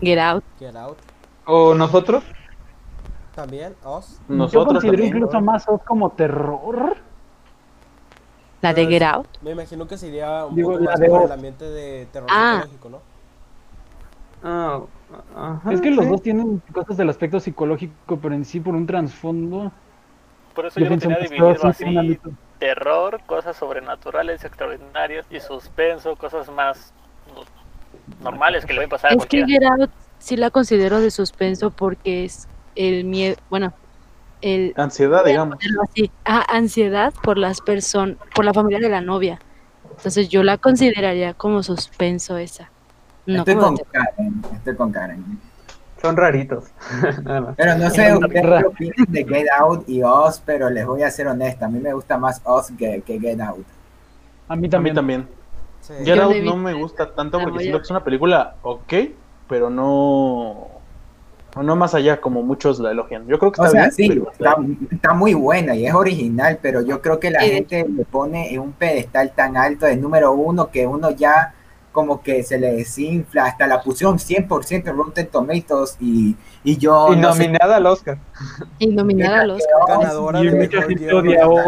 Get 0.00 0.18
Out. 0.18 0.44
Get 0.58 0.74
Out. 0.74 0.98
¿O 1.44 1.74
nosotros? 1.74 2.24
También. 3.36 3.74
Yo 3.84 4.00
Nosotros 4.28 4.66
considero 4.66 4.96
también. 4.96 5.16
incluso 5.18 5.40
más 5.42 5.64
Us 5.68 5.82
como 5.82 6.10
terror. 6.10 6.96
La 8.62 8.72
de 8.72 8.86
Get 8.86 9.02
Out. 9.02 9.28
Me 9.42 9.50
imagino 9.52 9.86
que 9.86 9.98
sería 9.98 10.46
un 10.46 10.56
Digo, 10.56 10.72
poco 10.72 10.84
la 10.84 10.90
más 10.92 11.00
de 11.00 11.08
por 11.08 11.22
el 11.24 11.32
ambiente 11.32 11.64
de 11.66 12.06
terror 12.06 12.28
Ah. 12.32 12.62
psicológico, 12.64 12.88
¿no? 12.88 12.98
Ah, 14.42 14.80
ajá, 15.36 15.72
es 15.72 15.80
que 15.80 15.90
los 15.90 16.04
sí. 16.04 16.10
dos 16.10 16.22
tienen 16.22 16.62
cosas 16.72 16.96
del 16.96 17.10
aspecto 17.10 17.38
psicológico, 17.40 18.18
pero 18.20 18.34
en 18.34 18.44
sí 18.44 18.58
por 18.60 18.74
un 18.74 18.86
trasfondo. 18.86 19.70
Por 20.54 20.66
eso 20.66 20.80
Yo 20.80 20.86
yo, 20.86 20.90
lo 20.90 20.98
pienso 20.98 21.08
tenía 21.08 21.18
que 21.18 21.34
dividido 21.34 21.54
son 21.56 21.64
un 21.66 21.70
así. 21.70 21.96
ámbito. 21.98 22.30
Terror, 22.58 23.20
cosas 23.26 23.56
sobrenaturales, 23.56 24.42
extraordinarias 24.44 25.26
y 25.30 25.40
suspenso, 25.40 26.16
cosas 26.16 26.50
más 26.50 26.94
no- 27.34 28.24
normales 28.24 28.64
que 28.64 28.72
le 28.72 28.78
pueden 28.78 28.90
pasar 28.90 29.10
a 29.10 29.14
Es 29.14 29.26
que 29.26 29.38
cualquiera. 29.40 29.68
Get 29.76 29.80
Out 29.82 29.90
sí 30.18 30.36
la 30.38 30.50
considero 30.50 31.00
de 31.00 31.10
suspenso 31.10 31.70
porque 31.70 32.24
es 32.24 32.48
el 32.76 33.04
miedo, 33.04 33.36
bueno, 33.50 33.72
el 34.42 34.72
Ansiedad, 34.76 35.24
digamos. 35.24 35.58
así, 35.90 36.10
ah, 36.24 36.44
ansiedad 36.48 37.12
por 37.22 37.38
las 37.38 37.60
personas, 37.60 38.16
por 38.34 38.44
la 38.44 38.52
familia 38.54 38.78
de 38.78 38.88
la 38.88 39.00
novia. 39.00 39.40
Entonces 39.96 40.28
yo 40.28 40.42
la 40.42 40.58
consideraría 40.58 41.32
como 41.34 41.62
suspenso 41.62 42.36
esa. 42.36 42.70
No 43.24 43.38
Estoy 43.38 43.56
con 43.56 43.74
de- 43.74 43.84
Karen, 43.90 44.42
estoy 44.54 44.76
con 44.76 44.92
Karen. 44.92 45.24
Son 46.02 46.16
raritos. 46.16 46.66
Nada 47.24 47.40
más. 47.40 47.54
Pero 47.56 47.74
no 47.78 47.90
sé 47.90 48.12
ustedes 48.14 48.42
qué 48.42 48.66
opinan 48.66 49.06
de 49.08 49.24
Get 49.24 49.46
Out 49.58 49.88
y 49.88 50.04
Us, 50.04 50.42
pero 50.44 50.68
les 50.70 50.84
voy 50.86 51.02
a 51.02 51.10
ser 51.10 51.26
honesta, 51.26 51.66
a 51.66 51.68
mí 51.68 51.80
me 51.80 51.92
gusta 51.94 52.18
más 52.18 52.40
Us 52.44 52.70
que, 52.78 53.00
que 53.04 53.18
Get 53.18 53.40
Out. 53.40 53.64
A 54.48 54.54
mí 54.54 54.58
A 54.58 54.62
mí 54.62 54.68
también. 54.68 54.94
también. 54.94 55.28
Sí. 55.80 55.94
Get 56.04 56.20
Out 56.20 56.36
no 56.44 56.56
me 56.56 56.74
gusta 56.74 57.12
tanto 57.14 57.40
porque 57.40 57.60
siento 57.60 57.78
que 57.78 57.84
es 57.84 57.90
una 57.90 58.04
película 58.04 58.56
ok, 58.62 58.92
pero 59.48 59.70
no. 59.70 60.68
No 61.62 61.74
más 61.76 61.94
allá 61.94 62.20
como 62.20 62.42
muchos 62.42 62.78
la 62.78 62.90
elogian. 62.90 63.26
Yo 63.26 63.38
creo 63.38 63.50
que 63.52 63.60
O 63.60 63.64
está 63.64 63.70
sea, 63.90 63.90
bien. 63.96 64.12
sí, 64.12 64.22
está, 64.32 64.56
está 64.90 65.14
muy 65.14 65.34
buena 65.34 65.74
y 65.74 65.86
es 65.86 65.94
original, 65.94 66.58
pero 66.60 66.82
yo 66.82 67.00
creo 67.00 67.18
que 67.18 67.30
la 67.30 67.40
Sí. 67.40 67.50
gente 67.50 67.86
le 67.88 68.04
pone 68.04 68.52
en 68.52 68.60
un 68.60 68.72
pedestal 68.72 69.32
tan 69.34 69.56
alto 69.56 69.86
de 69.86 69.96
número 69.96 70.32
uno 70.32 70.70
que 70.70 70.86
uno 70.86 71.10
ya 71.10 71.54
como 71.92 72.20
que 72.20 72.42
se 72.42 72.58
le 72.58 72.72
desinfla, 72.74 73.46
hasta 73.46 73.66
la 73.66 73.80
pusieron 73.82 74.18
100% 74.18 74.90
en 74.90 74.96
Rotten 74.98 75.28
Tomatoes 75.28 75.96
y, 75.98 76.36
y 76.62 76.76
yo 76.76 77.10
Y 77.14 77.16
no 77.16 77.32
sé, 77.32 77.44
nominada 77.48 77.76
al 77.76 77.86
Oscar. 77.86 78.18
Y 78.78 78.88
nominada 78.88 79.40
a 79.40 79.46
los 79.46 79.62
Ganadora 79.88 80.40
Y 80.40 80.48
de 80.48 80.56
mucha 80.56 80.82
gente 80.82 81.14
odia 81.14 81.44
a. 81.44 81.48
Us. 81.48 81.64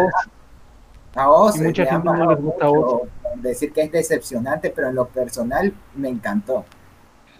a 1.15 1.29
Oz 1.31 1.57
y 1.57 1.61
mucha 1.61 1.85
gente 1.87 2.05
no 2.05 2.29
les 2.29 2.41
gusta 2.41 2.65
mucho, 2.67 3.01
decir 3.37 3.73
que 3.73 3.81
es 3.81 3.91
decepcionante, 3.91 4.69
pero 4.69 4.89
en 4.89 4.95
lo 4.95 5.07
personal 5.07 5.73
me 5.95 6.09
encantó. 6.09 6.63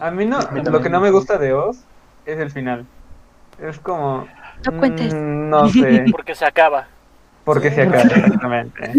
A 0.00 0.10
mí 0.10 0.26
no, 0.26 0.38
lo 0.50 0.80
que 0.80 0.90
no 0.90 1.00
me 1.00 1.10
gusta 1.12 1.38
de 1.38 1.52
Oz 1.52 1.84
es 2.26 2.38
el 2.38 2.50
final. 2.50 2.86
Es 3.60 3.78
como. 3.78 4.26
No 4.66 4.78
cuentes. 4.78 5.14
mm, 5.14 5.48
no 5.50 5.68
sé. 5.68 6.04
Porque 6.12 6.34
se 6.34 6.44
acaba. 6.44 6.86
Porque 7.44 7.70
se 7.70 7.82
acaba, 7.82 8.02
exactamente. 8.02 8.92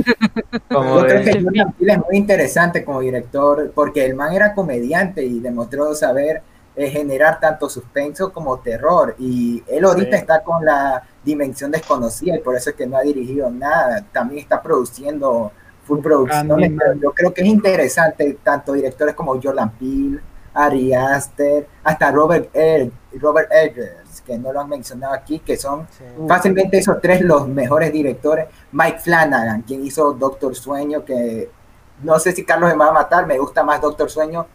Como 0.72 1.00
Yo 1.00 1.06
creo 1.06 1.24
que 1.24 1.32
de. 1.32 1.44
Jordan 1.44 1.74
Peele 1.74 1.92
es 1.94 1.98
muy 2.00 2.18
interesante 2.18 2.84
como 2.84 3.00
director, 3.02 3.72
porque 3.74 4.04
el 4.06 4.16
man 4.16 4.34
era 4.34 4.54
comediante 4.54 5.24
y 5.24 5.40
demostró 5.40 5.94
saber 5.94 6.42
eh, 6.76 6.90
generar 6.90 7.40
tanto 7.40 7.70
suspenso 7.70 8.34
como 8.34 8.58
terror. 8.60 9.16
Y 9.20 9.64
él 9.68 9.86
ahorita 9.86 10.18
Sí. 10.18 10.22
está 10.22 10.44
con 10.44 10.66
la 10.66 11.04
dimensión 11.24 11.70
desconocida 11.72 12.36
y 12.36 12.40
por 12.40 12.56
eso 12.56 12.72
es 12.72 12.76
que 12.76 12.88
no 12.88 12.98
ha 12.98 13.02
dirigido 13.02 13.50
nada. 13.52 14.04
También 14.12 14.42
está 14.42 14.62
produciendo 14.62 15.52
full 15.86 16.00
producciones, 16.00 16.48
También, 16.48 16.78
pero 16.78 16.94
yo 16.96 17.12
creo 17.12 17.34
que 17.34 17.42
es 17.42 17.48
interesante 17.48 18.38
tanto 18.44 18.74
directores 18.74 19.14
como 19.16 19.40
Jordan 19.42 19.70
Peele, 19.72 20.20
Ari 20.54 20.94
Aster, 20.96 21.68
hasta 21.84 22.12
Robert 22.12 22.50
Ed- 22.54 22.90
Robert 23.20 23.52
Eggers, 23.52 24.22
que 24.22 24.38
no 24.38 24.52
lo 24.54 24.62
han 24.62 24.70
mencionado 24.70 25.14
aquí, 25.14 25.40
que 25.40 25.58
son 25.58 25.88
Sí. 25.98 26.04
Fácilmente 26.28 26.78
esos 26.78 27.02
tres 27.02 27.22
los 27.22 27.48
mejores 27.48 27.92
directores. 27.92 28.48
Mike 28.72 29.00
Flanagan, 29.00 29.62
quien 29.64 29.86
hizo 29.86 30.14
Doctor 30.14 30.56
Sueño, 30.56 31.04
que 31.04 31.50
no 32.04 32.18
sé 32.20 32.32
si 32.32 32.44
Carlos 32.46 32.70
me 32.72 32.76
va 32.78 32.88
a 32.90 32.94
matar, 32.94 33.28
me 33.28 33.38
gusta 33.38 33.64
más 33.64 33.82
Doctor 33.82 34.10
Sueño 34.10 34.46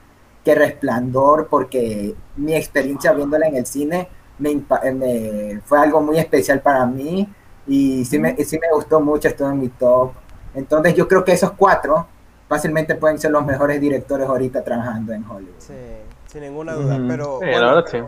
que 0.44 0.54
Resplandor, 0.54 1.48
porque 1.48 2.14
mi 2.36 2.54
experiencia 2.54 3.12
viéndola 3.12 3.46
en 3.48 3.56
el 3.56 3.66
cine 3.66 4.08
me, 4.38 4.50
eh, 4.50 4.92
me- 4.92 5.60
fue 5.64 5.78
algo 5.80 6.00
muy 6.00 6.18
especial 6.18 6.60
para 6.60 6.86
mí 6.86 7.28
y 7.66 8.04
sí 8.04 8.18
me, 8.18 8.36
sí 8.44 8.58
me 8.58 8.68
gustó 8.72 9.00
mucho, 9.00 9.28
estuvo 9.28 9.48
en 9.50 9.58
mi 9.60 9.68
top. 9.70 10.12
Entonces 10.54 10.94
yo 10.94 11.06
creo 11.08 11.24
que 11.24 11.32
esos 11.32 11.50
cuatro 11.52 12.06
fácilmente 12.48 12.94
pueden 12.94 13.18
ser 13.18 13.32
los 13.32 13.44
mejores 13.44 13.80
directores 13.80 14.28
ahorita 14.28 14.62
trabajando 14.62 15.12
en 15.12 15.24
Hollywood. 15.28 15.54
Sí, 15.58 15.74
sin 16.26 16.42
ninguna 16.42 16.74
duda. 16.74 16.96
Pero, 17.08 17.38
Sí, 17.40 17.46
bueno, 17.50 17.60
la 17.60 17.74
verdad 17.74 17.90
sí. 17.90 17.98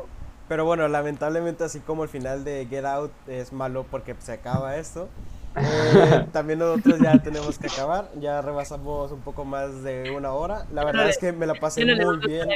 Pero 0.49 0.65
bueno, 0.65 0.89
lamentablemente 0.89 1.65
así 1.65 1.81
como 1.81 2.03
el 2.05 2.09
final 2.09 2.45
de 2.45 2.67
Get 2.69 2.85
Out 2.85 3.13
es 3.29 3.53
malo 3.53 3.85
porque 3.91 4.15
se 4.19 4.33
acaba 4.33 4.77
esto. 4.77 5.09
Eh, 5.61 6.27
también 6.31 6.61
nosotros 6.61 7.01
ya 7.01 7.21
tenemos 7.21 7.59
que 7.59 7.67
acabar, 7.67 8.09
ya 8.21 8.41
rebasamos 8.43 9.11
un 9.11 9.21
poco 9.23 9.45
más 9.45 9.83
de 9.83 10.13
una 10.17 10.31
hora. 10.33 10.67
La 10.73 10.85
verdad 10.85 11.09
es 11.09 11.19
que 11.19 11.33
me 11.33 11.47
la 11.47 11.55
pasé 11.55 11.85
muy 11.85 12.19
bien, 12.19 12.49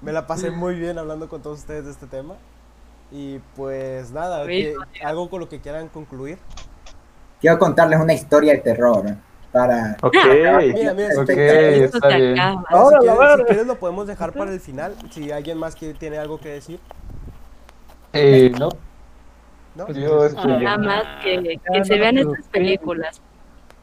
me 0.00 0.10
la 0.10 0.26
pasé 0.26 0.50
muy 0.50 0.74
bien 0.74 0.98
hablando 0.98 1.28
con 1.28 1.42
todos 1.42 1.60
ustedes 1.60 1.84
de 1.84 1.92
este 1.92 2.06
tema. 2.06 2.34
Y 3.12 3.38
pues 3.54 4.10
nada, 4.10 4.44
que- 4.46 4.74
algo 5.04 5.30
con 5.30 5.38
lo 5.40 5.48
que 5.48 5.60
quieran 5.60 5.86
concluir. 5.88 6.38
Quiero 7.40 7.56
contarles 7.58 8.00
una 8.00 8.14
historia 8.14 8.54
de 8.54 8.58
terror 8.60 9.04
para 9.52 9.96
Ok. 10.02 10.14
Mira, 10.74 10.92
mira, 10.94 11.10
si, 11.12 11.20
Ok, 11.20 11.26
quieres- 11.26 11.82
Esto 11.82 11.98
está 11.98 12.16
bien. 12.16 12.40
acaba. 12.40 12.60
ah, 12.62 12.64
si 12.68 12.74
Ahora, 12.74 12.98
quieres, 12.98 13.36
si 13.36 13.44
quieres 13.44 13.66
lo 13.68 13.78
podemos 13.78 14.06
dejar 14.08 14.32
para 14.32 14.50
el 14.50 14.58
final. 14.60 14.96
Si 15.10 15.30
alguien 15.30 15.58
más 15.58 15.76
que 15.76 15.94
tiene 15.94 16.18
algo 16.18 16.40
que 16.40 16.48
decir, 16.48 16.80
Eh, 18.14 18.50
no, 18.58 18.68
¿no? 19.74 19.92
yo 19.92 20.24
estoy 20.26 20.52
bien. 20.52 20.64
Nada 20.64 20.78
más 20.78 21.04
que, 21.22 21.42
que 21.42 21.58
Ya, 21.74 21.84
se 21.84 21.94
no 21.94 22.00
vean 22.00 22.18
estas 22.18 22.48
películas. 22.48 23.20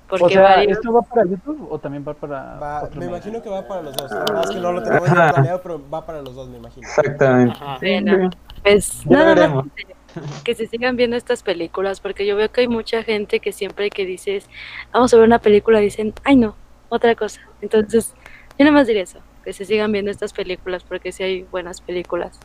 Porque 0.08 0.26
O 0.26 0.30
sea, 0.30 0.42
varios- 0.42 0.78
¿esto 0.78 0.92
va 0.92 1.02
para 1.04 1.24
YouTube 1.26 1.72
o 1.72 1.80
también 1.80 2.04
va 2.06 2.14
para 2.14 2.60
Va- 2.60 2.84
otro 2.84 3.00
me 3.00 3.06
medio? 3.06 3.18
imagino 3.18 3.42
que 3.42 3.50
va 3.50 3.66
para 3.66 3.82
los 3.82 3.96
dos. 3.96 4.12
Verdad 4.12 4.44
es 4.44 4.52
que 4.52 4.60
no 4.60 4.72
lo 4.74 4.84
tenemos 4.84 5.10
planeado, 5.10 5.62
pero 5.62 5.90
va 5.90 6.06
para 6.06 6.22
los 6.22 6.36
dos, 6.36 6.50
me 6.50 6.58
imagino. 6.58 6.86
Exactamente. 6.88 7.58
Bueno, 7.82 8.30
pues 8.62 9.04
Ya 9.06 9.10
nada 9.18 9.36
veremos. 9.36 9.66
más 9.66 9.74
que 9.74 9.86
se, 9.86 10.44
que 10.44 10.56
se 10.56 10.68
sigan 10.68 10.98
viendo 10.98 11.16
estas 11.16 11.44
películas, 11.44 12.02
porque 12.02 12.26
yo 12.26 12.36
veo 12.36 12.52
que 12.52 12.62
hay 12.62 12.68
mucha 12.68 13.04
gente 13.04 13.40
que 13.40 13.54
siempre 13.54 13.90
que 13.90 14.06
dices, 14.06 14.50
vamos 14.92 15.14
a 15.14 15.18
ver 15.18 15.26
una 15.26 15.40
película, 15.40 15.80
dicen, 15.80 16.14
ay 16.26 16.36
no, 16.36 16.58
otra 16.90 17.16
cosa. 17.16 17.40
Entonces, 17.62 18.14
yo 18.60 18.66
nada 18.66 18.72
más 18.74 18.88
diré 18.88 19.02
eso, 19.02 19.22
que 19.46 19.54
se 19.54 19.64
sigan 19.64 19.94
viendo 19.94 20.12
estas 20.12 20.34
películas, 20.34 20.84
porque 20.84 21.14
sí 21.14 21.24
hay 21.24 21.44
buenas 21.44 21.80
películas. 21.80 22.38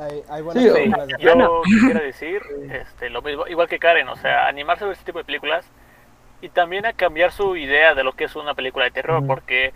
Hay, 0.00 0.22
hay 0.28 0.42
buenas 0.42 0.62
Sí, 0.64 0.70
películas 0.70 1.08
de 1.08 1.16
Yo 1.18 1.34
Bueno. 1.34 1.62
quisiera 1.64 2.00
decir 2.00 2.42
este, 2.70 3.10
lo 3.10 3.22
mismo, 3.22 3.46
igual 3.46 3.68
que 3.68 3.78
Karen, 3.78 4.08
o 4.08 4.16
sea, 4.16 4.46
animarse 4.48 4.84
a 4.84 4.88
ver 4.88 4.94
este 4.94 5.06
tipo 5.06 5.18
de 5.18 5.24
películas 5.24 5.66
y 6.40 6.48
también 6.50 6.86
a 6.86 6.92
cambiar 6.92 7.32
su 7.32 7.56
idea 7.56 7.94
de 7.94 8.04
lo 8.04 8.12
que 8.14 8.24
es 8.24 8.36
una 8.36 8.54
película 8.54 8.84
de 8.84 8.90
terror, 8.90 9.24
porque 9.26 9.72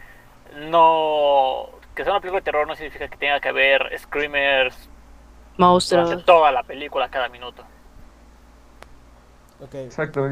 no 0.55 1.71
que 1.95 2.05
sea 2.05 2.13
una 2.13 2.21
película 2.21 2.41
de 2.41 2.45
terror 2.45 2.67
no 2.67 2.75
significa 2.77 3.09
que 3.09 3.17
tenga 3.17 3.41
que 3.41 3.49
haber 3.49 3.99
screamers 3.99 4.91
Monstruos. 5.57 6.25
toda 6.25 6.53
la 6.53 6.63
película 6.63 7.09
cada 7.11 7.29
minuto. 7.29 7.65
Ok, 9.61 9.75
Exacto. 9.75 10.29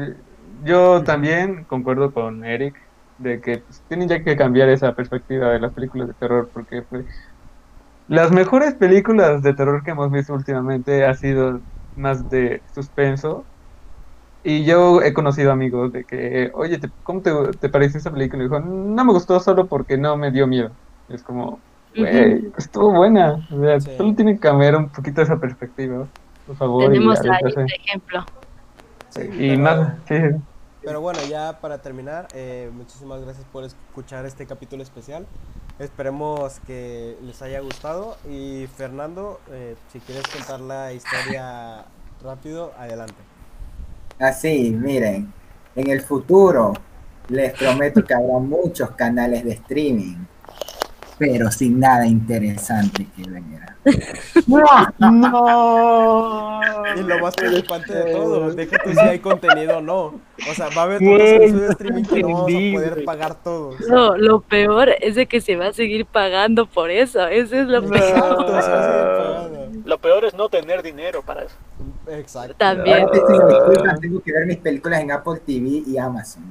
Yo 0.63 1.03
también 1.03 1.63
concuerdo 1.65 2.11
con 2.13 2.43
Eric 2.43 2.75
de 3.17 3.39
que 3.41 3.59
pues, 3.59 3.83
tienen 3.87 4.07
ya 4.09 4.23
que 4.23 4.35
cambiar 4.35 4.69
esa 4.69 4.95
perspectiva 4.95 5.49
de 5.51 5.59
las 5.59 5.73
películas 5.73 6.07
de 6.07 6.13
terror 6.15 6.49
porque 6.53 6.81
pues, 6.81 7.05
las 8.09 8.31
mejores 8.31 8.75
películas 8.75 9.41
de 9.43 9.53
terror 9.55 9.83
que 9.83 9.91
hemos 9.91 10.11
visto 10.11 10.33
últimamente 10.33 11.05
ha 11.05 11.13
sido 11.15 11.61
más 11.95 12.29
de 12.29 12.63
suspenso 12.73 13.49
y 14.43 14.65
yo 14.65 15.01
he 15.01 15.13
conocido 15.13 15.51
amigos 15.51 15.91
de 15.91 16.05
que, 16.05 16.51
oye, 16.53 16.79
te- 16.79 16.91
¿cómo 17.03 17.21
te, 17.21 17.31
te 17.59 17.69
pareció 17.69 17.99
esa 17.99 18.11
película? 18.11 18.43
Y 18.43 18.47
dijo, 18.47 18.59
no 18.61 19.05
me 19.05 19.13
gustó 19.13 19.39
solo 19.39 19.67
porque 19.67 19.97
no 19.97 20.17
me 20.17 20.31
dio 20.31 20.47
miedo. 20.47 20.77
Y 21.07 21.15
es 21.15 21.23
como, 21.23 21.65
güey, 21.95 22.51
estuvo 22.57 22.91
buena. 22.93 23.45
O 23.49 23.61
sea, 23.61 23.79
Sí. 23.79 23.91
solo 23.97 24.15
tienen 24.15 24.35
que 24.35 24.41
cambiar 24.41 24.75
un 24.77 24.91
poquito 24.91 25.21
esa 25.21 25.39
perspectiva, 25.39 26.09
por 26.45 26.57
favor. 26.57 26.95
y 26.95 26.97
Tenemos 26.99 27.19
ahí 27.21 27.29
aventarse. 27.29 27.61
este 27.61 27.75
ejemplo. 27.75 28.25
sí, 29.09 29.21
Y 29.33 29.57
más, 29.57 30.03
sí, 30.07 30.15
Pero 30.83 31.01
bueno, 31.01 31.19
ya 31.29 31.59
para 31.59 31.81
terminar, 31.81 32.27
eh, 32.33 32.71
muchísimas 32.73 33.21
gracias 33.21 33.45
por 33.51 33.65
escuchar 33.65 34.25
este 34.25 34.45
capítulo 34.45 34.81
especial. 34.81 35.25
Esperemos 35.77 36.59
que 36.65 37.17
les 37.21 37.41
haya 37.41 37.59
gustado. 37.59 38.17
Y 38.29 38.67
Fernando, 38.75 39.39
eh, 39.49 39.75
si 39.91 39.99
quieres 39.99 40.25
contar 40.27 40.61
la 40.61 40.93
historia 40.93 41.85
rápido, 42.23 42.73
adelante. 42.77 43.15
Así, 44.19 44.71
miren, 44.71 45.31
en 45.75 45.89
el 45.89 46.01
futuro 46.01 46.73
les 47.29 47.53
prometo 47.53 48.03
que 48.03 48.13
habrá 48.13 48.39
muchos 48.39 48.91
canales 48.91 49.43
de 49.43 49.51
streaming, 49.51 50.17
pero 51.19 51.51
sin 51.51 51.79
nada 51.79 52.07
interesante 52.07 53.05
que 53.15 53.29
ver. 53.29 53.43
¡No! 54.47 56.59
Y 56.95 57.01
lo 57.01 57.19
más 57.19 57.35
preocupante 57.35 57.93
de 57.93 58.13
todo, 58.13 58.51
deja 58.53 58.77
tú 58.83 58.91
si 58.91 58.99
hay 58.99 59.19
contenido 59.19 59.77
o 59.77 59.81
no. 59.81 60.05
O 60.49 60.53
sea, 60.55 60.69
va 60.75 60.81
a 60.81 60.85
haber 60.85 60.99
servicios 60.99 61.61
de 61.61 61.67
streaming 61.69 62.03
que 62.03 62.21
no 62.21 62.27
vamos 62.29 62.51
a 62.51 62.73
poder 62.73 63.05
pagar 63.05 63.35
todos. 63.43 63.79
No, 63.87 64.17
lo 64.17 64.41
peor 64.41 64.89
es 64.99 65.15
de 65.15 65.27
que 65.27 65.39
se 65.39 65.55
va 65.55 65.67
a 65.67 65.73
seguir 65.73 66.05
pagando 66.05 66.65
por 66.65 66.89
eso. 66.89 67.27
Eso 67.27 67.55
es 67.55 67.67
lo 67.67 67.87
peor. 67.87 68.61
Se 68.61 68.71
va 68.71 69.45
a. 69.45 69.49
Lo 69.85 69.97
peor 69.99 70.25
es 70.25 70.33
no 70.33 70.49
tener 70.49 70.81
dinero 70.81 71.21
para 71.21 71.43
eso. 71.43 71.55
Exacto. 72.07 72.55
También. 72.57 73.07
Tengo 74.01 74.21
que 74.21 74.31
ver 74.31 74.45
mis 74.45 74.57
películas 74.57 75.01
en 75.01 75.11
Apple 75.11 75.39
TV 75.45 75.83
y 75.85 75.97
Amazon. 75.97 76.43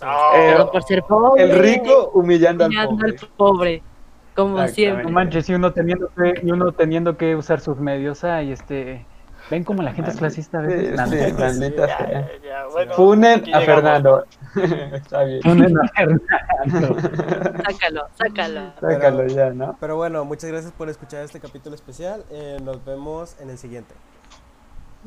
Pero 0.00 0.70
por 0.70 0.82
ser 0.84 1.02
pobre. 1.02 1.42
el 1.42 1.58
rico 1.58 2.12
humillando 2.14 2.64
al 2.64 2.70
humillando 2.70 2.96
pobre. 2.96 3.10
al 3.10 3.28
pobre. 3.36 3.82
Como 4.38 4.68
siempre. 4.68 5.04
No 5.04 5.10
manches, 5.10 5.48
y 5.48 5.54
uno 5.54 5.72
teniendo 5.72 6.08
que, 6.14 6.40
y 6.42 6.50
uno 6.52 6.72
teniendo 6.72 7.16
que 7.16 7.34
usar 7.34 7.60
sus 7.60 7.76
medios, 7.78 8.22
ay, 8.22 8.52
este, 8.52 9.04
ven 9.50 9.64
como 9.64 9.82
la 9.82 9.92
gente 9.92 10.10
es 10.12 10.16
clasista 10.16 10.58
a 10.60 10.62
Sí, 10.62 10.68
veces. 10.68 10.90
Sí, 10.90 10.96
no. 10.96 11.38
maldita 11.38 11.86
Ya, 11.88 11.98
sea. 11.98 12.28
ya, 12.44 12.66
bueno, 12.70 12.92
Funen 12.96 13.54
a. 13.54 13.60
Fernando. 13.62 14.24
Está 14.92 15.24
bien. 15.24 15.40
Ponen 15.42 15.76
a 15.78 15.88
Fernando. 15.88 16.96
Sácalo, 17.66 18.06
sácalo. 18.14 18.72
Sácalo 18.80 19.26
ya, 19.26 19.50
¿no? 19.50 19.76
Pero 19.80 19.96
bueno, 19.96 20.24
muchas 20.24 20.50
gracias 20.50 20.72
por 20.72 20.88
escuchar 20.88 21.24
este 21.24 21.40
capítulo 21.40 21.74
especial. 21.74 22.22
Eh, 22.30 22.58
nos 22.62 22.84
vemos 22.84 23.34
en 23.40 23.50
el 23.50 23.58
siguiente. 23.58 23.92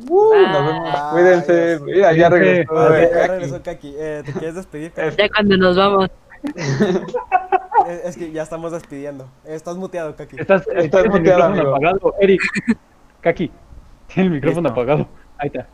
Uh, 0.10 0.34
nos 0.36 0.68
vemos. 0.68 0.84
Bye. 0.92 1.12
Cuídense. 1.14 1.80
Mira, 1.86 2.14
ya 2.14 2.30
regresó. 2.30 2.78
Ah, 2.78 3.00
ya 3.00 3.28
regresó 3.28 3.62
Kaki. 3.64 3.94
Eh, 3.98 4.24
¿Te 4.26 4.32
quieres 4.34 4.56
despedir? 4.56 4.92
Kaki? 4.92 5.16
Ya 5.18 5.30
cuando 5.30 5.56
nos 5.58 5.78
vamos. 5.78 6.10
Es 7.88 8.18
que 8.18 8.32
ya 8.32 8.44
estamos 8.44 8.72
despidiendo. 8.72 9.28
Estás 9.46 9.78
muteado, 9.78 10.16
Kaki. 10.16 10.38
Estás, 10.40 10.68
Estás 10.68 11.06
el 11.06 11.10
muteado, 11.12 11.20
micrófono 11.20 11.46
amigo. 11.46 11.76
apagado, 11.76 12.16
Eric. 12.20 12.42
Kaki, 13.22 13.52
tiene 14.08 14.28
el 14.28 14.34
micrófono 14.36 14.70
Listo. 14.70 14.82
apagado. 14.82 15.08
Ahí 15.38 15.48
está. 15.48 15.68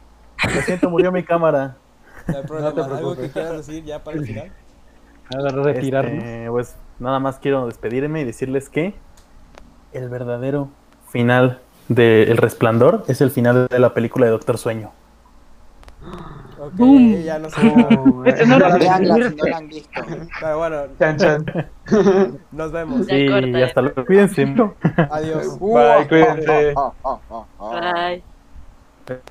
Lo 0.53 0.61
siento, 0.61 0.89
murió 0.89 1.11
mi 1.11 1.23
cámara. 1.23 1.77
No 2.27 2.37
hay 2.37 2.43
problema. 2.43 2.73
te 2.73 2.81
¿Algo 2.81 3.15
que 3.15 3.29
quieras 3.29 3.57
decir 3.65 3.83
ya 3.83 4.03
para 4.03 4.17
el 4.17 4.25
final? 4.25 4.51
A 5.35 5.49
retirarnos. 5.49 6.23
Este, 6.23 6.47
pues 6.49 6.75
nada 6.99 7.19
más 7.19 7.39
quiero 7.39 7.65
despedirme 7.65 8.21
y 8.21 8.23
decirles 8.25 8.69
que 8.69 8.93
el 9.93 10.09
verdadero 10.09 10.69
final 11.09 11.59
de 11.89 12.23
El 12.23 12.37
Resplandor 12.37 13.03
es 13.07 13.21
el 13.21 13.31
final 13.31 13.67
de 13.67 13.79
la 13.79 13.93
película 13.93 14.25
de 14.25 14.31
Doctor 14.31 14.57
Sueño. 14.57 14.91
Ok, 16.67 16.73
Boom. 16.75 17.21
ya 17.23 17.39
no 17.39 17.49
sé. 17.49 17.61
Este 18.25 18.45
no 18.45 18.55
era 18.57 18.77
Veanla 18.77 19.15
si 19.29 19.35
no 19.35 19.43
la 19.45 19.57
han 19.57 19.67
visto. 19.69 20.01
Pero 20.39 20.57
bueno, 20.57 20.77
Chan, 20.99 21.17
chan. 21.17 21.45
nos 22.51 22.71
vemos. 22.71 23.07
Ya 23.07 23.17
Y 23.17 23.61
hasta 23.63 23.81
luego. 23.81 24.05
Cuídense. 24.05 24.43
Adiós. 25.11 25.59
Bye, 25.59 26.07
cuídense. 26.09 26.73
Bye. 27.59 28.23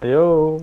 Adiós. 0.02 0.62